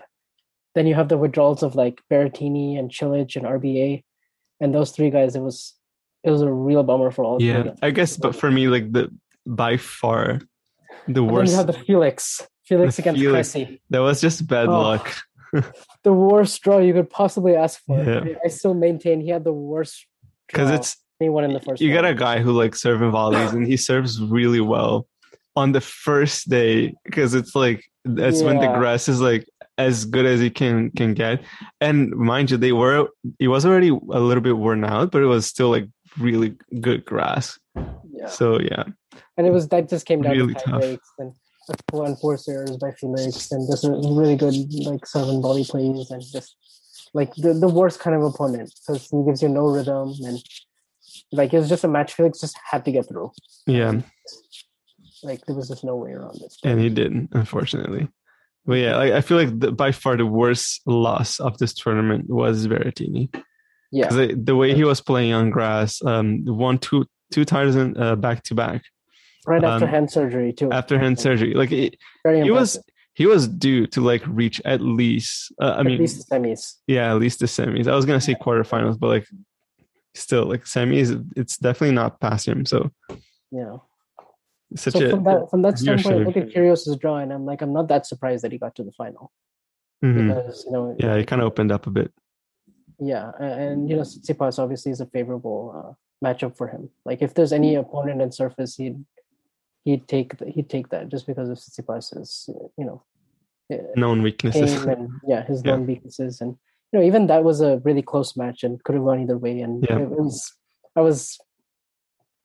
Then 0.75 0.87
you 0.87 0.95
have 0.95 1.09
the 1.09 1.17
withdrawals 1.17 1.63
of 1.63 1.75
like 1.75 2.01
Berrettini 2.11 2.77
and 2.79 2.91
Cilic 2.91 3.35
and 3.35 3.45
RBA, 3.45 4.03
and 4.59 4.73
those 4.73 4.91
three 4.91 5.11
guys. 5.11 5.35
It 5.35 5.41
was 5.41 5.75
it 6.23 6.31
was 6.31 6.41
a 6.41 6.51
real 6.51 6.83
bummer 6.83 7.11
for 7.11 7.23
all. 7.23 7.41
yeah. 7.41 7.71
I 7.81 7.91
guess, 7.91 8.17
but 8.17 8.35
for 8.35 8.49
me, 8.51 8.67
like 8.67 8.91
the 8.91 9.09
by 9.45 9.77
far 9.77 10.39
the 11.07 11.23
And 11.23 11.31
worst. 11.31 11.51
you 11.51 11.57
have 11.57 11.67
the 11.67 11.73
Felix, 11.73 12.41
Felix 12.65 12.95
The 12.97 13.01
against 13.03 13.19
Felix. 13.21 13.51
Cressy. 13.51 13.81
that 13.89 13.99
was 13.99 14.21
just 14.21 14.45
bad 14.47 14.67
Oh. 14.67 14.81
luck. 14.81 15.15
The 16.03 16.13
worst 16.13 16.61
draw 16.61 16.77
you 16.77 16.93
could 16.93 17.09
possibly 17.09 17.55
ask 17.55 17.81
for. 17.85 17.97
Yeah. 18.03 18.19
I- 18.23 18.37
I 18.45 18.47
still 18.49 18.73
maintain 18.75 19.19
he 19.19 19.29
had 19.29 19.43
the 19.43 19.51
worst 19.53 20.05
because 20.47 20.69
it's 20.69 20.95
won 21.19 21.43
in 21.43 21.53
the 21.53 21.59
first. 21.59 21.81
you 21.81 21.91
got 21.91 22.05
a 22.05 22.13
guy 22.13 22.39
who 22.39 22.51
like 22.51 22.75
serving 22.75 23.11
volleys 23.11 23.51
and 23.51 23.65
he 23.67 23.75
serves 23.75 24.21
really 24.21 24.61
well 24.61 25.07
on 25.55 25.71
the 25.73 25.81
first 25.81 26.49
day 26.49 26.93
because 27.03 27.33
it's 27.33 27.55
like 27.55 27.83
that's 28.05 28.41
when 28.43 28.59
the 28.59 28.67
grass 28.77 29.09
is 29.09 29.19
like 29.19 29.45
as 29.77 30.05
good 30.05 30.25
as 30.25 30.39
he 30.39 30.49
can 30.49 30.91
can 30.91 31.13
get 31.13 31.41
and 31.81 32.11
mind 32.11 32.51
you 32.51 32.57
they 32.57 32.71
were 32.71 33.09
it 33.39 33.47
was 33.49 33.65
already 33.65 33.89
a 33.89 34.19
little 34.19 34.41
bit 34.43 34.55
worn 34.57 34.83
out 34.85 35.11
but 35.11 35.21
it 35.21 35.25
was 35.25 35.45
still 35.45 35.69
like 35.69 35.87
really 36.17 36.55
good 36.81 37.05
grass 37.05 37.59
Yeah. 37.75 38.27
so 38.27 38.59
yeah 38.59 38.83
and 39.37 39.47
it 39.47 39.51
was 39.51 39.67
that 39.69 39.89
just 39.89 40.05
came 40.05 40.21
down 40.21 40.33
Really 40.33 40.53
to 40.53 40.59
tough. 40.59 40.79
breaks 40.81 41.09
and 41.19 41.33
and 41.93 42.17
four 42.19 42.35
serves 42.37 42.77
by 42.77 42.91
Felix 42.93 43.51
and 43.51 43.69
just 43.69 43.83
a 43.85 43.89
really 43.91 44.35
good 44.35 44.55
like 44.85 45.05
seven 45.05 45.39
volley 45.41 45.63
plays 45.63 46.09
and 46.09 46.23
just 46.23 46.55
like 47.13 47.33
the, 47.35 47.53
the 47.53 47.67
worst 47.67 47.99
kind 47.99 48.15
of 48.15 48.23
opponent 48.23 48.73
because 48.87 49.07
he 49.09 49.23
gives 49.23 49.41
you 49.43 49.49
no 49.49 49.67
rhythm 49.67 50.13
and 50.25 50.41
like 51.31 51.53
it 51.53 51.59
was 51.59 51.69
just 51.69 51.83
a 51.83 51.87
match 51.87 52.13
Felix 52.15 52.39
just 52.39 52.57
had 52.71 52.83
to 52.85 52.91
get 52.91 53.07
through. 53.07 53.31
yeah 53.67 54.01
Like 55.21 55.45
there 55.45 55.55
was 55.55 55.67
just 55.67 55.83
no 55.83 55.95
way 55.95 56.11
around 56.11 56.37
it. 56.41 56.53
and 56.63 56.79
he 56.79 56.89
didn't, 56.89 57.29
unfortunately 57.33 58.07
but 58.65 58.75
yeah 58.75 58.95
like, 58.97 59.13
i 59.13 59.21
feel 59.21 59.37
like 59.37 59.59
the, 59.59 59.71
by 59.71 59.91
far 59.91 60.17
the 60.17 60.25
worst 60.25 60.81
loss 60.87 61.39
of 61.39 61.57
this 61.59 61.73
tournament 61.73 62.29
was 62.29 62.67
Berrettini 62.67 63.29
Yeah. 63.91 64.07
because 64.07 64.35
the 64.45 64.55
way 64.55 64.75
he 64.75 64.83
was 64.83 65.01
playing 65.01 65.33
on 65.33 65.49
grass 65.49 66.01
um 66.05 66.43
won 66.45 66.77
two 66.77 67.05
two 67.31 67.43
titles 67.45 67.75
in 67.75 67.97
uh, 67.97 68.15
back 68.15 68.43
to 68.43 68.55
back 68.55 68.83
Right 69.47 69.63
after 69.63 69.85
um, 69.85 69.91
hand 69.91 70.11
surgery 70.11 70.53
too. 70.53 70.71
after 70.71 70.99
hand 70.99 71.19
surgery 71.19 71.53
like 71.53 71.71
it, 71.71 71.95
he 72.25 72.51
was 72.51 72.77
he 73.13 73.25
was 73.25 73.47
due 73.47 73.87
to 73.87 74.01
like 74.01 74.21
reach 74.27 74.61
at 74.65 74.81
least 74.81 75.51
uh, 75.61 75.75
i 75.77 75.79
At 75.79 75.85
mean 75.85 75.99
least 75.99 76.29
the 76.29 76.35
semis. 76.35 76.75
yeah 76.87 77.11
at 77.11 77.19
least 77.19 77.39
the 77.39 77.45
semis 77.47 77.87
i 77.87 77.95
was 77.95 78.05
gonna 78.05 78.21
say 78.21 78.35
quarterfinals 78.35 78.99
but 78.99 79.07
like 79.07 79.27
still 80.13 80.45
like 80.45 80.65
semis 80.65 81.25
it's 81.35 81.57
definitely 81.57 81.95
not 81.95 82.19
past 82.19 82.47
him 82.47 82.65
so 82.65 82.91
Yeah. 83.51 83.77
such 84.75 84.93
So 84.93 85.05
a 85.05 85.09
from 85.09 85.23
that 85.23 85.49
from 85.49 85.61
that 85.63 85.79
standpoint, 85.79 86.25
look 86.27 86.37
at 86.37 86.49
Kyrgios's 86.53 86.95
draw 86.97 87.17
and 87.17 87.33
I'm 87.33 87.45
like, 87.45 87.61
I'm 87.63 87.73
not 87.73 87.87
that 87.87 88.05
surprised 88.05 88.43
that 88.43 88.51
he 88.51 88.59
got 88.59 88.75
to 88.75 88.83
the 88.83 88.91
final. 88.91 89.31
Mhm. 90.05 90.27
Because 90.27 90.63
you 90.65 90.71
know 90.73 90.95
yeah 90.99 91.17
he 91.17 91.23
kind 91.25 91.41
of 91.41 91.47
opened 91.47 91.71
up 91.71 91.87
a 91.87 91.89
bit 91.89 92.11
Yeah, 92.99 93.31
and 93.39 93.89
you 93.89 93.95
know, 93.95 94.01
Tsitsipas 94.01 94.59
obviously 94.59 94.91
is 94.91 94.99
a 95.01 95.05
favorable 95.05 95.73
uh, 95.75 95.93
matchup 96.25 96.57
for 96.57 96.67
him. 96.67 96.89
Like 97.05 97.21
if 97.21 97.33
there's 97.33 97.53
any 97.53 97.75
opponent 97.75 98.21
in 98.21 98.31
surface, 98.31 98.75
he'd 98.75 99.03
he'd 99.85 100.07
take 100.07 100.37
he'd 100.47 100.69
take 100.69 100.89
that 100.89 101.07
just 101.09 101.25
because 101.25 101.49
of 101.49 101.57
Tsitsipas's 101.57 102.49
you 102.77 102.85
know 102.85 103.03
uh, 103.73 103.77
known 103.95 104.21
weaknesses 104.21 104.83
and 104.83 105.09
yeah 105.27 105.45
his 105.45 105.61
Yeah. 105.65 105.71
known 105.71 105.87
weaknesses 105.87 106.41
and 106.41 106.57
you 106.91 106.99
know 106.99 107.05
even 107.05 107.27
that 107.27 107.43
was 107.45 107.61
a 107.61 107.77
really 107.85 108.01
close 108.01 108.35
match 108.35 108.63
and 108.63 108.83
could 108.83 108.95
have 108.95 109.05
gone 109.05 109.21
either 109.21 109.37
way 109.37 109.61
and 109.61 109.83
Yeah. 109.89 109.99
it, 109.99 110.09
was 110.09 110.51
I 110.97 111.01
was 111.01 111.37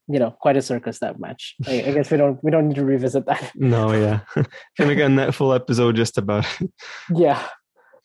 you 0.06 0.20
know 0.20 0.30
quite 0.30 0.56
a 0.56 0.62
circus 0.62 1.00
that 1.00 1.18
match. 1.18 1.56
I, 1.66 1.82
I 1.86 1.92
guess 1.92 2.10
we 2.12 2.16
don't 2.18 2.38
we 2.44 2.52
don't 2.52 2.68
need 2.68 2.76
to 2.76 2.84
revisit 2.84 3.26
that. 3.26 3.50
no 3.56 3.90
yeah 3.92 4.20
can 4.76 4.86
make 4.86 5.00
a 5.00 5.08
net 5.08 5.34
full 5.34 5.52
episode 5.52 5.96
just 5.96 6.16
about 6.18 6.46
it 6.60 6.70
yeah 7.12 7.44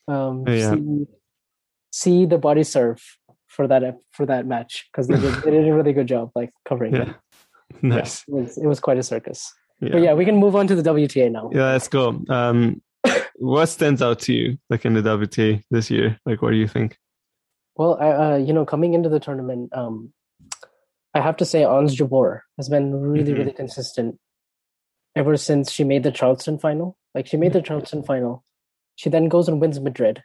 um 0.07 0.45
Yeah. 0.47 0.71
see, 0.73 1.05
see 1.91 2.25
the 2.25 2.37
body 2.37 2.63
serve 2.63 3.01
for 3.47 3.67
that 3.67 3.97
for 4.11 4.25
that 4.25 4.45
match 4.45 4.87
because 4.91 5.07
they 5.07 5.15
did, 5.19 5.33
they 5.43 5.51
did 5.51 5.67
a 5.67 5.73
really 5.73 5.93
good 5.93 6.07
job 6.07 6.31
like 6.35 6.51
covering 6.67 6.93
yeah 6.95 7.01
it. 7.01 7.07
Yeah, 7.07 7.15
nice. 7.81 8.23
It, 8.27 8.33
was, 8.33 8.57
it 8.57 8.67
was 8.67 8.79
quite 8.79 8.97
a 8.97 9.03
circus. 9.03 9.51
Yeah. 9.81 9.89
but 9.93 10.01
yeah. 10.01 10.13
we 10.13 10.25
can 10.25 10.35
move 10.37 10.55
on 10.55 10.67
to 10.67 10.75
the 10.75 10.83
wta 10.83 11.31
now. 11.31 11.49
Yeah 11.53 11.71
let's 11.71 11.87
go. 11.87 12.21
Um 12.29 12.81
what 13.35 13.65
stands 13.67 14.01
out 14.01 14.19
to 14.19 14.33
you 14.33 14.57
like 14.69 14.85
in 14.85 14.93
the 14.93 15.01
wta 15.01 15.63
this 15.71 15.89
year? 15.89 16.19
Like 16.25 16.41
what 16.41 16.51
do 16.51 16.57
you 16.57 16.67
think? 16.67 16.97
Well 17.75 17.97
I, 17.99 18.09
uh, 18.11 18.37
you 18.37 18.53
know 18.53 18.65
coming 18.65 18.93
into 18.93 19.09
the 19.09 19.19
tournament 19.19 19.71
um 19.73 20.13
i 21.15 21.21
have 21.21 21.37
to 21.37 21.45
say 21.45 21.63
ons 21.63 21.95
jabeur 21.97 22.41
has 22.57 22.69
been 22.69 22.93
really 22.95 23.33
Mhm. 23.33 23.37
really 23.39 23.51
consistent 23.53 24.19
ever 25.15 25.35
since 25.37 25.71
she 25.71 25.83
made 25.83 26.03
the 26.03 26.11
charleston 26.11 26.59
final. 26.59 26.95
Like 27.15 27.25
she 27.25 27.37
made 27.37 27.53
the 27.53 27.61
charleston 27.63 28.03
final. 28.03 28.43
She 28.95 29.09
then 29.09 29.27
goes 29.27 29.47
and 29.47 29.59
wins 29.59 29.79
madrid. 29.79 30.23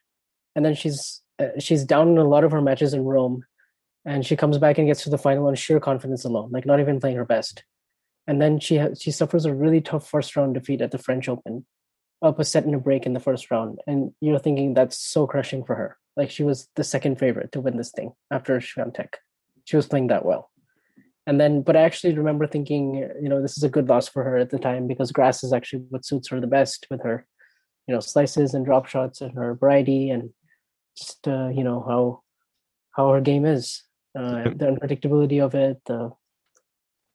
And 0.54 0.64
then 0.64 0.74
she's 0.74 1.22
Uh, 1.38 1.48
she's 1.58 1.84
down 1.84 2.08
in 2.08 2.18
a 2.18 2.24
lot 2.24 2.44
of 2.44 2.52
her 2.52 2.62
matches 2.62 2.94
in 2.94 3.04
rome 3.04 3.44
and 4.04 4.24
she 4.24 4.36
comes 4.36 4.58
back 4.58 4.78
and 4.78 4.86
gets 4.86 5.02
to 5.02 5.10
the 5.10 5.18
final 5.18 5.46
on 5.46 5.54
sheer 5.54 5.80
confidence 5.80 6.24
alone 6.24 6.50
like 6.52 6.66
not 6.66 6.80
even 6.80 7.00
playing 7.00 7.16
her 7.16 7.24
best. 7.24 7.64
And 8.26 8.40
then 8.40 8.58
she 8.60 8.78
ha- 8.78 8.94
she 8.98 9.10
suffers 9.10 9.44
a 9.44 9.54
really 9.54 9.80
tough 9.80 10.08
first 10.08 10.36
round 10.36 10.54
defeat 10.54 10.80
at 10.80 10.90
the 10.90 10.98
french 10.98 11.28
open 11.28 11.66
up 12.22 12.38
a 12.38 12.44
set 12.44 12.64
and 12.64 12.74
a 12.74 12.78
break 12.78 13.04
in 13.04 13.12
the 13.12 13.20
first 13.20 13.50
round 13.50 13.80
and 13.86 14.12
you're 14.20 14.38
thinking 14.38 14.72
that's 14.72 14.98
so 14.98 15.26
crushing 15.26 15.64
for 15.64 15.74
her. 15.74 15.98
Like 16.16 16.30
she 16.30 16.44
was 16.44 16.68
the 16.76 16.84
second 16.84 17.18
favorite 17.18 17.52
to 17.52 17.60
win 17.60 17.76
this 17.76 17.90
thing 17.90 18.12
after 18.30 18.60
Swiatek. 18.60 19.14
she 19.64 19.76
was 19.76 19.86
playing 19.86 20.06
that 20.08 20.24
well. 20.24 20.50
And 21.26 21.40
then 21.40 21.62
but 21.62 21.74
i 21.74 21.80
actually 21.80 22.14
remember 22.14 22.46
thinking 22.46 22.96
you 23.20 23.28
know 23.28 23.40
this 23.42 23.56
is 23.56 23.64
a 23.64 23.68
good 23.68 23.88
loss 23.88 24.08
for 24.08 24.22
her 24.22 24.36
at 24.36 24.50
the 24.50 24.58
time 24.58 24.86
because 24.86 25.10
grass 25.10 25.42
is 25.42 25.52
actually 25.52 25.84
what 25.88 26.04
suits 26.04 26.28
her 26.28 26.38
the 26.38 26.46
best 26.46 26.86
with 26.90 27.02
her 27.02 27.26
you 27.86 27.94
know 27.94 28.00
slices 28.00 28.54
and 28.54 28.64
drop 28.64 28.86
shots 28.86 29.20
and 29.20 29.34
her 29.34 29.54
variety 29.54 30.10
and 30.10 30.30
just 30.96 31.26
uh, 31.28 31.48
you 31.48 31.64
know 31.64 31.80
how 31.86 32.22
how 32.96 33.10
her 33.12 33.20
game 33.20 33.44
is 33.44 33.82
uh, 34.18 34.44
the 34.44 34.66
unpredictability 34.72 35.42
of 35.44 35.54
it 35.54 35.80
the 35.86 36.10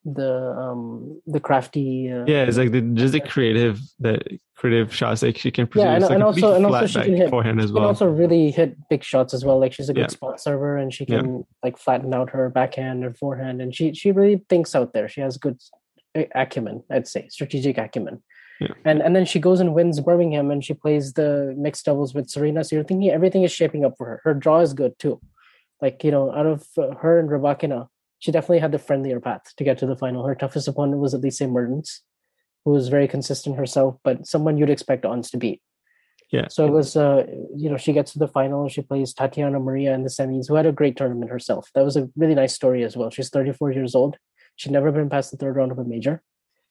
the 0.04 0.32
um 0.58 1.20
the 1.26 1.38
crafty 1.38 2.10
uh, 2.10 2.24
yeah 2.26 2.44
it's 2.44 2.56
like 2.56 2.72
the 2.72 2.80
just 2.80 3.12
the 3.12 3.20
creative 3.20 3.78
the 3.98 4.18
creative 4.56 4.94
shots 4.94 5.22
like 5.22 5.36
she 5.36 5.50
can 5.50 5.66
produce 5.66 5.84
Yeah, 5.86 5.94
and- 5.94 6.02
like 6.04 6.12
and 6.12 6.22
also- 6.22 6.54
and 6.54 6.64
also 6.66 6.86
she 6.86 7.02
can 7.02 7.16
hit- 7.16 7.28
forehand 7.30 7.60
as 7.60 7.68
she 7.68 7.74
well 7.74 7.84
also 7.86 8.06
really 8.06 8.50
hit 8.50 8.76
big 8.88 9.02
shots 9.04 9.34
as 9.34 9.44
well. 9.44 9.58
Like 9.58 9.72
she's 9.74 9.88
a 9.90 9.94
good 9.94 10.02
Yeah. 10.02 10.06
spot 10.08 10.40
server, 10.40 10.76
and 10.78 10.92
she 10.92 11.04
Yeah. 11.06 11.20
can 11.20 11.44
like 11.62 11.76
flatten 11.78 12.12
out 12.14 12.30
her 12.30 12.48
backhand 12.50 13.04
and 13.04 13.16
forehand, 13.16 13.60
and 13.62 13.74
she 13.74 13.92
she 13.94 14.10
really 14.12 14.42
thinks 14.50 14.74
out 14.74 14.92
there. 14.94 15.06
She 15.08 15.20
has 15.22 15.36
good 15.38 15.58
acumen, 16.34 16.82
I'd 16.90 17.06
say, 17.08 17.28
strategic 17.28 17.78
acumen. 17.78 18.22
Yeah. 18.60 18.74
And 18.84 19.00
and 19.00 19.16
then 19.16 19.24
she 19.24 19.40
goes 19.40 19.58
and 19.60 19.74
wins 19.74 20.00
Birmingham, 20.00 20.50
and 20.50 20.62
she 20.62 20.74
plays 20.74 21.14
the 21.14 21.54
mixed 21.56 21.86
doubles 21.86 22.14
with 22.14 22.28
Serena. 22.28 22.62
So 22.62 22.76
you're 22.76 22.84
thinking 22.84 23.10
everything 23.10 23.42
is 23.42 23.52
shaping 23.52 23.84
up 23.84 23.94
for 23.96 24.06
her. 24.06 24.20
Her 24.22 24.34
draw 24.34 24.60
is 24.60 24.74
good 24.74 24.98
too. 24.98 25.20
Like 25.80 26.04
you 26.04 26.10
know, 26.10 26.30
out 26.32 26.46
of 26.46 26.66
uh, 26.76 26.94
her 26.96 27.18
and 27.18 27.28
Rybakina, 27.28 27.88
she 28.18 28.30
definitely 28.30 28.58
had 28.58 28.72
the 28.72 28.78
friendlier 28.78 29.18
path 29.18 29.56
to 29.56 29.64
get 29.64 29.78
to 29.78 29.86
the 29.86 29.96
final. 29.96 30.26
Her 30.26 30.34
toughest 30.34 30.68
opponent 30.68 31.00
was 31.00 31.14
Elise 31.14 31.40
Mertens, 31.40 32.02
who 32.64 32.72
was 32.72 32.88
very 32.88 33.08
consistent 33.08 33.56
herself, 33.56 33.96
but 34.04 34.26
someone 34.26 34.58
you'd 34.58 34.70
expect 34.70 35.06
Ons 35.06 35.30
to 35.30 35.38
beat. 35.38 35.62
Yeah. 36.30 36.46
So 36.48 36.64
it 36.64 36.70
was, 36.70 36.96
uh, 36.96 37.26
you 37.56 37.68
know, 37.68 37.76
she 37.76 37.92
gets 37.92 38.12
to 38.12 38.18
the 38.18 38.28
final. 38.28 38.68
She 38.68 38.82
plays 38.82 39.12
Tatiana 39.12 39.58
Maria 39.58 39.94
in 39.94 40.04
the 40.04 40.10
semis, 40.10 40.46
who 40.46 40.54
had 40.54 40.66
a 40.66 40.70
great 40.70 40.96
tournament 40.96 41.30
herself. 41.30 41.70
That 41.74 41.84
was 41.84 41.96
a 41.96 42.08
really 42.14 42.36
nice 42.36 42.54
story 42.54 42.84
as 42.84 42.96
well. 42.96 43.10
She's 43.10 43.30
34 43.30 43.72
years 43.72 43.94
old. 43.94 44.16
She'd 44.54 44.70
never 44.70 44.92
been 44.92 45.10
past 45.10 45.30
the 45.30 45.38
third 45.38 45.56
round 45.56 45.72
of 45.72 45.78
a 45.78 45.84
major. 45.84 46.22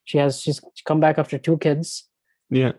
She 0.09 0.17
has 0.17 0.41
she's 0.41 0.59
come 0.89 0.99
back 1.05 1.17
after 1.21 1.37
two 1.37 1.57
kids. 1.65 2.09
yeah 2.61 2.73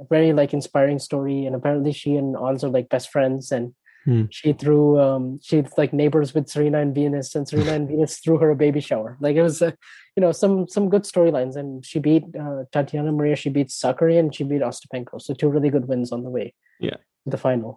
A 0.00 0.04
very 0.14 0.32
like 0.40 0.52
inspiring 0.58 1.00
story, 1.08 1.38
and 1.46 1.54
apparently 1.58 1.92
she 2.00 2.10
and 2.20 2.36
Ons 2.36 2.62
are 2.64 2.74
like 2.78 2.88
best 2.94 3.08
friends. 3.14 3.50
And 3.56 3.74
Hmm. 4.08 4.26
she 4.30 4.50
threw 4.60 4.84
um 5.04 5.24
she's 5.46 5.72
like 5.80 5.92
neighbors 6.00 6.30
with 6.34 6.46
Serena 6.52 6.78
and 6.84 6.94
Venus, 6.98 7.34
and 7.36 7.44
Serena 7.50 7.72
and 7.78 7.88
Venus 7.92 8.12
threw 8.22 8.36
her 8.42 8.50
a 8.50 8.60
baby 8.64 8.80
shower. 8.88 9.10
Like 9.24 9.36
it 9.40 9.42
was, 9.48 9.58
uh, 9.60 9.72
you 10.14 10.20
know, 10.22 10.32
some 10.42 10.54
some 10.74 10.86
good 10.92 11.04
storylines. 11.12 11.54
And 11.60 11.70
she 11.88 11.98
beat 12.06 12.24
uh, 12.44 12.60
Tatiana 12.74 13.10
Maria. 13.18 13.36
She 13.42 13.50
beat 13.56 13.68
Sakkari, 13.80 14.16
and 14.20 14.28
she 14.34 14.44
beat 14.50 14.62
Ostapenko. 14.68 15.20
So 15.24 15.34
two 15.34 15.50
really 15.54 15.70
good 15.74 15.88
wins 15.90 16.12
on 16.16 16.22
the 16.26 16.30
way. 16.38 16.46
Yeah. 16.88 16.98
the 17.34 17.40
final. 17.48 17.72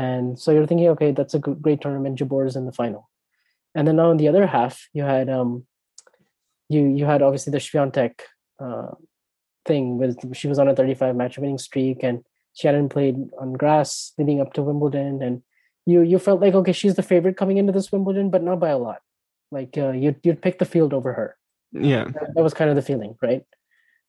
And 0.00 0.26
so 0.42 0.46
you're 0.52 0.66
thinking, 0.70 0.88
okay, 0.94 1.10
that's 1.18 1.34
a 1.38 1.42
good, 1.44 1.58
great 1.66 1.80
tournament. 1.80 2.18
Jabeur 2.18 2.44
is 2.50 2.56
in 2.60 2.66
the 2.66 2.76
final. 2.82 3.02
And 3.76 3.86
then 3.88 3.98
on 4.00 4.16
the 4.20 4.28
other 4.32 4.46
half, 4.56 4.74
you 4.92 5.04
had 5.14 5.26
um, 5.38 5.50
you 6.68 6.86
you 6.86 7.04
had 7.04 7.22
obviously 7.22 7.50
the 7.50 7.58
Swiatek 7.58 8.20
uh, 8.60 8.94
thing 9.66 9.98
with 9.98 10.36
she 10.36 10.48
was 10.48 10.58
on 10.58 10.68
a 10.68 10.74
35 10.74 11.16
match 11.16 11.38
winning 11.38 11.58
streak 11.58 12.02
and 12.02 12.24
she 12.54 12.66
hadn't 12.66 12.88
played 12.88 13.16
on 13.38 13.52
grass 13.52 14.12
leading 14.18 14.40
up 14.40 14.52
to 14.54 14.62
Wimbledon 14.62 15.22
and 15.22 15.42
you 15.86 16.02
you 16.02 16.18
felt 16.18 16.40
like 16.40 16.54
okay 16.54 16.72
she's 16.72 16.96
the 16.96 17.02
favorite 17.02 17.36
coming 17.36 17.58
into 17.58 17.72
this 17.72 17.92
Wimbledon 17.92 18.30
but 18.30 18.42
not 18.42 18.60
by 18.60 18.70
a 18.70 18.78
lot. 18.78 19.00
Like 19.50 19.76
uh, 19.78 19.92
you'd 19.92 20.20
you'd 20.22 20.42
pick 20.42 20.58
the 20.58 20.64
field 20.64 20.92
over 20.92 21.12
her. 21.14 21.36
Yeah. 21.72 22.04
That, 22.04 22.34
that 22.34 22.42
was 22.42 22.54
kind 22.54 22.70
of 22.70 22.76
the 22.76 22.82
feeling 22.82 23.16
right? 23.22 23.44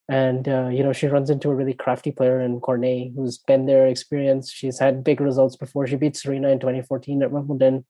And 0.09 0.49
uh, 0.49 0.69
you 0.69 0.83
know 0.83 0.93
she 0.93 1.07
runs 1.07 1.29
into 1.29 1.49
a 1.49 1.55
really 1.55 1.73
crafty 1.73 2.11
player 2.11 2.41
in 2.41 2.59
Cornet 2.59 3.11
who's 3.15 3.37
been 3.37 3.65
there 3.67 3.87
experienced 3.87 4.53
she's 4.53 4.79
had 4.79 5.03
big 5.03 5.21
results 5.21 5.55
before. 5.55 5.87
She 5.87 5.95
beat 5.95 6.17
Serena 6.17 6.49
in 6.49 6.59
2014 6.59 7.23
at 7.23 7.31
Wimbledon 7.31 7.85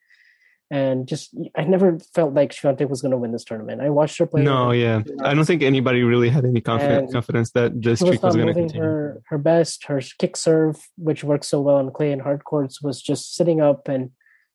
and 0.71 1.07
just 1.07 1.35
I 1.55 1.63
never 1.63 1.97
felt 2.13 2.33
like 2.33 2.51
Swiatek 2.51 2.89
was 2.89 3.01
going 3.01 3.11
to 3.11 3.17
win 3.17 3.31
this 3.31 3.43
tournament 3.43 3.81
I 3.81 3.89
watched 3.89 4.17
her 4.19 4.27
play 4.27 4.43
no 4.43 4.71
yeah 4.71 5.01
i 5.23 5.33
don't 5.33 5.45
think 5.45 5.63
anybody 5.63 6.03
really 6.03 6.29
had 6.29 6.45
any 6.45 6.61
confidence 6.61 7.11
confidence 7.11 7.51
that 7.51 7.73
was 7.73 7.99
streak 7.99 8.21
was 8.21 8.35
going 8.35 8.47
to 8.47 8.53
continue 8.53 8.81
her 8.83 9.09
her 9.29 9.37
best. 9.37 9.85
Her 9.85 10.01
kick 10.17 10.35
serve, 10.35 10.75
which 10.97 11.23
works 11.23 11.47
so 11.47 11.61
well 11.61 11.77
on 11.77 11.91
clay 11.91 12.11
and 12.11 12.21
hard 12.21 12.43
courts, 12.43 12.81
was 12.81 13.01
just 13.01 13.35
sitting 13.35 13.61
up, 13.61 13.87
and 13.87 14.11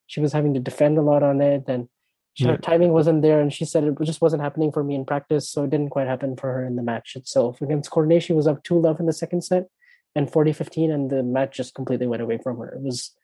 she 0.06 0.20
was 0.20 0.32
having 0.32 0.54
to 0.54 0.60
defend 0.60 0.98
a 0.98 1.02
lot 1.02 1.22
on 1.22 1.40
it. 1.40 1.64
And 1.68 1.88
she, 2.34 2.44
Yeah. 2.44 2.52
her 2.52 2.58
timing 2.58 2.92
wasn't 2.92 3.22
there, 3.22 3.40
and 3.40 3.52
she 3.52 3.64
said 3.64 3.84
it 3.84 3.96
just 4.02 4.20
wasn't 4.20 4.42
happening 4.42 4.72
for 4.72 4.82
me 4.82 4.94
in 4.94 5.04
practice, 5.04 5.48
so 5.48 5.64
it 5.64 5.70
didn't 5.70 5.90
quite 5.90 6.08
happen 6.08 6.36
for 6.36 6.52
her 6.52 6.64
in 6.64 6.76
the 6.76 6.82
match 6.82 7.14
itself. 7.16 7.60
Against 7.60 7.90
Cornet, 7.90 8.22
she 8.22 8.32
was 8.32 8.46
up 8.46 8.62
two 8.62 8.78
love 8.80 9.00
in 9.00 9.06
the 9.06 9.12
second 9.12 9.42
set, 9.42 9.66
and 10.14 10.30
40-15, 10.30 10.90
and 10.90 11.10
the 11.10 11.22
match 11.22 11.56
just 11.56 11.74
completely 11.74 12.06
went 12.06 12.22
away 12.22 12.38
from 12.42 12.58
her. 12.58 12.74
It 12.74 12.82
was 12.82 13.14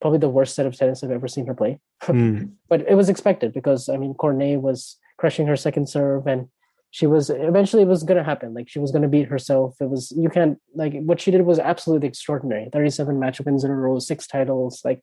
probably 0.00 0.18
the 0.18 0.28
worst 0.28 0.54
set 0.54 0.66
of 0.66 0.76
tennis 0.76 1.02
I've 1.02 1.10
ever 1.10 1.28
seen 1.28 1.46
her 1.46 1.54
play. 1.54 1.80
Mm. 2.08 2.52
but 2.68 2.80
it 2.88 2.94
was 2.94 3.08
expected 3.08 3.52
because 3.52 3.88
I 3.88 3.96
mean 3.96 4.14
Cornet 4.14 4.62
was 4.62 4.96
crushing 5.18 5.46
her 5.46 5.56
second 5.56 5.88
serve 5.88 6.26
and 6.26 6.48
she 6.90 7.06
was 7.06 7.28
eventually 7.28 7.82
it 7.82 7.88
was 7.88 8.02
gonna 8.02 8.24
happen. 8.24 8.54
Like 8.54 8.68
she 8.68 8.78
was 8.78 8.92
gonna 8.92 9.08
beat 9.08 9.28
herself. 9.28 9.76
It 9.80 9.90
was 9.90 10.12
you 10.16 10.30
can't 10.30 10.58
like 10.74 10.94
what 11.02 11.20
she 11.20 11.30
did 11.30 11.42
was 11.42 11.58
absolutely 11.58 12.08
extraordinary. 12.08 12.68
37 12.72 13.18
match 13.18 13.40
wins 13.40 13.64
in 13.64 13.70
a 13.70 13.74
row, 13.74 13.98
six 13.98 14.26
titles. 14.26 14.80
Like 14.84 15.02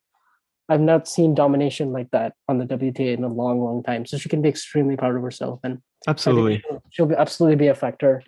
I've 0.67 0.81
not 0.81 1.07
seen 1.07 1.35
domination 1.35 1.91
like 1.91 2.09
that 2.11 2.33
on 2.47 2.57
the 2.57 2.65
WTA 2.65 3.15
in 3.15 3.23
a 3.23 3.27
long, 3.27 3.61
long 3.61 3.83
time. 3.83 4.05
So 4.05 4.17
she 4.17 4.29
can 4.29 4.41
be 4.41 4.49
extremely 4.49 4.95
proud 4.95 5.15
of 5.15 5.21
herself 5.21 5.59
and 5.63 5.79
Absolutely. 6.07 6.63
she'll, 6.67 6.83
she'll 6.89 7.05
be 7.05 7.15
absolutely 7.15 7.55
be 7.55 7.67
a 7.67 7.75
factor. 7.75 8.23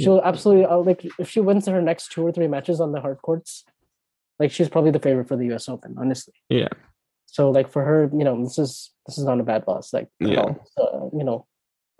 She'll 0.00 0.20
absolutely 0.22 0.64
uh, 0.64 0.78
like 0.78 1.06
if 1.18 1.30
she 1.30 1.40
wins 1.40 1.66
her 1.66 1.80
next 1.80 2.12
two 2.12 2.26
or 2.26 2.32
three 2.32 2.48
matches 2.48 2.80
on 2.80 2.92
the 2.92 3.00
hard 3.00 3.18
courts, 3.22 3.64
like 4.38 4.50
she's 4.50 4.68
probably 4.68 4.90
the 4.90 5.00
favorite 5.00 5.28
for 5.28 5.36
the 5.36 5.46
U.S. 5.46 5.68
Open, 5.68 5.94
honestly. 5.98 6.34
Yeah. 6.48 6.68
So 7.26 7.50
like 7.50 7.70
for 7.70 7.84
her, 7.84 8.10
you 8.12 8.24
know, 8.24 8.42
this 8.42 8.58
is 8.58 8.90
this 9.06 9.18
is 9.18 9.24
not 9.24 9.40
a 9.40 9.42
bad 9.42 9.64
loss. 9.66 9.92
Like 9.92 10.08
Yeah. 10.20 10.40
all. 10.40 10.64
So, 10.76 11.10
you 11.16 11.24
know, 11.24 11.46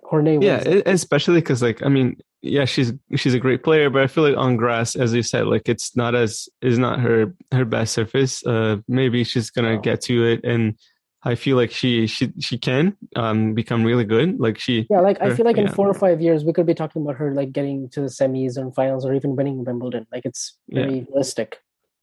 Cornet. 0.04 0.42
Yeah, 0.42 0.66
e- 0.66 0.82
especially 0.86 1.40
because 1.40 1.62
like 1.62 1.82
I 1.84 1.88
mean, 1.88 2.16
yeah, 2.42 2.64
she's 2.64 2.92
she's 3.16 3.34
a 3.34 3.38
great 3.40 3.62
player, 3.64 3.90
but 3.90 4.02
I 4.02 4.06
feel 4.06 4.24
like 4.24 4.36
on 4.36 4.56
grass, 4.56 4.94
as 4.96 5.12
you 5.14 5.22
said, 5.22 5.46
like 5.46 5.68
it's 5.68 5.96
not 5.96 6.14
as 6.14 6.48
is 6.62 6.78
not 6.78 7.00
her 7.00 7.34
her 7.52 7.64
best 7.64 7.92
surface. 7.94 8.44
Uh, 8.46 8.76
maybe 8.88 9.24
she's 9.24 9.50
gonna 9.50 9.78
get 9.78 10.00
to 10.02 10.24
it, 10.24 10.44
and 10.44 10.78
I 11.24 11.34
feel 11.34 11.56
like 11.56 11.72
she 11.72 12.06
she 12.06 12.32
she 12.38 12.56
can 12.56 12.96
um 13.16 13.52
become 13.54 13.82
really 13.82 14.04
good. 14.04 14.38
Like 14.38 14.58
she 14.60 14.86
yeah, 14.88 15.00
like 15.00 15.20
I 15.20 15.34
feel 15.34 15.44
like 15.44 15.56
in 15.58 15.66
yeah. 15.66 15.72
four 15.74 15.88
or 15.88 15.94
five 15.94 16.20
years 16.20 16.44
we 16.44 16.52
could 16.52 16.66
be 16.66 16.74
talking 16.74 17.02
about 17.02 17.16
her 17.16 17.34
like 17.34 17.50
getting 17.52 17.88
to 17.90 18.00
the 18.02 18.06
semis 18.08 18.56
and 18.56 18.72
finals 18.74 19.04
or 19.04 19.12
even 19.12 19.34
winning 19.34 19.64
Wimbledon. 19.64 20.06
Like 20.12 20.24
it's 20.24 20.56
Yeah. 20.68 20.82
very 20.82 21.06
realistic. 21.10 21.58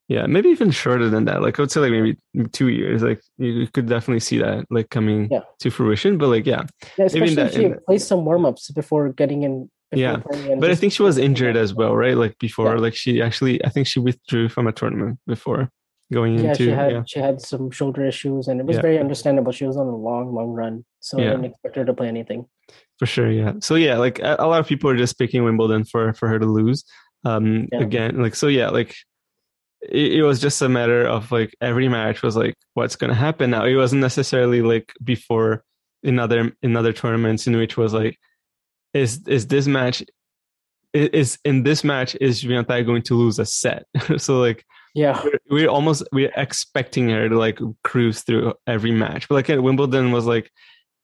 Yeah, 0.09 0.25
maybe 0.27 0.49
even 0.49 0.69
shorter 0.71 1.09
than 1.09 1.25
that. 1.25 1.41
Like 1.41 1.57
I 1.57 1.61
would 1.61 1.71
say, 1.71 1.79
like 1.79 1.91
maybe 1.91 2.17
two 2.51 2.67
years. 2.67 3.01
Like 3.01 3.21
you 3.37 3.67
could 3.73 3.87
definitely 3.87 4.19
see 4.19 4.37
that 4.39 4.65
like 4.69 4.89
coming 4.89 5.29
Yeah. 5.31 5.41
to 5.59 5.69
fruition. 5.71 6.17
But 6.17 6.27
like, 6.27 6.45
yeah, 6.45 6.63
Yeah, 6.97 7.05
especially 7.05 7.35
that- 7.35 7.53
if 7.55 7.61
she 7.61 7.73
plays 7.87 8.05
some 8.05 8.25
warm 8.25 8.45
ups 8.45 8.69
before 8.71 9.09
getting 9.13 9.43
in. 9.43 9.69
before 9.91 9.99
Yeah, 9.99 10.55
but 10.59 10.69
I 10.71 10.75
think 10.75 10.91
she 10.91 11.03
was 11.03 11.17
injured 11.17 11.55
as 11.55 11.73
well, 11.73 11.95
right? 11.95 12.17
Like 12.17 12.37
before, 12.39 12.73
Yeah. 12.75 12.81
like 12.81 12.95
she 12.95 13.21
actually, 13.21 13.63
I 13.63 13.69
think 13.69 13.87
she 13.87 13.99
withdrew 13.99 14.49
from 14.49 14.67
a 14.67 14.71
tournament 14.73 15.19
before 15.27 15.69
going 16.11 16.37
Yeah, 16.37 16.49
into. 16.49 16.65
she 16.65 16.69
had 16.71 16.91
yeah, 16.91 17.03
she 17.07 17.19
had 17.19 17.39
some 17.41 17.71
shoulder 17.71 18.05
issues, 18.05 18.47
and 18.49 18.59
it 18.59 18.65
was 18.65 18.77
very 18.79 18.99
understandable. 18.99 19.51
She 19.53 19.65
was 19.65 19.77
on 19.77 19.87
a 19.87 19.95
long, 19.95 20.33
long 20.35 20.49
run, 20.49 20.83
so 20.99 21.17
I 21.17 21.23
didn't 21.23 21.45
expect 21.45 21.75
her 21.77 21.85
to 21.85 21.93
play 21.93 22.07
anything. 22.07 22.45
for 22.99 23.05
sure. 23.07 23.31
Yeah. 23.31 23.53
So 23.61 23.75
yeah, 23.75 23.97
like 23.97 24.19
a, 24.19 24.35
a 24.39 24.47
lot 24.47 24.59
of 24.59 24.67
people 24.67 24.89
are 24.89 24.97
just 24.97 25.17
picking 25.17 25.43
Wimbledon 25.43 25.85
for 25.85 26.13
for 26.13 26.27
her 26.27 26.39
to 26.39 26.45
lose. 26.45 26.83
Um, 27.25 27.67
again, 27.71 28.21
like 28.21 28.35
so, 28.35 28.47
yeah, 28.47 28.69
like. 28.69 28.93
It, 29.89 30.13
it 30.13 30.23
was 30.23 30.39
just 30.39 30.61
a 30.61 30.69
matter 30.69 31.05
of 31.05 31.31
like 31.31 31.55
every 31.61 31.87
match 31.87 32.21
was 32.21 32.35
like 32.35 32.55
what's 32.73 32.95
going 32.95 33.09
to 33.09 33.15
happen 33.15 33.51
now. 33.51 33.65
It 33.65 33.75
wasn't 33.75 34.01
necessarily 34.01 34.61
like 34.61 34.93
before 35.03 35.63
in 36.03 36.19
other 36.19 36.51
in 36.61 36.75
other 36.75 36.93
tournaments 36.93 37.47
in 37.47 37.55
which 37.55 37.77
was 37.77 37.93
like 37.93 38.17
is 38.93 39.21
is 39.27 39.47
this 39.47 39.67
match 39.67 40.03
is 40.93 41.39
in 41.43 41.63
this 41.63 41.83
match 41.83 42.15
is 42.21 42.41
Juventus 42.41 42.85
going 42.85 43.01
to 43.03 43.15
lose 43.15 43.39
a 43.39 43.45
set? 43.45 43.85
so 44.17 44.39
like 44.39 44.63
Yeah, 44.93 45.19
we're, 45.23 45.39
we're 45.49 45.69
almost 45.69 46.03
we're 46.11 46.31
expecting 46.35 47.09
her 47.09 47.27
to 47.29 47.37
like 47.37 47.59
cruise 47.83 48.21
through 48.21 48.53
every 48.67 48.91
match. 48.91 49.27
But 49.27 49.35
like 49.35 49.49
at 49.49 49.63
Wimbledon 49.63 50.11
was 50.11 50.25
like, 50.25 50.51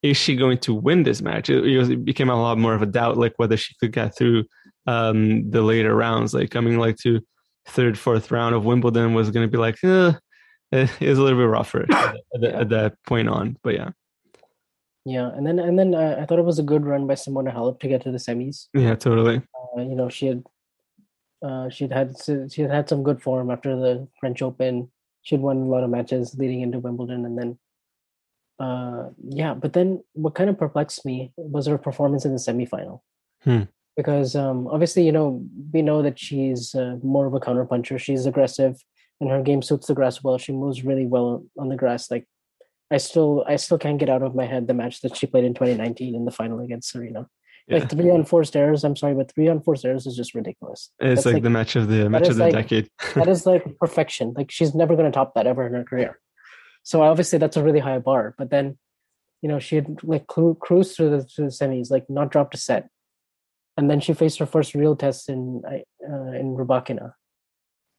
is 0.04 0.16
she 0.16 0.36
going 0.36 0.60
to 0.60 0.74
win 0.74 1.04
this 1.04 1.22
match? 1.22 1.50
It, 1.50 1.66
it, 1.66 1.78
was, 1.78 1.90
it 1.90 2.06
became 2.06 2.30
a 2.30 2.42
lot 2.42 2.58
more 2.58 2.74
of 2.74 2.82
a 2.82 2.86
doubt, 2.86 3.18
like 3.18 3.34
whether 3.38 3.58
she 3.58 3.76
could 3.80 3.92
get 3.92 4.16
through 4.16 4.46
um 4.86 5.50
the 5.50 5.62
later 5.62 5.96
rounds, 5.96 6.34
like 6.34 6.52
coming 6.52 6.78
like 6.78 6.98
to 6.98 7.20
third, 7.70 7.98
fourth 7.98 8.32
round 8.32 8.56
of 8.56 8.66
Wimbledon 8.66 9.14
was 9.14 9.30
going 9.32 9.48
to 9.48 9.52
be 9.52 9.58
like, 9.58 9.78
it 9.84 10.16
was 10.72 11.18
a 11.18 11.22
little 11.24 11.38
bit 11.40 11.46
rougher 11.50 11.84
at, 11.84 12.16
that- 12.42 12.56
at 12.56 12.70
that 12.70 12.94
point 13.08 13.30
on. 13.30 13.58
But 13.64 13.76
yeah, 13.76 13.90
yeah, 15.06 15.30
and 15.36 15.46
then 15.48 15.60
and 15.60 15.78
then 15.80 15.96
uh, 15.96 16.18
I 16.22 16.26
thought 16.26 16.40
it 16.40 16.46
was 16.46 16.60
a 16.60 16.64
good 16.64 16.86
run 16.86 17.08
by 17.08 17.16
Simona 17.16 17.54
Halep 17.54 17.80
to 17.80 17.88
get 17.88 18.02
to 18.04 18.12
the 18.12 18.18
semis. 18.18 18.68
yeah, 18.74 18.96
totally. 18.96 19.42
Uh, 19.78 19.82
you 19.82 19.96
know, 19.96 20.10
she 20.10 20.28
had 20.28 20.44
uh, 21.42 21.70
she'd 21.70 21.92
had 21.92 22.16
she 22.52 22.62
had 22.62 22.72
had 22.72 22.90
some 22.90 23.04
good 23.04 23.22
form 23.22 23.50
after 23.50 23.76
the 23.76 24.08
French 24.20 24.42
Open. 24.42 24.92
She'd 25.22 25.42
won 25.42 25.58
a 25.58 25.66
lot 25.66 25.84
of 25.84 25.90
matches 25.90 26.36
leading 26.38 26.62
into 26.62 26.80
Wimbledon, 26.80 27.26
and 27.26 27.38
then 27.38 27.58
uh, 28.60 29.10
yeah. 29.28 29.54
But 29.54 29.74
then, 29.74 30.04
what 30.14 30.36
kind 30.36 30.50
of 30.50 30.58
perplexed 30.58 31.06
me 31.06 31.32
was 31.38 31.66
her 31.68 31.78
performance 31.78 32.26
in 32.26 32.34
the 32.34 32.40
semifinal. 32.40 33.02
Hmm. 33.44 33.64
Because 34.00 34.34
um, 34.34 34.66
obviously, 34.70 35.06
you 35.06 35.12
know, 35.12 35.44
we 35.74 35.82
know 35.82 36.02
that 36.02 36.18
she's 36.18 36.74
uh, 36.74 36.96
more 37.04 37.26
of 37.26 37.34
a 37.34 37.40
counterpuncher. 37.42 38.00
She's 38.00 38.26
aggressive, 38.26 38.82
and 39.20 39.30
her 39.30 39.42
game 39.42 39.62
suits 39.62 39.88
the 39.88 39.94
grass 39.94 40.24
well. 40.24 40.38
She 40.38 40.54
moves 40.54 40.86
really 40.86 41.06
well 41.06 41.44
on 41.58 41.68
the 41.68 41.76
grass. 41.76 42.10
Like, 42.10 42.26
I 42.90 42.96
still, 42.96 43.44
I 43.46 43.58
still 43.58 43.78
can't 43.78 44.00
get 44.00 44.08
out 44.08 44.24
of 44.24 44.36
my 44.36 44.46
head 44.46 44.68
the 44.68 44.74
match 44.74 45.02
that 45.02 45.18
she 45.18 45.28
played 45.28 45.44
in 45.44 45.54
2019 45.54 46.16
in 46.16 46.24
the 46.24 46.32
final 46.32 46.62
against 46.62 46.92
Serena 46.92 47.28
Yeah. 47.68 47.80
like 47.80 47.90
three 47.90 48.10
unforced 48.10 48.56
errors. 48.56 48.86
I'm 48.86 48.96
sorry, 48.96 49.16
but 49.16 49.34
three 49.34 49.48
unforced 49.48 49.84
errors 49.84 50.08
is 50.08 50.16
just 50.16 50.34
ridiculous. 50.34 50.92
It's 51.02 51.26
like, 51.26 51.34
like- 51.34 51.44
the 51.44 51.50
match 51.50 51.76
of 51.76 51.90
the 51.90 52.10
match 52.10 52.30
of 52.30 52.38
the 52.38 52.46
like- 52.46 52.54
decade. 52.54 52.90
That 53.16 53.28
is 53.28 53.46
like 53.46 53.66
perfection. 53.80 54.34
Like 54.38 54.50
she's 54.50 54.74
never 54.74 54.96
going 54.96 55.12
to 55.12 55.16
top 55.20 55.34
that 55.36 55.46
ever 55.46 55.68
in 55.68 55.74
her 55.74 55.84
career. 55.84 56.20
So 56.84 57.02
obviously 57.04 57.38
that's 57.38 57.58
a 57.58 57.64
really 57.64 57.80
high 57.80 58.00
bar. 58.00 58.34
But 58.38 58.50
then, 58.50 58.78
you 59.42 59.50
know, 59.50 59.60
she 59.60 59.76
had 59.76 60.02
like 60.04 60.26
cru- 60.28 60.56
cruised 60.56 60.96
through 60.96 61.10
the, 61.10 61.24
through 61.26 61.48
the 61.50 61.52
semis, 61.52 61.92
like 61.92 62.10
not 62.10 62.32
dropped 62.32 62.56
a 62.56 62.58
set, 62.58 62.88
and 63.80 63.90
then 63.90 64.00
she 64.02 64.14
faced 64.14 64.40
her 64.40 64.46
first 64.56 64.76
real 64.76 64.96
test 65.04 65.30
in 65.30 65.62
uh, 65.66 66.32
in 66.42 66.48
Rybakina. 66.60 67.14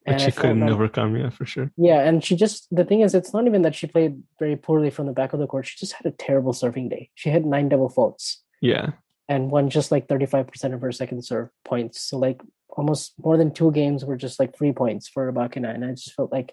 Which 0.07 0.23
I 0.23 0.25
she 0.27 0.33
couldn't 0.33 0.61
like- 0.61 0.71
overcome, 0.77 1.17
yeah, 1.17 1.31
for 1.31 1.45
sure. 1.45 1.71
Yeah, 1.77 2.01
and 2.09 2.23
she 2.25 2.35
just 2.37 2.69
the 2.79 2.85
thing 2.85 3.01
is, 3.01 3.15
it's 3.15 3.33
not 3.35 3.47
even 3.47 3.63
that 3.63 3.75
she 3.75 3.87
played 3.87 4.23
very 4.39 4.57
poorly 4.57 4.91
from 4.91 5.07
the 5.07 5.13
back 5.21 5.33
of 5.35 5.41
the 5.41 5.47
court. 5.47 5.67
She 5.67 5.79
just 5.79 5.93
had 5.99 6.07
a 6.07 6.17
terrible 6.27 6.53
serving 6.53 6.89
day. 6.89 7.11
She 7.15 7.29
had 7.31 7.45
nine 7.45 7.69
double 7.69 7.89
faults. 7.89 8.43
Yeah. 8.63 8.87
and 9.29 9.51
won 9.51 9.71
just 9.71 9.91
like 9.95 10.07
35% 10.09 10.75
of 10.75 10.81
her 10.83 10.93
second 10.93 11.25
serve 11.25 11.49
points. 11.65 11.97
So 12.09 12.19
like 12.19 12.41
almost 12.69 13.15
more 13.27 13.37
than 13.39 13.51
two 13.53 13.71
games 13.73 14.05
were 14.05 14.17
just 14.27 14.39
like 14.41 14.53
three 14.57 14.73
points 14.73 15.09
for 15.09 15.21
Rybakina, 15.33 15.73
And 15.75 15.85
I 15.85 15.91
just 16.01 16.15
felt 16.15 16.33
like, 16.33 16.53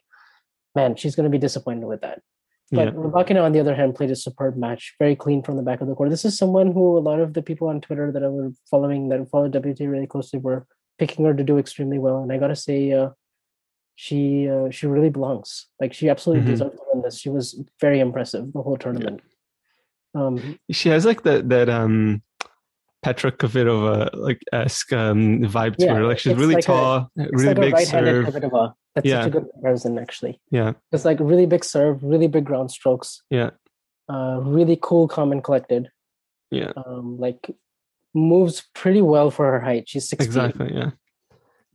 man, 0.76 0.96
she's 0.96 1.16
going 1.16 1.30
to 1.30 1.36
be 1.38 1.46
disappointed 1.48 1.86
with 1.92 2.02
that. 2.02 2.22
But 2.72 2.88
Yeah. 2.88 2.92
Rybakina, 2.92 3.42
on 3.44 3.54
the 3.54 3.60
other 3.62 3.76
hand, 3.76 3.96
played 3.96 4.12
a 4.12 4.16
superb 4.16 4.58
match, 4.58 4.96
very 5.00 5.16
clean 5.16 5.42
from 5.42 5.56
the 5.56 5.64
back 5.64 5.80
of 5.80 5.88
the 5.88 5.96
court. 5.96 6.10
This 6.10 6.26
is 6.26 6.38
someone 6.38 6.74
who 6.74 6.98
a 6.98 7.00
lot 7.00 7.20
of 7.22 7.34
the 7.34 7.42
people 7.42 7.70
on 7.70 7.80
Twitter 7.80 8.12
that 8.12 8.24
I 8.24 8.28
were 8.28 8.52
following, 8.70 9.08
that 9.10 9.30
followed 9.30 9.54
WTA 9.54 9.90
really 9.90 10.08
closely, 10.08 10.40
were 10.40 10.68
picking 11.00 11.24
her 11.26 11.34
to 11.34 11.44
do 11.44 11.58
extremely 11.58 11.98
well. 11.98 12.22
And 12.24 12.32
I 12.32 12.38
got 12.38 12.48
to 12.48 12.56
say, 12.56 12.92
uh, 12.92 13.12
she 13.96 14.48
uh, 14.50 14.70
she 14.70 14.86
really 14.86 15.10
belongs. 15.10 15.68
Like 15.80 15.94
she 15.94 16.08
absolutely 16.10 16.44
Mhm. 16.44 16.48
deserves 16.52 16.76
to 16.76 16.84
win 16.94 17.02
this. 17.04 17.18
She 17.20 17.30
was 17.30 17.60
very 17.80 18.00
impressive 18.00 18.52
the 18.54 18.62
whole 18.62 18.78
tournament. 18.78 19.22
Um, 20.14 20.60
she 20.70 20.90
has 20.90 21.06
like 21.06 21.24
that 21.24 21.50
that 21.50 21.68
um 21.70 22.22
Petra 23.02 23.32
Kvitova 23.32 24.10
like 24.14 24.42
esque 24.52 24.92
um 24.94 25.40
vibe 25.42 25.78
to 25.78 25.86
Yeah, 25.86 25.96
her. 25.96 26.06
Like 26.06 26.20
she's 26.20 26.36
really 26.36 26.56
like 26.56 26.66
tall, 26.66 27.10
it's 27.16 27.32
really 27.34 27.56
like 27.56 27.58
a 27.58 27.62
big 27.62 27.88
serve. 27.88 28.26
Kvitova. 28.26 28.74
That's 28.98 29.06
Yeah. 29.08 29.22
such 29.22 29.28
a 29.28 29.30
good 29.40 29.48
comparison, 29.54 30.00
actually. 30.00 30.40
Yeah, 30.50 30.74
It's 30.92 31.06
like 31.06 31.20
really 31.20 31.46
big 31.46 31.64
serve, 31.64 32.04
really 32.04 32.28
big 32.28 32.46
ground 32.46 32.72
strokes, 32.72 33.22
yeah, 33.30 33.52
uh, 34.10 34.40
really 34.42 34.76
cool, 34.82 35.08
calm, 35.08 35.32
and 35.32 35.44
collected. 35.44 35.92
yeah. 36.50 36.72
Um, 36.76 37.20
like 37.20 37.52
moves 38.16 38.64
pretty 38.74 39.04
well 39.04 39.30
for 39.30 39.46
her 39.52 39.60
height. 39.60 39.88
She's 39.88 40.10
six 40.10 40.26
Exactly. 40.26 40.74
Yeah. 40.74 40.92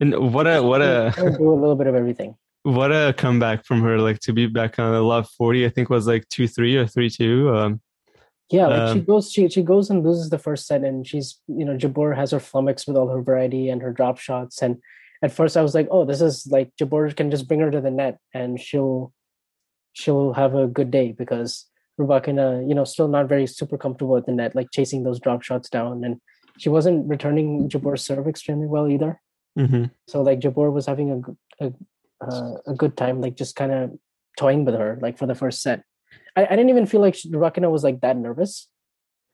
And 0.00 0.34
what 0.34 0.48
a 0.48 0.60
what 0.60 0.82
a 0.82 1.14
do 1.16 1.48
a 1.48 1.54
little 1.54 1.76
bit 1.76 1.86
of 1.86 1.94
everything. 1.94 2.34
what 2.64 2.90
a 2.90 3.14
comeback 3.16 3.64
from 3.64 3.82
her! 3.82 3.98
Like 4.00 4.18
to 4.26 4.32
be 4.32 4.46
back 4.48 4.80
on 4.80 4.92
the 4.92 5.00
love 5.00 5.28
forty, 5.38 5.64
I 5.64 5.68
think 5.68 5.90
was 5.90 6.08
like 6.08 6.28
two 6.28 6.48
three 6.48 6.76
or 6.76 6.88
three 6.88 7.08
two. 7.08 7.54
Um, 7.54 7.80
Yeah, 8.50 8.66
like 8.66 8.94
she 8.94 8.98
Um, 9.00 9.04
goes, 9.04 9.30
she 9.30 9.48
she 9.48 9.62
goes 9.62 9.90
and 9.90 10.02
loses 10.02 10.30
the 10.30 10.38
first 10.38 10.66
set, 10.66 10.82
and 10.82 11.06
she's 11.06 11.40
you 11.46 11.64
know 11.64 11.76
Jabeur 11.76 12.16
has 12.16 12.32
her 12.32 12.40
flummox 12.40 12.88
with 12.88 12.96
all 12.96 13.08
her 13.14 13.22
variety 13.22 13.68
and 13.68 13.80
her 13.82 13.92
drop 13.92 14.18
shots. 14.18 14.60
And 14.60 14.78
at 15.22 15.32
first, 15.32 15.56
I 15.56 15.62
was 15.62 15.74
like, 15.74 15.88
oh, 15.90 16.04
this 16.04 16.20
is 16.20 16.46
like 16.50 16.70
Jabeur 16.80 17.14
can 17.16 17.30
just 17.30 17.46
bring 17.48 17.60
her 17.60 17.70
to 17.70 17.80
the 17.80 17.90
net, 17.90 18.18
and 18.34 18.60
she'll 18.60 19.12
she'll 19.92 20.32
have 20.32 20.54
a 20.54 20.66
good 20.66 20.90
day 20.90 21.12
because 21.12 21.66
Rybakina, 22.00 22.68
you 22.68 22.74
know, 22.74 22.84
still 22.84 23.08
not 23.08 23.28
very 23.28 23.46
super 23.46 23.76
comfortable 23.78 24.16
at 24.16 24.26
the 24.26 24.32
net, 24.32 24.54
like 24.54 24.68
chasing 24.72 25.04
those 25.04 25.20
drop 25.20 25.42
shots 25.42 25.68
down, 25.68 26.04
and 26.04 26.20
she 26.58 26.68
wasn't 26.68 27.08
returning 27.08 27.68
Jabeur's 27.68 28.04
serve 28.04 28.26
extremely 28.26 28.66
well 28.66 28.88
either. 28.88 29.20
mhm. 29.58 29.90
So 30.08 30.22
like 30.22 30.40
Jabeur 30.40 30.72
was 30.72 30.86
having 30.86 31.10
a 31.60 31.64
a, 31.66 31.72
uh, 32.26 32.54
a 32.66 32.74
good 32.74 32.96
time, 32.96 33.20
like 33.20 33.36
just 33.36 33.54
kind 33.56 33.72
of 33.72 33.92
toying 34.38 34.64
with 34.64 34.74
her, 34.74 34.98
like 35.02 35.18
for 35.18 35.26
the 35.26 35.34
first 35.34 35.60
set. 35.62 35.84
I, 36.34 36.46
I 36.46 36.50
didn't 36.56 36.70
even 36.70 36.86
feel 36.86 37.00
like 37.00 37.14
Rybakina 37.14 37.70
was 37.70 37.84
like 37.84 38.00
that 38.00 38.16
nervous 38.16 38.68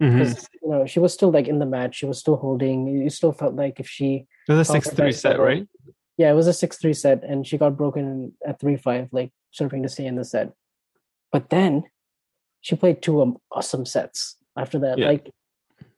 because 0.01 0.49
you 0.62 0.70
know 0.70 0.86
she 0.86 1.01
was 1.01 1.12
still 1.12 1.32
like 1.32 1.49
in 1.49 1.59
the 1.59 1.66
match 1.66 1.97
she 1.97 2.07
was 2.07 2.20
still 2.20 2.36
holding 2.36 2.86
you 2.86 3.11
still 3.11 3.32
felt 3.32 3.55
like 3.57 3.80
if 3.80 3.89
she 3.89 4.26
It 4.49 4.53
was 4.53 4.61
a 4.61 4.72
six 4.72 4.89
three 4.91 5.11
set, 5.11 5.30
level- 5.30 5.47
right? 5.47 5.68
Yeah 6.19 6.31
it 6.31 6.35
was 6.35 6.47
a 6.47 6.51
6-3 6.51 6.95
set 6.95 7.25
and 7.25 7.47
she 7.47 7.57
got 7.57 7.77
broken 7.77 8.33
at 8.47 8.61
3-5 8.61 9.09
like 9.12 9.31
serving 9.51 9.83
to 9.83 9.89
stay 9.89 10.05
in 10.05 10.16
the 10.16 10.25
set 10.25 10.53
but 11.33 11.49
then 11.49 11.85
she 12.61 12.77
played 12.77 13.01
two 13.01 13.41
awesome 13.51 13.87
sets 13.87 14.37
after 14.57 14.79
that 14.81 14.99
Yeah. 14.99 15.07
like 15.07 15.31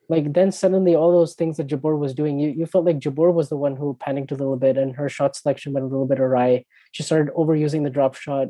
like 0.08 0.32
then 0.32 0.50
suddenly 0.50 0.94
all 0.96 1.12
those 1.12 1.34
things 1.34 1.56
that 1.56 1.68
Jabeur 1.68 1.96
was 1.96 2.14
doing 2.14 2.38
you, 2.40 2.50
you 2.50 2.66
felt 2.66 2.84
like 2.84 2.98
Jabeur 2.98 3.32
was 3.32 3.48
the 3.48 3.56
one 3.56 3.76
who 3.76 3.96
panicked 4.00 4.32
a 4.32 4.36
little 4.36 4.56
bit 4.56 4.76
and 4.76 4.94
her 4.96 5.08
shot 5.08 5.34
selection 5.36 5.72
went 5.72 5.84
a 5.84 5.88
little 5.88 6.06
bit 6.06 6.20
awry 6.20 6.64
she 6.92 7.02
started 7.02 7.34
overusing 7.34 7.82
the 7.82 7.90
drop 7.90 8.14
shot 8.14 8.48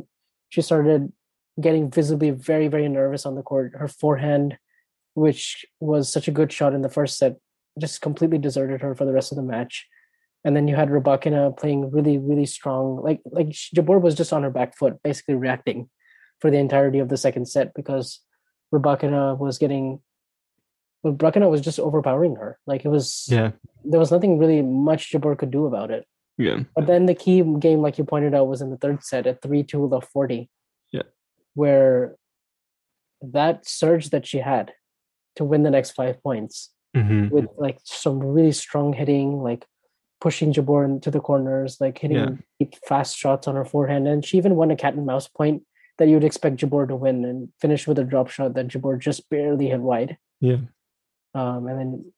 she 0.50 0.60
started 0.60 1.12
getting 1.60 1.90
visibly 1.90 2.30
very, 2.30 2.68
very 2.68 2.88
nervous 2.88 3.26
on 3.26 3.34
the 3.34 3.42
court. 3.42 3.72
Her 3.74 3.88
forehand, 3.88 4.58
which 5.14 5.64
was 5.78 6.12
such 6.12 6.28
a 6.28 6.32
good 6.32 6.52
shot 6.52 6.74
in 6.74 6.82
the 6.82 6.88
first 6.88 7.18
set, 7.18 7.36
just 7.78 8.00
completely 8.00 8.38
deserted 8.38 8.80
her 8.82 8.94
for 8.94 9.04
the 9.04 9.12
rest 9.12 9.32
of 9.32 9.36
the 9.36 9.42
match. 9.42 9.86
And 10.44 10.56
then 10.56 10.68
you 10.68 10.74
had 10.76 10.88
Rybakina 10.88 11.56
playing 11.58 11.90
really, 11.90 12.16
really 12.18 12.46
strong. 12.46 13.02
Like 13.02 13.20
like 13.26 13.48
Jabeur 13.48 14.00
was 14.00 14.14
just 14.14 14.32
on 14.32 14.42
her 14.42 14.50
back 14.50 14.76
foot, 14.76 15.02
basically 15.02 15.34
reacting 15.34 15.90
for 16.40 16.50
the 16.50 16.56
entirety 16.58 16.98
of 16.98 17.08
the 17.10 17.18
second 17.18 17.46
set 17.46 17.74
because 17.74 18.20
Rybakina 18.72 19.36
was 19.38 19.58
getting 19.58 20.00
well, 21.02 21.14
Rybakina 21.14 21.50
was 21.50 21.60
just 21.60 21.78
overpowering 21.78 22.36
her. 22.36 22.58
Like 22.66 22.84
it 22.84 22.88
was 22.88 23.26
Yeah. 23.30 23.52
there 23.84 24.00
was 24.00 24.10
nothing 24.10 24.38
really 24.38 24.62
much 24.62 25.12
Jabeur 25.12 25.36
could 25.38 25.50
do 25.50 25.66
about 25.66 25.90
it. 25.90 26.06
Yeah. 26.38 26.60
But 26.74 26.86
then 26.86 27.04
the 27.04 27.14
key 27.14 27.42
game, 27.58 27.80
like 27.82 27.98
you 27.98 28.04
pointed 28.04 28.34
out, 28.34 28.48
was 28.48 28.62
in 28.62 28.70
the 28.70 28.78
third 28.78 29.04
set 29.04 29.26
at 29.26 29.42
3 29.42 29.62
2 29.62 29.86
love 29.86 30.04
40. 30.10 30.48
Yeah. 30.90 31.02
Where 31.54 32.16
that 33.20 33.68
surge 33.68 34.08
that 34.10 34.26
she 34.26 34.38
had 34.38 34.72
to 35.36 35.44
win 35.44 35.62
the 35.64 35.70
next 35.70 35.90
five 35.90 36.22
points 36.22 36.70
hmm 36.94 37.28
with 37.28 37.46
like 37.58 37.78
some 37.84 38.18
really 38.20 38.52
strong 38.52 38.94
hitting, 38.94 39.42
like 39.42 39.66
pushing 40.20 40.52
Jabeur 40.52 40.84
into 40.84 41.10
the 41.10 41.20
corners, 41.20 41.80
like 41.80 41.98
hitting 41.98 42.16
Yeah. 42.18 42.30
deep, 42.58 42.74
fast 42.86 43.16
shots 43.16 43.48
on 43.48 43.56
her 43.56 43.64
forehand. 43.64 44.06
And 44.06 44.24
she 44.24 44.36
even 44.38 44.54
won 44.56 44.70
a 44.70 44.76
cat 44.76 44.94
and 44.94 45.06
mouse 45.06 45.28
point 45.28 45.64
that 45.98 46.08
you'd 46.08 46.24
expect 46.24 46.56
Jabeur 46.56 46.86
to 46.88 46.96
win 46.96 47.24
and 47.24 47.48
finish 47.60 47.86
with 47.86 47.98
a 47.98 48.04
drop 48.04 48.28
shot 48.28 48.54
that 48.54 48.68
Jabeur 48.68 48.98
just 48.98 49.28
barely 49.30 49.68
hit 49.68 49.80
wide. 49.80 50.18
Yeah. 50.40 50.58
Um, 51.34 51.66
and 51.66 51.78
then 51.78 52.12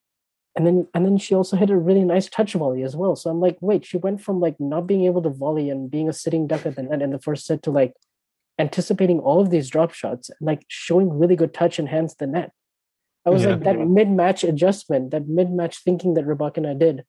and 0.55 0.67
then 0.67 0.87
and 0.95 1.07
then 1.07 1.17
she 1.17 1.35
also 1.35 1.57
hit 1.57 1.71
a 1.71 1.77
really 1.79 2.05
nice 2.05 2.29
touch 2.29 2.53
volley 2.55 2.83
as 2.83 2.95
well. 2.95 3.17
So 3.17 3.31
I'm 3.31 3.41
like, 3.41 3.57
wait, 3.61 3.85
she 3.87 3.97
went 3.97 4.21
from 4.21 4.41
like 4.41 4.59
not 4.61 4.87
being 4.87 5.05
able 5.05 5.23
to 5.23 5.31
volley 5.31 5.71
and 5.71 5.91
being 5.91 6.09
a 6.09 6.13
sitting 6.13 6.47
duck 6.47 6.67
at 6.67 6.77
the 6.77 6.83
net 6.83 7.03
in 7.03 7.11
the 7.11 7.19
first 7.19 7.47
set 7.47 7.63
to 7.63 7.71
like 7.71 7.95
anticipating 8.59 9.19
all 9.19 9.41
of 9.41 9.51
these 9.51 9.71
drop 9.71 9.93
shots 9.93 10.29
and 10.29 10.39
like 10.47 10.65
showing 10.69 11.09
really 11.19 11.37
good 11.37 11.55
touch 11.55 11.79
and 11.79 11.89
hands 11.89 12.15
the 12.17 12.27
net. 12.27 12.53
I 13.25 13.31
was 13.31 13.45
Yeah. 13.45 13.51
like 13.51 13.65
that 13.65 13.79
mid-match 13.79 14.45
adjustment, 14.45 15.11
that 15.13 15.27
mid-match 15.29 15.83
thinking 15.85 16.15
that 16.15 16.27
Rybakina 16.27 16.79
did 16.79 17.05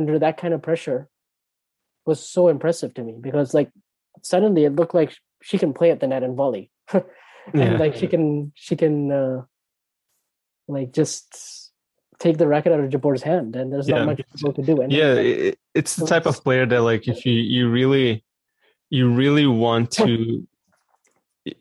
under 0.00 0.18
that 0.18 0.36
kind 0.42 0.54
of 0.56 0.62
pressure 0.62 1.00
was 2.06 2.18
so 2.36 2.48
impressive 2.48 2.94
to 2.94 3.02
me 3.08 3.14
because 3.20 3.52
like 3.58 3.70
suddenly 4.22 4.64
it 4.64 4.74
looked 4.74 4.94
like 5.00 5.12
she 5.42 5.58
can 5.62 5.72
play 5.78 5.90
at 5.90 6.00
the 6.00 6.06
net 6.06 6.22
and 6.22 6.36
volley. 6.40 6.70
and 6.92 7.04
Yeah. 7.54 7.76
like 7.82 7.94
she 8.00 8.06
can 8.12 8.52
she 8.66 8.74
can 8.76 9.12
uh 9.12 9.38
like 10.76 10.90
just 11.00 11.26
take 12.18 12.36
the 12.38 12.46
racket 12.52 12.72
out 12.72 12.80
of 12.80 12.90
Jabeur's 12.90 13.22
hand 13.30 13.56
and 13.56 13.66
there's 13.72 13.88
Yeah. 13.88 14.04
not 14.04 14.16
much 14.16 14.54
to 14.56 14.62
do. 14.70 14.80
And 14.82 14.90
yeah 14.92 15.14
it, 15.14 15.58
it's 15.74 15.96
the 15.96 16.06
type 16.06 16.26
of 16.26 16.42
player 16.44 16.64
that 16.66 16.82
like 16.90 17.04
if 17.12 17.24
you 17.26 17.34
you 17.56 17.70
really 17.78 18.24
you 18.96 19.04
really 19.22 19.46
want 19.46 19.90
to 20.00 20.46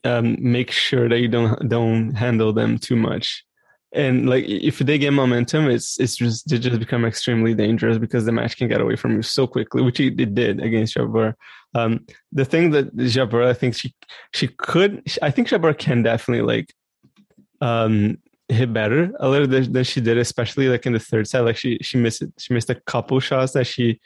um 0.12 0.28
make 0.40 0.72
sure 0.72 1.06
that 1.12 1.20
you 1.24 1.28
don't 1.36 1.56
don't 1.76 2.16
handle 2.26 2.52
them 2.60 2.78
too 2.88 2.96
much 3.10 3.44
and 3.92 4.30
like 4.30 4.46
if 4.48 4.80
they 4.80 4.98
get 4.98 5.12
momentum 5.12 5.68
it's 5.68 6.00
it's 6.00 6.16
just 6.16 6.48
they 6.48 6.60
just 6.60 6.80
become 6.80 7.06
extremely 7.06 7.56
dangerous 7.56 7.98
because 7.98 8.26
the 8.26 8.32
match 8.32 8.56
can 8.56 8.68
get 8.68 8.82
away 8.82 8.96
from 8.96 9.16
you 9.16 9.24
so 9.24 9.48
quickly 9.48 9.82
which 9.82 10.00
it, 10.00 10.20
it 10.20 10.36
did 10.36 10.62
against 10.62 10.96
Jabeur. 10.96 11.34
um 11.74 12.06
the 12.32 12.46
thing 12.46 12.70
that 12.72 12.96
Jabeur 12.96 13.46
I 13.48 13.54
think 13.54 13.76
she 13.76 13.94
she 14.34 14.48
could 14.48 15.04
I 15.22 15.32
think 15.32 15.48
Jabeur 15.48 15.78
can 15.78 16.04
definitely 16.04 16.46
like 16.46 16.74
um 17.62 18.20
hit 18.50 18.74
better 18.74 19.12
a 19.20 19.30
little 19.30 19.48
than, 19.48 19.72
than 19.72 19.84
she 19.84 20.02
did, 20.02 20.18
especially 20.18 20.68
like 20.68 20.86
in 20.86 20.94
the 20.94 21.00
third 21.00 21.28
set. 21.28 21.46
Like 21.46 21.58
she 21.58 21.78
she 21.82 21.98
missed 21.98 22.24
she 22.38 22.54
missed 22.54 22.70
a 22.70 22.76
couple 22.76 23.20
shots 23.20 23.54
that 23.54 23.68
she 23.68 24.00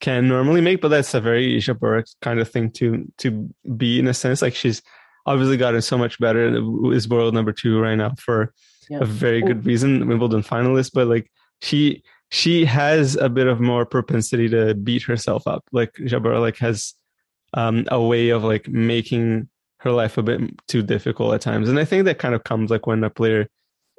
can 0.00 0.28
normally 0.28 0.60
make, 0.60 0.82
but 0.82 0.88
that's 0.88 1.14
a 1.14 1.20
very 1.20 1.58
Jabeur 1.58 2.04
kind 2.20 2.38
of 2.38 2.50
thing 2.50 2.70
to 2.72 3.10
to 3.18 3.48
be 3.76 3.98
in 3.98 4.06
a 4.06 4.14
sense. 4.14 4.42
Like 4.42 4.54
she's 4.54 4.82
obviously 5.24 5.56
gotten 5.56 5.82
so 5.82 5.98
much 5.98 6.20
better 6.20 6.60
is 6.92 7.08
world 7.08 7.34
number 7.34 7.52
two 7.52 7.80
right 7.80 7.96
now 7.96 8.14
for 8.18 8.52
Yeah. 8.88 8.98
a 9.00 9.04
very 9.04 9.42
good 9.42 9.66
reason, 9.66 10.06
Wimbledon 10.06 10.42
finalist. 10.42 10.92
But 10.94 11.08
like 11.08 11.30
she 11.60 12.02
she 12.30 12.64
has 12.64 13.16
a 13.16 13.28
bit 13.28 13.46
of 13.46 13.60
more 13.60 13.86
propensity 13.86 14.48
to 14.48 14.74
beat 14.74 15.02
herself 15.02 15.46
up. 15.46 15.64
Like 15.72 15.92
Jabeur 15.94 16.40
like 16.40 16.58
has 16.58 16.94
um 17.54 17.84
a 17.90 18.00
way 18.00 18.30
of 18.30 18.44
like 18.44 18.68
making 18.68 19.48
her 19.78 19.92
life 19.92 20.18
a 20.18 20.22
bit 20.22 20.40
too 20.68 20.82
difficult 20.82 21.34
at 21.34 21.40
times. 21.40 21.68
And 21.68 21.78
I 21.78 21.84
think 21.84 22.04
that 22.04 22.18
kind 22.18 22.34
of 22.34 22.44
comes 22.44 22.70
like 22.70 22.86
when 22.86 23.04
a 23.04 23.10
player 23.10 23.48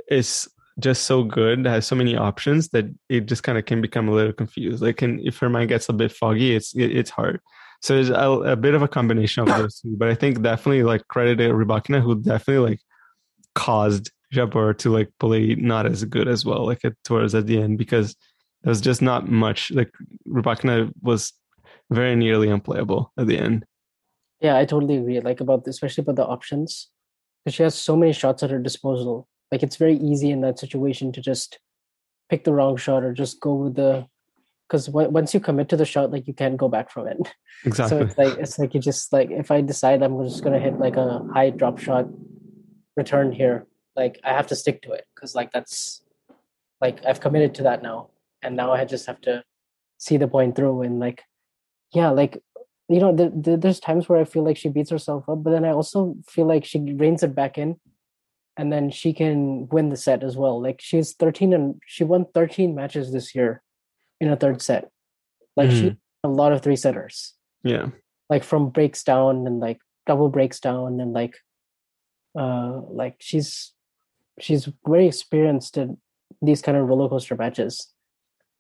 is 0.10 0.48
just 0.80 1.04
so 1.04 1.24
good, 1.24 1.66
has 1.66 1.88
so 1.88 1.96
many 1.96 2.16
options 2.16 2.70
that 2.70 2.86
it 3.10 3.26
just 3.26 3.44
kind 3.44 3.58
of 3.58 3.66
can 3.66 3.82
become 3.82 4.08
a 4.08 4.12
little 4.12 4.34
confused. 4.34 4.82
Like, 4.82 4.98
can 4.98 5.20
if 5.26 5.38
her 5.40 5.50
mind 5.50 5.70
gets 5.70 5.90
a 5.90 5.94
bit 5.94 6.12
foggy, 6.12 6.56
it's 6.56 6.76
it, 6.76 6.96
it's 6.96 7.10
hard. 7.10 7.40
So 7.82 7.96
it's 7.96 8.10
a, 8.10 8.30
a 8.54 8.56
bit 8.56 8.74
of 8.74 8.82
a 8.82 8.88
combination 8.88 9.48
of 9.48 9.56
those 9.58 9.80
two. 9.80 9.96
But 9.98 10.10
I 10.10 10.16
think 10.16 10.42
definitely 10.42 10.84
like 10.84 11.08
credit 11.08 11.38
to 11.38 11.50
Rybakina, 11.54 12.02
who 12.02 12.22
definitely 12.22 12.70
like 12.72 12.80
caused 13.56 14.12
Jabeur 14.34 14.78
to 14.80 14.92
like 14.92 15.10
play 15.20 15.56
not 15.56 15.86
as 15.86 16.04
good 16.04 16.28
as 16.28 16.46
well, 16.46 16.66
like 16.66 16.84
at, 16.84 16.94
towards 17.04 17.34
at 17.34 17.48
the 17.48 17.62
end 17.62 17.78
because 17.78 18.16
there 18.64 18.72
was 18.72 18.82
just 18.82 19.02
not 19.02 19.30
much. 19.30 19.72
Like 19.72 19.92
Rybakina 20.28 20.92
was 21.02 21.34
very 21.90 22.16
nearly 22.16 22.50
unplayable 22.50 23.12
at 23.18 23.28
the 23.28 23.38
end. 23.38 23.66
Yeah, 24.42 24.58
I 24.58 24.66
totally 24.66 24.98
agree. 24.98 25.20
Like 25.20 25.40
about 25.40 25.68
especially 25.68 26.02
about 26.04 26.18
the 26.18 26.26
options, 26.26 26.90
because 27.44 27.56
she 27.56 27.64
has 27.64 27.76
so 27.76 27.96
many 27.96 28.14
shots 28.14 28.44
at 28.44 28.52
her 28.52 28.60
disposal. 28.60 29.28
Like 29.52 29.64
it's 29.64 29.78
very 29.78 29.96
easy 29.96 30.32
in 30.32 30.42
that 30.42 30.60
situation 30.60 31.12
to 31.14 31.22
just 31.22 31.60
pick 32.30 32.44
the 32.44 32.54
wrong 32.54 32.76
shot 32.76 33.04
or 33.04 33.14
just 33.14 33.40
go 33.40 33.54
with 33.54 33.76
the. 33.76 34.08
Because 34.68 34.90
once 34.90 35.34
you 35.34 35.40
commit 35.40 35.70
to 35.70 35.78
the 35.78 35.86
shot, 35.86 36.12
like 36.12 36.28
you 36.28 36.34
can't 36.34 36.58
go 36.58 36.68
back 36.68 36.92
from 36.92 37.08
it. 37.08 37.18
Exactly. 37.66 37.98
So 37.98 38.04
it's 38.04 38.18
like 38.20 38.38
it's 38.38 38.60
like 38.60 38.76
you 38.76 38.80
just 38.80 39.12
like 39.12 39.32
if 39.32 39.50
I 39.50 39.62
decide 39.62 40.04
I'm 40.04 40.24
just 40.24 40.44
gonna 40.44 40.60
hit 40.60 40.78
like 40.78 40.96
a 40.96 41.26
high 41.34 41.50
drop 41.50 41.80
shot 41.80 42.06
return 42.96 43.32
here, 43.32 43.66
like 43.98 44.20
I 44.24 44.30
have 44.30 44.48
to 44.48 44.56
stick 44.56 44.84
to 44.84 44.92
it 44.92 45.06
because 45.14 45.36
like 45.36 45.52
that's 45.52 46.02
like 46.80 47.04
I've 47.06 47.20
committed 47.20 47.56
to 47.56 47.64
that 47.64 47.82
now, 47.82 48.12
and 48.42 48.56
now 48.56 48.72
I 48.72 48.86
just 48.86 49.08
have 49.08 49.20
to 49.22 49.44
see 49.98 50.18
the 50.18 50.28
point 50.28 50.56
through 50.56 50.84
and 50.84 51.00
like 51.00 51.24
yeah, 51.94 52.10
like 52.10 52.42
you 52.90 53.00
know, 53.00 53.14
there, 53.14 53.32
there, 53.34 53.58
there's 53.58 53.80
times 53.80 54.08
where 54.08 54.20
I 54.20 54.24
feel 54.24 54.44
like 54.44 54.58
she 54.58 54.70
beats 54.70 54.92
herself 54.92 55.28
up, 55.28 55.44
but 55.44 55.52
then 55.52 55.66
I 55.66 55.72
also 55.72 56.16
feel 56.28 56.46
like 56.46 56.64
she 56.64 56.80
reins 56.80 57.24
it 57.24 57.36
back 57.36 57.58
in, 57.58 57.80
and 58.56 58.72
then 58.72 58.90
she 58.92 59.14
can 59.14 59.68
win 59.70 59.90
the 59.90 59.98
set 59.98 60.24
as 60.24 60.38
well. 60.38 60.62
Like 60.62 60.80
she's 60.82 61.14
13 61.14 61.54
and 61.54 61.82
she 61.86 62.04
won 62.04 62.26
13 62.34 62.76
matches 62.76 63.12
this 63.12 63.36
year 63.36 63.62
in 64.22 64.30
a 64.30 64.36
third 64.36 64.62
set. 64.62 64.90
Like 65.56 65.72
she 65.72 65.98
a 66.24 66.30
lot 66.30 66.52
of 66.52 66.62
three 66.62 66.76
setters, 66.76 67.34
yeah. 67.64 67.88
like 68.30 68.44
from 68.44 68.70
breaks 68.70 69.04
down 69.04 69.48
and 69.48 69.60
like 69.60 69.80
double 70.06 70.30
breaks 70.30 70.60
down 70.60 71.00
and 71.00 71.14
like, 71.14 71.36
uh, 72.38 72.82
like 72.90 73.16
she's 73.20 73.74
she's 74.40 74.70
very 74.88 75.08
experienced 75.08 75.78
in 75.78 75.98
these 76.42 76.62
kind 76.62 76.78
of 76.78 76.88
roller 76.88 77.10
coaster 77.10 77.36
matches, 77.36 77.88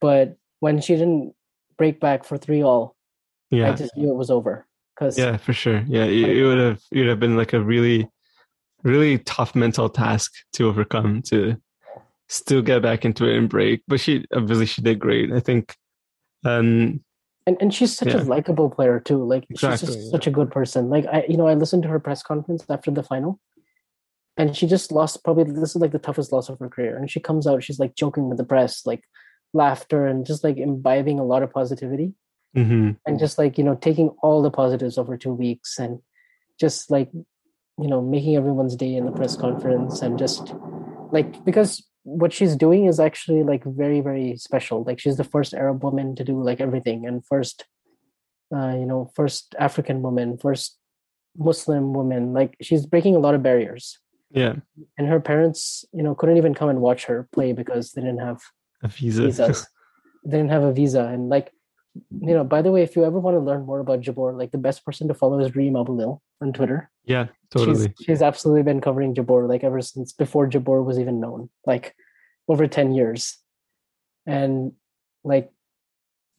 but 0.01 0.37
when 0.59 0.81
she 0.81 0.95
didn't 0.95 1.33
break 1.77 1.99
back 1.99 2.23
for 2.23 2.37
three 2.37 2.61
all, 2.63 2.95
Yeah. 3.51 3.71
I 3.71 3.75
just 3.75 3.95
knew 3.95 4.09
it 4.09 4.15
was 4.15 4.31
over 4.31 4.65
because 4.95 5.17
Yeah, 5.17 5.37
for 5.37 5.53
sure. 5.53 5.83
Yeah, 5.87 6.05
it, 6.05 6.37
it 6.37 6.43
would 6.45 6.57
have 6.57 6.81
it 6.91 6.99
would 6.99 7.07
have 7.07 7.19
been 7.19 7.37
like 7.37 7.53
a 7.53 7.61
really, 7.61 8.09
really 8.83 9.19
tough 9.19 9.55
mental 9.55 9.89
task 9.89 10.33
to 10.53 10.67
overcome 10.67 11.21
to 11.23 11.57
still 12.29 12.61
get 12.61 12.81
back 12.81 13.05
into 13.05 13.25
it 13.25 13.37
and 13.37 13.47
break. 13.49 13.83
But 13.87 13.99
she 13.99 14.25
obviously 14.35 14.65
she 14.65 14.81
did 14.81 14.99
great. 14.99 15.31
I 15.31 15.39
think. 15.39 15.75
Um. 16.45 17.01
and 17.45 17.57
and 17.61 17.73
she's 17.73 17.95
such 17.95 18.09
Yeah. 18.09 18.21
a 18.21 18.23
likable 18.23 18.69
player 18.69 18.99
too. 18.99 19.23
Like 19.23 19.45
she's 19.51 19.61
just 19.81 19.99
yeah. 19.99 20.09
such 20.11 20.27
a 20.27 20.31
good 20.31 20.49
person. 20.51 20.89
Like 20.89 21.05
I, 21.05 21.25
you 21.29 21.37
know, 21.37 21.47
I 21.47 21.53
listened 21.53 21.83
to 21.83 21.89
her 21.89 21.99
press 21.99 22.23
conference 22.23 22.65
after 22.69 22.89
the 22.91 23.03
final, 23.03 23.39
and 24.37 24.55
she 24.55 24.67
just 24.67 24.91
lost 24.91 25.23
probably 25.23 25.51
this 25.51 25.71
is 25.71 25.81
like 25.81 25.91
the 25.91 25.99
toughest 25.99 26.31
loss 26.31 26.47
of 26.47 26.59
her 26.59 26.69
career. 26.69 26.95
And 26.95 27.09
she 27.09 27.19
comes 27.19 27.47
out, 27.47 27.63
she's 27.63 27.79
like 27.79 27.95
joking 27.95 28.29
with 28.29 28.37
the 28.37 28.43
press, 28.43 28.85
like 28.85 29.03
laughter 29.53 30.05
and 30.05 30.25
just 30.25 30.43
like 30.43 30.57
imbibing 30.57 31.19
a 31.19 31.25
lot 31.25 31.43
of 31.43 31.51
positivity. 31.51 32.13
Mhm, 32.55 32.97
and 33.05 33.19
just 33.19 33.37
like 33.37 33.57
you 33.57 33.63
know 33.63 33.75
taking 33.75 34.09
all 34.23 34.41
the 34.41 34.49
positives 34.51 34.97
over 34.97 35.17
two 35.17 35.33
weeks 35.33 35.77
and 35.77 35.99
just 36.59 36.89
like 36.89 37.09
you 37.13 37.87
know 37.87 38.01
making 38.01 38.35
everyone's 38.35 38.75
day 38.75 38.95
in 38.95 39.05
the 39.05 39.11
press 39.11 39.35
conference 39.35 40.01
and 40.01 40.17
just 40.17 40.53
like 41.11 41.43
because 41.43 41.85
what 42.03 42.31
she's 42.31 42.55
doing 42.55 42.85
is 42.85 42.99
actually 42.99 43.43
like 43.43 43.63
very 43.65 44.01
very 44.01 44.37
special. 44.37 44.83
Like 44.83 44.99
she's 44.99 45.17
the 45.17 45.23
first 45.23 45.53
arab 45.53 45.83
woman 45.83 46.15
to 46.15 46.23
do 46.23 46.41
like 46.41 46.61
everything 46.61 47.05
and 47.05 47.25
first 47.25 47.65
uh 48.55 48.73
you 48.79 48.85
know 48.85 49.11
first 49.13 49.53
african 49.59 50.01
woman 50.01 50.37
first 50.37 50.77
muslim 51.37 51.93
woman. 51.93 52.33
Like 52.33 52.55
she's 52.61 52.85
breaking 52.85 53.15
a 53.15 53.19
lot 53.19 53.35
of 53.35 53.43
barriers 53.43 53.99
Yeah. 54.31 54.55
and 54.97 55.07
her 55.07 55.19
parents 55.21 55.85
you 55.93 56.03
know 56.03 56.13
couldn't 56.13 56.37
even 56.37 56.53
come 56.53 56.69
and 56.69 56.81
watch 56.81 57.05
her 57.05 57.27
play 57.31 57.53
because 57.53 57.91
they 57.93 58.01
didn't 58.01 58.19
have 58.19 58.41
A 58.83 58.87
visa. 58.89 59.23
visas. 59.23 59.67
they 60.25 60.37
didn't 60.37 60.51
have 60.51 60.63
a 60.63 60.73
visa. 60.73 61.05
And 61.05 61.29
like, 61.29 61.51
you 62.21 62.33
know, 62.33 62.43
by 62.43 62.61
the 62.61 62.71
way, 62.71 62.83
if 62.83 62.95
you 62.95 63.05
ever 63.05 63.19
want 63.19 63.35
to 63.35 63.39
learn 63.39 63.65
more 63.65 63.79
about 63.79 64.01
Jabeur, 64.01 64.37
like 64.37 64.51
the 64.51 64.57
best 64.57 64.83
person 64.85 65.07
to 65.07 65.13
follow 65.13 65.39
is 65.39 65.55
Reem 65.55 65.73
Abulleil 65.73 66.19
on 66.41 66.53
Twitter. 66.53 66.89
yeah. 67.05 67.27
Totally. 67.49 67.93
She's, 67.97 68.05
she's 68.05 68.21
absolutely 68.21 68.63
been 68.63 68.81
covering 68.81 69.15
Jabeur 69.15 69.47
like 69.47 69.63
ever 69.63 69.79
since 69.81 70.11
before 70.11 70.49
Jabeur 70.49 70.83
was 70.83 70.99
even 70.99 71.21
known, 71.21 71.49
like 71.65 71.95
over 72.49 72.67
10 72.67 72.93
years. 72.93 73.37
And 74.25 74.73
like, 75.23 75.49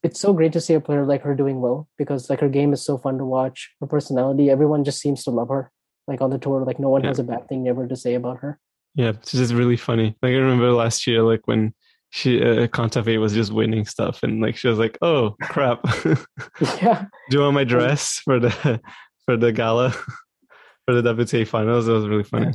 it's 0.03 0.21
so 0.21 0.35
great 0.35 0.53
to 0.53 0.61
see 0.61 0.75
a 0.75 0.81
player 0.81 1.07
like 1.07 1.23
her 1.23 1.35
doing 1.35 1.61
well 1.63 1.89
because 1.97 2.29
like 2.29 2.41
her 2.41 2.51
game 2.51 2.75
is 2.75 2.85
so 2.85 2.99
fun 2.99 3.17
to 3.19 3.25
watch. 3.25 3.71
Her 3.81 3.87
personality, 3.87 4.51
everyone 4.51 4.85
just 4.85 5.01
seems 5.01 5.25
to 5.25 5.31
love 5.31 5.49
her. 5.49 5.73
Like 6.09 6.21
on 6.23 6.31
the 6.31 6.39
tour, 6.39 6.65
like 6.65 6.81
no 6.81 6.89
one 6.89 7.03
Yeah. 7.03 7.09
has 7.11 7.19
a 7.21 7.25
bad 7.25 7.49
thing 7.49 7.69
ever 7.69 7.87
to 7.87 7.95
say 7.95 8.15
about 8.15 8.39
her. 8.41 8.59
Yeah, 8.95 9.11
it's 9.11 9.33
just 9.33 9.53
really 9.55 9.77
funny. 9.77 10.17
Like 10.23 10.31
I 10.33 10.37
remember 10.37 10.73
last 10.73 11.07
year, 11.07 11.23
like 11.23 11.43
when 11.47 11.75
she 12.11 12.43
uh, 12.43 12.67
Kontaveit 12.69 13.21
was 13.21 13.35
just 13.35 13.53
winning 13.53 13.85
stuff, 13.85 14.23
and 14.23 14.41
like 14.41 14.57
she 14.57 14.67
was 14.69 14.79
like, 14.79 14.97
"Oh 15.03 15.37
crap, 15.43 15.81
yeah 16.83 17.05
do 17.31 17.37
you 17.37 17.41
want 17.43 17.55
my 17.55 17.65
dress 17.65 18.19
for 18.25 18.41
the 18.41 18.81
for 19.27 19.37
the 19.37 19.53
gala 19.53 19.91
for 20.87 20.95
the 21.01 21.03
WTA 21.15 21.47
finals?" 21.47 21.87
It 21.87 21.93
was 21.93 22.09
really 22.09 22.25
funny. 22.25 22.53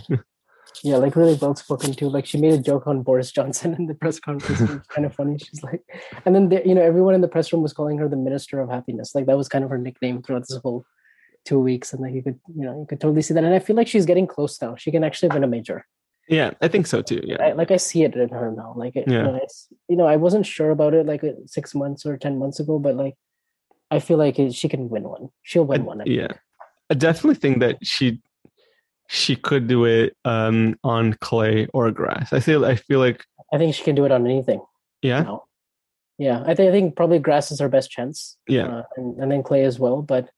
yeah, 0.83 0.97
like 0.97 1.15
really 1.15 1.37
well 1.39 1.55
spoken 1.55 1.93
too. 1.93 2.09
Like 2.09 2.25
she 2.25 2.39
made 2.39 2.53
a 2.53 2.57
joke 2.61 2.87
on 2.87 3.03
Boris 3.03 3.31
Johnson 3.31 3.75
in 3.75 3.85
the 3.85 3.93
press 3.93 4.19
conference. 4.19 4.59
It 4.59 4.69
was 4.69 4.87
kind 4.87 5.05
of 5.05 5.13
funny. 5.13 5.37
She's 5.37 5.61
like, 5.63 5.83
and 6.25 6.33
then 6.33 6.49
there, 6.49 6.65
you 6.67 6.73
know 6.73 6.81
everyone 6.81 7.13
in 7.13 7.21
the 7.21 7.27
press 7.27 7.53
room 7.53 7.61
was 7.61 7.73
calling 7.73 7.99
her 7.99 8.09
the 8.09 8.17
Minister 8.17 8.59
of 8.59 8.69
Happiness. 8.71 9.13
Like 9.13 9.27
that 9.27 9.37
was 9.37 9.47
kind 9.47 9.63
of 9.63 9.69
her 9.69 9.77
nickname 9.77 10.23
throughout 10.23 10.45
this 10.49 10.57
whole 10.63 10.83
two 11.45 11.59
weeks. 11.59 11.93
And 11.93 12.01
like 12.01 12.13
you 12.13 12.21
could 12.23 12.39
you 12.55 12.65
know 12.65 12.79
you 12.79 12.85
could 12.87 12.99
totally 13.01 13.21
see 13.21 13.33
that. 13.33 13.43
And 13.43 13.53
I 13.53 13.59
feel 13.59 13.75
like 13.75 13.87
she's 13.87 14.05
getting 14.05 14.27
close 14.27 14.61
now. 14.61 14.75
She 14.75 14.91
can 14.91 15.03
actually 15.03 15.29
win 15.29 15.43
a 15.43 15.47
major. 15.47 15.85
yeah, 16.29 16.51
I 16.61 16.67
think 16.69 16.87
so 16.87 17.01
too. 17.01 17.21
Yeah, 17.23 17.37
I, 17.43 17.51
like 17.53 17.71
I 17.71 17.77
see 17.77 18.03
it 18.03 18.15
in 18.15 18.29
her 18.29 18.51
now. 18.51 18.73
Like 18.77 18.95
it, 18.95 19.05
Yeah. 19.07 19.17
you, 19.17 19.23
know, 19.31 19.39
you 19.89 19.95
know, 19.97 20.05
I 20.07 20.15
wasn't 20.15 20.45
sure 20.45 20.71
about 20.71 20.93
it 20.93 21.05
like 21.05 21.21
six 21.47 21.75
months 21.75 22.05
or 22.05 22.17
ten 22.17 22.39
months 22.39 22.59
ago, 22.59 22.79
but 22.79 22.95
like 22.95 23.15
I 23.91 23.99
feel 23.99 24.17
like 24.17 24.39
it, 24.39 24.53
she 24.55 24.69
can 24.69 24.89
win 24.89 25.03
one. 25.03 25.29
She'll 25.43 25.65
win 25.65 25.81
I- 25.81 25.83
one. 25.83 26.01
I 26.01 26.05
yeah. 26.07 26.27
think. 26.27 26.39
I 26.89 26.93
definitely 26.95 27.35
think 27.35 27.59
that 27.59 27.77
she 27.85 28.21
she 29.09 29.35
could 29.35 29.67
do 29.67 29.83
it 29.85 30.15
um 30.25 30.75
on 30.83 31.13
clay 31.13 31.67
or 31.73 31.91
grass. 31.91 32.31
I 32.33 32.39
feel 32.39 32.65
I 32.65 32.75
feel 32.75 32.99
like 32.99 33.25
I 33.53 33.57
think 33.57 33.75
she 33.75 33.83
can 33.83 33.95
do 33.95 34.05
it 34.05 34.11
on 34.11 34.25
anything. 34.25 34.61
yeah, 35.01 35.23
now. 35.23 35.43
Yeah, 36.17 36.43
I 36.45 36.53
think 36.55 36.69
I 36.69 36.71
think 36.71 36.95
probably 36.95 37.19
grass 37.19 37.51
is 37.51 37.59
her 37.59 37.69
best 37.69 37.89
chance. 37.91 38.37
Yeah. 38.47 38.67
uh, 38.67 38.83
and, 38.97 39.17
and 39.19 39.31
then 39.31 39.43
clay 39.43 39.63
as 39.65 39.77
well. 39.79 40.01
But 40.01 40.29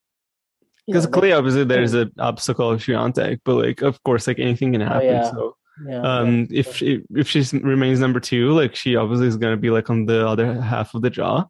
because 0.87 1.05
clearly 1.07 1.33
obviously 1.33 1.63
there's 1.63 1.93
an 1.93 2.11
obstacle 2.19 2.71
of 2.71 2.81
Swiatek, 2.81 3.39
but 3.45 3.55
like 3.55 3.81
of 3.81 4.01
course 4.03 4.27
like 4.27 4.39
anything 4.39 4.71
can 4.73 4.81
happen. 4.81 5.07
Oh, 5.07 5.11
yeah. 5.11 5.31
So 5.31 5.55
yeah, 5.85 6.01
um 6.01 6.47
yeah, 6.49 6.59
if 6.61 6.75
she 6.77 7.01
if 7.15 7.27
she 7.27 7.43
remains 7.59 7.99
number 7.99 8.19
two 8.21 8.51
like 8.53 8.75
she 8.75 8.95
obviously 8.95 9.27
is 9.27 9.35
going 9.35 9.51
to 9.53 9.59
be 9.59 9.69
like 9.69 9.89
on 9.89 10.05
the 10.05 10.25
other 10.25 10.61
half 10.61 10.93
of 10.95 11.01
the 11.01 11.09
jaw 11.09 11.43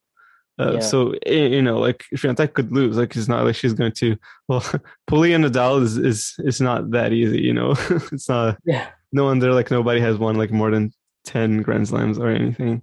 uh, 0.58 0.74
Yeah. 0.74 0.80
so 0.80 1.14
eh, 1.28 1.46
you 1.48 1.62
know 1.62 1.78
like 1.78 2.04
Swiatek 2.16 2.54
could 2.54 2.72
lose 2.72 2.98
like 2.98 3.16
it's 3.16 3.28
not 3.28 3.46
like 3.46 3.56
she's 3.56 3.74
going 3.74 3.92
to 3.92 4.18
well 4.48 4.62
Puli 5.10 5.36
and 5.36 5.46
Nadal 5.46 5.84
is 5.84 5.98
is 6.00 6.34
is 6.40 6.60
not 6.60 6.90
that 6.90 7.14
easy 7.14 7.40
you 7.40 7.54
know 7.54 7.72
it's 8.12 8.28
not 8.28 8.58
yeah, 8.66 8.88
no 9.12 9.26
wonder 9.26 9.54
like 9.54 9.70
nobody 9.70 10.00
has 10.02 10.18
won 10.18 10.38
like 10.38 10.50
more 10.52 10.72
than 10.72 10.92
10 11.26 11.62
grand 11.62 11.88
slams 11.88 12.18
or 12.18 12.30
anything 12.30 12.82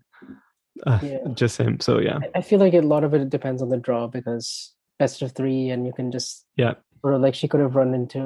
uh, 0.86 1.00
Yeah. 1.02 1.18
just 1.34 1.56
him 1.58 1.80
so 1.80 1.98
yeah 1.98 2.20
I 2.36 2.42
feel 2.42 2.60
like 2.60 2.74
a 2.74 2.82
lot 2.82 3.02
of 3.02 3.14
it 3.14 3.28
depends 3.30 3.62
on 3.62 3.68
the 3.68 3.78
draw 3.78 4.06
because 4.06 4.74
best 5.02 5.22
of 5.22 5.32
three, 5.38 5.62
and 5.74 5.86
you 5.88 5.92
can 5.98 6.08
just 6.16 6.46
Yeah. 6.56 6.74
or 7.02 7.18
like 7.18 7.34
she 7.34 7.48
could 7.50 7.60
have 7.64 7.74
run 7.80 7.92
into 7.98 8.22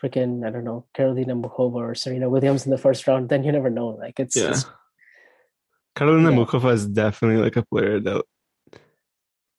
freaking 0.00 0.32
I 0.46 0.50
don't 0.54 0.64
know 0.70 0.80
Karolina 0.96 1.34
Muchova 1.42 1.80
or 1.88 1.94
Serena 1.94 2.28
Williams 2.34 2.64
in 2.66 2.70
the 2.74 2.82
first 2.86 3.06
round. 3.08 3.28
Then 3.28 3.42
you 3.46 3.52
never 3.52 3.70
know. 3.78 3.88
Like 4.04 4.16
it's, 4.22 4.36
yeah 4.36 4.50
it's 4.50 4.64
Karolina 5.96 6.30
Yeah. 6.32 6.38
Muchova 6.38 6.70
is 6.78 6.86
definitely 6.86 7.40
like 7.46 7.56
a 7.56 7.64
player 7.72 8.00
that 8.06 8.22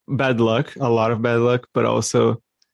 bad 0.08 0.40
luck, 0.40 0.76
a 0.80 0.90
lot 0.90 1.12
of 1.12 1.22
bad 1.22 1.40
luck, 1.50 1.68
but 1.74 1.86
also 1.86 2.22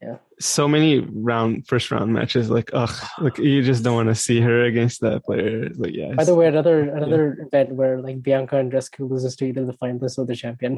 Yeah. 0.01 0.17
so 0.39 0.67
many 0.67 0.99
round 1.29 1.67
first 1.69 1.91
round 1.93 2.09
matches. 2.17 2.49
Like, 2.57 2.69
ugh, 2.73 2.95
like 3.25 3.37
you 3.37 3.61
just 3.71 3.83
don't 3.85 3.95
want 3.99 4.09
to 4.09 4.15
see 4.25 4.41
her 4.41 4.57
against 4.71 5.01
that 5.05 5.23
player. 5.27 5.69
Like, 5.81 5.93
yeah. 6.01 6.13
By 6.21 6.25
the 6.25 6.35
way, 6.35 6.47
another 6.47 6.77
another 6.99 7.23
event 7.45 7.69
where 7.77 8.01
like 8.01 8.17
Bianca 8.25 8.55
Andreescu 8.61 9.01
loses 9.09 9.35
to 9.37 9.45
either 9.49 9.63
the 9.65 9.77
finalist 9.81 10.17
or 10.17 10.25
the 10.25 10.35
champion. 10.35 10.73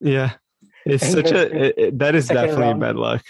yeah, 0.00 0.30
it's 0.86 1.06
such 1.08 1.30
a 1.30 1.64
it, 1.66 1.74
it- 1.78 1.98
that 1.98 2.14
is 2.14 2.26
second 2.26 2.42
definitely 2.42 2.64
round. 2.66 2.80
bad 2.80 2.96
luck. 2.96 3.24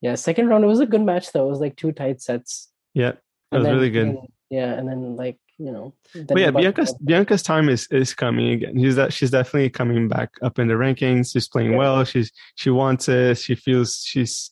yeah, 0.00 0.14
second 0.14 0.48
round 0.48 0.64
it 0.64 0.68
was 0.68 0.80
a 0.80 0.86
good 0.86 1.02
match 1.02 1.32
though. 1.32 1.46
It 1.46 1.50
was 1.50 1.60
like 1.60 1.76
two 1.76 1.92
tight 1.92 2.20
sets. 2.20 2.70
Yeah, 2.94 3.08
it 3.10 3.18
And 3.52 3.60
was 3.60 3.64
then- 3.66 3.74
really 3.74 3.90
good. 3.90 4.06
and- 4.08 4.18
yeah, 4.50 4.72
and 4.74 4.88
then 4.88 5.16
like 5.16 5.38
you 5.58 5.72
know. 5.72 5.94
But 6.28 6.38
yeah, 6.38 6.50
Bianca's 6.50 6.94
Bianca's 7.04 7.42
time 7.42 7.68
is 7.68 7.86
is 7.90 8.14
coming 8.14 8.50
again. 8.50 8.78
She's 8.78 8.96
that 8.96 9.12
she's 9.12 9.30
definitely 9.30 9.70
coming 9.70 10.08
back 10.08 10.30
up 10.42 10.58
in 10.58 10.68
the 10.68 10.74
rankings. 10.74 11.32
She's 11.32 11.48
playing 11.48 11.72
Yeah. 11.72 11.78
well. 11.78 12.04
She's 12.04 12.30
she 12.56 12.70
wants 12.70 13.08
it. 13.08 13.38
She 13.38 13.54
feels 13.54 14.02
she's 14.04 14.50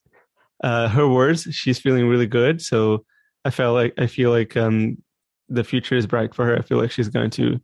uh 0.64 0.88
her 0.88 1.06
words. 1.08 1.42
She's 1.50 1.78
feeling 1.78 2.06
really 2.08 2.26
good. 2.26 2.62
So 2.62 3.04
I 3.44 3.50
felt 3.50 3.74
like 3.74 3.94
I 3.98 4.06
feel 4.06 4.30
like 4.30 4.56
um 4.56 4.96
the 5.48 5.62
future 5.64 5.94
is 5.96 6.06
bright 6.06 6.34
for 6.34 6.46
her. 6.46 6.56
I 6.56 6.62
feel 6.62 6.78
like 6.78 6.90
she's 6.90 7.08
going 7.08 7.30
to 7.30 7.60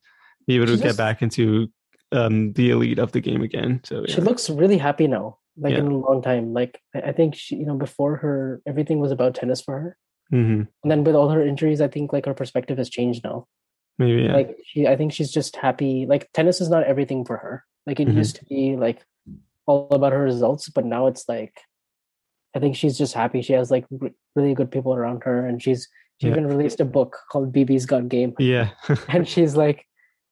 be 0.46 0.56
able 0.56 0.66
to 0.66 0.72
She 0.72 0.78
get 0.78 0.84
just- 0.88 0.98
back 0.98 1.22
into 1.22 1.68
um 2.12 2.52
the 2.54 2.70
elite 2.70 2.98
of 2.98 3.12
the 3.12 3.20
game 3.20 3.42
again. 3.42 3.80
So 3.84 4.04
yeah. 4.06 4.14
She 4.14 4.20
looks 4.20 4.48
really 4.50 4.78
happy 4.78 5.06
now, 5.06 5.38
like 5.56 5.72
Yeah. 5.72 5.80
in 5.80 5.86
a 5.88 5.96
long 5.98 6.22
time. 6.22 6.52
Like 6.54 6.80
I 6.94 7.12
think 7.12 7.34
she, 7.34 7.56
you 7.56 7.66
know, 7.66 7.76
before 7.76 8.16
her, 8.16 8.62
everything 8.66 8.98
was 9.00 9.12
about 9.12 9.34
tennis 9.34 9.60
for 9.60 9.78
her, 9.80 9.96
hmm 10.30 10.62
and 10.82 10.90
then 10.90 11.04
with 11.04 11.14
all 11.14 11.28
her 11.30 11.44
injuries, 11.46 11.80
I 11.80 11.88
think 11.88 12.12
like 12.12 12.26
her 12.26 12.34
perspective 12.34 12.78
has 12.78 12.88
changed 12.90 13.24
now. 13.24 13.46
Maybe 13.98 14.22
yeah. 14.22 14.32
Like 14.32 14.56
she, 14.64 14.86
I 14.86 14.96
think 14.96 15.12
she's 15.12 15.30
just 15.32 15.56
happy. 15.56 16.06
Like 16.06 16.30
tennis 16.32 16.60
is 16.60 16.68
not 16.70 16.84
everything 16.84 17.24
for 17.24 17.36
her. 17.36 17.64
Like 17.86 18.00
it 18.00 18.08
Mhm. 18.08 18.16
used 18.16 18.36
to 18.36 18.44
be 18.44 18.76
like 18.76 19.04
all 19.66 19.88
about 19.90 20.12
her 20.12 20.22
results, 20.22 20.68
but 20.70 20.84
now 20.86 21.08
it's 21.08 21.28
like, 21.28 21.60
I 22.54 22.58
think 22.60 22.76
she's 22.76 22.96
just 22.96 23.12
happy. 23.12 23.42
She 23.42 23.52
has 23.54 23.70
like 23.70 23.84
re- 23.90 24.14
really 24.36 24.54
good 24.54 24.70
people 24.70 24.94
around 24.94 25.24
her, 25.24 25.44
and 25.46 25.62
she's 25.62 25.88
she 26.20 26.26
Yeah. 26.28 26.32
even 26.32 26.46
released 26.46 26.80
a 26.80 26.84
book 26.84 27.16
called 27.30 27.52
Bibi's 27.52 27.86
Got 27.86 28.08
Game. 28.08 28.34
yeah. 28.38 28.70
and 29.08 29.28
she's 29.28 29.56
like 29.56 29.84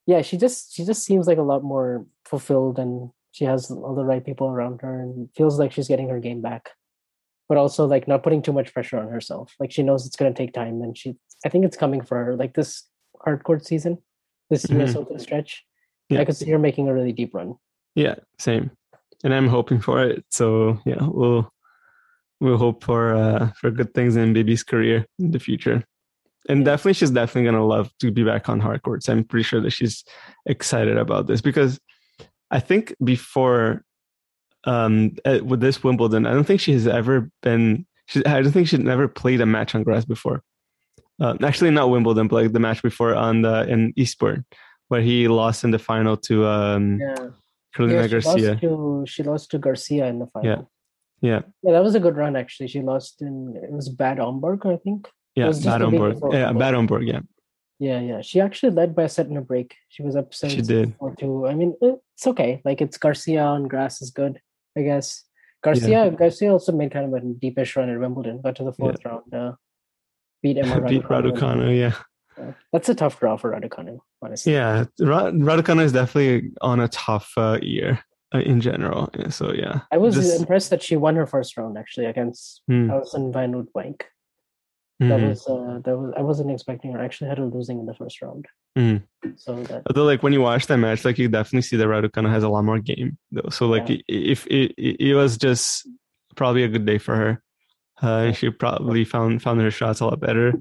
yeah 0.06 0.22
she 0.22 0.36
just 0.36 0.72
she 0.74 0.84
just 0.84 1.04
seems 1.04 1.26
like 1.26 1.38
a 1.38 1.42
lot 1.42 1.62
more 1.64 2.06
fulfilled 2.24 2.78
and 2.78 3.10
she 3.32 3.44
has 3.44 3.70
all 3.70 3.94
the 3.94 4.04
right 4.04 4.24
people 4.24 4.48
around 4.48 4.80
her 4.82 5.00
and 5.00 5.28
feels 5.36 5.58
like 5.58 5.72
she's 5.72 5.88
getting 5.88 6.08
her 6.08 6.20
game 6.20 6.40
back 6.40 6.70
but 7.48 7.58
also 7.58 7.86
like 7.86 8.08
not 8.08 8.22
putting 8.22 8.42
too 8.42 8.52
much 8.52 8.72
pressure 8.72 8.98
on 8.98 9.08
herself 9.08 9.54
like 9.60 9.70
she 9.72 9.82
knows 9.82 10.06
it's 10.06 10.16
going 10.16 10.32
to 10.32 10.36
take 10.36 10.52
time 10.54 10.80
and 10.82 10.96
she 10.96 11.16
i 11.44 11.48
think 11.48 11.64
it's 11.64 11.76
coming 11.76 12.00
for 12.02 12.16
her 12.24 12.36
like 12.36 12.54
this 12.54 12.84
hardcourt 13.26 13.64
season 13.64 13.98
this 14.50 14.64
us 14.64 14.70
Mhm. 14.92 14.96
open 14.96 15.18
stretch 15.18 15.64
Yeah. 16.08 16.20
i 16.20 16.24
could 16.24 16.36
see 16.36 16.50
her 16.50 16.58
making 16.58 16.88
a 16.88 16.94
really 16.94 17.12
deep 17.12 17.34
run 17.34 17.54
Yeah, 17.96 18.16
same. 18.38 18.70
And 19.24 19.32
I'm 19.32 19.48
hoping 19.48 19.80
for 19.80 20.04
it. 20.04 20.24
So 20.30 20.78
yeah, 20.84 21.00
we'll 21.00 21.48
we'll 22.40 22.58
hope 22.60 22.84
for 22.84 23.14
uh 23.16 23.48
for 23.58 23.70
good 23.72 23.94
things 23.94 24.14
in 24.16 24.34
Bibi's 24.34 24.62
career 24.62 25.06
in 25.18 25.30
the 25.32 25.40
future. 25.40 25.78
And 26.48 26.64
definitely 26.64 26.94
she's 26.94 27.10
definitely 27.10 27.50
gonna 27.50 27.66
love 27.66 27.90
to 28.00 28.10
be 28.10 28.24
back 28.24 28.48
on 28.48 28.60
hard 28.60 28.82
courts. 28.82 29.08
I'm 29.08 29.24
pretty 29.24 29.44
sure 29.44 29.60
that 29.60 29.70
she's 29.70 30.04
excited 30.46 30.96
about 30.96 31.26
this 31.26 31.40
because 31.40 31.80
I 32.50 32.60
think 32.60 32.94
before 33.02 33.84
um 34.64 35.16
uh, 35.24 35.40
with 35.42 35.60
this 35.60 35.82
Wimbledon, 35.82 36.26
I 36.26 36.32
don't 36.32 36.44
think 36.44 36.60
she 36.60 36.72
has 36.72 36.86
ever 36.86 37.30
been 37.42 37.86
she, 38.06 38.24
I 38.24 38.40
don't 38.42 38.52
think 38.52 38.68
she'd 38.68 38.80
never 38.80 39.08
played 39.08 39.40
a 39.40 39.46
match 39.46 39.74
on 39.74 39.82
grass 39.82 40.04
before. 40.04 40.42
Uh, 41.20 41.36
actually 41.42 41.70
not 41.70 41.90
Wimbledon, 41.90 42.28
but 42.28 42.36
like 42.36 42.52
the 42.52 42.60
match 42.60 42.82
before 42.82 43.14
on 43.14 43.42
the 43.42 43.66
in 43.68 43.92
Eastbourne, 43.96 44.44
where 44.88 45.00
he 45.00 45.28
lost 45.28 45.64
in 45.64 45.70
the 45.70 45.78
final 45.78 46.16
to 46.18 46.46
um 46.46 47.00
yeah, 47.00 47.28
Caroline 47.74 47.96
yeah 47.96 48.06
she, 48.06 48.10
Garcia. 48.10 48.50
lost 48.50 48.60
to, 48.60 49.04
she 49.06 49.22
lost 49.22 49.50
to 49.50 49.58
garcia 49.58 50.06
in 50.06 50.18
the 50.18 50.26
final 50.26 50.70
Yeah. 51.20 51.30
yeah 51.30 51.40
Yeah, 51.62 51.72
that 51.72 51.82
was 51.82 51.94
a 51.94 52.00
good 52.00 52.16
run 52.16 52.36
actually 52.36 52.68
she 52.68 52.80
lost 52.80 53.20
in 53.20 53.54
it 53.62 53.70
was 53.70 53.88
bad 53.88 54.18
Homburg, 54.18 54.64
i 54.66 54.76
think 54.76 55.08
Yeah, 55.36 55.48
was 55.48 55.62
just 55.62 55.78
the 55.78 55.84
week 55.86 55.92
Bad 55.92 55.98
Homburg. 56.00 56.14
before 56.14 56.34
Yeah. 56.34 56.52
Bad 56.52 56.74
Homburg. 56.74 57.06
Yeah, 57.06 57.20
Yeah, 57.78 58.00
yeah. 58.00 58.20
She 58.22 58.40
actually 58.40 58.72
led 58.72 58.94
by 58.96 59.02
a 59.04 59.08
set 59.08 59.26
and 59.26 59.36
a 59.38 59.42
break. 59.42 59.76
She 59.88 60.02
was 60.02 60.16
up 60.16 60.32
She 60.32 60.62
did. 60.62 60.94
or 60.98 61.14
two. 61.14 61.46
I 61.46 61.54
mean, 61.54 61.74
it's 61.82 62.26
okay. 62.26 62.62
Like 62.64 62.80
it's 62.80 62.96
Garcia 62.96 63.42
on 63.42 63.68
grass 63.68 64.00
is 64.02 64.10
good, 64.10 64.40
I 64.76 64.82
guess. 64.82 65.24
Garcia 65.62 66.10
Garcia 66.10 66.50
also 66.52 66.72
made 66.72 66.90
kind 66.90 67.06
of 67.06 67.12
a 67.12 67.24
deepish 67.26 67.76
run 67.76 67.90
at 67.90 67.98
Wimbledon. 68.00 68.40
Got 68.42 68.56
to 68.56 68.64
the 68.64 68.72
fourth 68.72 69.04
round. 69.04 69.32
Uh, 69.34 69.52
beat 70.42 70.58
Emma 70.58 70.80
beat 70.88 71.02
Raducanu. 71.02 71.32
Raducanu. 71.34 71.78
Yeah, 71.78 71.92
Yeah. 72.38 72.52
That's 72.72 72.88
a 72.88 72.94
tough 72.94 73.18
draw 73.20 73.36
for 73.36 73.52
Raducanu, 73.52 73.98
honestly. 74.22 74.52
yeah. 74.52 74.84
Ra- 75.00 75.30
Raducanu 75.32 75.82
is 75.82 75.92
definitely 75.92 76.52
on 76.62 76.80
a 76.80 76.88
tough 76.88 77.30
uh, 77.36 77.58
year 77.62 77.98
uh, 78.34 78.38
in 78.38 78.60
general. 78.60 79.10
So 79.30 79.52
yeah, 79.52 79.80
I 79.92 79.98
was 79.98 80.14
Just- 80.14 80.38
impressed 80.40 80.70
that 80.70 80.82
she 80.82 80.96
won 80.96 81.16
her 81.16 81.26
first 81.26 81.56
round 81.58 81.76
actually 81.76 82.06
against 82.06 82.62
Hmm. 82.68 82.90
Alison 82.90 83.32
van 83.32 83.52
Uytvanck. 85.00 85.08
That 85.08 85.28
was 85.28 85.46
uh, 85.48 85.78
that 85.84 85.96
was 85.98 86.14
I 86.16 86.20
wasn't 86.22 86.50
expecting 86.50 86.92
her. 86.92 87.00
I 87.00 87.04
actually 87.04 87.28
had 87.28 87.38
her 87.38 87.44
losing 87.46 87.78
in 87.78 87.86
the 87.86 87.94
first 87.94 88.20
round. 88.22 88.46
Mhm. 88.78 89.02
So 89.36 89.62
that 89.64 89.82
Although, 89.88 90.04
like 90.04 90.22
when 90.22 90.32
you 90.32 90.40
watch 90.40 90.66
that 90.68 90.78
match, 90.78 91.04
like 91.04 91.18
you 91.18 91.28
definitely 91.28 91.62
see 91.62 91.76
that 91.76 91.86
Raducanu 91.86 92.30
has 92.30 92.42
a 92.44 92.48
lot 92.48 92.62
more 92.64 92.78
game 92.78 93.18
though. 93.30 93.48
So 93.50 93.66
like 93.66 93.88
Yeah. 93.88 93.98
if 94.08 94.46
it, 94.46 94.72
it, 94.78 95.00
it 95.00 95.14
was 95.14 95.36
just 95.36 95.86
probably 96.34 96.62
a 96.64 96.68
good 96.68 96.86
day 96.86 96.98
for 96.98 97.14
her, 97.16 97.42
uh, 98.02 98.26
and 98.26 98.36
she 98.36 98.50
probably 98.50 99.04
found 99.04 99.42
found 99.42 99.60
her 99.60 99.70
shots 99.70 100.00
a 100.00 100.06
lot 100.06 100.20
better. 100.20 100.54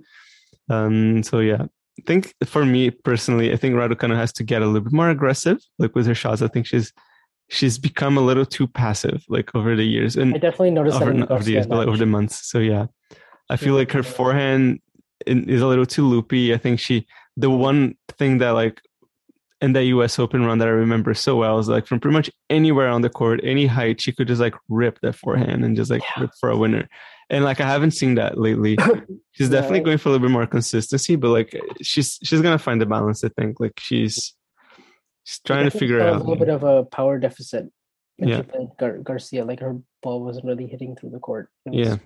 Um. 0.70 1.24
So 1.24 1.40
yeah, 1.40 1.64
I 2.00 2.02
think 2.06 2.34
for 2.46 2.66
me 2.66 2.90
personally, 2.92 3.54
I 3.54 3.56
think 3.58 3.76
Raducanu 3.76 4.16
has 4.16 4.34
to 4.34 4.44
get 4.44 4.62
a 4.62 4.66
little 4.66 4.82
bit 4.82 4.94
more 4.94 5.10
aggressive, 5.10 5.60
like 5.80 5.96
with 5.96 6.08
her 6.08 6.16
shots. 6.16 6.42
I 6.42 6.48
think 6.48 6.66
she's 6.66 6.92
she's 7.50 7.78
become 7.78 8.18
a 8.18 8.22
little 8.22 8.46
too 8.46 8.68
passive, 8.68 9.24
like 9.30 9.54
over 9.56 9.76
the 9.76 9.86
years, 9.86 10.16
and 10.16 10.34
I 10.34 10.40
definitely 10.40 10.72
noticed 10.72 11.00
that 11.00 11.08
over, 11.08 11.18
the 11.18 11.34
over 11.34 11.44
the 11.44 11.52
years, 11.52 11.68
but 11.68 11.78
like 11.78 11.88
over 11.88 11.98
the 11.98 12.06
months. 12.06 12.50
So 12.50 12.60
yeah, 12.60 12.88
I 13.50 13.58
feel 13.58 13.76
like 13.76 13.92
her 13.92 14.04
forehand 14.04 14.80
is 15.26 15.62
a 15.62 15.68
little 15.68 15.86
too 15.86 16.06
loopy. 16.06 16.54
I 16.54 16.58
think 16.58 16.80
she, 16.80 17.06
the 17.38 17.50
one 17.50 17.96
thing 18.18 18.40
that 18.40 18.52
like 18.52 18.82
in 19.62 19.74
the 19.74 19.84
US 19.86 20.20
Open 20.20 20.46
run 20.46 20.58
that 20.60 20.68
I 20.68 20.72
remember 20.72 21.14
so 21.14 21.38
well 21.38 21.60
is 21.60 21.68
like 21.70 21.88
from 21.88 22.00
pretty 22.00 22.14
much 22.14 22.30
anywhere 22.50 22.88
on 22.90 23.02
the 23.02 23.10
court, 23.10 23.40
any 23.44 23.66
height, 23.66 24.02
she 24.02 24.12
could 24.12 24.28
just 24.28 24.42
like 24.42 24.56
rip 24.70 25.00
that 25.02 25.14
forehand 25.16 25.64
and 25.64 25.76
just 25.76 25.90
like 25.92 26.02
Yeah. 26.16 26.24
rip 26.24 26.32
for 26.40 26.50
a 26.50 26.58
winner. 26.58 26.88
And 27.30 27.44
like 27.44 27.60
I 27.62 27.68
haven't 27.68 27.92
seen 27.92 28.16
that 28.16 28.38
lately. 28.38 28.78
She's 29.32 29.50
Yeah, 29.50 29.62
definitely 29.62 29.80
going 29.82 29.98
for 29.98 30.10
a 30.10 30.12
little 30.14 30.28
bit 30.28 30.32
more 30.34 30.46
consistency, 30.48 31.16
but 31.16 31.30
like 31.30 31.60
she's 31.82 32.20
she's 32.24 32.42
gonna 32.42 32.60
find 32.60 32.80
the 32.82 32.86
balance. 32.86 33.24
I 33.24 33.30
think 33.30 33.60
like 33.60 33.80
she's 33.80 34.34
she's 35.24 35.40
trying 35.46 35.70
to 35.70 35.72
figure 35.78 36.02
out. 36.02 36.16
a 36.18 36.20
little 36.20 36.36
bit 36.36 36.50
of 36.50 36.64
a 36.64 36.84
power 36.84 37.18
deficit 37.20 37.66
Yeah. 38.18 38.44
Gar- 38.80 39.00
Garcia. 39.00 39.44
Like 39.46 39.60
her 39.62 39.78
ball 40.04 40.24
wasn't 40.24 40.46
really 40.46 40.68
hitting 40.68 40.96
through 40.96 41.10
the 41.12 41.20
court. 41.20 41.50
Yeah. 41.70 41.98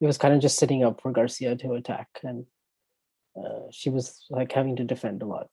It 0.00 0.06
was 0.06 0.18
kind 0.18 0.34
of 0.34 0.40
just 0.40 0.58
sitting 0.58 0.84
up 0.84 1.00
for 1.00 1.10
Garcia 1.12 1.56
to 1.56 1.72
attack, 1.74 2.08
and 2.22 2.46
uh, 3.36 3.66
she 3.70 3.90
was 3.90 4.24
like 4.30 4.52
having 4.52 4.76
to 4.76 4.84
defend 4.84 5.22
a 5.22 5.26
lot. 5.26 5.48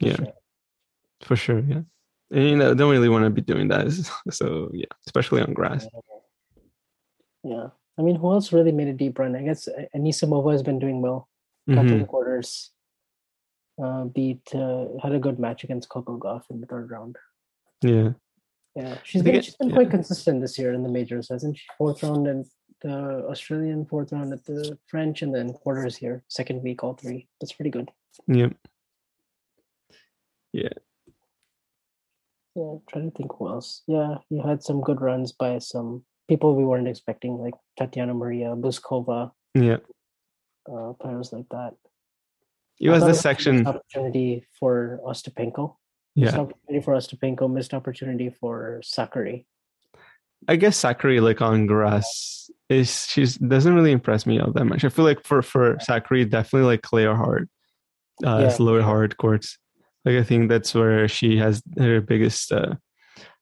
Yeah. 0.00 0.16
uh, 0.20 0.30
For 1.22 1.36
sure, 1.36 1.60
yeah. 1.60 1.82
And 2.30 2.44
you 2.48 2.56
know, 2.56 2.74
don't 2.74 2.90
really 2.90 3.08
want 3.08 3.24
to 3.24 3.30
be 3.30 3.40
doing 3.42 3.68
that. 3.68 3.86
So 4.30 4.70
yeah, 4.72 4.86
especially 5.06 5.42
on 5.42 5.52
grass. 5.54 5.86
yeah. 7.42 7.68
I 7.98 8.02
mean, 8.02 8.14
who 8.14 8.32
else 8.32 8.52
really 8.52 8.70
made 8.70 8.86
a 8.88 8.92
deep 8.92 9.18
run? 9.18 9.34
I 9.34 9.42
guess 9.42 9.66
uh, 9.66 9.82
Anisimova 9.96 10.52
has 10.52 10.62
been 10.62 10.78
doing 10.78 11.00
well. 11.02 11.28
Got 11.68 11.82
to 11.82 11.88
Mhm. 11.88 11.98
the 12.00 12.04
quarters. 12.06 12.70
Uh, 13.82 14.04
beat 14.04 14.42
uh, 14.54 14.86
had 15.02 15.12
a 15.12 15.18
good 15.18 15.38
match 15.38 15.62
against 15.64 15.88
Coco 15.88 16.16
Gauff 16.18 16.42
in 16.50 16.60
the 16.60 16.66
third 16.66 16.90
round. 16.90 17.16
Yeah. 17.82 18.10
Yeah, 18.74 18.96
she's 19.02 19.22
been 19.22 19.40
she's 19.42 19.56
been 19.56 19.70
yeah. 19.70 19.74
quite 19.74 19.90
consistent 19.90 20.40
this 20.40 20.56
year 20.58 20.72
in 20.72 20.82
the 20.84 20.88
majors, 20.88 21.28
hasn't 21.30 21.56
she? 21.58 21.64
Fourth 21.76 22.02
round 22.02 22.28
and 22.28 22.46
the 22.82 23.26
Australian, 23.28 23.84
fourth 23.86 24.12
round 24.12 24.32
at 24.32 24.44
the 24.44 24.78
French, 24.86 25.22
and 25.22 25.34
then 25.34 25.52
quarters 25.52 25.96
here, 25.96 26.22
second 26.28 26.62
week, 26.62 26.82
all 26.84 26.94
three. 26.94 27.26
That's 27.40 27.52
pretty 27.52 27.70
good. 27.70 27.90
Yep. 28.26 28.54
Yeah, 30.52 30.68
Yeah, 32.56 32.74
trying 32.88 33.10
to 33.10 33.16
think 33.16 33.32
who 33.38 33.48
else. 33.48 33.82
Yeah, 33.86 34.16
you 34.30 34.42
had 34.42 34.62
some 34.62 34.80
good 34.80 35.00
runs 35.00 35.30
by 35.32 35.58
some 35.58 36.04
people 36.26 36.56
we 36.56 36.64
weren't 36.64 36.88
expecting, 36.88 37.36
like 37.38 37.54
Tatiana 37.78 38.14
Maria, 38.14 38.56
Bouzkova, 38.56 39.32
Yeah. 39.54 39.78
uh, 40.72 40.94
players 40.94 41.32
like 41.32 41.48
that. 41.50 41.74
It 42.80 42.88
was 42.90 43.00
thought 43.00 43.00
the 43.00 43.04
a 43.04 43.08
missed 43.10 43.22
section. 43.22 43.66
opportunity 43.66 44.46
for 44.58 45.00
Ostapenko. 45.04 45.76
Missed 46.16 46.34
Yeah. 46.34 46.40
opportunity 46.40 46.80
for 46.84 46.94
Ostapenko. 46.94 47.52
Missed 47.52 47.74
opportunity 47.74 48.30
for 48.30 48.80
Sakkari. 48.82 49.44
I 50.46 50.56
guess 50.56 50.80
Sakkari 50.80 51.20
like 51.20 51.42
on 51.42 51.66
grass 51.66 52.50
is 52.68 53.06
she's 53.06 53.36
doesn't 53.36 53.74
really 53.74 53.92
impress 53.92 54.26
me 54.26 54.38
all 54.38 54.52
that 54.52 54.64
much. 54.66 54.84
I 54.84 54.88
feel 54.88 55.04
like 55.04 55.24
for 55.24 55.42
for 55.42 55.76
Sakkari 55.76 56.28
definitely 56.28 56.66
like 56.66 56.82
clay 56.82 57.06
or 57.06 57.16
hard, 57.16 57.48
uh, 58.24 58.40
Yeah. 58.42 58.48
slow 58.48 58.76
or 58.76 58.82
hard 58.82 59.16
courts. 59.16 59.58
Like 60.04 60.16
I 60.16 60.22
think 60.22 60.48
that's 60.48 60.74
where 60.74 61.08
she 61.08 61.36
has 61.38 61.62
her 61.78 62.00
biggest 62.00 62.52
uh, 62.52 62.74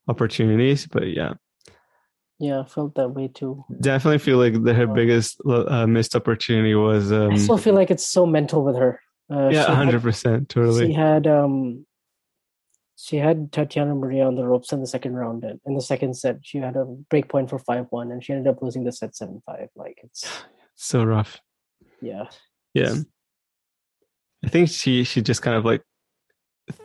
opportunities. 0.09 0.87
But 0.87 1.09
yeah, 1.09 1.35
Yeah, 2.39 2.61
I 2.61 2.65
felt 2.65 2.95
that 2.95 3.11
way 3.11 3.29
too. 3.29 3.65
definitely 3.81 4.19
feel 4.19 4.39
like 4.39 4.63
the, 4.63 4.75
her 4.75 4.87
biggest 4.87 5.41
uh, 5.47 5.87
missed 5.87 6.15
opportunity 6.17 6.75
was 6.75 7.13
um, 7.13 7.33
I 7.33 7.37
still 7.37 7.59
feel 7.59 7.75
like 7.75 7.91
it's 7.91 8.07
so 8.07 8.27
mental 8.27 8.65
with 8.65 8.77
her. 8.77 9.01
Uh, 9.31 9.51
yeah, 9.51 9.75
hundred 9.75 10.03
percent, 10.03 10.49
totally. 10.49 10.87
She 10.89 10.93
had 10.93 11.27
um 11.27 11.85
she 12.97 13.19
had 13.19 13.53
Tatiana 13.53 13.95
Maria 13.95 14.27
on 14.27 14.37
the 14.37 14.47
ropes 14.47 14.73
in 14.73 14.81
the 14.81 14.87
second 14.87 15.15
round 15.15 15.45
and 15.45 15.61
in 15.67 15.75
the 15.75 15.83
second 15.83 16.15
set 16.17 16.39
she 16.43 16.59
had 16.59 16.77
a 16.77 16.85
break 16.85 17.29
point 17.29 17.51
for 17.51 17.59
five 17.59 17.87
one 17.91 18.11
and 18.11 18.25
she 18.25 18.33
ended 18.33 18.49
up 18.49 18.63
losing 18.63 18.85
the 18.85 18.93
set 18.93 19.15
seven 19.15 19.43
five. 19.47 19.69
Like 19.77 19.99
it's 20.03 20.27
So 20.75 21.05
rough. 21.05 21.41
yeah. 22.01 22.25
Yeah. 22.75 22.95
I 24.45 24.49
think 24.49 24.69
she 24.69 25.05
she 25.05 25.23
just 25.23 25.43
kind 25.43 25.57
of 25.57 25.65
like 25.65 25.83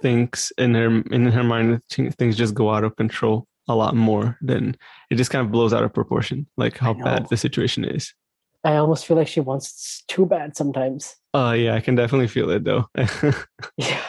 thinks 0.01 0.51
in 0.57 0.75
her 0.75 1.01
in 1.11 1.25
her 1.27 1.43
mind 1.43 1.81
things 1.89 2.38
just 2.38 2.53
go 2.53 2.69
out 2.71 2.83
of 2.83 2.95
control 2.95 3.47
a 3.67 3.75
lot 3.75 3.95
more 3.95 4.38
than 4.41 4.75
it 5.09 5.15
just 5.15 5.31
kind 5.31 5.45
of 5.45 5.51
blows 5.51 5.73
out 5.73 5.83
of 5.83 5.93
proportion 5.93 6.47
like 6.57 6.77
how 6.77 6.93
bad 6.93 7.27
the 7.29 7.38
situation 7.38 7.83
is. 7.85 8.13
I 8.63 8.75
almost 8.75 9.05
feel 9.07 9.17
like 9.17 9.27
she 9.27 9.39
wants 9.39 10.03
it 10.07 10.11
too 10.11 10.25
bad 10.25 10.55
sometimes. 10.55 11.15
Oh 11.33 11.51
yeah, 11.51 11.73
I 11.75 11.79
can 11.79 11.95
definitely 11.95 12.27
feel 12.27 12.49
it 12.51 12.63
though. 12.63 12.85
Yeah. 13.77 14.01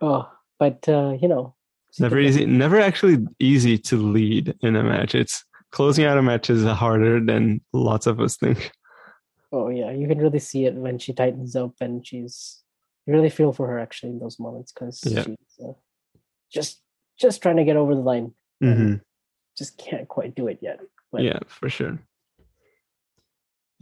oh, 0.00 0.28
but 0.60 0.88
uh, 0.88 1.16
you 1.20 1.26
know, 1.26 1.56
she 1.92 2.04
never 2.04 2.20
easy 2.20 2.46
never 2.46 2.78
actually 2.78 3.26
easy 3.40 3.76
to 3.78 3.96
lead 3.96 4.54
in 4.62 4.76
a 4.76 4.84
match. 4.84 5.16
It's 5.16 5.44
closing 5.72 6.04
out 6.04 6.18
a 6.18 6.22
match 6.22 6.50
is 6.50 6.64
harder 6.64 7.18
than 7.18 7.60
lots 7.72 8.06
of 8.06 8.20
us 8.20 8.36
think. 8.36 8.70
Oh 9.52 9.68
yeah, 9.68 9.90
you 9.90 10.06
can 10.06 10.18
really 10.18 10.38
see 10.38 10.66
it 10.66 10.74
when 10.74 10.98
she 10.98 11.12
tightens 11.12 11.56
up 11.56 11.74
and 11.80 12.06
she's. 12.06 12.62
You 13.06 13.14
really 13.14 13.30
feel 13.30 13.52
for 13.52 13.66
her 13.66 13.80
actually 13.80 14.10
in 14.10 14.20
those 14.20 14.38
moments 14.38 14.70
because 14.70 15.02
Yeah. 15.04 15.24
she's 15.24 15.66
uh, 15.66 15.72
just 16.52 16.82
just 17.18 17.42
trying 17.42 17.56
to 17.56 17.64
get 17.64 17.74
over 17.76 17.94
the 17.96 18.00
line, 18.00 18.34
hmm 18.60 18.94
just 19.58 19.76
can't 19.76 20.06
quite 20.06 20.34
do 20.36 20.46
it 20.46 20.58
yet. 20.62 20.78
But 21.10 21.22
yeah 21.22 21.40
for 21.48 21.68
sure 21.68 21.98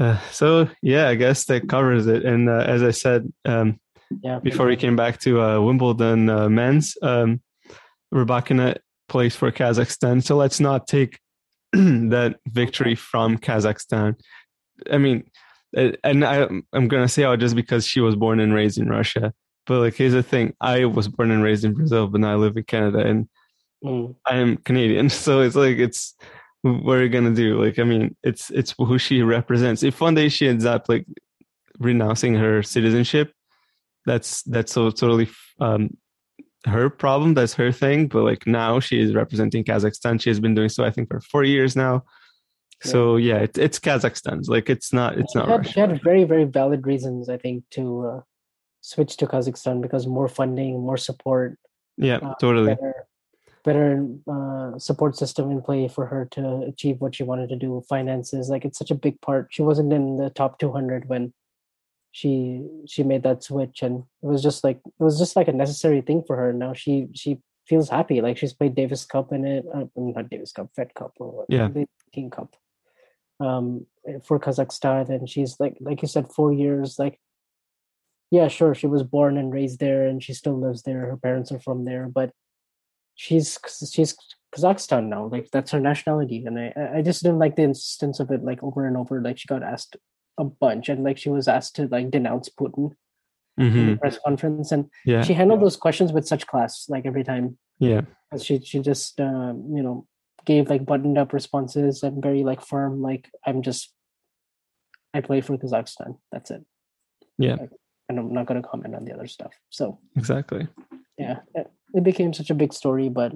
uh, 0.01 0.19
so 0.31 0.69
yeah 0.83 1.09
i 1.09 1.15
guess 1.15 1.45
that 1.47 1.69
covers 1.69 2.07
it 2.07 2.25
and 2.25 2.49
uh, 2.49 2.65
as 2.67 2.83
i 2.83 2.91
said 2.91 3.31
um, 3.45 3.79
yeah, 4.23 4.39
before 4.39 4.67
we 4.67 4.77
came 4.77 4.97
back 4.97 5.19
to 5.21 5.41
uh, 5.41 5.61
wimbledon 5.61 6.29
uh, 6.29 6.49
men's. 6.49 6.97
Um, 7.03 7.41
Rybakina 8.13 8.79
plays 9.09 9.37
for 9.37 9.51
kazakhstan 9.51 10.23
so 10.23 10.37
let's 10.37 10.61
not 10.61 10.87
take 10.87 11.19
that 11.73 12.37
victory 12.47 12.95
from 12.95 13.39
kazakhstan. 13.39 14.17
I 14.91 14.99
mean 14.99 15.31
and 15.75 16.25
I, 16.25 16.49
i'm 16.73 16.89
gonna 16.89 17.09
say 17.09 17.25
out 17.25 17.41
just 17.41 17.55
because 17.55 17.87
she 17.87 18.01
was 18.01 18.17
born 18.17 18.41
and 18.41 18.55
raised 18.55 18.79
in 18.79 18.89
russia. 18.89 19.35
But 19.67 19.81
like 19.81 19.95
here's 19.95 20.15
the 20.15 20.23
thing. 20.23 20.55
I 20.61 20.87
was 20.87 21.09
born 21.09 21.31
and 21.31 21.43
raised 21.43 21.65
in 21.65 21.75
brazil 21.75 22.07
but 22.07 22.23
now 22.23 22.33
i 22.33 22.37
live 22.37 22.57
in 22.57 22.65
canada 22.65 23.01
and 23.01 23.29
Mm, 23.85 24.17
I'm 24.27 24.57
Canadian, 24.59 25.09
so 25.11 25.41
it's 25.41 25.57
like 25.57 25.79
it's 25.79 26.15
what 26.63 26.99
are 26.99 27.03
you 27.03 27.09
gonna 27.09 27.35
do? 27.35 27.63
Like, 27.63 27.79
I 27.79 27.85
mean, 27.85 28.17
it's 28.23 28.51
it's 28.51 28.75
who 28.79 28.99
she 28.99 29.23
represents. 29.23 29.83
If 29.83 30.01
one 30.01 30.15
day 30.15 30.29
she 30.29 30.49
ends 30.49 30.65
up 30.65 30.89
like 30.89 31.07
renouncing 31.79 32.35
her 32.35 32.63
citizenship, 32.63 33.33
that's 34.09 34.43
that's 34.43 34.73
so 34.73 34.91
totally 34.91 35.29
um, 35.61 35.97
her 36.65 36.91
problem. 36.91 37.35
That's 37.35 37.55
her 37.55 37.71
thing. 37.71 38.09
But 38.09 38.25
like 38.25 38.47
now 38.47 38.81
she 38.81 39.01
is 39.01 39.15
representing 39.15 39.65
Kazakhstan. 39.65 40.21
She 40.21 40.31
has 40.31 40.41
been 40.41 40.55
doing 40.55 40.69
so, 40.69 40.85
I 40.85 40.91
think, 40.91 41.09
for 41.09 41.21
four 41.21 41.45
years 41.45 41.77
now. 41.77 42.05
So 42.83 43.17
yeah, 43.17 43.39
it, 43.39 43.59
it's 43.59 43.79
Kazakhstan's. 43.79 44.49
Like 44.49 44.71
it's 44.71 44.93
not 44.93 45.19
it's 45.19 45.33
she 45.33 45.39
not 45.39 45.49
had, 45.49 45.69
she 45.69 45.81
had 45.81 46.03
very 46.03 46.25
very 46.25 46.45
valid 46.45 46.87
reasons, 46.87 47.29
I 47.29 47.37
think, 47.37 47.65
to 47.73 48.07
uh, 48.07 48.21
switch 48.81 49.17
to 49.19 49.27
Kazakhstan 49.27 49.83
because 49.83 50.07
more 50.07 50.29
funding, 50.29 50.81
more 50.81 50.97
support, 50.97 51.59
Yeah, 51.97 52.19
uh, 52.19 52.35
totally. 52.41 52.75
better 52.75 52.95
better 53.65 54.07
uh, 54.31 54.79
support 54.79 55.17
system 55.17 55.51
in 55.51 55.61
play 55.61 55.89
for 55.89 56.07
her 56.07 56.27
to 56.31 56.63
achieve 56.69 57.01
what 57.01 57.15
she 57.17 57.25
wanted 57.25 57.49
to 57.51 57.57
do. 57.57 57.83
Finances, 57.89 58.49
like 58.49 58.65
it's 58.65 58.79
such 58.79 58.93
a 58.93 58.95
big 58.95 59.21
part. 59.21 59.49
She 59.51 59.63
wasn't 59.63 59.93
in 59.93 60.17
the 60.17 60.31
top 60.31 60.59
200 60.59 61.09
when 61.09 61.35
she 62.13 62.67
she 62.87 63.03
made 63.03 63.23
that 63.23 63.43
switch, 63.43 63.83
and 63.83 64.05
it 64.23 64.27
was 64.27 64.43
just 64.43 64.65
like 64.65 64.81
it 64.85 65.03
was 65.03 65.19
just 65.19 65.37
like 65.37 65.49
a 65.49 65.53
necessary 65.53 66.01
thing 66.01 66.23
for 66.27 66.37
her. 66.37 66.53
Now 66.53 66.73
she 66.75 67.09
she 67.15 67.39
feels 67.67 67.89
happy, 67.91 68.21
like 68.21 68.37
she's 68.39 68.53
played 68.55 68.75
Davis 68.75 69.05
Cup 69.05 69.33
in 69.33 69.45
it. 69.45 69.65
Uh, 69.73 69.85
not 69.97 70.31
Davis 70.31 70.53
Cup, 70.53 70.71
Fed 70.75 70.95
Cup, 70.95 71.13
or 71.19 71.31
what? 71.31 71.47
Yeah. 71.49 71.69
the 71.69 71.87
King 72.13 72.31
Cup 72.31 72.57
um 73.41 73.87
for 74.25 74.41
Kazakhstan 74.41 75.09
and 75.11 75.31
she's 75.31 75.61
like 75.61 75.77
like 75.81 76.03
you 76.03 76.09
said 76.09 76.33
four 76.33 76.53
years 76.53 76.99
like 76.99 77.21
yeah 78.33 78.49
sure 78.49 78.75
she 78.75 78.89
was 78.89 79.05
born 79.05 79.37
and 79.39 79.53
raised 79.53 79.79
there 79.79 80.09
and 80.09 80.21
she 80.23 80.35
still 80.35 80.59
lives 80.59 80.83
there 80.83 81.03
her 81.07 81.17
parents 81.17 81.53
are 81.53 81.61
from 81.61 81.85
there 81.85 82.09
but 82.13 82.33
she's 83.15 83.57
she's 83.93 84.17
Kazakhstan 84.53 85.07
now 85.07 85.27
like 85.27 85.51
that's 85.53 85.71
her 85.71 85.79
nationality 85.79 86.45
and 86.47 86.59
I 86.59 86.73
I- 86.77 86.97
I 86.99 87.03
just 87.03 87.23
didn't 87.23 87.39
like 87.39 87.55
the 87.55 87.63
insistence 87.63 88.19
of 88.19 88.31
it 88.33 88.43
like 88.43 88.61
over 88.63 88.87
and 88.87 88.97
over 88.97 89.21
like 89.23 89.39
she 89.39 89.47
got 89.47 89.63
asked 89.63 89.97
a 90.39 90.45
bunch 90.45 90.89
and 90.89 91.05
like 91.05 91.19
she 91.19 91.29
was 91.29 91.49
asked 91.49 91.77
to 91.77 91.89
like 91.89 92.11
denounce 92.11 92.49
Putin 92.49 92.93
in 93.59 93.71
hmm 93.73 93.87
the 93.91 93.97
press 93.97 94.19
conference 94.25 94.71
and 94.73 94.89
Yeah, 95.05 95.23
she 95.23 95.35
handled 95.35 95.61
those 95.61 95.77
questions 95.77 96.13
with 96.13 96.27
such 96.27 96.47
class 96.47 96.87
like 96.89 97.05
every 97.07 97.25
time. 97.25 97.59
Yeah, 97.81 98.03
and 98.31 98.41
she 98.41 98.61
she 98.61 98.79
just 98.81 99.21
um, 99.21 99.65
you 99.75 99.83
know 99.83 100.07
gave 100.45 100.71
like 100.71 100.87
buttoned 100.87 101.19
up 101.19 101.33
responses 101.33 102.03
and 102.03 102.23
very 102.23 102.43
like 102.43 102.65
firm 102.65 103.03
like 103.03 103.29
i'm 103.45 103.61
just 103.61 103.93
i 105.13 105.21
play 105.21 105.43
for 105.43 105.59
kazakhstan 105.59 106.17
that's 106.33 106.51
it. 106.51 106.65
Yeah. 107.37 107.57
Like, 107.57 107.71
and 108.09 108.19
i'm 108.19 108.33
not 108.33 108.47
going 108.47 108.63
to 108.63 108.67
comment 108.67 108.95
on 108.95 109.05
the 109.05 109.13
other 109.13 109.27
stuff 109.27 109.53
so. 109.69 109.99
Exactly. 110.17 110.67
yeah 111.19 111.41
it, 111.55 111.71
it 111.93 112.03
became 112.03 112.33
such 112.33 112.49
a 112.49 112.55
big 112.55 112.73
story 112.73 113.11
but 113.11 113.33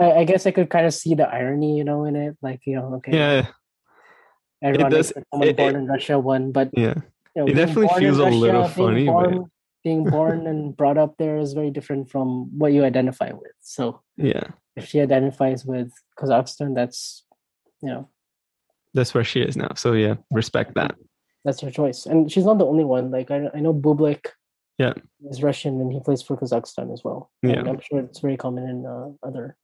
I, 0.00 0.12
I 0.12 0.24
guess 0.24 0.44
i 0.44 0.50
could 0.50 0.70
kind 0.70 0.86
of 0.86 0.94
see 0.94 1.14
the 1.14 1.28
irony 1.28 1.76
you 1.78 1.84
know 1.84 2.04
in 2.04 2.16
it 2.16 2.36
like 2.42 2.62
you 2.66 2.74
know 2.76 2.94
okay. 2.96 3.12
Yeah, 3.16 3.46
ironic 4.64 4.90
does- 4.90 5.12
someone 5.32 5.48
it- 5.48 5.56
born 5.56 5.74
it- 5.74 5.78
in 5.78 5.86
russia 5.86 6.18
won 6.18 6.52
but 6.52 6.68
yeah. 6.72 6.94
you 7.34 7.42
know, 7.42 7.46
It 7.46 7.54
definitely 7.54 7.86
born 7.88 8.02
in 8.02 8.04
feels 8.14 8.18
a 8.18 8.30
little 8.44 8.62
being 8.62 8.72
funny, 8.74 9.04
but- 9.06 9.12
born, 9.12 9.50
being 9.82 10.04
born 10.04 10.46
and 10.46 10.76
brought 10.76 10.98
up 10.98 11.16
there 11.16 11.38
is 11.38 11.52
very 11.54 11.70
different 11.70 12.10
from 12.10 12.26
what 12.58 12.72
you 12.72 12.84
identify 12.84 13.30
with 13.32 13.54
so 13.60 14.00
Yeah, 14.16 14.46
if 14.76 14.84
she 14.86 15.00
identifies 15.00 15.64
with 15.64 15.90
Kazakhstan, 16.18 16.74
that's 16.74 17.24
you 17.82 17.88
know 17.88 18.08
that's 18.92 19.14
where 19.14 19.24
she 19.24 19.40
is 19.40 19.56
now. 19.56 19.72
So 19.76 19.92
yeah, 19.94 20.16
respect 20.30 20.74
that. 20.74 20.92
that's 21.44 21.60
her 21.62 21.70
choice, 21.70 22.04
and 22.10 22.30
she's 22.30 22.44
not 22.44 22.58
the 22.58 22.66
only 22.66 22.84
one. 22.84 23.10
Like 23.10 23.30
I, 23.30 23.48
I 23.54 23.60
know 23.64 23.72
Bublik 23.72 24.22
Yeah. 24.78 24.94
He's 25.24 25.42
Russian 25.42 25.80
and 25.80 25.90
he 25.94 26.00
plays 26.00 26.22
for 26.26 26.36
Kazakhstan 26.40 26.92
as 26.92 27.00
well. 27.04 27.20
And 27.42 27.52
Yeah. 27.52 27.64
I'm 27.70 27.80
sure 27.80 28.00
it's 28.00 28.20
very 28.26 28.36
common 28.44 28.64
in 28.72 28.78
uh, 28.94 29.08
other 29.28 29.56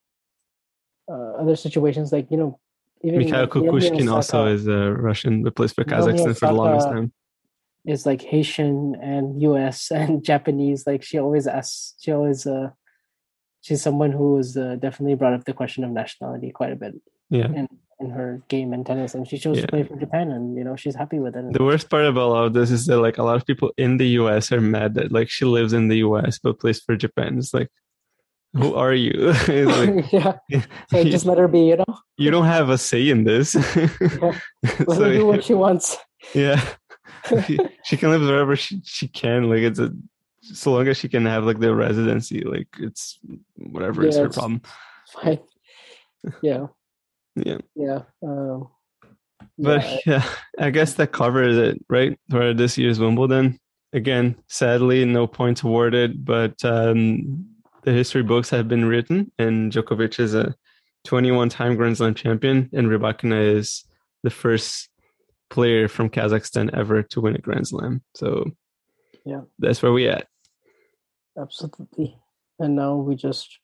uh, 1.13 1.33
other 1.43 1.57
situations. 1.57 2.13
Like 2.17 2.31
you 2.31 2.39
know, 2.41 2.51
even 3.03 3.19
Mikhail 3.21 3.47
Kukushkin 3.47 4.11
also 4.13 4.47
is 4.47 4.67
a 4.67 4.93
Russian, 4.93 5.43
but 5.43 5.55
plays 5.57 5.73
for 5.73 5.85
Kazakhstan 5.85 6.39
for 6.39 6.47
the 6.47 6.53
longest 6.55 6.89
time. 6.89 7.13
is 7.85 8.05
like 8.07 8.23
Haitian 8.23 8.97
and 9.01 9.41
U.S. 9.43 9.91
and 10.01 10.25
Japanese. 10.25 10.87
Like 10.87 11.03
she 11.03 11.19
always 11.19 11.47
asks, 11.47 11.95
she 12.01 12.11
always 12.13 12.47
uh, 12.47 12.71
she's 13.61 13.83
someone 13.83 14.13
who 14.13 14.37
has 14.39 14.57
uh, 14.57 14.77
definitely 14.81 15.15
brought 15.15 15.35
up 15.35 15.45
the 15.45 15.53
question 15.53 15.85
of 15.85 15.91
nationality 15.91 16.51
quite 16.51 16.73
a 16.73 16.77
bit 16.77 16.95
Yeah. 17.31 17.47
in 17.53 17.69
in 17.99 18.11
her 18.11 18.43
game 18.49 18.75
and 18.75 18.85
tennis, 18.85 19.15
and 19.15 19.27
she 19.27 19.39
chose 19.39 19.57
Yeah. 19.57 19.63
to 19.63 19.69
play 19.69 19.83
for 19.83 19.97
Japan, 19.97 20.31
and 20.31 20.55
you 20.57 20.65
know 20.65 20.77
she's 20.77 20.95
happy 20.95 21.19
with 21.19 21.35
it. 21.37 21.53
The 21.55 21.65
worst 21.65 21.89
part 21.89 22.05
about 22.05 22.29
all 22.31 22.45
of 22.45 22.53
this 22.53 22.71
is 22.71 22.85
that 22.87 22.99
like 23.01 23.17
a 23.19 23.23
lot 23.23 23.37
of 23.37 23.47
people 23.47 23.73
in 23.79 23.97
the 23.97 24.09
US 24.21 24.53
are 24.53 24.61
mad 24.61 24.95
that 24.95 25.13
like 25.13 25.31
she 25.31 25.45
lives 25.47 25.73
in 25.73 25.89
the 25.89 25.99
US 25.99 26.39
but 26.39 26.59
plays 26.61 26.81
for 26.81 26.95
Japan. 26.97 27.39
It's 27.39 27.55
like, 27.55 27.71
who 28.57 28.75
are 28.75 28.95
you? 28.95 29.33
Like, 29.49 30.13
yeah, 30.13 30.39
so 30.91 30.99
you, 30.99 31.11
just 31.11 31.27
let 31.27 31.39
her 31.39 31.49
be. 31.49 31.61
You 31.61 31.77
know, 31.77 31.99
you 32.17 32.31
don't 32.31 32.47
have 32.47 32.69
a 32.71 32.79
say 32.79 33.09
in 33.09 33.25
this. 33.25 33.55
let 33.55 33.67
so 33.75 34.33
her 35.05 35.13
do 35.13 35.27
what 35.27 35.45
she 35.45 35.55
wants. 35.55 35.97
yeah, 36.35 36.61
she 37.85 37.97
can 37.97 38.11
live 38.11 38.23
wherever 38.23 38.57
she, 38.57 38.81
she 38.85 39.09
can. 39.09 39.49
Like 39.51 39.61
it's 39.61 39.79
a 39.79 39.93
so 40.43 40.73
long 40.73 40.87
as 40.89 40.97
she 40.97 41.09
can 41.09 41.27
have 41.27 41.45
like 41.45 41.59
the 41.59 41.75
residency, 41.75 42.41
like 42.43 42.69
it's 42.79 43.19
whatever 43.57 44.07
is 44.07 44.17
her 44.17 44.29
problem. 44.29 44.63
Fine. 45.13 45.41
Yeah, 46.43 46.67
Yeah. 47.35 47.59
yeah. 47.75 48.03
Um, 48.23 48.69
But 49.59 49.85
yeah, 49.85 49.99
yeah, 50.07 50.25
I 50.59 50.71
guess 50.71 50.95
that 50.95 51.13
covers 51.13 51.57
it, 51.57 51.85
right? 51.89 52.19
For 52.31 52.55
this 52.55 52.77
year's 52.79 52.99
Wimbledon. 53.01 53.59
Again, 53.93 54.37
sadly, 54.49 55.05
no 55.05 55.27
points 55.27 55.63
awarded, 55.63 56.25
but 56.25 56.63
um, 56.65 57.47
the 57.87 57.93
history 57.93 58.23
books 58.23 58.51
have 58.51 58.69
been 58.69 58.85
written, 58.85 59.31
and 59.39 59.73
Djokovic 59.73 60.19
is 60.21 60.35
a 60.35 60.55
21 61.05 61.49
time 61.49 61.77
Grand 61.77 61.97
Slam 61.97 62.15
champion, 62.15 62.69
and 62.75 62.89
Rybakina 62.89 63.55
is 63.57 63.85
the 64.25 64.31
first 64.31 64.89
player 65.51 65.87
from 65.89 66.11
Kazakhstan 66.11 66.77
ever 66.77 67.03
to 67.05 67.21
win 67.21 67.37
a 67.37 67.39
Grand 67.39 67.69
Slam. 67.69 68.03
So 68.17 68.51
Yeah. 69.25 69.43
that's 69.61 69.83
where 69.83 69.93
we 69.93 70.09
at. 70.09 70.27
absolutely. 71.39 72.19
And 72.59 72.75
now 72.75 72.97
we 72.97 73.15
just 73.15 73.59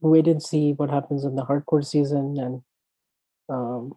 wait 0.00 0.28
and 0.28 0.40
see 0.42 0.72
what 0.72 0.88
happens 0.90 1.24
in 1.24 1.34
the 1.36 1.44
hardcore 1.44 1.84
season, 1.84 2.38
and 2.38 2.62
um, 3.48 3.94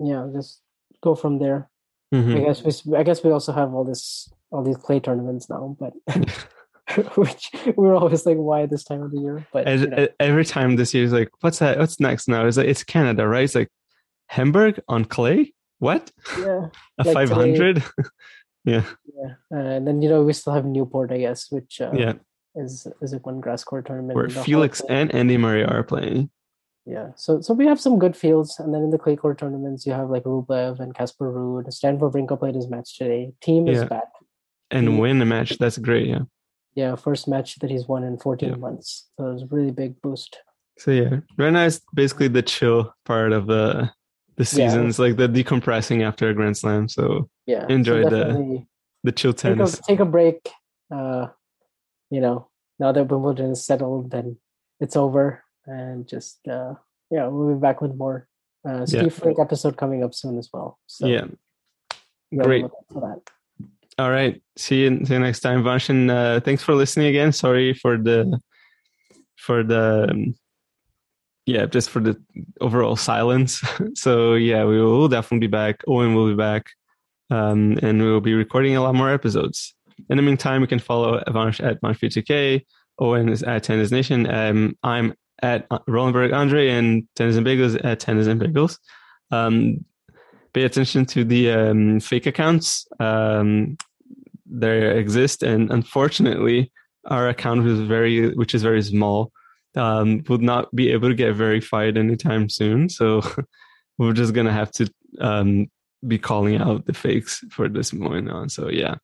yeah, 0.00 0.26
just 0.34 0.60
go 1.00 1.14
from 1.14 1.38
there. 1.38 1.70
Mhm. 2.12 2.36
I 2.36 2.40
guess 2.44 2.62
we 2.86 2.96
I 2.96 3.02
guess 3.04 3.22
we 3.24 3.30
also 3.30 3.52
have 3.52 3.72
all 3.72 3.84
this 3.84 4.28
all 4.50 4.62
these 4.64 4.76
clay 4.76 4.98
tournaments 5.00 5.48
now, 5.48 5.76
but 5.78 5.92
which 7.16 7.50
we're 7.76 7.94
always 7.94 8.26
like, 8.26 8.36
why 8.36 8.66
this 8.66 8.84
time 8.84 9.02
of 9.02 9.10
the 9.10 9.18
year? 9.20 9.46
But 9.52 9.66
As- 9.66 9.80
you 9.82 9.86
know, 9.88 10.08
Every 10.20 10.44
time 10.44 10.76
this 10.76 10.92
year 10.94 11.04
is 11.04 11.12
like, 11.12 11.30
what's 11.40 11.58
that? 11.60 11.78
What's 11.78 11.98
next 12.00 12.28
now? 12.28 12.46
It's 12.46 12.56
like, 12.56 12.68
it's 12.68 12.84
Canada, 12.84 13.26
right? 13.26 13.44
It's 13.44 13.54
like 13.54 13.70
Hamburg 14.28 14.80
on 14.88 15.04
clay? 15.04 15.52
What? 15.78 16.12
yeah, 16.38 16.68
A 16.98 17.04
Like 17.04 17.14
500? 17.28 17.82
yeah. 18.64 18.82
yeah. 19.14 19.34
and 19.50 19.86
then 19.86 20.00
you 20.02 20.08
know 20.08 20.22
we 20.22 20.32
still 20.32 20.52
have 20.52 20.64
Newport, 20.64 21.10
I 21.12 21.18
guess, 21.18 21.50
which 21.50 21.80
uh, 21.80 21.92
Yeah. 21.94 22.14
is 22.54 22.86
is 23.02 23.12
like 23.12 23.26
one 23.26 23.40
grass 23.40 23.64
court 23.64 23.86
tournament. 23.86 24.14
where 24.16 24.28
Felix 24.30 24.80
and 24.88 25.14
Andy 25.14 25.36
Murray 25.36 25.64
are 25.64 25.82
playing. 25.82 26.30
Yeah, 26.86 27.12
so 27.16 27.40
so 27.40 27.54
we 27.54 27.66
have 27.66 27.80
some 27.80 27.98
good 27.98 28.14
fields, 28.14 28.58
and 28.60 28.74
then 28.74 28.82
in 28.82 28.90
the 28.90 28.98
clay 28.98 29.16
court 29.16 29.38
tournaments, 29.38 29.86
you 29.86 29.92
have 29.94 30.10
like 30.10 30.24
Rublev 30.24 30.80
and 30.80 30.94
Casper 30.94 31.32
Ruud. 31.32 31.72
Stanford 31.72 32.12
Wawrinka 32.12 32.38
played 32.38 32.54
his 32.54 32.68
match 32.68 32.98
today. 32.98 33.32
Thiem 33.42 33.68
is 33.70 33.78
Yeah. 33.80 33.84
back. 33.88 34.08
and 34.70 34.98
win 34.98 35.20
a 35.22 35.24
match. 35.24 35.56
That's 35.58 35.78
great. 35.78 36.06
Yeah. 36.08 36.22
Yeah, 36.74 36.96
first 36.96 37.28
match 37.28 37.56
that 37.60 37.70
he's 37.70 37.86
won 37.86 38.02
in 38.04 38.18
14 38.18 38.48
Yeah. 38.50 38.56
months. 38.56 39.08
So 39.16 39.28
it 39.28 39.32
was 39.34 39.42
a 39.42 39.46
really 39.46 39.70
big 39.70 40.00
boost. 40.02 40.38
So 40.78 40.90
yeah, 40.90 41.20
right 41.38 41.52
now 41.52 41.64
is 41.64 41.80
basically 41.94 42.28
the 42.28 42.42
chill 42.42 42.92
part 43.04 43.32
of 43.32 43.46
the 43.46 43.90
the 44.36 44.42
Yeah. 44.42 44.66
seasons, 44.66 44.98
like 44.98 45.16
the 45.16 45.28
decompressing 45.28 46.02
after 46.02 46.28
a 46.28 46.34
Grand 46.34 46.56
Slam. 46.56 46.88
So 46.88 47.30
Yeah, 47.46 47.66
Enjoy 47.68 48.02
the 48.02 48.64
the 49.04 49.12
chill 49.12 49.32
take 49.32 49.60
a, 49.60 49.66
take 49.86 50.00
a 50.00 50.04
break. 50.04 50.50
Uh, 50.90 51.28
you 52.10 52.20
know, 52.20 52.48
now 52.80 52.90
that 52.90 53.04
Wimbledon 53.08 53.52
is 53.52 53.64
settled, 53.64 54.10
then 54.10 54.36
it's 54.80 54.96
over, 54.96 55.44
and 55.66 56.08
just 56.08 56.40
uh, 56.48 56.74
yeah, 57.10 57.28
we'll 57.28 57.54
be 57.54 57.60
back 57.60 57.80
with 57.80 57.94
more. 57.94 58.26
Uh, 58.66 58.86
Steve 58.86 59.02
Yeah. 59.02 59.08
Frank 59.10 59.38
episode 59.38 59.76
coming 59.76 60.02
up 60.02 60.14
soon 60.14 60.38
as 60.38 60.48
well. 60.52 60.78
So 60.86 61.06
yeah. 61.06 61.26
great. 62.34 62.64
All 63.98 64.10
right. 64.10 64.42
See 64.56 64.82
you. 64.82 65.04
See 65.04 65.14
you 65.14 65.20
next 65.20 65.40
time, 65.40 65.62
Vanshan. 65.62 66.10
Uh, 66.10 66.40
thanks 66.40 66.62
for 66.62 66.74
listening 66.74 67.06
again. 67.06 67.32
Sorry 67.32 67.74
for 67.74 67.96
the 67.96 68.40
for 69.36 69.62
the 69.62 70.08
um, 70.10 70.34
yeah, 71.46 71.66
just 71.66 71.90
for 71.90 72.00
the 72.00 72.20
overall 72.60 72.96
silence. 72.96 73.62
so 73.94 74.34
yeah, 74.34 74.64
we 74.64 74.80
will 74.80 75.08
definitely 75.08 75.46
be 75.46 75.50
back. 75.50 75.82
Owen 75.86 76.14
will 76.14 76.28
be 76.28 76.34
back, 76.34 76.70
um, 77.30 77.78
and 77.82 78.02
we 78.02 78.10
will 78.10 78.20
be 78.20 78.34
recording 78.34 78.76
a 78.76 78.82
lot 78.82 78.94
more 78.94 79.10
episodes. 79.10 79.74
In 80.08 80.16
the 80.16 80.22
meantime, 80.22 80.60
you 80.60 80.66
can 80.66 80.80
follow 80.80 81.22
Vansh 81.28 81.64
at 81.64 81.80
Vansh2K. 81.80 82.64
Owen 82.98 83.28
is 83.28 83.42
at 83.42 83.62
Tennis 83.62 83.90
Nation. 83.90 84.28
Um, 84.32 84.76
I'm 84.82 85.14
at 85.42 85.68
Rolandberg 85.86 86.32
Andre 86.32 86.68
and 86.68 87.06
Tennis 87.14 87.36
and 87.36 87.46
Bagels 87.46 87.78
at 87.84 88.00
Tennis 88.00 88.26
and 88.26 88.40
Bagels. 88.40 88.78
Um, 89.30 89.84
pay 90.54 90.62
attention 90.62 91.04
to 91.04 91.24
the 91.24 91.50
um, 91.50 92.00
fake 92.00 92.26
accounts. 92.26 92.86
Um, 93.00 93.76
they 94.46 94.96
exist, 94.96 95.42
and 95.42 95.70
unfortunately, 95.70 96.72
our 97.06 97.28
account 97.28 97.66
is 97.66 97.80
very, 97.80 98.34
which 98.34 98.54
is 98.54 98.62
very 98.62 98.82
small, 98.82 99.32
um, 99.76 100.22
would 100.28 100.42
not 100.42 100.74
be 100.74 100.90
able 100.92 101.08
to 101.08 101.14
get 101.14 101.34
verified 101.34 101.98
anytime 101.98 102.48
soon. 102.48 102.88
So 102.88 103.20
we're 103.98 104.12
just 104.12 104.32
gonna 104.32 104.52
have 104.52 104.70
to 104.72 104.90
um, 105.20 105.66
be 106.06 106.18
calling 106.18 106.56
out 106.56 106.86
the 106.86 106.94
fakes 106.94 107.44
for 107.50 107.68
this 107.68 107.92
moment 107.92 108.30
on. 108.30 108.48
So 108.48 108.70
yeah, 108.70 108.94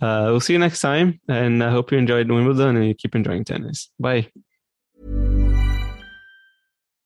uh, 0.00 0.28
we'll 0.30 0.40
see 0.40 0.54
you 0.54 0.58
next 0.58 0.80
time, 0.80 1.20
and 1.28 1.62
I 1.62 1.70
hope 1.70 1.92
you 1.92 1.98
enjoyed 1.98 2.30
Wimbledon 2.30 2.76
and 2.76 2.86
you 2.86 2.94
keep 2.94 3.14
enjoying 3.14 3.44
tennis. 3.44 3.90
Bye. 4.00 4.28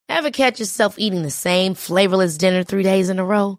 Ever 0.08 0.30
catch 0.30 0.60
yourself 0.60 0.98
eating 0.98 1.22
the 1.22 1.30
same 1.30 1.74
flavorless 1.74 2.36
dinner 2.36 2.62
three 2.62 2.82
days 2.82 3.08
in 3.08 3.18
a 3.18 3.24
row? 3.24 3.58